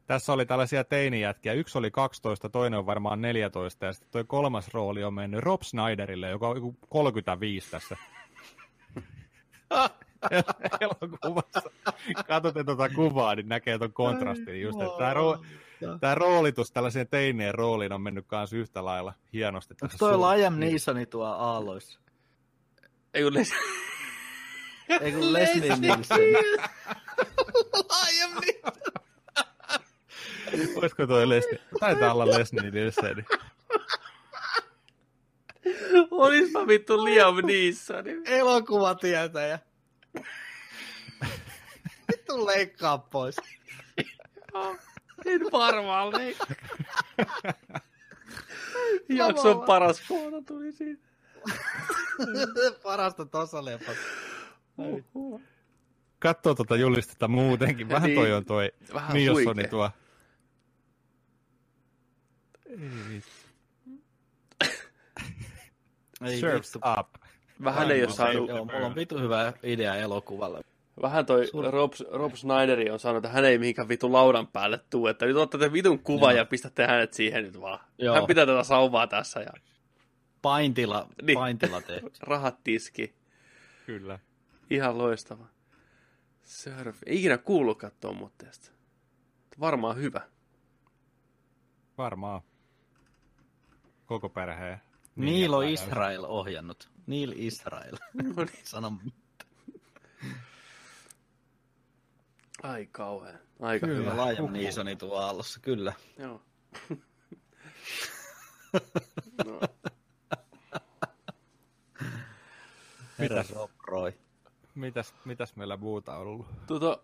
[0.07, 1.53] Tässä oli tällaisia teinijätkiä.
[1.53, 5.61] Yksi oli 12, toinen on varmaan 14, ja sitten toi kolmas rooli on mennyt Rob
[5.61, 7.97] Snyderille, joka on joku 35 tässä
[10.81, 11.61] elokuvassa.
[12.27, 14.61] Katsotte tuota kuvaa, niin näkee tuon kontrastin.
[14.61, 15.45] Just, että tämä, ro-
[15.99, 19.75] tämä roolitus tällaiseen teinien rooliin on mennyt kanssa yhtä lailla hienosti.
[19.81, 21.99] Onko toi Liam Neesoni tuo aalloissa?
[23.13, 23.51] Ei kun les...
[25.01, 26.19] Ei kun Leslie Nielsen.
[27.91, 28.31] Liam
[30.75, 31.59] Olisiko toi Leslie?
[31.79, 33.25] Taitaa olla Leslie Nielsen.
[36.11, 38.05] Olispa vittu Liam Neeson.
[38.25, 39.59] Elokuvatietäjä.
[42.11, 43.35] Vittu leikkaa pois.
[45.25, 46.47] En varmaan leikkaa.
[49.09, 51.07] Jakson paras kohta tuli siitä.
[52.83, 54.03] Parasta tossa leffassa.
[56.19, 57.89] Katsoo tuota julistetta muutenkin.
[57.89, 58.19] Vähän Niin.
[58.19, 59.17] toi on toi Vähän
[59.69, 59.89] tuo.
[66.25, 66.79] Ei Surf's vittu.
[66.99, 67.07] up.
[67.63, 68.49] Vähän ei ole saanut...
[68.49, 70.61] Joo, mulla on vitu hyvä idea elokuvalle.
[71.01, 75.07] Vähän toi Rob, Rob Snyderi on sanonut, että hän ei mihinkään vitu laudan päälle tuu,
[75.07, 77.79] että nyt ottatte vitun kuva ja pistätte hänet siihen nyt vaan.
[77.97, 78.15] Joo.
[78.15, 79.51] Hän pitää tätä sauvaa tässä ja
[80.41, 81.37] Paintila, Niin.
[81.37, 82.11] paintila tehty.
[82.27, 83.15] rahat tiski.
[83.85, 84.19] Kyllä.
[84.69, 85.45] Ihan loistava.
[86.43, 86.97] Surf.
[87.05, 88.71] Ei ikinä kuullutkaan tuommoitteesta.
[89.59, 90.21] Varmaan hyvä.
[91.97, 92.41] Varmaan.
[94.11, 94.81] Koko perheen.
[95.15, 96.89] Neil on ja- Israel ohjannut.
[97.07, 97.97] Neil Israel.
[98.35, 98.59] No niin.
[98.65, 98.93] Sano
[102.63, 103.39] Ai kauhean.
[103.59, 104.25] Aika Kyllä, hyvä.
[104.33, 105.93] Liam Neesoni tuo aallossa, kyllä.
[106.19, 106.41] Joo.
[109.45, 109.59] no.
[113.19, 113.53] Herra Mitäs?
[113.87, 114.13] Roy.
[114.75, 116.47] Mitäs, mitäs meillä muuta on ollut?
[116.67, 116.99] Tuota,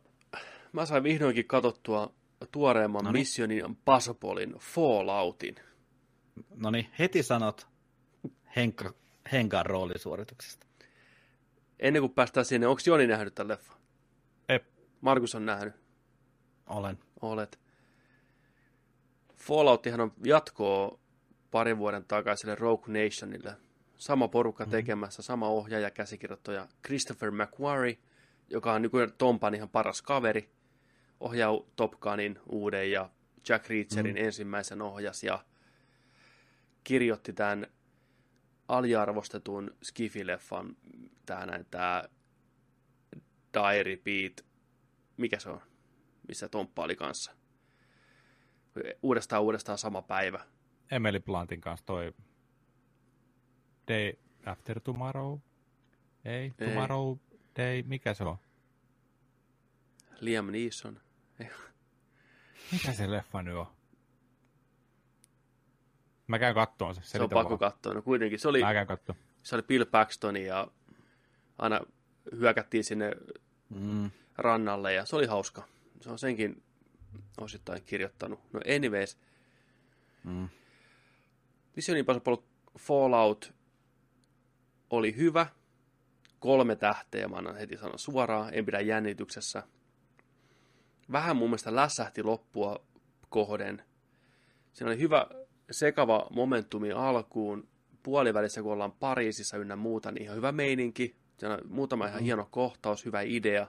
[0.71, 2.13] mä sain vihdoinkin katsottua
[2.51, 3.21] tuoreemman Noniin.
[3.21, 5.55] Mission Impossiblein Falloutin.
[6.55, 7.67] No niin, heti sanot
[8.55, 8.93] Henkka,
[9.31, 10.67] Henkan roolisuorituksesta.
[11.79, 13.77] Ennen kuin päästään sinne, onko Joni nähnyt tämän leffan?
[14.49, 14.65] Ep.
[15.01, 15.73] Markus on nähnyt.
[16.67, 16.99] Olen.
[17.21, 17.59] Olet.
[19.35, 20.99] Falloutihan on jatkoa
[21.51, 23.55] parin vuoden takaiselle Rogue Nationille.
[23.97, 24.77] Sama porukka mm-hmm.
[24.77, 27.97] tekemässä, sama ohjaaja, käsikirjoittaja Christopher McQuarrie,
[28.49, 30.49] joka on nykyään Tompan ihan paras kaveri.
[31.19, 33.09] Ohjaa Top Gunin uuden ja
[33.49, 34.25] Jack Reacherin mm.
[34.25, 35.43] ensimmäisen ohjas ja
[36.87, 37.67] kirjoitti tämän
[38.67, 40.75] aliarvostetun Skifi-leffan,
[41.25, 42.03] tämä näin, tämä
[43.53, 44.45] Diary Beat,
[45.17, 45.61] mikä se on,
[46.27, 47.31] missä Tomppa oli kanssa.
[49.03, 50.45] Uudestaan uudestaan sama päivä.
[50.91, 52.13] Emily Blantin kanssa toi
[53.87, 54.13] Day
[54.45, 55.39] After Tomorrow?
[56.25, 56.67] Ei, Ei.
[56.67, 57.17] Tomorrow
[57.57, 58.37] Day, mikä se on?
[60.19, 61.01] Liam Neeson.
[61.39, 61.49] Ei.
[62.71, 63.76] Mikä se leffa nyt on?
[66.27, 67.01] Mä käyn kattoon se.
[67.03, 67.93] Se on pakko katsoa.
[67.93, 69.17] No kuitenkin se oli, Mä käyn kattoon.
[69.43, 70.67] se oli Bill Paxton ja
[71.57, 71.81] aina
[72.31, 73.11] hyökättiin sinne
[73.69, 74.11] Mm.
[74.37, 75.63] rannalle ja se oli hauska.
[76.01, 76.63] Se on senkin
[77.41, 78.39] osittain kirjoittanut.
[78.53, 79.17] No anyways,
[80.23, 80.49] Mm.
[81.75, 82.37] Mission Impossible
[82.79, 83.53] Fallout
[84.89, 85.47] oli hyvä.
[86.39, 89.63] Kolme tähteä, mä annan heti sanoa suoraan, en pidä jännityksessä.
[91.11, 92.85] Vähän mun mielestä lässähti loppua
[93.29, 93.83] kohden.
[94.73, 95.27] Siinä oli hyvä
[95.71, 97.67] sekava momentumi alkuun.
[98.03, 101.15] Puolivälissä, kun ollaan Pariisissa ynnä muuta, niin ihan hyvä meininki.
[101.69, 103.67] Muutama ihan hieno kohtaus, hyvä idea.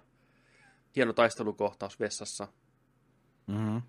[0.96, 2.48] Hieno taistelukohtaus vessassa.
[3.46, 3.82] Mm-hmm.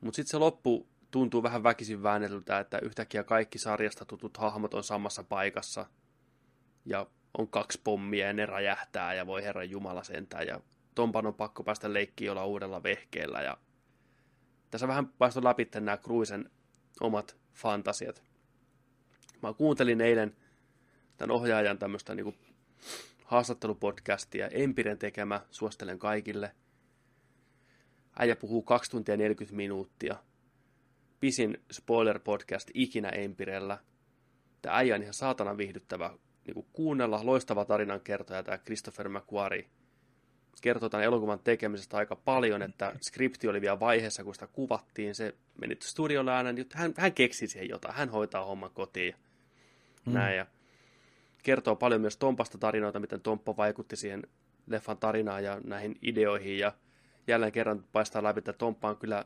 [0.00, 4.84] Mutta sitten se loppu tuntuu vähän väkisin väännetyltä, että yhtäkkiä kaikki sarjasta tutut hahmot on
[4.84, 5.86] samassa paikassa.
[6.84, 7.06] Ja
[7.38, 10.46] on kaksi pommia ja ne räjähtää ja voi herran jumala sentään.
[10.46, 10.60] Ja
[10.94, 13.42] Tompan on pakko päästä leikkiin olla uudella vehkeellä.
[13.42, 13.56] Ja
[14.70, 16.50] tässä vähän paistoi läpi nämä Cruisen
[17.00, 18.22] omat fantasiat.
[19.42, 20.36] Mä kuuntelin eilen
[21.16, 22.34] tämän ohjaajan tämmöistä niinku
[23.24, 26.54] haastattelupodcastia, Empiren tekemä, suosittelen kaikille.
[28.18, 30.16] Äijä puhuu 2 tuntia 40 minuuttia.
[31.20, 33.78] Pisin spoiler-podcast ikinä Empirellä.
[34.62, 36.10] Tämä äijä on ihan saatana viihdyttävä
[36.46, 37.26] niin kuunnella.
[37.26, 39.68] Loistava tarinan kertoja tämä Christopher McQuarrie.
[40.62, 45.14] Kertoo tämän elokuvan tekemisestä aika paljon, että skripti oli vielä vaiheessa, kun sitä kuvattiin.
[45.14, 47.94] Se meni studiolle aina, niin hän, hän keksi siihen jotain.
[47.94, 49.14] Hän hoitaa homman kotiin.
[50.06, 50.12] Mm.
[50.12, 50.46] Näin, ja
[51.42, 54.22] kertoo paljon myös Tompasta tarinoita, miten Tomppa vaikutti siihen
[54.66, 56.58] leffan tarinaan ja näihin ideoihin.
[56.58, 56.72] Ja
[57.26, 59.24] jälleen kerran paistaa läpi, että Tomppa on kyllä,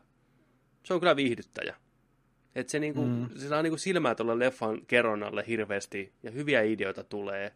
[0.83, 1.77] se on kyllä viihdyttäjä.
[2.55, 3.09] Että se niinku, Mm.
[3.11, 3.29] mm.
[3.39, 7.53] sillä on niinku silmää tuolle leffan kerronnalle hirveästi ja hyviä ideoita tulee.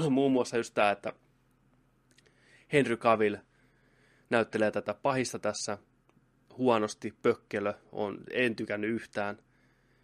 [0.10, 1.12] Muun muassa just tämä, että
[2.72, 3.36] Henry Cavill
[4.30, 5.78] näyttelee tätä pahista tässä
[6.58, 9.38] huonosti, pökkelö, on, en tykännyt yhtään.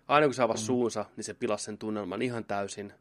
[0.09, 0.67] Aina kun se avasi mm.
[0.67, 2.93] suunsa, niin se pilasi sen tunnelman ihan täysin.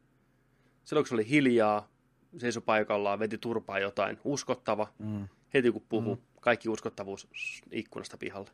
[0.83, 1.89] Silloin kun se oli hiljaa,
[2.37, 4.93] seisoi paikallaan, veti turpaa jotain, uskottava.
[4.99, 5.27] Mm.
[5.53, 6.21] Heti kun puhuu, mm.
[6.41, 7.27] kaikki uskottavuus
[7.71, 8.49] ikkunasta pihalle.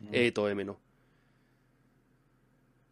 [0.00, 0.08] Mm.
[0.12, 0.78] Ei toiminut.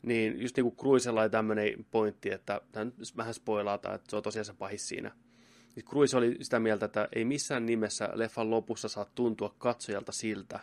[0.02, 4.22] Niin just niin kuin Cruisella oli tämmöinen pointti, että tämä vähän spoilaata, että se on
[4.22, 5.12] tosiaan se pahis siinä.
[5.76, 10.60] Niin Cruise oli sitä mieltä, että ei missään nimessä leffan lopussa saa tuntua katsojalta siltä,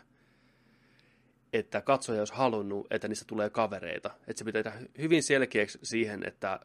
[1.53, 4.11] että katsoja olisi halunnut, että niistä tulee kavereita.
[4.27, 6.59] Että se pitää tehdä hyvin selkeäksi siihen, että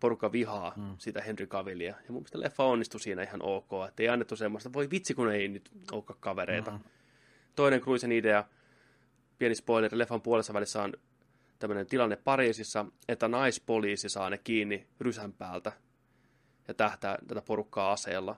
[0.00, 0.94] porukka vihaa mm.
[0.98, 1.88] sitä Henry Cavillia.
[1.88, 5.32] Ja mun mielestä leffa onnistui siinä ihan ok, että ei annettu semmoista, voi vitsi kun
[5.32, 6.70] ei nyt olekaan kavereita.
[6.70, 6.78] Mm.
[7.56, 8.44] Toinen Cruisen idea,
[9.38, 10.92] pieni spoileri, leffan puolessa välissä on
[11.58, 15.72] tämmöinen tilanne Pariisissa, että naispoliisi saa ne kiinni rysän päältä
[16.70, 18.36] ja tähtää tätä porukkaa aseella.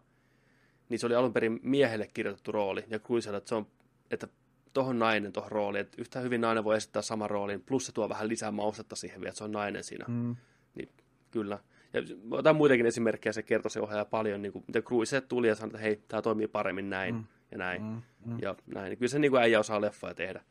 [0.89, 3.67] Niin se oli alun perin miehelle kirjoitettu rooli, ja Cruisella, että se on,
[4.11, 4.29] että
[4.73, 8.09] tohon nainen tohon rooliin, että yhtä hyvin nainen voi esittää saman roolin, plus se tuo
[8.09, 10.05] vähän lisää maustetta siihen vielä, että se on nainen siinä.
[10.09, 10.37] Mm.
[10.75, 10.89] Niin,
[11.31, 11.59] kyllä.
[11.93, 15.55] Ja otan muitakin esimerkkejä, se kertoi se ohjaaja paljon, niin kuin, miten Cruise tuli ja
[15.55, 17.25] sanoi, että hei, tämä toimii paremmin näin mm.
[17.51, 17.83] ja näin.
[17.83, 18.03] Mm.
[18.27, 18.39] Mm.
[18.43, 18.89] Ja näin.
[18.89, 20.43] Niin kyllä se niin kuin äijä osaa leffoja tehdä.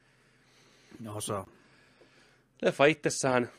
[1.07, 1.47] Osaa.
[2.61, 3.49] Leffa itsessään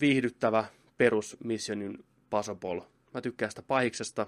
[0.00, 0.64] viihdyttävä
[0.98, 2.82] perus Mission Impossible.
[3.14, 4.26] Mä tykkään sitä pahiksesta,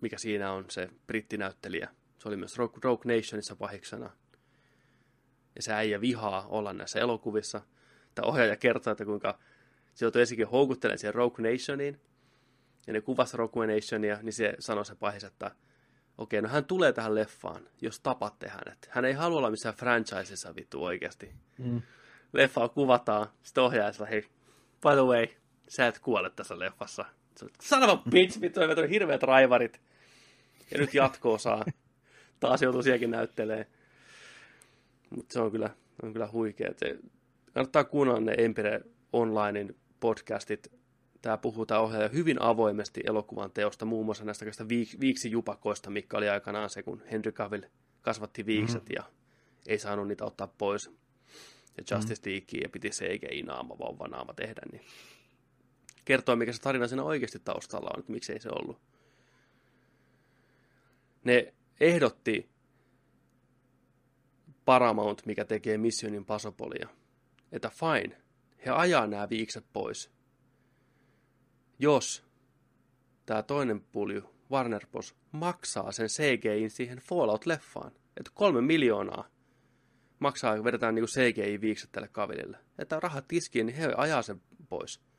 [0.00, 1.88] mikä siinä on se brittinäyttelijä.
[2.18, 4.10] Se oli myös Rogue, Rogue Nationissa pahiksena.
[5.56, 7.60] Ja se äijä vihaa olla näissä elokuvissa.
[8.14, 9.38] Tämä ohjaaja kertoo, että kuinka
[9.94, 12.00] se joutui ensinnäkin houkuttelemaan siihen Rogue Nationiin.
[12.86, 15.50] Ja ne kuvasi Rogue Nationia, niin se sanoi se pahis, että
[16.18, 18.88] okei, no hän tulee tähän leffaan, jos tapatte hänet.
[18.90, 21.34] Hän ei halua olla missään franchisessa vittu oikeasti.
[21.58, 21.82] Mm.
[22.32, 24.22] Leffaa kuvataan, sitten ohjaaja hei,
[24.82, 25.26] by the way,
[25.70, 27.04] sä et kuole tässä leffassa.
[27.60, 29.80] Sanova bitch, vittu, on hirveät raivarit.
[30.70, 31.64] Ja nyt jatkoa saa.
[32.40, 33.66] Taas joutuu sielläkin näyttelee.
[35.10, 35.70] Mutta se on kyllä,
[36.02, 36.70] on kyllä huikea.
[36.76, 36.98] Se,
[37.54, 38.80] kannattaa kuunnella ne Empire
[39.12, 40.72] Onlinein podcastit.
[41.22, 46.28] Tämä puhuu tämä ohjaaja hyvin avoimesti elokuvan teosta, muun muassa näistä viik- viiksijupakoista, mikä oli
[46.28, 47.62] aikanaan se, kun Henry Cavill
[48.02, 48.94] kasvatti viikset mm-hmm.
[48.96, 49.02] ja
[49.66, 50.90] ei saanut niitä ottaa pois.
[51.76, 52.32] Ja Justice mm-hmm.
[52.32, 54.82] League ja piti se eikä inaama vauvanaama tehdä, niin
[56.10, 58.80] kertoo, mikä se tarina siinä oikeasti taustalla on, että miksei se ollut.
[61.24, 62.50] Ne ehdotti
[64.64, 66.88] Paramount, mikä tekee Mission Impossibleia,
[67.52, 68.22] että fine,
[68.66, 70.10] he ajaa nämä viikset pois.
[71.78, 72.24] Jos
[73.26, 75.16] tämä toinen pulju, Warner Bros.
[75.32, 79.28] maksaa sen CGI siihen Fallout-leffaan, että kolme miljoonaa
[80.18, 82.58] maksaa, vedetään niin CGI-viikset tälle kavilille.
[82.78, 85.09] Että rahat tiskiin, niin he ajaa sen pois.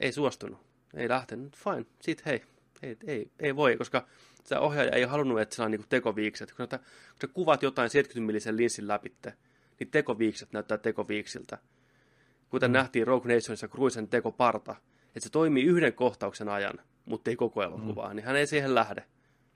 [0.00, 0.58] Ei suostunut.
[0.94, 1.56] Ei lähtenyt.
[1.56, 1.86] Fine.
[2.00, 2.42] Sitten hei.
[2.82, 4.06] Ei, ei, ei voi, koska
[4.44, 6.52] se ohjaaja ei halunnut, että sillä on niin tekoviikset.
[6.52, 6.78] Kun, kun
[7.20, 9.34] sä kuvat jotain 70 millisen linssin läpitte,
[9.80, 11.58] niin tekoviikset näyttää tekoviiksiltä.
[12.50, 12.72] Kuten mm.
[12.72, 18.08] nähtiin Rogue Nationissa Cruisen tekoparta, että se toimii yhden kohtauksen ajan, mutta ei koko elokuvaa,
[18.08, 18.16] mm.
[18.16, 19.04] niin hän ei siihen lähde.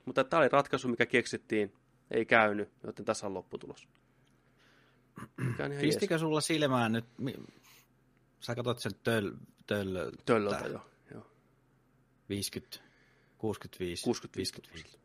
[0.05, 1.73] Mutta tämä oli ratkaisu, mikä keksittiin,
[2.11, 3.87] ei käynyt, joten tässä on lopputulos.
[5.81, 7.05] Pistikö sulla silmään nyt,
[8.45, 9.31] sä katsot sen töl,
[9.67, 10.85] töl, Töllöltä, joo.
[11.13, 11.31] joo.
[12.29, 12.79] 50,
[13.37, 14.03] 65.
[14.03, 14.53] 65.
[14.53, 14.99] 65.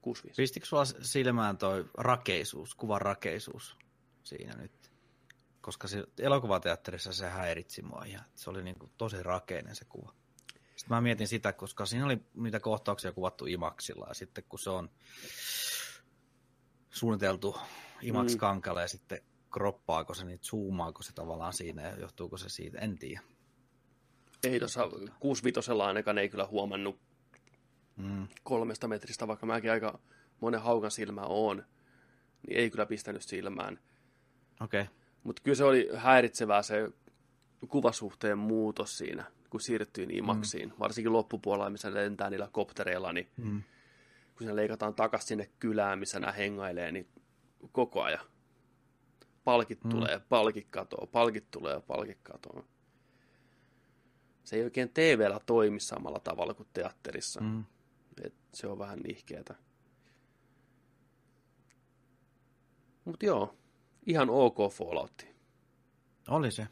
[0.00, 0.42] 65.
[0.42, 3.76] Pistikö sulla silmään toi rakeisuus, kuvan rakeisuus
[4.24, 4.92] siinä nyt?
[5.60, 8.24] Koska se, elokuvateatterissa se häiritsi mua ihan.
[8.34, 10.14] Se oli niin kuin tosi rakeinen se kuva.
[10.76, 14.70] Sitten mä mietin sitä, koska siinä oli niitä kohtauksia kuvattu imaksilla ja sitten kun se
[14.70, 14.90] on
[16.90, 17.56] suunniteltu
[18.02, 19.22] imaks kankalle ja sitten
[19.56, 23.20] kroppaako se, niin zoomaako se tavallaan siinä ja johtuuko se siitä, en tiedä.
[24.44, 24.88] Ei tuossa
[25.20, 27.00] 65 ainakaan ei kyllä huomannut
[27.96, 28.28] mm.
[28.42, 29.98] kolmesta metristä, vaikka mäkin aika
[30.40, 31.64] monen haukan silmä on,
[32.46, 33.80] niin ei kyllä pistänyt silmään.
[34.60, 34.80] Okei.
[34.80, 34.94] Okay.
[35.22, 36.90] Mutta kyllä se oli häiritsevää se
[37.68, 40.68] kuvasuhteen muutos siinä, kun siirryttiin IMAXiin.
[40.68, 40.74] Mm.
[40.78, 43.62] Varsinkin loppupuolella, missä lentää niillä koptereilla, niin mm.
[44.38, 47.08] kun se leikataan takaisin sinne kylään, missä nämä hengailee, niin
[47.72, 48.35] koko ajan
[49.46, 49.90] palkit mm.
[49.90, 52.62] tulee, palkit katoaa, palkit tulee, palkit katoaa.
[54.44, 57.40] Se ei oikein TVllä toimi samalla tavalla kuin teatterissa.
[57.40, 57.64] Mm.
[58.22, 59.54] Et se on vähän nihkeetä.
[63.04, 63.56] Mutta joo,
[64.06, 65.36] ihan ok Falloutti.
[66.28, 66.66] Oli se.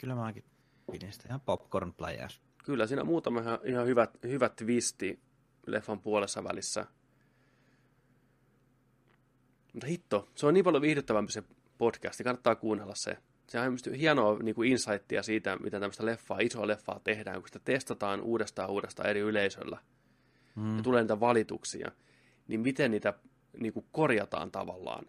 [0.00, 0.44] Kyllä mäkin
[0.92, 2.40] pidin sitä ihan popcorn players.
[2.64, 5.20] Kyllä, siinä muutama ihan, ihan hyvät, hyvät twisti
[5.66, 6.86] leffan puolessa välissä.
[9.72, 11.42] Mutta hitto, se on niin paljon viihdyttävämpi se
[11.78, 13.16] podcasti, kannattaa kuunnella se.
[13.48, 17.58] Se on hienoa niin kuin insightia siitä, miten tämmöistä leffaa, isoa leffaa tehdään, kun sitä
[17.58, 19.78] testataan uudestaan uudestaan eri yleisöllä.
[20.56, 20.76] Mm.
[20.76, 21.92] Ja tulee niitä valituksia.
[22.48, 23.14] Niin miten niitä
[23.60, 25.06] niin kuin korjataan tavallaan.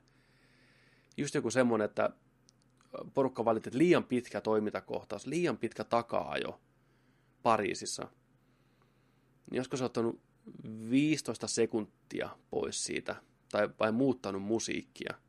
[1.18, 2.10] Just joku semmoinen, että
[3.14, 6.62] porukka valitti, että liian pitkä toimintakohtaus, liian pitkä takaa-ajo
[7.44, 8.08] Pariisissa.
[9.52, 10.22] Niin josko se ottanut
[10.90, 13.16] 15 sekuntia pois siitä,
[13.52, 15.14] tai vai muuttanut musiikkia–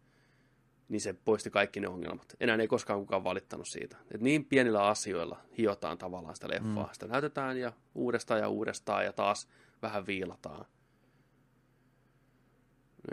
[0.90, 2.36] niin se poisti kaikki ne ongelmat.
[2.40, 3.96] Enää ei koskaan kukaan valittanut siitä.
[4.14, 6.86] Et niin pienillä asioilla hiotaan tavallaan sitä leffaa.
[6.86, 6.92] Mm.
[6.92, 9.48] Sitä näytetään ja uudestaan ja uudestaan ja taas
[9.82, 10.64] vähän viilataan.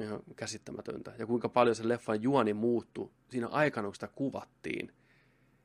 [0.02, 1.14] Ihan käsittämätöntä.
[1.20, 4.94] Ja kuinka paljon se leffan juoni muuttui siinä aikana, kun sitä kuvattiin.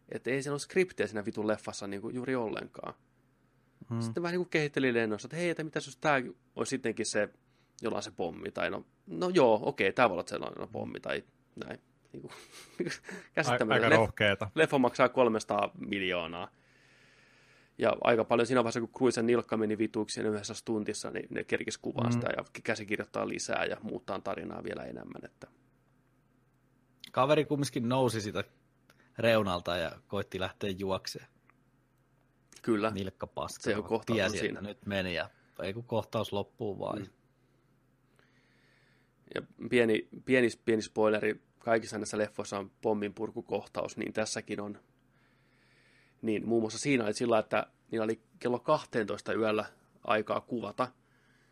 [0.08, 2.94] Että ei siinä ole skriptiä siinä vitun leffassa niin kuin juuri ollenkaan.
[3.90, 4.00] Mm.
[4.00, 6.14] Sitten vähän niin kuin kehitteli lennossa, että hei, että mitä jos tämä
[6.56, 7.28] olisi sittenkin se,
[7.82, 11.24] jolla on se pommi, tai no, no joo, okei, tämä voi olla sellainen pommi, tai
[11.56, 11.80] näin
[12.12, 12.32] niin kuin,
[13.34, 13.86] käsittämätöntä.
[13.86, 14.50] Aika rohkeeta.
[14.54, 16.48] Leffa maksaa 300 miljoonaa.
[17.78, 21.78] Ja aika paljon siinä vaiheessa, kun Cruisen nilkka meni vituiksi yhdessä tuntissa, niin ne kerkis
[21.78, 22.12] kuvaa mm.
[22.12, 25.24] sitä ja käsikirjoittaa lisää ja muuttaa tarinaa vielä enemmän.
[25.24, 25.46] Että...
[27.12, 28.44] Kaveri kumminkin nousi sitä
[29.18, 31.26] reunalta ja koitti lähteä juokseen.
[32.62, 32.90] Kyllä.
[32.90, 33.62] Nilkka paska.
[33.62, 34.58] Se on kohtaus Tiesi, siinä.
[34.58, 35.30] että nyt meni ja
[35.62, 36.98] ei kun kohtaus loppuu vaan.
[36.98, 37.06] Mm.
[39.34, 44.78] Ja pieni, pieni, pieni spoileri, kaikissa näissä leffoissa on pomminpurkukohtaus, niin tässäkin on.
[46.22, 49.64] Niin muun muassa siinä oli sillä, että niillä oli kello 12 yöllä
[50.04, 50.88] aikaa kuvata,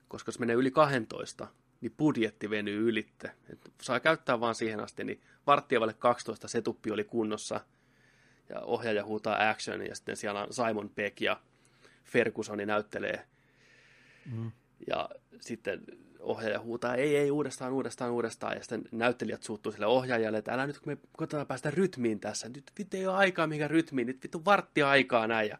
[0.09, 1.49] koska jos menee yli 12,
[1.81, 3.31] niin budjetti venyy ylitte.
[3.53, 7.61] Et saa käyttää vaan siihen asti, niin varttia vaille 12 setuppi oli kunnossa,
[8.49, 11.41] ja ohjaaja huutaa action, ja sitten siellä on Simon Peck ja
[12.05, 13.27] Fergusoni näyttelee.
[14.33, 14.53] Mm.
[14.87, 15.11] Ja
[15.41, 15.83] sitten
[16.21, 18.57] ohjaaja huutaa, ei, ei, uudestaan, uudestaan, uudestaan.
[18.57, 22.49] Ja sitten näyttelijät suuttuu sille ohjaajalle, että älä nyt, kun me koitetaan päästä rytmiin tässä.
[22.49, 25.49] Nyt vittu ei ole aikaa mikä rytmiin, nyt vittu varttia aikaa näin.
[25.49, 25.59] Ja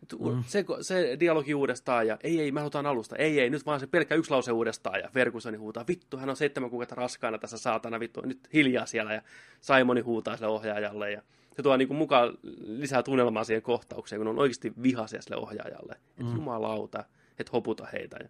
[0.00, 0.44] nyt, mm.
[0.46, 3.16] se, se, dialogi uudestaan ja ei, ei, mä halutaan alusta.
[3.16, 5.00] Ei, ei, nyt vaan se pelkkä yksi lause uudestaan.
[5.00, 9.14] Ja Fergusoni huutaa, vittu, hän on seitsemän kuukautta raskaana tässä saatana, vittu, nyt hiljaa siellä.
[9.14, 9.22] Ja
[9.60, 11.22] Simoni huutaa sille ohjaajalle ja
[11.56, 15.92] se tuo niin kuin mukaan lisää tunnelmaa siihen kohtaukseen, kun on oikeasti vihaisia sille ohjaajalle.
[15.92, 16.34] Että Mm.
[16.34, 17.04] jumalauta,
[17.38, 18.16] et hoputa heitä.
[18.20, 18.28] Ja...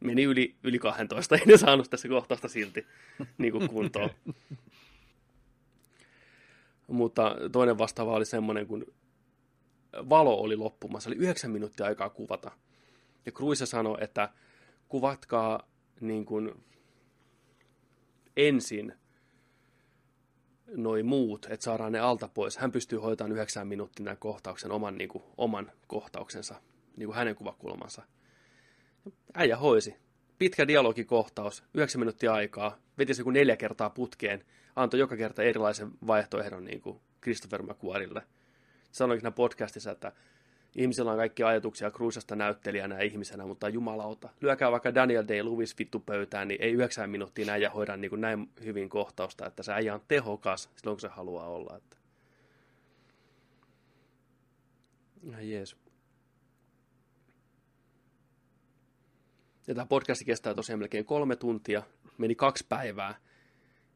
[0.00, 2.86] Meni yli, yli 12, ei ne saanut tässä kohtausta silti
[3.38, 4.10] niin kuin kuntoon.
[6.86, 8.86] Mutta toinen vastaava oli semmoinen, kun
[9.92, 12.50] valo oli loppumassa, oli yhdeksän minuuttia aikaa kuvata.
[13.26, 14.28] Ja Cruise sanoi, että
[14.88, 15.68] kuvatkaa
[16.00, 16.64] niin kuin
[18.36, 18.94] ensin
[20.76, 22.56] noi muut, että saadaan ne alta pois.
[22.56, 26.54] Hän pystyy hoitamaan yhdeksän minuuttia kohtauksen, oman, niin kuin, oman kohtauksensa,
[26.96, 28.02] niin kuin hänen kuvakulmansa.
[29.34, 29.96] Äijä hoisi.
[30.38, 34.44] Pitkä dialogikohtaus, yhdeksän minuuttia aikaa, veti se kuin neljä kertaa putkeen,
[34.76, 38.22] antoi joka kerta erilaisen vaihtoehdon niin kuin Christopher McQuarrille.
[38.92, 40.12] Sanoin siinä podcastissa, että
[40.76, 46.00] ihmisillä on kaikki ajatuksia Cruisesta näyttelijänä ja ihmisenä, mutta jumalauta, lyökää vaikka Daniel Day-Lewis vittu
[46.00, 49.72] pöytään, niin ei yhdeksän minuuttia näin ja hoida niin kuin näin hyvin kohtausta, että se
[49.72, 51.76] äijä on tehokas silloin, kun se haluaa olla.
[51.76, 51.96] Että...
[55.22, 55.76] Ihan jees.
[59.68, 61.82] Ja tämä podcast kestää tosiaan melkein kolme tuntia,
[62.18, 63.14] meni kaksi päivää,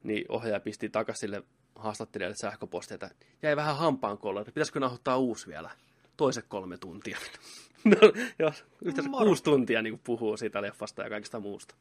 [0.02, 1.42] niin ohjaaja pisti takaisin sille
[1.76, 3.10] haastattelijalle sähköpostia, että
[3.42, 5.70] jäi vähän hampaan kolla, että pitäisikö nauhoittaa uusi vielä,
[6.16, 7.18] toiset kolme tuntia.
[7.84, 7.96] no,
[8.38, 9.24] jos yhteensä Moro.
[9.24, 11.74] kuusi tuntia niin puhuu siitä leffasta ja kaikesta muusta.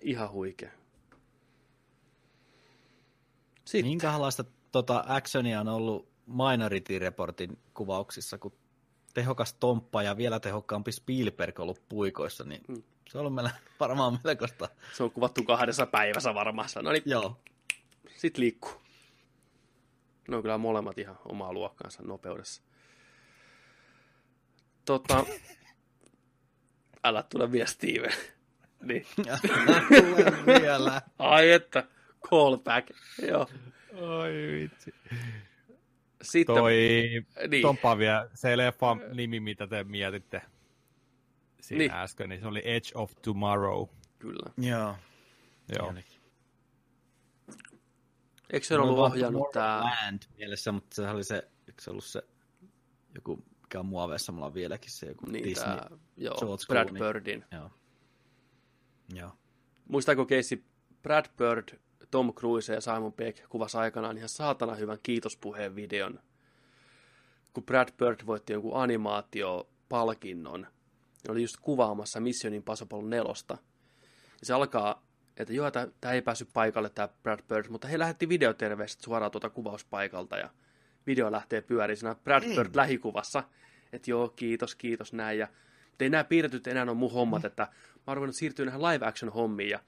[0.00, 0.70] Ihan huikea.
[3.64, 3.90] Sitten.
[3.90, 8.52] Minkälaista tota, actionia on ollut Minority Reportin kuvauksissa, kun
[9.14, 12.82] tehokas Tomppa ja vielä tehokkaampi Spielberg ollut puikoissa, niin Mm.
[13.08, 14.68] se on ollut meillä varmaan melkoista.
[14.92, 16.68] Se on kuvattu kahdessa päivässä varmaan.
[16.82, 17.40] No niin, Joo.
[18.16, 18.82] Sitten liikkuu.
[20.28, 22.62] Ne on kyllä molemmat ihan omaa luokkaansa nopeudessa.
[24.84, 25.24] Tota,
[27.04, 28.12] älä tule vielä Steven.
[28.82, 29.06] Niin.
[29.16, 31.02] Tule vielä.
[31.18, 31.84] Ai että,
[32.30, 32.88] callback.
[33.28, 33.46] Joo.
[33.94, 34.94] Oi vitsi.
[36.22, 36.72] Sitten, Toi,
[37.48, 37.62] niin.
[37.62, 40.42] Tompa vielä, se leffa nimi, mitä te mietitte
[41.60, 41.90] siinä Niin.
[41.92, 43.88] äsken, niin se oli Edge of Tomorrow.
[44.18, 44.52] Kyllä.
[44.56, 44.96] Joo.
[45.78, 45.94] Joo.
[48.52, 49.80] Eikö se ollut ohjannut tää?
[49.80, 52.22] Land mielessä, mutta se oli se, eikö se ollut se
[53.14, 55.76] joku, mikä on muoveissa, mulla on vieläkin se joku Niin, Disney.
[55.76, 57.12] tää, joo, George Brad Clooney.
[57.12, 57.44] Birdin.
[57.52, 57.70] Joo.
[59.14, 59.32] Joo.
[59.88, 60.64] Muistaako Casey
[61.02, 61.78] Brad Bird,
[62.10, 66.20] Tom Cruise ja Simon Peck kuvasi aikanaan ihan saatana hyvän kiitospuheen videon,
[67.54, 70.60] kun Brad Bird voitti jonkun animaatiopalkinnon.
[70.60, 73.24] Ne oli just kuvaamassa Mission Impossible 4.
[74.40, 75.06] Ja se alkaa,
[75.36, 79.50] että joo, tämä ei päässyt paikalle tämä Brad Bird, mutta he lähetti videoterveiset suoraan tuota
[79.50, 80.50] kuvauspaikalta ja
[81.06, 82.56] video lähtee pyöriin siinä Brad Ei.
[82.56, 83.44] Bird lähikuvassa.
[83.92, 85.38] Että joo, kiitos, kiitos, näin.
[85.38, 85.48] Ja,
[85.88, 89.06] mutta ei nämä piirretyt enää ole mun hommat, että mä oon ruvennut siirtyä näihin live
[89.06, 89.80] action hommiin ja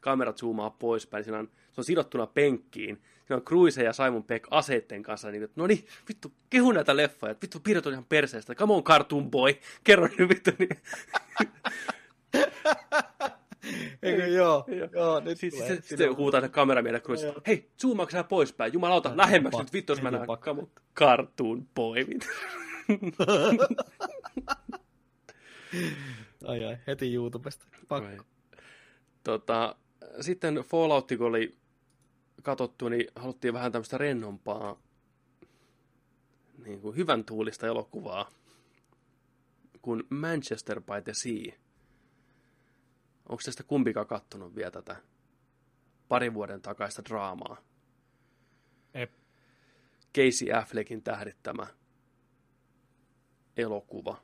[0.00, 1.24] kamerat zoomaa poispäin.
[1.24, 3.02] Siinä on, se on sidottuna penkkiin.
[3.26, 5.30] Siinä on Cruise ja Simon Peck aseitten kanssa.
[5.30, 7.34] Niin, no niin, vittu, kehu näitä leffoja.
[7.42, 8.54] Vittu, piirret on ihan perseestä.
[8.54, 9.54] Come on, cartoon boy.
[9.84, 10.50] Kerro nyt vittu.
[10.58, 10.70] Niin.
[14.02, 14.64] Eikö joo?
[14.78, 14.88] Joo.
[14.92, 15.76] joo nyt Sitten tulee.
[15.76, 17.34] sit, sit, huutaa ne kameramiehelle Cruise.
[17.46, 18.72] Hei, zoomaako sä poispäin?
[18.72, 20.26] Jumalauta, lähemmäksi nyt vittu, jos mä näen.
[20.40, 22.06] Come on, cartoon boy.
[26.44, 27.66] Ai ai, heti YouTubesta.
[27.88, 28.24] Pakko.
[29.24, 29.76] Tota,
[30.20, 31.58] sitten Fallout, kun oli
[32.42, 34.82] katsottu, niin haluttiin vähän tämmöistä rennompaa,
[36.64, 38.30] niin kuin hyvän tuulista elokuvaa,
[39.82, 41.52] kuin Manchester by the Sea.
[43.28, 44.96] Onko tästä kumpikaan kattonut vielä tätä
[46.08, 47.56] parin vuoden takaista draamaa?
[48.94, 49.12] Ep.
[50.14, 51.66] Casey Affleckin tähdittämä
[53.56, 54.22] elokuva.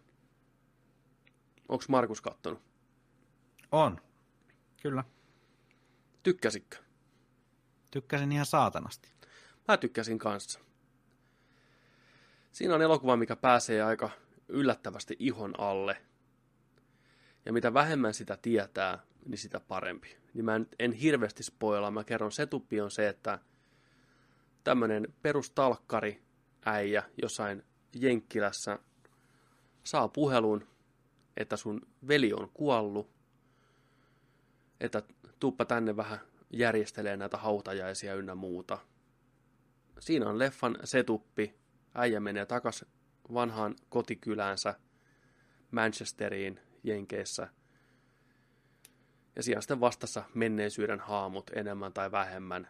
[1.68, 2.62] Onko Markus kattonut?
[3.72, 4.00] On.
[4.82, 5.04] Kyllä.
[6.24, 6.76] Tykkäsitkö?
[7.90, 9.08] Tykkäsin ihan saatanasti.
[9.68, 10.60] Mä tykkäsin kanssa.
[12.52, 14.10] Siinä on elokuva, mikä pääsee aika
[14.48, 16.02] yllättävästi ihon alle.
[17.44, 20.16] Ja mitä vähemmän sitä tietää, niin sitä parempi.
[20.34, 21.90] Niin mä en, en hirveästi spoilaa.
[21.90, 23.38] Mä kerron, setuppi on se, että
[24.64, 26.22] tämmönen perustalkkari
[26.64, 27.62] äijä jossain
[27.94, 28.78] Jenkkilässä
[29.84, 30.66] saa puhelun,
[31.36, 33.10] että sun veli on kuollut,
[34.80, 35.02] että
[35.44, 36.18] tuppa tänne vähän
[36.50, 38.78] järjestelee näitä hautajaisia ynnä muuta.
[39.98, 41.54] Siinä on leffan setuppi.
[41.94, 42.84] Äijä menee takas
[43.34, 44.74] vanhaan kotikyläänsä
[45.70, 47.48] Manchesteriin Jenkeissä.
[49.36, 52.68] Ja siellä on sitten vastassa menneisyyden haamut enemmän tai vähemmän.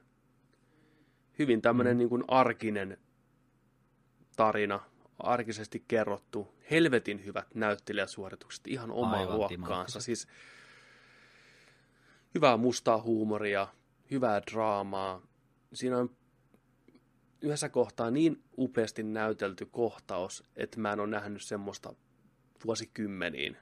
[1.38, 1.98] Hyvin tämmöinen mm.
[1.98, 2.98] niin kuin arkinen
[4.36, 4.80] tarina,
[5.18, 10.00] arkisesti kerrottu, helvetin hyvät näyttelijäsuoritukset, ihan omaa Aivan luokkaansa.
[10.00, 10.28] Siis
[12.34, 13.68] hyvää mustaa huumoria,
[14.10, 15.22] hyvää draamaa.
[15.72, 16.16] Siinä on
[17.40, 21.94] yhdessä kohtaa niin upeasti näytelty kohtaus, että mä en ole nähnyt semmoista
[22.64, 23.56] vuosikymmeniin.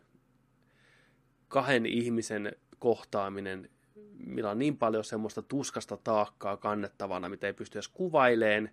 [1.49, 3.71] Kahden ihmisen kohtaaminen,
[4.27, 8.71] millä on niin paljon semmoista tuskasta taakkaa kannettavana, mitä ei pysty edes kuvaileen,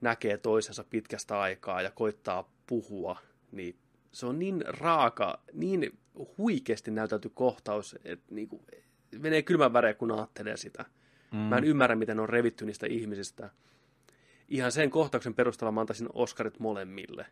[0.00, 3.16] näkee toisensa pitkästä aikaa ja koittaa puhua,
[3.52, 3.78] niin
[4.12, 5.98] se on niin raaka, niin
[6.38, 8.64] huikeasti näytelty kohtaus, että niinku,
[9.18, 10.84] menee kylmän väreä, kun ajattelee sitä.
[11.32, 11.38] Mm.
[11.38, 13.50] Mä en ymmärrä, miten on revitty niistä ihmisistä.
[14.48, 17.26] Ihan sen kohtauksen perusteella mä antaisin Oscarit molemmille.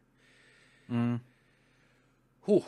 [0.88, 1.18] Mm.
[2.46, 2.66] Huh.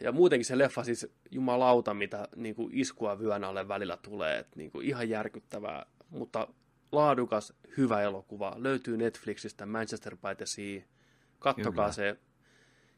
[0.00, 4.38] Ja muutenkin se leffa siis jumalauta, mitä niin kuin iskua vyön alle välillä tulee.
[4.38, 6.48] Et, niin kuin ihan järkyttävää, mutta
[6.92, 8.54] laadukas, hyvä elokuva.
[8.56, 10.82] Löytyy Netflixistä Manchester by the Sea.
[11.38, 11.92] Kattokaa Kyllä.
[11.92, 12.16] se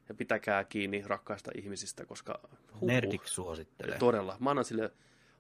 [0.09, 2.41] ja pitäkää kiinni rakkaista ihmisistä, koska...
[2.81, 3.99] Huh, Nerdiksi suosittelee.
[3.99, 4.36] Todella.
[4.41, 4.91] Mä annan sille, mä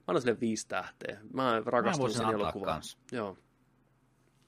[0.06, 1.20] annan sille viisi tähteä.
[1.32, 2.82] Mä rakastunut sen elokuvaan.
[3.12, 3.38] Joo.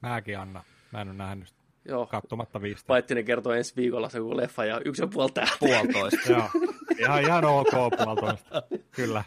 [0.03, 0.63] Mäkin annan.
[0.93, 2.07] Mä en ole nähnyt Joo.
[2.07, 2.87] katsomatta viistä.
[2.87, 5.59] Paittinen kertoo ensi viikolla se leffa ja yksi ja puoli tähteä.
[5.59, 6.33] Puolitoista.
[6.33, 6.49] Joo.
[6.99, 7.69] Ihan, ihan ok
[8.05, 8.63] puolitoista.
[8.91, 9.25] Kyllä.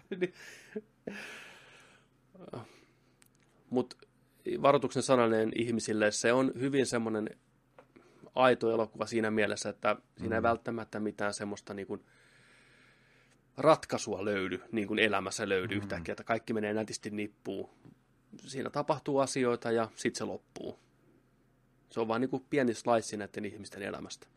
[3.69, 3.95] Mutta
[4.61, 7.29] varoituksen sananen ihmisille, se on hyvin semmoinen
[8.35, 10.43] aito elokuva siinä mielessä, että siinä ei mm.
[10.43, 12.05] välttämättä mitään semmoista niin kuin
[13.57, 15.81] ratkaisua löydy, niin kuin elämässä löydy mm.
[15.81, 17.69] yhtäkkiä, että kaikki menee nätisti nippuun.
[18.45, 20.79] Siinä tapahtuu asioita ja sitten se loppuu.
[21.89, 24.27] Se on vain niin kuin pieni slice näiden ihmisten elämästä.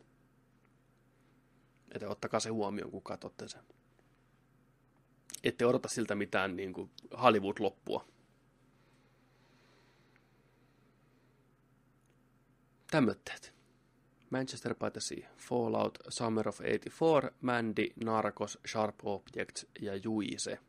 [1.91, 3.61] Että ottakaa se huomioon, kun katsotte sen.
[5.43, 8.05] Ette odota siltä mitään niin kuin Hollywood-loppua.
[12.91, 13.54] Tämmötteet.
[14.35, 20.59] Manchester by the Sea, Fallout, Summer of 84, Mandy, Narcos, Sharp Objects ja Juise.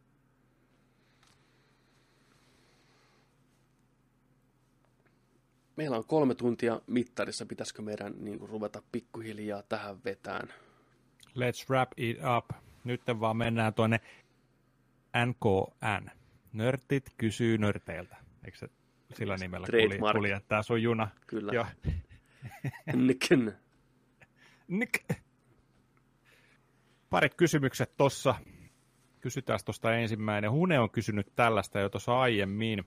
[5.77, 7.47] Meillä on kolme tuntia mittarissa.
[7.47, 10.49] Pitäisikö meidän niin kuin, ruveta pikkuhiljaa tähän vetään?
[11.29, 12.51] Let's wrap it up.
[12.85, 14.01] Nyt vaan mennään tuonne
[15.27, 16.11] NKN.
[16.53, 18.17] Nörtit kysyy nörteiltä.
[18.45, 18.69] Eikö se
[19.15, 21.09] sillä nimellä kulje, kuljettaa sun juna?
[21.27, 21.53] Kyllä.
[21.53, 21.67] Joo.
[22.95, 23.59] Nicken.
[24.69, 25.11] Nick.
[27.11, 28.35] Parit kysymykset tossa.
[29.21, 30.51] Kysytään tuosta ensimmäinen.
[30.51, 32.85] Hune on kysynyt tällaista jo tuossa aiemmin.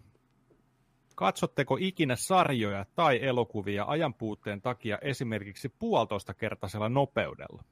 [1.16, 7.64] Katsotteko ikinä sarjoja tai elokuvia ajanpuutteen takia esimerkiksi puolitoista kertaisella nopeudella?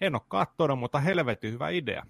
[0.00, 2.06] En ole katsonut, mutta helvetin hyvä idea.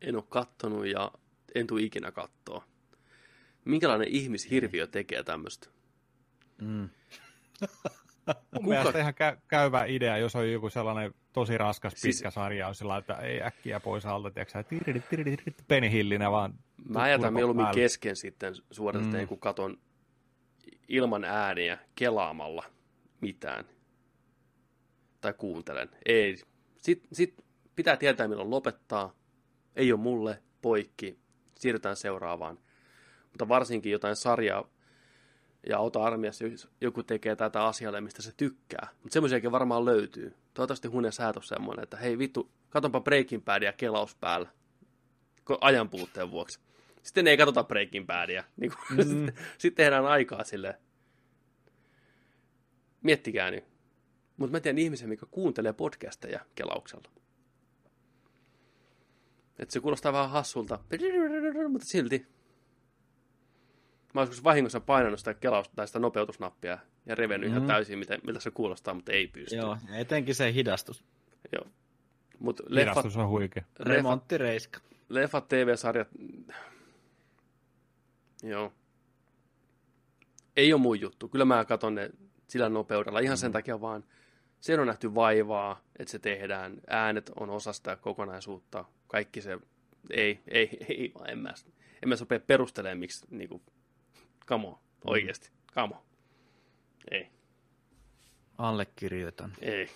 [0.00, 1.12] En ole kattonut ja
[1.54, 2.69] en tule ikinä kattoa.
[3.70, 5.68] Minkälainen ihmishirviö tekee tämmöistä?
[6.62, 6.88] Mm.
[8.26, 8.68] Mun Kuka?
[8.68, 12.34] mielestä ihan kä- käyvä idea, jos on joku sellainen tosi raskas pitkä siis...
[12.34, 14.64] sarja, on sillä että ei äkkiä pois alta, tiedätkö
[15.68, 16.54] penihillinä vaan.
[16.88, 17.80] Mä jätän mieluummin päälle.
[17.80, 19.28] kesken sitten suorastaan, mm.
[19.28, 19.78] kun katon
[20.88, 22.64] ilman ääniä kelaamalla
[23.20, 23.64] mitään.
[25.20, 25.88] Tai kuuntelen.
[26.06, 26.36] Ei.
[26.78, 27.34] Sitten sit
[27.76, 29.14] pitää tietää, milloin lopettaa.
[29.76, 31.18] Ei ole mulle, poikki.
[31.58, 32.58] Siirrytään seuraavaan.
[33.30, 34.68] Mutta varsinkin jotain sarjaa
[35.68, 36.44] ja auta armiassa
[36.80, 38.88] joku tekee tätä asialle, mistä se tykkää.
[39.02, 40.34] Mutta semmoisiakin varmaan löytyy.
[40.54, 44.48] Toivottavasti Hunen säätö semmoinen, että hei vittu, katonpa Breaking Badia kelaus päällä
[45.60, 46.60] ajan puutteen vuoksi.
[47.02, 48.44] Sitten ei katsota Breaking Badia.
[48.56, 49.32] Niin kuin, mm.
[49.58, 50.78] sitten tehdään aikaa sille.
[53.02, 53.64] Miettikää nyt.
[54.36, 57.10] Mutta mä tiedän ihmisiä, mikä kuuntelee podcasteja kelauksella.
[59.58, 60.78] Että se kuulostaa vähän hassulta,
[61.68, 62.26] mutta silti
[64.14, 67.56] Mä olisin vahingossa painanut sitä kelausta tai sitä nopeutusnappia ja revennyt mm.
[67.56, 69.56] ihan täysin, mitä, miltä se kuulostaa, mutta ei pysty.
[69.56, 71.04] Joo, etenkin se hidastus.
[71.52, 71.66] Joo.
[72.38, 73.62] Mut leffat, hidastus on huikea.
[73.80, 74.80] Remonttireiska.
[75.08, 76.08] Leffat, TV-sarjat,
[78.42, 78.72] joo.
[80.56, 81.28] ei ole mun juttu.
[81.28, 82.10] Kyllä mä katson ne
[82.48, 84.04] sillä nopeudella ihan sen takia vaan,
[84.60, 89.58] sen on nähty vaivaa, että se tehdään, äänet on osa sitä kokonaisuutta, kaikki se,
[90.10, 91.54] ei, ei, ei, en mä,
[92.02, 93.79] en mä sopea perustelemaan, miksi, niinku, come
[94.54, 96.02] on, oikeasti, come on.
[97.10, 97.28] Ei,
[98.58, 99.52] Allekirjoitan.
[99.60, 99.90] ei.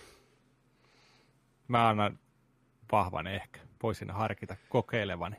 [1.69, 2.19] Mä annan
[2.93, 3.61] vahvan ehkä.
[3.83, 5.37] Voisin harkita kokeilevani.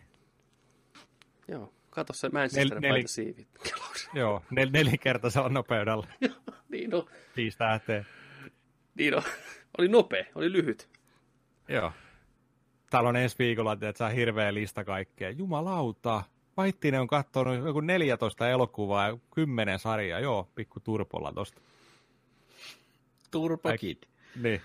[1.47, 3.47] Joo, kato se Manchester Nel- Nel, neli- siivit.
[4.13, 6.07] Joo, nel- nelinkertaisella nopeudella.
[6.71, 8.05] niin on, Viisi tähteä.
[8.95, 9.23] niin on.
[9.77, 10.89] Oli nopea, oli lyhyt.
[11.69, 11.91] Joo.
[12.89, 15.29] Täällä on ensi viikolla, että saa hirveä lista kaikkea.
[15.29, 16.23] Jumalauta.
[16.57, 20.19] Vaittinen on katsonut joku 14 elokuvaa ja 10 sarjaa.
[20.19, 21.61] Joo, pikku turpolla tosta.
[23.31, 23.97] Turbo Kid.
[24.43, 24.61] Niin,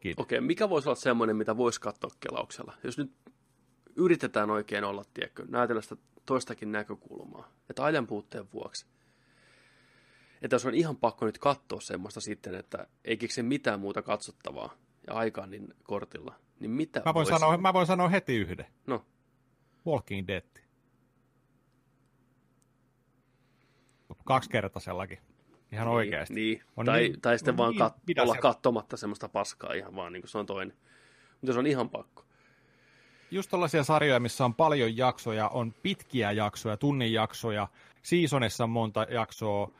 [0.00, 0.14] Kid.
[0.16, 2.74] Okei, mikä voisi olla semmoinen, mitä voisi katsoa kelauksella?
[2.84, 3.12] Jos nyt
[3.96, 5.96] yritetään oikein olla, tiedätkö, näytellä sitä
[6.26, 8.86] toistakin näkökulmaa, että ajan puutteen vuoksi.
[10.42, 14.74] Että jos on ihan pakko nyt katsoa semmoista sitten, että ei keksi mitään muuta katsottavaa
[15.06, 18.66] ja aikaa niin kortilla, niin mitä Mä voin, voisi- sanoa, mä voin sanoa heti yhden.
[18.86, 19.04] No,
[19.86, 20.42] Walking Dead.
[24.34, 25.18] Kaksikertaisellakin.
[25.72, 26.34] Ihan oikeasti.
[26.34, 27.70] Niin, On tai, niin- tai sitten on vaan
[28.06, 30.76] niin kat- olla katsomatta semmoista paskaa ihan vaan, niin kuin se on toinen.
[31.40, 32.24] Mutta se on ihan pakko.
[33.30, 37.68] Just tällaisia sarjoja, missä on paljon jaksoja, on pitkiä jaksoja, tunnin jaksoja,
[38.02, 39.70] seasonissa on monta jaksoa,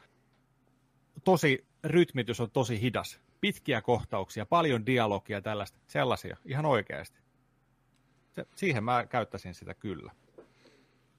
[1.25, 7.20] tosi, rytmitys on tosi hidas, pitkiä kohtauksia, paljon dialogia, tällaista, sellaisia, ihan oikeasti.
[8.35, 10.12] Se, siihen mä käyttäisin sitä kyllä.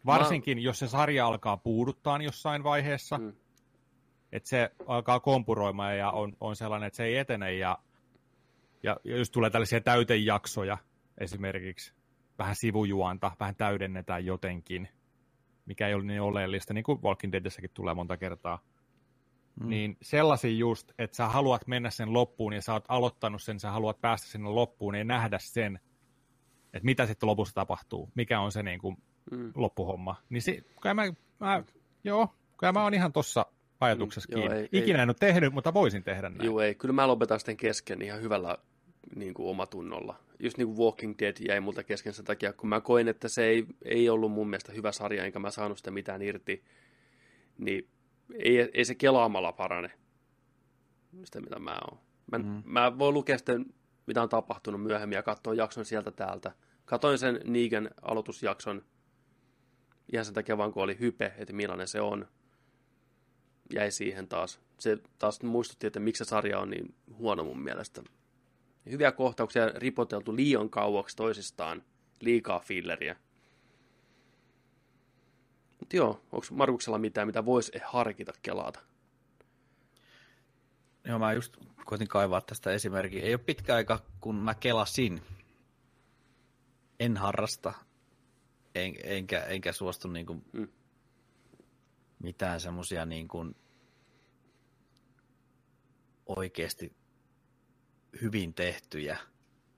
[0.05, 3.33] Varsinkin, jos se sarja alkaa puuduttaa jossain vaiheessa, Mm.
[4.31, 7.77] että se alkaa kompuroimaan ja on, on sellainen, että se ei etene ja,
[8.83, 10.77] ja jos tulee tällaisia täytejaksoja
[11.17, 11.93] esimerkiksi,
[12.39, 14.89] vähän sivujuonta, vähän täydennetään jotenkin,
[15.65, 18.59] mikä ei ole niin oleellista, niin kuin Walking Deadissäkin tulee monta kertaa,
[19.59, 19.69] mm.
[19.69, 23.71] niin sellaisia just, että sä haluat mennä sen loppuun ja sä oot aloittanut sen, sä
[23.71, 25.79] haluat päästä sinne loppuun ja nähdä sen,
[26.73, 28.97] että mitä sitten lopussa tapahtuu, mikä on se niin kuin
[29.31, 29.51] Mm.
[29.55, 30.15] loppuhomma.
[30.29, 31.03] Niin se, kyllä mä,
[31.39, 31.63] mä,
[32.03, 33.45] joo, kyllä mä oon ihan tossa
[33.79, 34.61] ajatuksessa Mm, joo, kiinni.
[34.63, 36.45] ei- ei- Ikinä en ole tehnyt, mutta voisin tehdä näin.
[36.45, 36.75] Joo, ei.
[36.75, 38.57] Kyllä mä lopetan sitten kesken ihan hyvällä
[39.15, 40.15] niin kuin omatunnolla.
[40.39, 43.43] Just niin kuin Walking Dead jäi multa kesken sen takia, kun mä koin, että se
[43.45, 46.63] ei, ei ollut mun mielestä hyvä sarja, enkä mä saanut sitä mitään irti.
[47.57, 47.87] Niin
[48.33, 49.91] ei, ei se kelaamalla parane.
[51.23, 51.99] Sitä mitä mä oon.
[52.31, 52.63] Mä, mm.
[52.65, 53.65] mä voin lukea sitten,
[54.07, 56.51] mitä on tapahtunut myöhemmin ja katsoa jakson sieltä täältä.
[56.85, 58.83] Katoin sen Negan aloitusjakson
[60.11, 62.27] ihan sen takia vaan, kun oli hype, että millainen se on
[63.73, 64.59] jäi siihen taas.
[64.79, 68.03] Se taas muistutti, että miksi se sarja on niin huono mun mielestä.
[68.85, 71.83] Hyviä kohtauksia ripoteltu liian kauaksi toisistaan.
[72.19, 73.15] Liikaa filleriä.
[75.79, 78.79] Mutta joo, onko Markuksella mitään, mitä voisi harkita kelata?
[81.05, 83.23] Joo, mä just koitin kaivaa tästä esimerkkiä.
[83.23, 85.21] Ei ole pitkä aika, kun mä kelasin.
[86.99, 87.73] En harrasta,
[88.75, 90.67] en, enkä, enkä suostu niin kuin Mm.
[92.23, 93.55] mitään semmosia niin kuin
[96.25, 96.95] oikeasti
[98.21, 99.17] hyvin tehtyjä,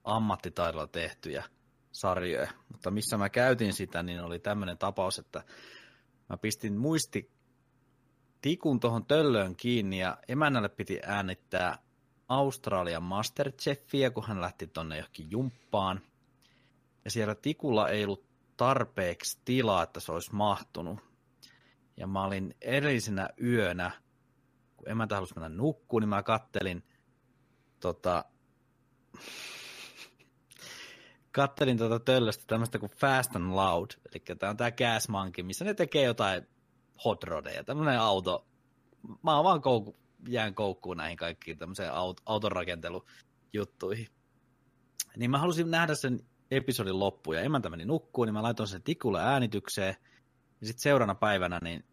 [0.04, 1.44] ammattitaidolla tehtyjä
[1.92, 2.50] sarjoja.
[2.72, 5.44] Mutta missä mä käytin sitä, niin oli tämmöinen tapaus, että
[6.28, 7.30] mä pistin muisti
[8.40, 11.78] tikun tuohon töllöön kiinni ja emännälle piti äänittää
[12.28, 16.00] Australian Masterchefia, kun hän lähti tonne johonkin jumppaan.
[17.04, 21.00] Ja siellä tikulla ei ollut tarpeeksi tilaa, että se olisi mahtunut.
[21.96, 23.90] Ja mä olin edellisenä yönä,
[24.76, 26.84] kun emäntä halusi mennä nukkuun, niin mä kattelin
[27.80, 28.24] tota,
[31.32, 35.64] kattelin tuota töllöstä tämmöistä kuin Fast and Loud, eli tämä on tämä Gas Monkey, missä
[35.64, 36.46] ne tekee jotain
[37.04, 38.46] hot rodeja, tämmöinen auto.
[39.22, 39.96] Mä oon vaan koukku,
[40.28, 44.08] jään koukkuun näihin kaikkiin tämmöiseen aut, autorakentelujuttuihin.
[45.16, 48.82] Niin mä halusin nähdä sen episodin loppuun, ja emäntä meni nukkuun, niin mä laitoin sen
[48.82, 49.96] tikulle äänitykseen,
[50.60, 51.84] ja sitten seuraavana päivänä niin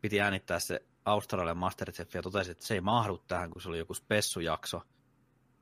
[0.00, 3.78] piti äänittää se Australian Masterchef, ja totesin, että se ei mahdu tähän, kun se oli
[3.78, 4.82] joku spessujakso,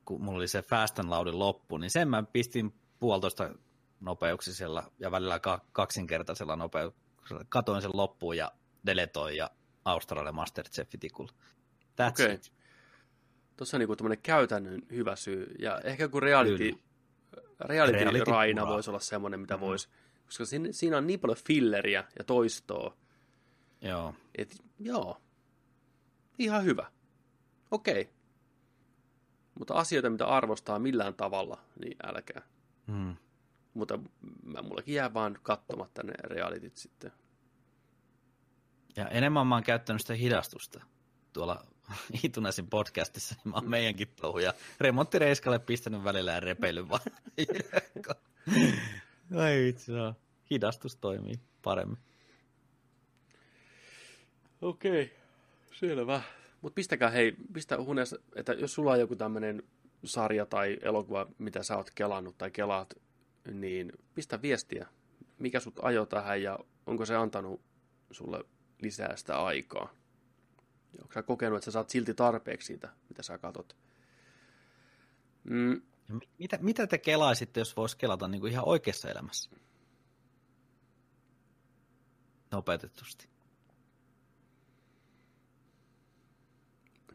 [0.04, 3.54] kun mulla oli se Fast and Loudin loppu, niin sen mä pistin puolitoista
[4.00, 7.44] nopeuksisella ja välillä ka- kaksinkertaisella nopeuksella.
[7.48, 8.52] Katoin sen loppuun ja
[8.86, 9.50] deletoin ja
[9.84, 11.32] Australian Masterchefin tikulla.
[12.02, 12.34] That's Okei.
[12.34, 12.52] it.
[13.56, 15.54] Tuossa on niinku tämmöinen käytännön hyvä syy.
[15.58, 16.85] Ja ehkä kun reality, Kyllä.
[17.60, 19.60] Reality, Reality raina voisi olla semmoinen, mitä Mhm.
[19.64, 19.88] voisi.
[20.26, 22.96] Koska siinä, siinä on niin paljon filleriä ja toistoa.
[23.80, 24.14] Joo.
[24.38, 25.20] Et, joo.
[26.38, 26.90] Ihan hyvä.
[27.70, 28.10] Okei.
[29.58, 32.42] Mutta asioita, mitä arvostaa millään tavalla, niin älkää.
[32.86, 33.16] Hmm.
[33.74, 33.98] Mutta
[34.44, 37.12] mä, mullekin jää vaan katsomatta ne realityt sitten.
[38.96, 40.80] Ja enemmän mä oon käyttänyt sitä hidastusta
[41.32, 41.66] tuolla
[42.24, 47.00] Itunesin podcastissa, niin mä oon meidänkin touhuja remonttireiskalle pistänyt välillä ja repeillyt vaan.
[49.36, 50.14] Ai vitsi, no.
[50.50, 51.98] hidastus toimii paremmin.
[54.62, 55.16] Okei, okay.
[55.72, 56.22] selvä.
[56.60, 59.62] Mutta pistäkää hei, pistä huoneessa, että jos sulla on joku tämmöinen
[60.04, 62.94] sarja tai elokuva, mitä sä oot kelannut tai kelaat,
[63.52, 64.86] niin pistä viestiä,
[65.38, 67.60] mikä sut ajo tähän ja onko se antanut
[68.10, 68.44] sulle
[68.82, 69.90] lisää sitä aikaa.
[70.92, 73.76] Ja onko sä kokenut, että sä saat silti tarpeeksi siitä, mitä sä katot?
[75.44, 75.82] Mm.
[76.38, 79.50] Mitä, mitä te kelaisitte, jos vois kelata niin kuin ihan oikeassa elämässä?
[82.50, 83.28] Nopeutetusti.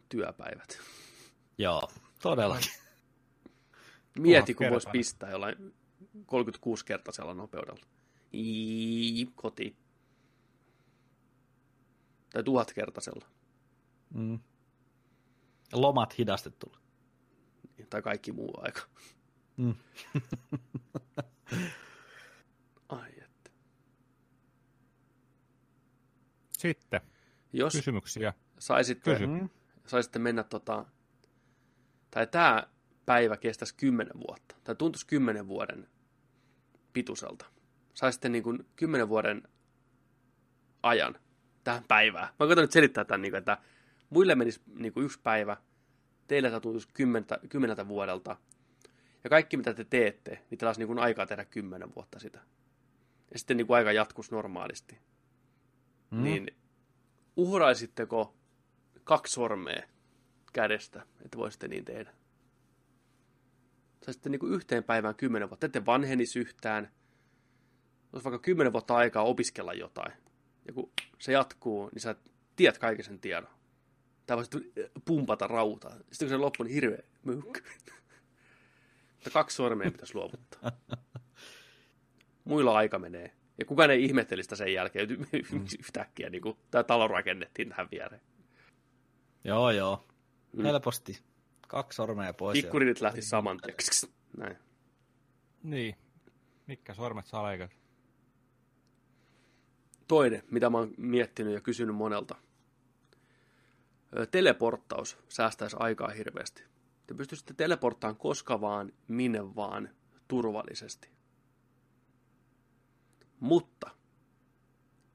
[0.08, 0.78] Työpäivät.
[1.58, 1.90] Joo,
[2.22, 2.72] todellakin.
[4.18, 5.74] Mieti, kun voisi pistää jollain
[6.18, 7.86] 36-kertaisella nopeudella.
[8.34, 9.76] Ii, koti.
[12.30, 13.31] Tai tuhatkertaisella.
[14.14, 14.38] Mm.
[15.72, 16.72] Lomat hidastettu.
[17.90, 18.80] Tai kaikki muu aika.
[19.56, 19.74] Mm.
[22.88, 23.50] Ai että.
[26.58, 27.00] Sitten.
[27.52, 28.34] Jos Kysymyksiä.
[28.58, 29.26] Saisitte, Kysy.
[29.86, 30.84] saisitte mennä tota,
[32.10, 32.66] tai tämä
[33.06, 35.88] päivä kestäisi kymmenen vuotta, tai tuntuisi kymmenen vuoden
[36.92, 37.44] pituiselta.
[37.94, 39.42] Saisitte niin kuin kymmenen vuoden
[40.82, 41.18] ajan
[41.64, 42.28] tähän päivään.
[42.28, 43.58] Mä koitan nyt selittää tämän, niin kuin, että
[44.12, 45.56] muille menisi niin kuin yksi päivä,
[46.28, 48.36] teille tämä tuntuisi kymmeneltä, kymmeneltä vuodelta,
[49.24, 52.38] ja kaikki mitä te teette, niin teillä olisi niin kuin aikaa tehdä kymmenen vuotta sitä.
[53.30, 54.98] Ja sitten niin kuin aika jatkuisi normaalisti.
[56.10, 56.22] Mm.
[56.22, 56.46] Niin
[57.36, 58.34] uhraisitteko
[59.04, 59.82] kaksi sormea
[60.52, 62.14] kädestä, että voisitte niin tehdä?
[64.02, 65.68] Saisitte niin kuin yhteen päivään kymmenen vuotta.
[65.68, 66.90] Te ette vanhenisi yhtään.
[68.12, 70.12] Olisi vaikka kymmenen vuotta aikaa opiskella jotain.
[70.66, 72.16] Ja kun se jatkuu, niin sä
[72.56, 73.50] tiedät kaiken sen tiedon.
[74.26, 74.54] Tai voisit
[75.04, 75.90] pumpata rautaa.
[75.90, 77.62] Sitten kun se loppuu, niin hirveä myykky.
[79.14, 80.72] Mutta kaksi sormea pitäisi luovuttaa.
[82.44, 83.32] Muilla aika menee.
[83.58, 85.26] Ja kukaan ei ihmetteli sitä sen jälkeen, että
[85.78, 88.22] yhtäkkiä niin kuin, tämä talo rakennettiin tähän viereen.
[89.44, 90.04] Joo, joo.
[90.62, 91.18] Helposti.
[91.68, 92.56] Kaksi sormea pois.
[92.58, 93.58] ja- Pikkuridit lähti saman
[94.36, 94.56] Näin.
[95.62, 95.94] Niin.
[96.66, 97.74] Mitkä sormet saa leikata?
[100.08, 102.36] Toinen, mitä mä oon miettinyt ja kysynyt monelta.
[104.30, 106.64] Teleporttaus säästäisi aikaa hirveästi.
[107.06, 109.88] Te pystyisitte teleporttaan koska vaan, minne vaan,
[110.28, 111.08] turvallisesti.
[113.40, 113.90] Mutta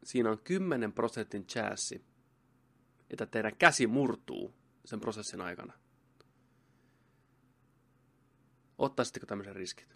[0.04, 2.06] siinä on 10 prosentin chanssi,
[3.10, 4.54] että teidän käsi murtuu
[4.86, 5.74] sen prosessin aikana.
[8.78, 9.96] Ottaisitteko tämmöisen riskit?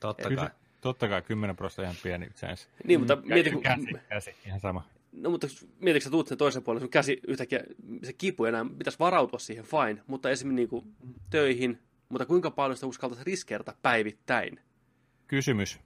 [0.00, 0.50] Totta kai.
[0.80, 2.68] Totta kai 10 prosenttia ihan pieni chance.
[2.84, 4.88] Niin, mutta Kä- mieti, kun- käsi, käsi, ihan sama.
[5.16, 5.46] No mutta
[5.80, 7.60] mietitkö sä tuut sen toisen puolen, sun käsi yhtäkkiä,
[8.02, 10.94] se kipu enää, pitäisi varautua siihen fine, mutta esimerkiksi niin
[11.30, 11.78] töihin,
[12.08, 14.60] mutta kuinka paljon sitä uskaltaisi riskeerata päivittäin?
[15.26, 15.80] Kysymys.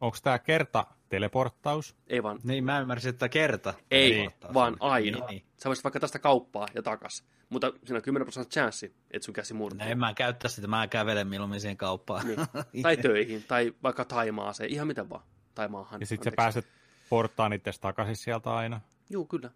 [0.00, 1.96] Onko tämä kerta teleporttaus?
[2.06, 3.74] Ei vaan, Niin, mä ymmärsin, että kerta.
[3.90, 5.18] ei, vaan aina.
[5.18, 5.42] Niin, niin.
[5.56, 9.34] Sä voisit vaikka tästä kauppaa ja takas, mutta siinä on 10 prosenttia chanssi, että sun
[9.34, 9.78] käsi murtuu.
[9.84, 12.26] No en mä käyttä sitä, mä kävelen mieluummin siihen kauppaan.
[12.26, 12.38] Niin.
[12.82, 15.22] Tai töihin, tai vaikka Taimaaseen, ihan mitä vaan.
[15.54, 16.00] Taimaahan.
[16.00, 16.66] Ja sitten sä pääset
[17.12, 18.80] porttaan itse takaisin sieltä aina.
[19.10, 19.50] Juu, kyllä.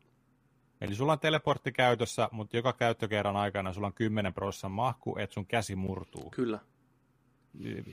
[0.80, 5.34] Eli sulla on teleportti käytössä, mutta joka käyttökerran aikana sulla on 10 prosenttia mahku, että
[5.34, 6.30] sun käsi murtuu.
[6.30, 6.58] Kyllä.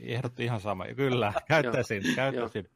[0.02, 0.86] Ehdotti ihan sama.
[0.96, 2.70] Kyllä, käyttäisin, käyttäisin.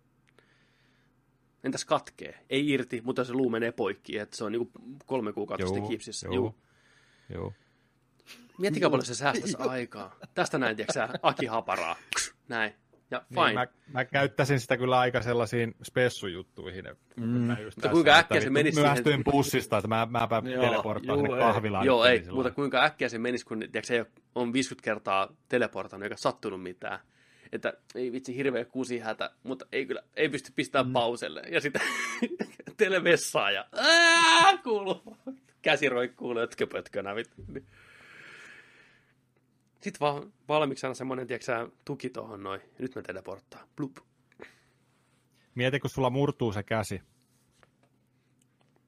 [1.64, 2.46] Entäs katkee?
[2.50, 4.72] Ei irti, mutta se luu menee poikki, että se on niinku
[5.06, 6.28] kolme kuukautta Joo, sitten kipsissä.
[6.28, 6.36] joo.
[6.36, 6.56] Juu.
[7.30, 7.54] Joo.
[8.58, 10.16] Miettikää paljon se säästäisi aikaa.
[10.34, 11.96] Tästä näin, tiedätkö Aki Haparaa.
[12.48, 12.74] Näin.
[13.12, 13.46] Ja fine.
[13.46, 16.86] Niin, mä, mä, käyttäisin sitä kyllä aika sellaisiin spessujuttuihin.
[17.16, 17.24] Mm.
[17.28, 20.08] Mä just Mutta kuinka äkkiä että se menisi Myöhästyin siihen- bussista, että mä,
[20.50, 21.86] Joo, teleporttaan sinne kahvilaan.
[21.86, 24.84] Joo, ei, niin silloin- mutta kuinka äkkiä se menisi, kun tiedätkö, ei ole- on 50
[24.86, 27.00] kertaa teleportannut eikä sattunut mitään.
[27.52, 30.94] Että ei vitsi hirveä kusihätä, mutta ei kyllä, ei pysty pistämään mm.
[30.94, 31.42] pauselle.
[31.52, 31.82] Ja sitten
[32.78, 35.18] televessaa ja ää, kuuluu.
[35.62, 37.16] Käsi roikkuu lötköpötkönä.
[37.16, 37.42] vittu.
[39.88, 42.62] Sitten vaan valmiiksi aina semmoinen, tiedätkö tuki tuohon noin.
[42.80, 43.68] Nyt me teleporttaa.
[43.76, 43.98] Blup.
[45.56, 47.02] Mieti, kun sulla murtuu se käsi,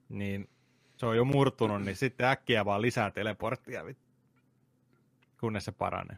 [0.09, 0.49] niin
[0.97, 3.83] se on jo murtunut, niin sitten äkkiä vaan lisää teleporttia,
[5.39, 6.17] kunnes se paranee.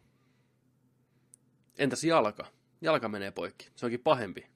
[1.77, 2.45] Entäs jalka?
[2.81, 3.69] Jalka menee poikki.
[3.75, 4.47] Se onkin pahempi.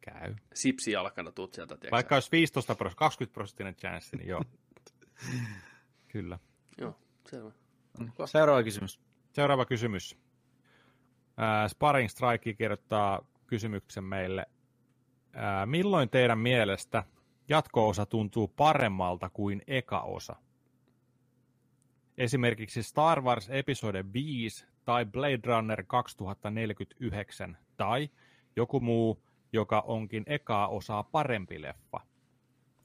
[0.00, 0.34] Käy.
[0.54, 4.42] Sipsijalkana tuut sieltä, tiedätkö Vaikka olisi 15 prosenttia, 20 prosenttinen chance, niin joo.
[6.12, 6.38] Kyllä.
[6.78, 6.98] Joo,
[7.30, 7.65] selvä.
[8.26, 9.00] Seuraava kysymys.
[9.32, 10.18] Seuraava kysymys.
[11.36, 14.46] Ää, Sparring Strike kirjoittaa kysymyksen meille.
[15.32, 17.04] Ää, milloin teidän mielestä
[17.48, 20.36] jatko-osa tuntuu paremmalta kuin eka osa?
[22.18, 28.10] Esimerkiksi Star Wars Episode 5 tai Blade Runner 2049 tai
[28.56, 32.00] joku muu, joka onkin ekaa osaa parempi leffa.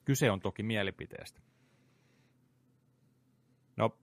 [0.06, 1.42] Kyse on toki mielipiteestä.
[3.78, 3.98] No,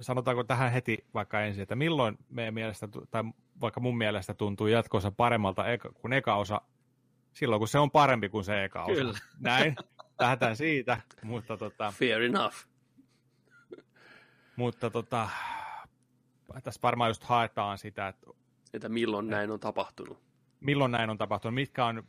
[0.00, 3.24] sanotaanko tähän heti vaikka ensin, että milloin meidän mielestä, tai
[3.60, 6.60] vaikka mun mielestä tuntuu jatkoosa paremmalta eka, kuin eka osa,
[7.32, 8.94] silloin kun se on parempi kuin se eka osa.
[8.94, 9.18] Kyllä.
[9.40, 9.76] Näin,
[10.20, 12.56] lähdetään siitä, mutta tota, Fair enough.
[14.56, 15.28] mutta tota,
[16.62, 18.26] tässä varmaan just haetaan sitä, että
[18.74, 20.22] Että milloin näin on tapahtunut.
[20.60, 22.02] milloin näin on tapahtunut, mitkä on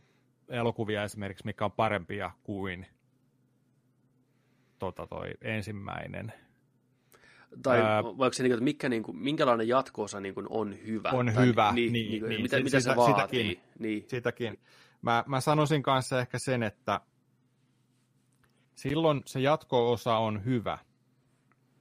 [0.49, 2.87] elokuvia esimerkiksi, mikä on parempia kuin
[4.79, 6.33] tota, toi ensimmäinen.
[7.61, 10.75] Tai Ää, vaikka se, niin kuin, että mikä, niin kuin, minkälainen jatkoosa niin kuin, on
[10.87, 11.09] hyvä.
[11.09, 11.71] on Tai, hyvä.
[11.71, 13.15] Niin, niin, niin, niin, mitä, si- mitä se sitä- vaatii.
[13.15, 14.05] Sitäkin, Niin.
[14.07, 14.59] sitäkin.
[15.01, 17.01] Mä, mä sanoisin kanssa ehkä sen, että
[18.75, 20.77] silloin se jatko-osa on hyvä,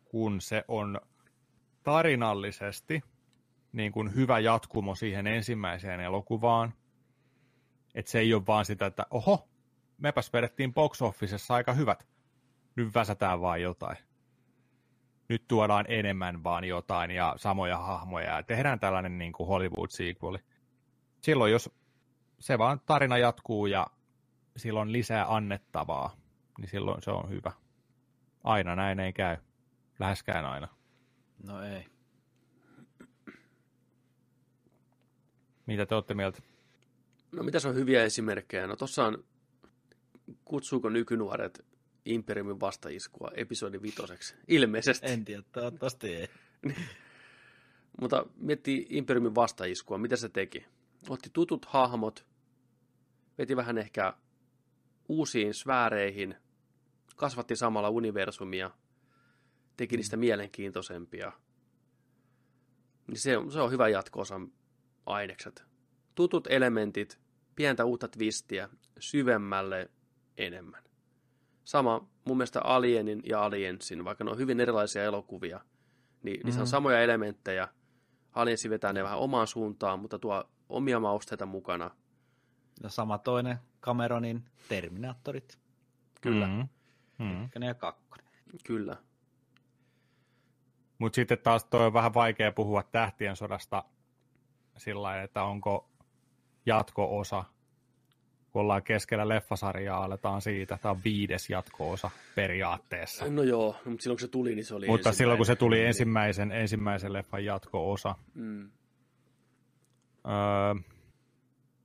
[0.04, 1.00] kun se on
[1.82, 3.00] tarinallisesti
[3.72, 6.74] niin kuin hyvä jatkumo siihen ensimmäiseen elokuvaan.
[7.94, 9.48] Että se ei ole vaan sitä, että oho,
[9.98, 12.06] mepäs vedettiin box officessa aika hyvät.
[12.76, 13.96] Nyt väsätään vaan jotain.
[15.28, 20.38] Nyt tuodaan enemmän vaan jotain ja samoja hahmoja ja tehdään tällainen niin kuin Hollywood-sequeli.
[21.20, 21.70] Silloin jos
[22.38, 23.86] se vaan tarina jatkuu ja
[24.56, 26.16] silloin lisää annettavaa,
[26.58, 27.52] niin silloin se on hyvä.
[28.44, 29.36] Aina näin ei käy.
[29.98, 30.68] Läheskään aina.
[31.42, 31.86] No ei.
[35.66, 36.42] Mitä te olette mieltä?
[37.32, 38.66] No mitä se on hyviä esimerkkejä?
[38.66, 39.24] No tossa on,
[40.44, 41.71] kutsuuko nykynuoret
[42.04, 44.34] Imperiumin vastaiskua episodi vitoseksi?
[44.48, 45.06] Ilmeisesti.
[45.06, 46.28] En tiedä, toivottavasti ei.
[48.00, 50.66] Mutta miettii Imperiumin vastaiskua, mitä se teki?
[51.08, 52.26] Otti tutut hahmot,
[53.38, 54.14] veti vähän ehkä
[55.08, 56.34] uusiin sfääreihin,
[57.16, 58.70] kasvatti samalla universumia,
[59.76, 61.32] teki niistä mielenkiintoisempia.
[63.06, 64.52] Niin se, on, se on hyvä jatko-osan
[65.06, 65.64] ainekset.
[66.14, 67.18] Tutut elementit,
[67.56, 69.90] pientä uutta twistiä, syvemmälle
[70.36, 70.82] enemmän.
[71.64, 75.60] Sama mun mielestä Alienin ja Aliensin, vaikka ne on hyvin erilaisia elokuvia,
[76.22, 76.70] niin niissä on Mhm.
[76.70, 77.68] samoja elementtejä.
[78.32, 81.90] Aliensi vetää ne vähän omaan suuntaan, mutta tuo omia mausteita mukana.
[82.82, 85.58] Ja sama toinen Cameronin Terminaattorit.
[86.20, 86.68] Kyllä, Mm.
[87.18, 87.44] Mm.
[87.44, 88.26] Ykkönen ja kakkonen.
[88.64, 88.96] kyllä.
[90.98, 93.84] Mutta sitten taas toi on vähän vaikea puhua tähtien sodasta
[94.76, 95.88] sillä lailla, että onko
[96.66, 97.44] jatko-osa,
[98.52, 100.78] kun ollaan keskellä leffasarjaa, aletaan siitä.
[100.82, 103.24] Tämä on viides jatko-osa periaatteessa.
[103.30, 105.56] No joo, no, mutta silloin kun se tuli, niin se oli Mutta silloin kun se
[105.56, 106.28] tuli ensimmäinen.
[106.28, 108.14] ensimmäisen, ensimmäisen leffan jatko-osa.
[108.34, 108.70] Mm.
[110.26, 110.74] Öö,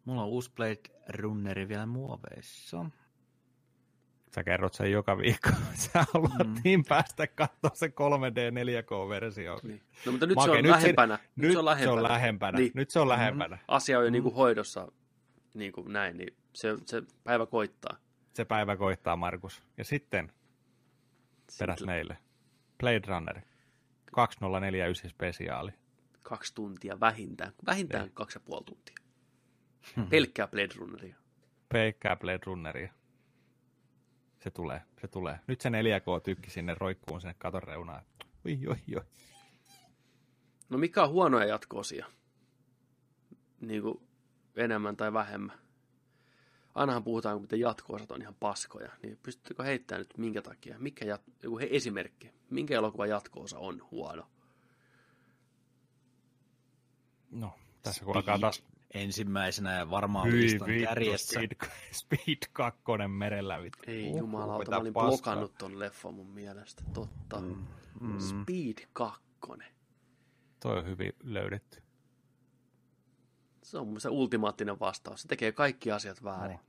[0.05, 0.79] Mulla on uusi Blade
[1.09, 2.85] Runneri vielä muoveissa.
[4.35, 5.49] sä kerrot sen joka viikko.
[5.73, 6.55] Sä haluat Mm.
[6.63, 9.59] niin päästä katsoa se 3D 4K-versio.
[9.63, 9.81] Niin.
[10.05, 11.19] No mutta nyt Make, se on nyt se- lähempänä.
[11.35, 12.57] Nyt se on lähempänä.
[12.59, 12.71] Niin.
[12.75, 13.57] Nyt se on lähempänä.
[13.67, 14.91] Asia on jo niin kuin hoidossa,
[15.53, 17.97] niin kuin näin, niin se, se päivä koittaa.
[18.33, 19.63] Se päivä koittaa, Markus.
[19.77, 20.31] Ja sitten
[21.59, 22.17] perät Sitten meille.
[22.79, 23.41] Blade Runner.
[24.11, 25.71] 2049 spesiaali.
[26.21, 27.53] Kaksi tuntia vähintään.
[27.65, 28.13] Vähintään Niin.
[28.13, 28.95] kaksi ja puoli tuntia.
[29.95, 30.07] Hmm.
[30.09, 31.15] Pelkkää Blade Runneria.
[31.69, 32.93] Pelkkää Blade Runneria.
[34.39, 35.39] Se tulee, se tulee.
[35.47, 38.03] Nyt se 4K-tykki sinne roikkuun sinne katon reunaan.
[38.45, 39.05] Oi, oi, oi.
[40.69, 42.05] No mikä on huonoja jatko-osia?
[43.61, 44.07] Niin kuin
[44.55, 45.57] enemmän tai vähemmän.
[46.77, 48.91] Ainahan puhutaan, miten jatko-osat on ihan paskoja.
[49.03, 50.75] Niin pystyttekö heittämään nyt minkä takia?
[50.79, 52.31] Mikä jat- joku he- esimerkki.
[52.49, 54.27] Minkä elokuvan jatko-osa on huono?
[57.31, 57.51] No,
[57.83, 61.39] tässä kun alkaa taas Ensimmäisenä ja varmaan Hyi listan vittu, kärjessä.
[61.39, 63.61] Speed, Speed 2 merellä.
[63.63, 63.83] Vittu.
[63.87, 65.09] Ei Uhuh, jumalauta, mä olin paskaa.
[65.09, 66.83] blokannut ton leffon mun mielestä.
[66.93, 67.41] Totta.
[68.01, 68.19] Mm.
[68.19, 69.21] Speed 2.
[70.59, 71.81] Toi on hyvin löydetty.
[73.67, 75.21] Se on mun se ultimaattinen vastaus.
[75.21, 76.57] Se tekee kaikki asiat väärin.
[76.57, 76.63] No.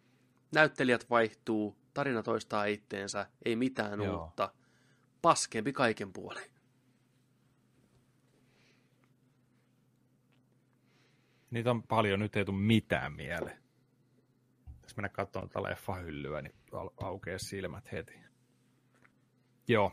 [0.55, 4.23] Näyttelijät vaihtuu, tarina toistaa itteensä, ei mitään Joo.
[4.23, 4.53] uutta.
[5.23, 6.51] Paskempi kaiken puolin.
[11.51, 13.63] Niitä on paljon, nyt ei tule mitään mieleen.
[14.83, 18.15] Jos mennä katsomaan tätä leffahyllyä, niin au- aukeaa silmät heti.
[19.69, 19.93] Joo.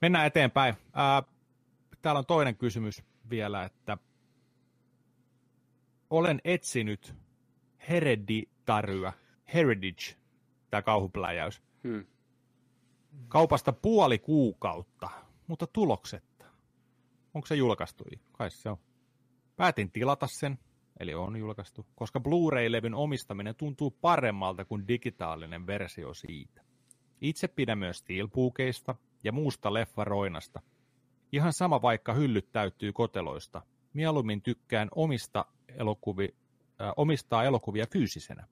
[0.00, 0.74] Mennään eteenpäin.
[0.92, 1.22] Ää,
[2.02, 3.98] täällä on toinen kysymys vielä, että
[6.12, 7.14] olen etsinyt
[7.88, 9.12] Hereditaryä,
[9.54, 10.16] Heritage,
[10.70, 12.06] tämä kauhupläjäys, Hmm.
[13.28, 15.10] kaupasta puoli kuukautta,
[15.46, 16.44] mutta tuloksetta.
[17.34, 18.04] Onko se julkaistu?
[18.32, 18.76] Kai se on.
[19.56, 20.58] Päätin tilata sen
[21.00, 26.62] eli on julkaistu, koska Blu-ray-levyn omistaminen tuntuu paremmalta kuin digitaalinen versio siitä.
[27.20, 30.62] Itse pidän myös steelbookeista ja muusta leffaroinasta.
[31.32, 33.62] Ihan sama vaikka hyllyt täyttyy koteloista.
[33.92, 35.44] Mieluummin tykkään omista
[35.76, 36.34] elokuvi,
[36.80, 38.46] äh, omistaa elokuvia fyysisenä.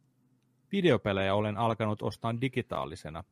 [0.72, 3.24] Videopelejä olen alkanut ostaa digitaalisena,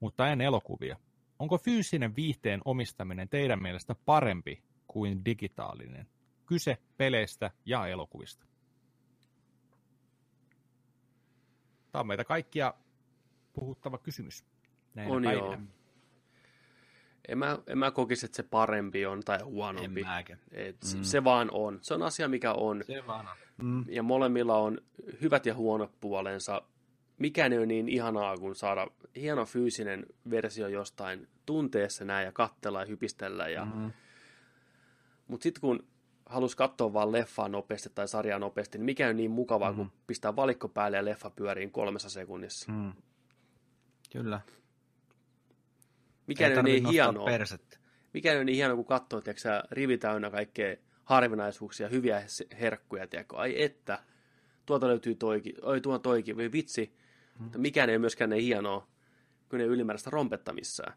[0.00, 0.96] mutta en elokuvia.
[1.38, 6.06] Onko fyysinen viihteen omistaminen teidän mielestä parempi kuin digitaalinen?
[6.46, 8.46] Kyse peleistä ja elokuvista.
[11.92, 12.74] Tämä on meitä kaikkia
[13.52, 14.44] puhuttava kysymys.
[14.94, 15.46] Näinä on päivinä.
[15.46, 15.83] joo.
[17.28, 20.04] En mä, en mä kokisi, että se parempi on tai huonompi.
[20.52, 21.02] Et mm.
[21.02, 21.78] Se vaan on.
[21.82, 22.82] Se on asia, mikä on.
[22.86, 23.36] Se vaan on.
[23.62, 23.84] Mm.
[23.88, 24.78] Ja molemmilla on
[25.20, 26.62] hyvät ja huonot puolensa.
[27.18, 28.86] Mikään ei ole niin ihanaa kuin saada
[29.16, 33.48] hieno fyysinen versio jostain tunteessa näin ja katsella ja hypistellä.
[33.48, 33.64] Ja...
[33.64, 33.92] Mm.
[35.28, 35.86] Mutta sitten kun
[36.26, 39.76] halusi katsoa vaan leffaa nopeasti tai sarjaa nopeasti, niin mikä on niin mukavaa, mm.
[39.76, 42.72] kun pistää valikko päälle ja leffa pyöriin kolmessa sekunnissa.
[42.72, 42.92] Mm.
[44.12, 44.40] Kyllä.
[46.26, 47.24] Mikä on niin hienoa.
[47.24, 47.78] Persettä.
[48.14, 52.22] Mikä on niin hienoa, kun katsoo, että rivi täynnä kaikkea harvinaisuuksia, hyviä
[52.60, 53.36] herkkuja, tiedätkö?
[53.36, 53.98] ai että,
[54.66, 56.94] tuolta löytyy toikin, oi tuo toikin, voi vitsi,
[57.38, 57.42] mm.
[57.42, 58.88] mutta mikään ei ole myöskään niin hienoa,
[59.48, 60.96] kun ne ylimääräistä rompetta missään.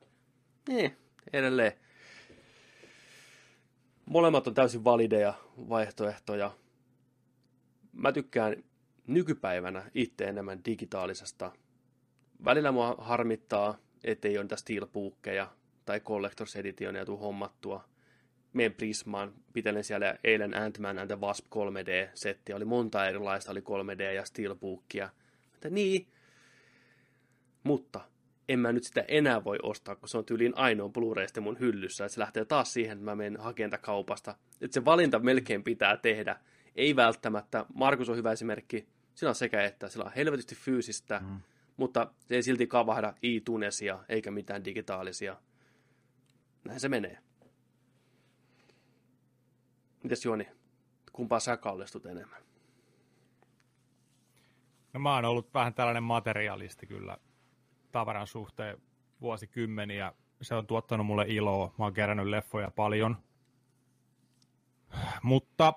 [0.67, 0.97] Niin,
[1.33, 1.71] edelleen.
[4.05, 5.33] Molemmat on täysin valideja
[5.69, 6.51] vaihtoehtoja.
[7.93, 8.63] Mä tykkään
[9.07, 11.51] nykypäivänä itse enemmän digitaalisesta.
[12.45, 15.51] Välillä mua harmittaa, ettei ole niitä steelbookkeja
[15.85, 17.83] tai Collector's Editionia tuu hommattua.
[18.53, 24.01] Meen Prismaan, pitelen siellä eilen Ant-Man and the Wasp 3D-settiä, oli monta erilaista, oli 3D
[24.01, 25.09] ja steelbookia.
[25.51, 26.07] Mutta niin,
[27.63, 28.01] mutta
[28.49, 32.05] en mä nyt sitä enää voi ostaa, kun se on tyyliin ainoa blu mun hyllyssä,
[32.05, 34.35] että se lähtee taas siihen, että mä menen hakemaan kaupasta.
[34.61, 36.39] Että se valinta melkein pitää tehdä.
[36.75, 37.65] Ei välttämättä.
[37.73, 38.87] Markus on hyvä esimerkki.
[39.15, 41.39] Sillä on sekä että, sillä on helvetisti fyysistä, mm
[41.77, 45.37] mutta se ei silti kavahda i-tunesia eikä mitään digitaalisia.
[46.65, 47.17] Näin se menee.
[50.03, 50.47] Mites Juoni,
[51.11, 52.41] kumpaa sä kallistut enemmän?
[54.93, 57.17] No mä oon ollut vähän tällainen materialisti kyllä
[57.91, 58.81] tavaran suhteen
[59.21, 60.13] vuosikymmeniä.
[60.41, 61.73] Se on tuottanut mulle iloa.
[61.77, 63.17] Mä oon kerännyt leffoja paljon.
[65.23, 65.73] Mutta,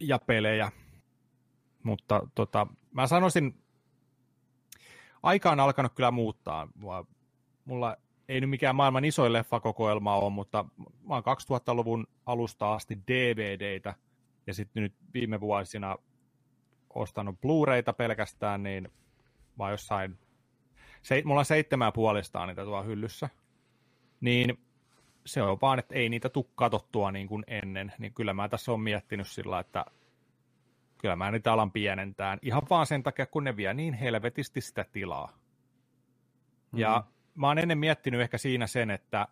[0.00, 0.72] ja pelejä.
[1.82, 3.59] Mutta tota, mä sanoisin
[5.22, 6.68] aika on alkanut kyllä muuttaa.
[7.64, 7.96] Mulla
[8.28, 10.64] ei nyt mikään maailman isoin leffakokoelma ole, mutta
[11.08, 13.94] mä oon 2000-luvun alusta asti DVDitä
[14.46, 15.96] ja sitten nyt viime vuosina
[16.94, 18.88] ostanut Blu-rayta pelkästään, niin
[19.58, 20.18] oon jossain,
[21.02, 23.28] se, mulla on seitsemän puolestaan niitä tuolla hyllyssä,
[24.20, 24.58] niin
[25.26, 28.72] se on vaan, että ei niitä tule katsottua niin kuin ennen, niin kyllä mä tässä
[28.72, 29.84] on miettinyt sillä, että
[31.00, 32.38] kyllä mä niitä alan pienentään.
[32.42, 35.26] Ihan vaan sen takia, kun ne vie niin helvetisti sitä tilaa.
[35.26, 36.78] Mm-hmm.
[36.78, 37.04] Ja
[37.34, 39.28] mä oon ennen miettinyt ehkä siinä sen, että,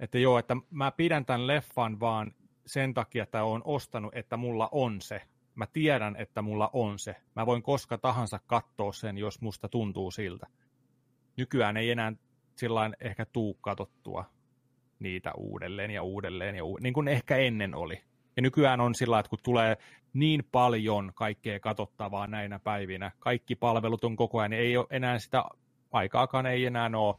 [0.00, 2.34] että joo, että mä pidän tämän leffan vaan
[2.66, 5.22] sen takia, että oon ostanut, että mulla on se.
[5.54, 7.16] Mä tiedän, että mulla on se.
[7.36, 10.46] Mä voin koska tahansa katsoa sen, jos musta tuntuu siltä.
[11.36, 12.12] Nykyään ei enää
[12.56, 14.24] sillä ehkä tuu katsottua
[14.98, 18.02] niitä uudelleen ja uudelleen, ja uudelleen, niin kuin ehkä ennen oli.
[18.36, 19.76] Ja nykyään on sillä että kun tulee
[20.12, 25.18] niin paljon kaikkea katsottavaa näinä päivinä, kaikki palvelut on koko ajan, niin ei ole enää
[25.18, 25.44] sitä
[25.92, 27.16] aikaakaan ei enää ole.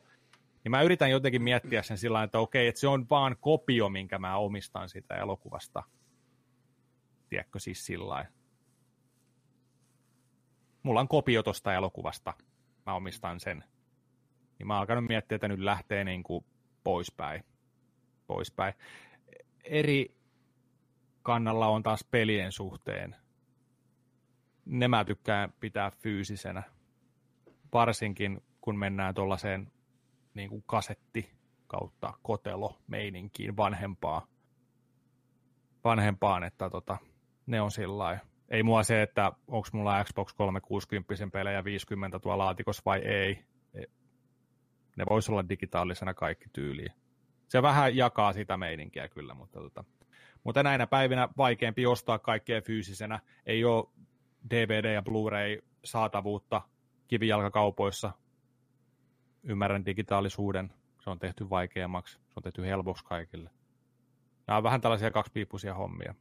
[0.63, 4.19] Niin mä yritän jotenkin miettiä sen sillä että okei, että se on vaan kopio, minkä
[4.19, 5.83] mä omistan sitä elokuvasta.
[7.29, 8.25] Tiedätkö siis sillä
[10.83, 12.33] Mulla on kopio tosta elokuvasta.
[12.85, 13.63] Mä omistan sen.
[14.59, 16.45] Niin mä oon alkanut miettiä, että nyt lähtee niin kuin
[16.83, 17.43] poispäin.
[18.27, 18.73] poispäin.
[19.63, 20.15] Eri
[21.25, 23.15] kannalla on taas pelien suhteen.
[24.65, 26.63] Ne mä tykkään pitää fyysisenä.
[27.73, 29.71] Varsinkin kun mennään tuollaiseen
[30.33, 31.31] niin kuin kasetti
[31.67, 34.27] kautta kotelo meininkiin vanhempaa,
[35.83, 36.97] vanhempaan, että tota,
[37.45, 42.81] ne on sillä Ei mua se, että onko mulla Xbox 360 pelejä 50 tuolla laatikossa
[42.85, 43.45] vai ei.
[43.73, 43.83] E,
[44.97, 46.93] ne voisi olla digitaalisena kaikki tyyliin.
[47.47, 49.83] Se vähän jakaa sitä meininkiä kyllä, mutta tota,
[50.45, 53.19] mutta näinä päivinä vaikeampi ostaa kaikkea fyysisenä.
[53.45, 53.85] Ei ole
[54.53, 56.61] DVD- ja Blu-ray saatavuutta
[57.07, 58.11] kivijalkakaupoissa.
[59.43, 60.74] Ymmärrän digitaalisuuden.
[61.03, 62.14] Se on tehty vaikeammaksi.
[62.14, 63.49] Se on tehty helpoksi kaikille.
[64.48, 66.15] Nämä on vähän tällaisia kaksipiippuisia hommia.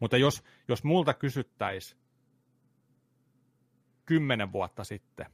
[0.00, 2.00] Mutta jos, jos multa kysyttäisiin
[4.06, 5.26] kymmenen vuotta sitten,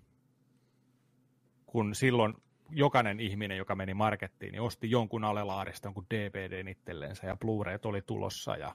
[1.67, 2.35] kun silloin
[2.71, 8.03] jokainen ihminen, joka meni markettiin, niin osti jonkun alelaarista jonkun DVD itselleensä ja Blu-rayt oli
[8.03, 8.75] tulossa ja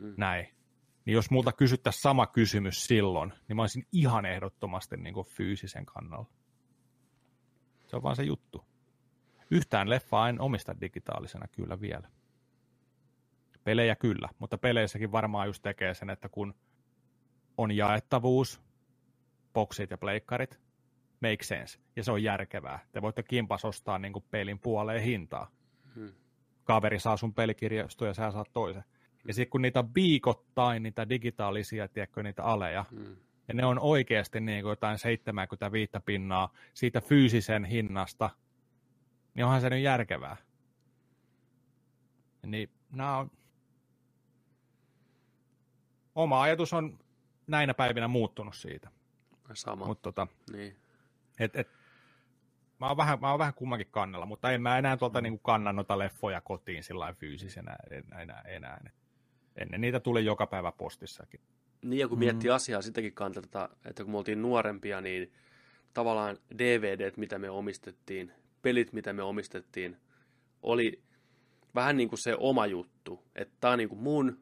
[0.00, 0.14] mm.
[0.16, 0.48] näin.
[1.04, 5.86] Niin jos multa kysyttäisiin sama kysymys silloin, niin mä olisin ihan ehdottomasti niin kuin fyysisen
[5.86, 6.30] kannalla.
[7.86, 8.64] Se on vaan se juttu.
[9.50, 12.08] Yhtään leffaa en omista digitaalisena kyllä vielä.
[13.64, 16.54] Pelejä kyllä, mutta peleissäkin varmaan just tekee sen, että kun
[17.58, 18.62] on jaettavuus,
[19.52, 20.60] boksit ja pleikkarit,
[21.22, 22.78] make sense, ja se on järkevää.
[22.92, 25.50] Te voitte kimpas ostaa niin kuin pelin puoleen hintaa.
[25.94, 26.12] Hmm.
[26.64, 28.82] Kaveri saa sun pelikirjasto ja sä saat toisen.
[28.82, 29.28] Hmm.
[29.28, 33.16] Ja sitten kun niitä viikoittain, niitä digitaalisia, tiedätkö, niitä aleja, hmm.
[33.48, 38.30] ja ne on oikeasti niin kuin jotain 75 pinnaa siitä fyysisen hinnasta,
[39.34, 40.36] niin onhan se nyt järkevää.
[42.46, 43.30] Niin nämä on...
[46.14, 46.98] Oma ajatus on
[47.46, 48.90] näinä päivinä muuttunut siitä.
[49.54, 49.86] Sama.
[49.86, 50.81] Mut tota, niin.
[51.38, 51.68] Et, et,
[52.80, 55.22] mä, oon vähän, mä oon vähän kummankin kannalla, mutta en mä enää tuolta mm.
[55.22, 58.90] niin kannan noita leffoja kotiin sillä fyysisenä enää, enää, enää.
[59.56, 61.40] Ennen niitä tuli joka päivä postissakin.
[61.82, 62.54] Niin, ja kun miettii mm.
[62.54, 65.32] asiaa sitäkin kantelta, että kun me oltiin nuorempia, niin
[65.94, 69.96] tavallaan DVD, mitä me omistettiin, pelit, mitä me omistettiin,
[70.62, 71.02] oli
[71.74, 73.24] vähän niin kuin se oma juttu.
[73.34, 74.40] Että tämä on niin kuin mun,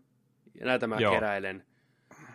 [0.61, 1.13] ja näitä mä Joo.
[1.13, 1.67] keräilen.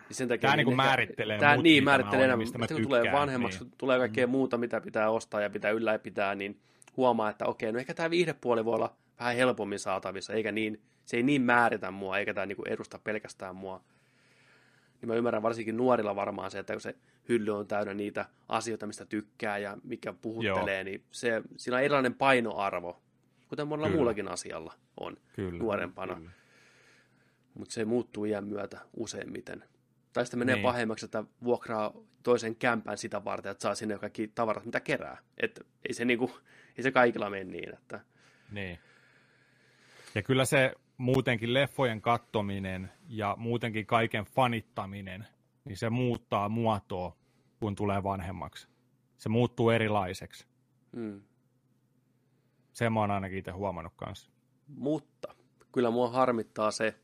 [0.08, 2.38] Niin sen takia tämä niin ehkä, määrittelee tämä, niin, määrittelee enemmän.
[2.38, 3.72] Mistä mä tykkään, tulee vanhemmaksi, niin.
[3.78, 4.30] tulee kaikkea mm.
[4.30, 6.60] muuta, mitä pitää ostaa ja pitää ylläpitää, niin
[6.96, 11.16] huomaa, että okei, no ehkä tämä viihdepuoli voi olla vähän helpommin saatavissa, eikä niin, se
[11.16, 13.80] ei niin määritä mua, eikä tämä niin edusta pelkästään mua.
[15.00, 16.94] Niin mä ymmärrän varsinkin nuorilla varmaan se, että kun se
[17.28, 20.84] hylly on täynnä niitä asioita, mistä tykkää ja mikä puhuttelee, Joo.
[20.84, 23.02] niin se, siinä on erilainen painoarvo,
[23.48, 23.96] kuten monella kyllä.
[23.96, 26.20] muullakin asialla on kyllä, nuorempana.
[27.54, 29.64] Mutta se muuttuu iän myötä useimmiten.
[30.16, 30.62] Tai sitten menee niin.
[30.62, 35.18] pahemmaksi, että vuokraa toisen kämpän sitä varten, että saa sinne kaikki tavarat, mitä kerää.
[35.42, 36.30] Että ei se, niinku,
[36.76, 37.74] ei se kaikilla mene niin.
[37.74, 38.00] Että...
[38.52, 38.78] Niin.
[40.14, 45.26] Ja kyllä se muutenkin leffojen kattominen ja muutenkin kaiken fanittaminen,
[45.64, 47.16] niin se muuttaa muotoa,
[47.60, 48.68] kun tulee vanhemmaksi.
[49.18, 50.46] Se muuttuu erilaiseksi.
[50.96, 51.22] Hmm.
[52.72, 54.30] Se mä oon ainakin itse huomannut kanssa.
[54.68, 55.34] Mutta
[55.72, 56.94] kyllä mua harmittaa se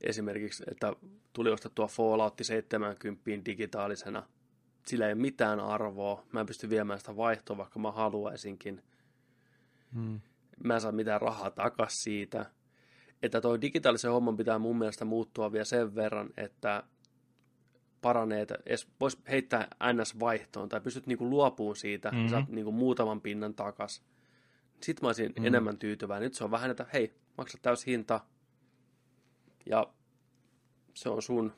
[0.00, 0.92] esimerkiksi, että
[1.34, 4.22] tuli ostettua Fallout 70 digitaalisena.
[4.86, 6.22] Sillä ei ole mitään arvoa.
[6.32, 8.82] Mä en pysty viemään sitä vaihtoa, vaikka mä haluaisinkin.
[9.94, 10.20] Hmm.
[10.64, 12.46] Mä en saa mitään rahaa takas siitä.
[13.22, 16.82] Että toi digitaalisen homman pitää mun mielestä muuttua vielä sen verran, että
[18.00, 22.28] paranee, että edes voisi heittää NS-vaihtoon tai pystyt niinku luopuun siitä, mm-hmm.
[22.28, 24.02] saat niinku muutaman pinnan takas.
[24.82, 25.46] Sitten mä olisin mm-hmm.
[25.46, 26.26] enemmän tyytyväinen.
[26.26, 28.20] Nyt se on vähän, että hei, maksa täys hinta,
[29.66, 29.86] ja
[30.94, 31.52] se on sun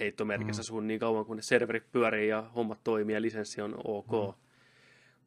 [0.00, 0.66] heittomerkissä mm.
[0.66, 4.10] sun niin kauan, kun ne serverit pyörii ja hommat toimii ja lisenssi on ok.
[4.10, 4.42] Mm.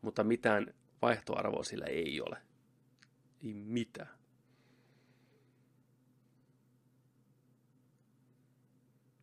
[0.02, 2.38] Mutta mitään vaihtoarvoa sillä ei ole.
[3.44, 4.18] Ei mitään.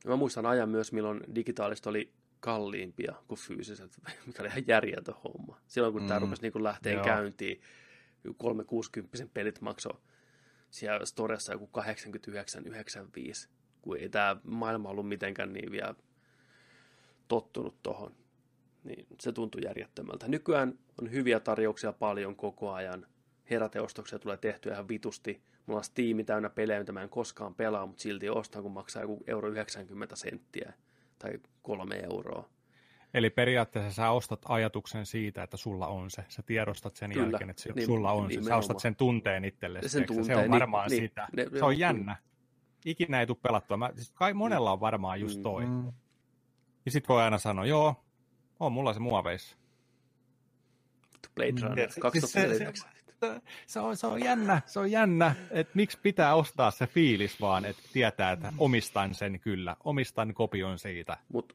[0.05, 5.15] Ja mä muistan ajan myös, milloin digitaalista oli kalliimpia kuin fyysiset, mikä oli ihan järjetön
[5.25, 5.61] homma.
[5.67, 6.09] Silloin kun mm.
[6.09, 7.61] tämä rupesi niin lähteen käyntiin,
[8.37, 10.01] 360 pelit maksoi
[10.71, 11.71] siellä Storessa joku
[13.47, 13.49] 89-95,
[13.85, 15.95] kun ei tämä maailma ollut mitenkään niin vielä
[17.29, 18.15] tottunut tohon.
[18.85, 20.29] Niin se tuntui järjettömältä.
[20.29, 23.07] Nykyään on hyviä tarjouksia paljon koko ajan.
[23.51, 25.43] Heräteostoksia tulee tehtyä ihan vitusti.
[25.67, 29.03] Mulla on Steam täynnä pelejä, mitä mä en koskaan pelaa, mutta silti ostan, kun maksaa
[29.03, 30.73] joku euro 90 senttiä
[31.19, 31.33] tai
[31.63, 32.49] kolme euroa.
[33.15, 36.25] Eli periaatteessa sä ostat ajatuksen siitä, että sulla on se.
[36.29, 37.27] Sä tiedostat sen Kyllä.
[37.27, 38.49] jälkeen, että se, niin, sulla on niin, se.
[38.49, 39.89] Sä ostat sen tunteen itsellesi.
[39.89, 41.29] Sen tunteen, se on niin, varmaan niin, sitä.
[41.37, 42.17] Ne, se on jännä.
[42.85, 43.77] Ikinä ei tule pelattua.
[43.77, 45.67] Mä, siis kai monella on varmaan just toi.
[45.67, 45.93] Mm.
[46.85, 48.05] Ja sit voi aina sanoa, joo,
[48.61, 49.57] on mulla se muoveissa.
[51.35, 52.91] Blade Runner 2049.
[52.91, 56.87] Se, se, se, on, se on jännä, se on jännä, että miksi pitää ostaa se
[56.87, 61.17] fiilis vaan, että tietää, että omistan sen kyllä, omistan kopion siitä.
[61.33, 61.55] Mutta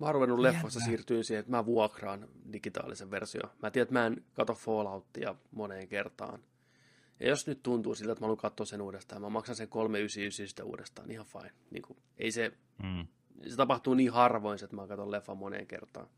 [0.00, 3.42] Mä oon ruvennut leffoissa siirtyyn siihen, että mä vuokraan digitaalisen versio.
[3.62, 6.40] Mä tiedän, että mä en kato Falloutia moneen kertaan.
[7.20, 10.66] Ja jos nyt tuntuu siltä, että mä haluan katsoa sen uudestaan, mä maksan sen 399
[10.66, 11.52] uudestaan, niin ihan fine.
[11.70, 13.06] Niin kuin, ei se, mm.
[13.48, 16.08] se tapahtuu niin harvoin, että mä katson leffan moneen kertaan.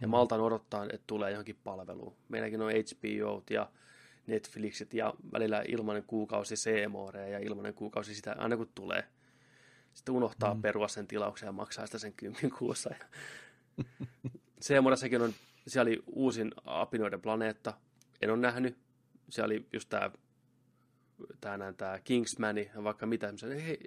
[0.00, 0.10] Ja mm.
[0.10, 2.16] maltan odottaa, että tulee johonkin palveluun.
[2.28, 3.70] Meilläkin on HBO ja
[4.26, 9.04] Netflixit ja välillä ilmainen kuukausi CMORE ja ilmainen kuukausi sitä aina kun tulee–
[9.94, 10.62] sitten unohtaa mm.
[10.62, 12.90] perua sen tilauksen ja maksaa sitä sen kymmin kuussa.
[14.60, 15.34] Seemodassakin on,
[15.66, 17.74] siellä oli uusin apinoiden planeetta.
[18.22, 18.76] En ole nähnyt.
[19.28, 20.10] Se oli just tämä
[21.40, 23.26] tää, tää Kingsmani ja vaikka mitä.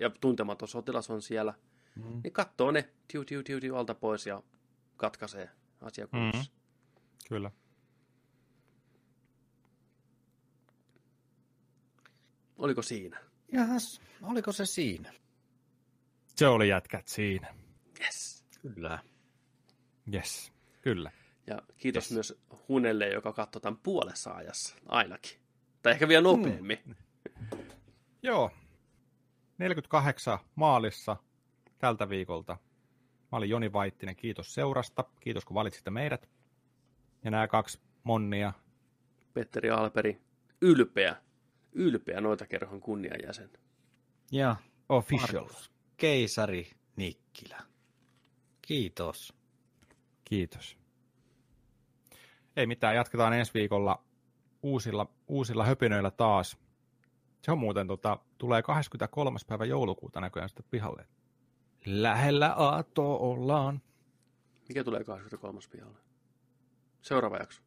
[0.02, 1.54] Ja tuntematon sotilas on siellä.
[1.96, 2.22] Mm.
[2.24, 4.44] Niin katsoo ne tiu, tiu, tiu, tiu, alta pois ja
[4.98, 5.50] katkaisee
[5.82, 6.52] asiakunnassa.
[6.52, 6.56] Mm.
[7.30, 7.52] Kyllä.
[12.58, 13.20] Oliko siinä?
[13.52, 15.14] Jahas, oliko se siinä?
[16.36, 17.56] Se oli jätkät siinä.
[18.02, 18.46] Yes.
[18.62, 19.00] Kyllä.
[20.14, 21.12] Yes, kyllä.
[21.48, 22.12] Ja kiitos Yes.
[22.12, 25.40] myös Hunelle, joka katsoi tämän puolessa ajassa ainakin.
[25.82, 26.80] Tai ehkä vielä nopeammin.
[26.86, 26.96] Mm.
[28.24, 28.52] Joo.
[29.58, 31.18] 48 maalissa
[31.78, 32.58] tältä viikolta.
[33.32, 35.04] Mä olin Joni Vaittinen, kiitos seurasta.
[35.20, 36.30] Kiitos kun valitsitte meidät.
[37.24, 38.54] Ja nämä kaksi monnia.
[39.34, 40.22] Petteri Alperi,
[40.62, 41.16] ylpeä,
[41.72, 43.50] ylpeä noita kerhon kunnianjäsen.
[44.32, 44.56] Ja
[44.90, 45.44] Official.
[45.44, 47.62] Markus Keisari Nikkilä.
[48.62, 49.34] Kiitos.
[50.26, 50.78] Kiitos.
[52.56, 54.04] Ei mitään, jatketaan ensi viikolla
[54.64, 56.58] uusilla, uusilla höpinöillä taas.
[57.42, 59.40] Se on muuten, tota, tulee 23.
[59.48, 61.08] päivä joulukuuta näköjään sitten pihalle.
[61.86, 63.82] Lähellä Aato ollaan.
[64.70, 65.60] Mikä tulee 23.
[65.72, 66.00] pihalle?
[67.02, 67.62] Seuraava jakso.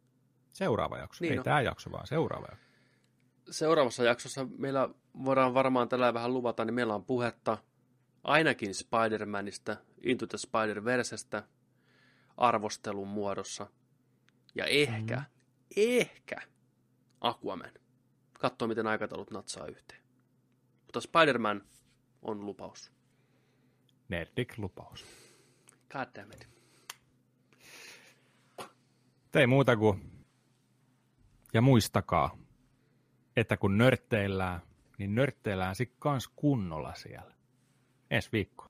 [0.50, 1.24] Seuraava jakso.
[1.24, 1.44] Niin Ei on.
[1.44, 2.68] tämä jakso, vaan seuraava jakso.
[3.50, 4.88] Seuraavassa jaksossa meillä
[5.24, 7.58] voidaan varmaan tällä vähän luvata, niin meillä on puhetta
[8.24, 11.42] ainakin Spider-Manista, Into the Spider-Versestä
[12.36, 13.66] arvostelun muodossa.
[14.58, 15.24] Ja ehkä, mm.
[15.76, 16.36] ehkä
[17.20, 17.70] Aquaman.
[18.32, 20.02] Katsoa, miten aikataulut natsaa yhteen.
[20.84, 21.62] Mutta Spider-Man
[22.22, 22.92] on lupaus.
[24.08, 25.06] Nerdik lupaus.
[25.92, 26.48] God damn it.
[29.34, 30.24] Ei muuta kuin,
[31.54, 32.38] ja muistakaa,
[33.36, 34.60] että kun nörtteillään,
[34.98, 37.34] niin nörtteillään sit kans kunnolla siellä.
[38.10, 38.66] Ensi viikko.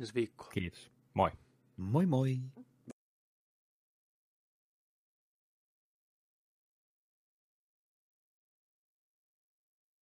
[0.00, 0.48] Ensi viikkoa.
[0.48, 0.90] Kiitos.
[1.14, 1.30] Moi.
[1.76, 2.40] Moi moi.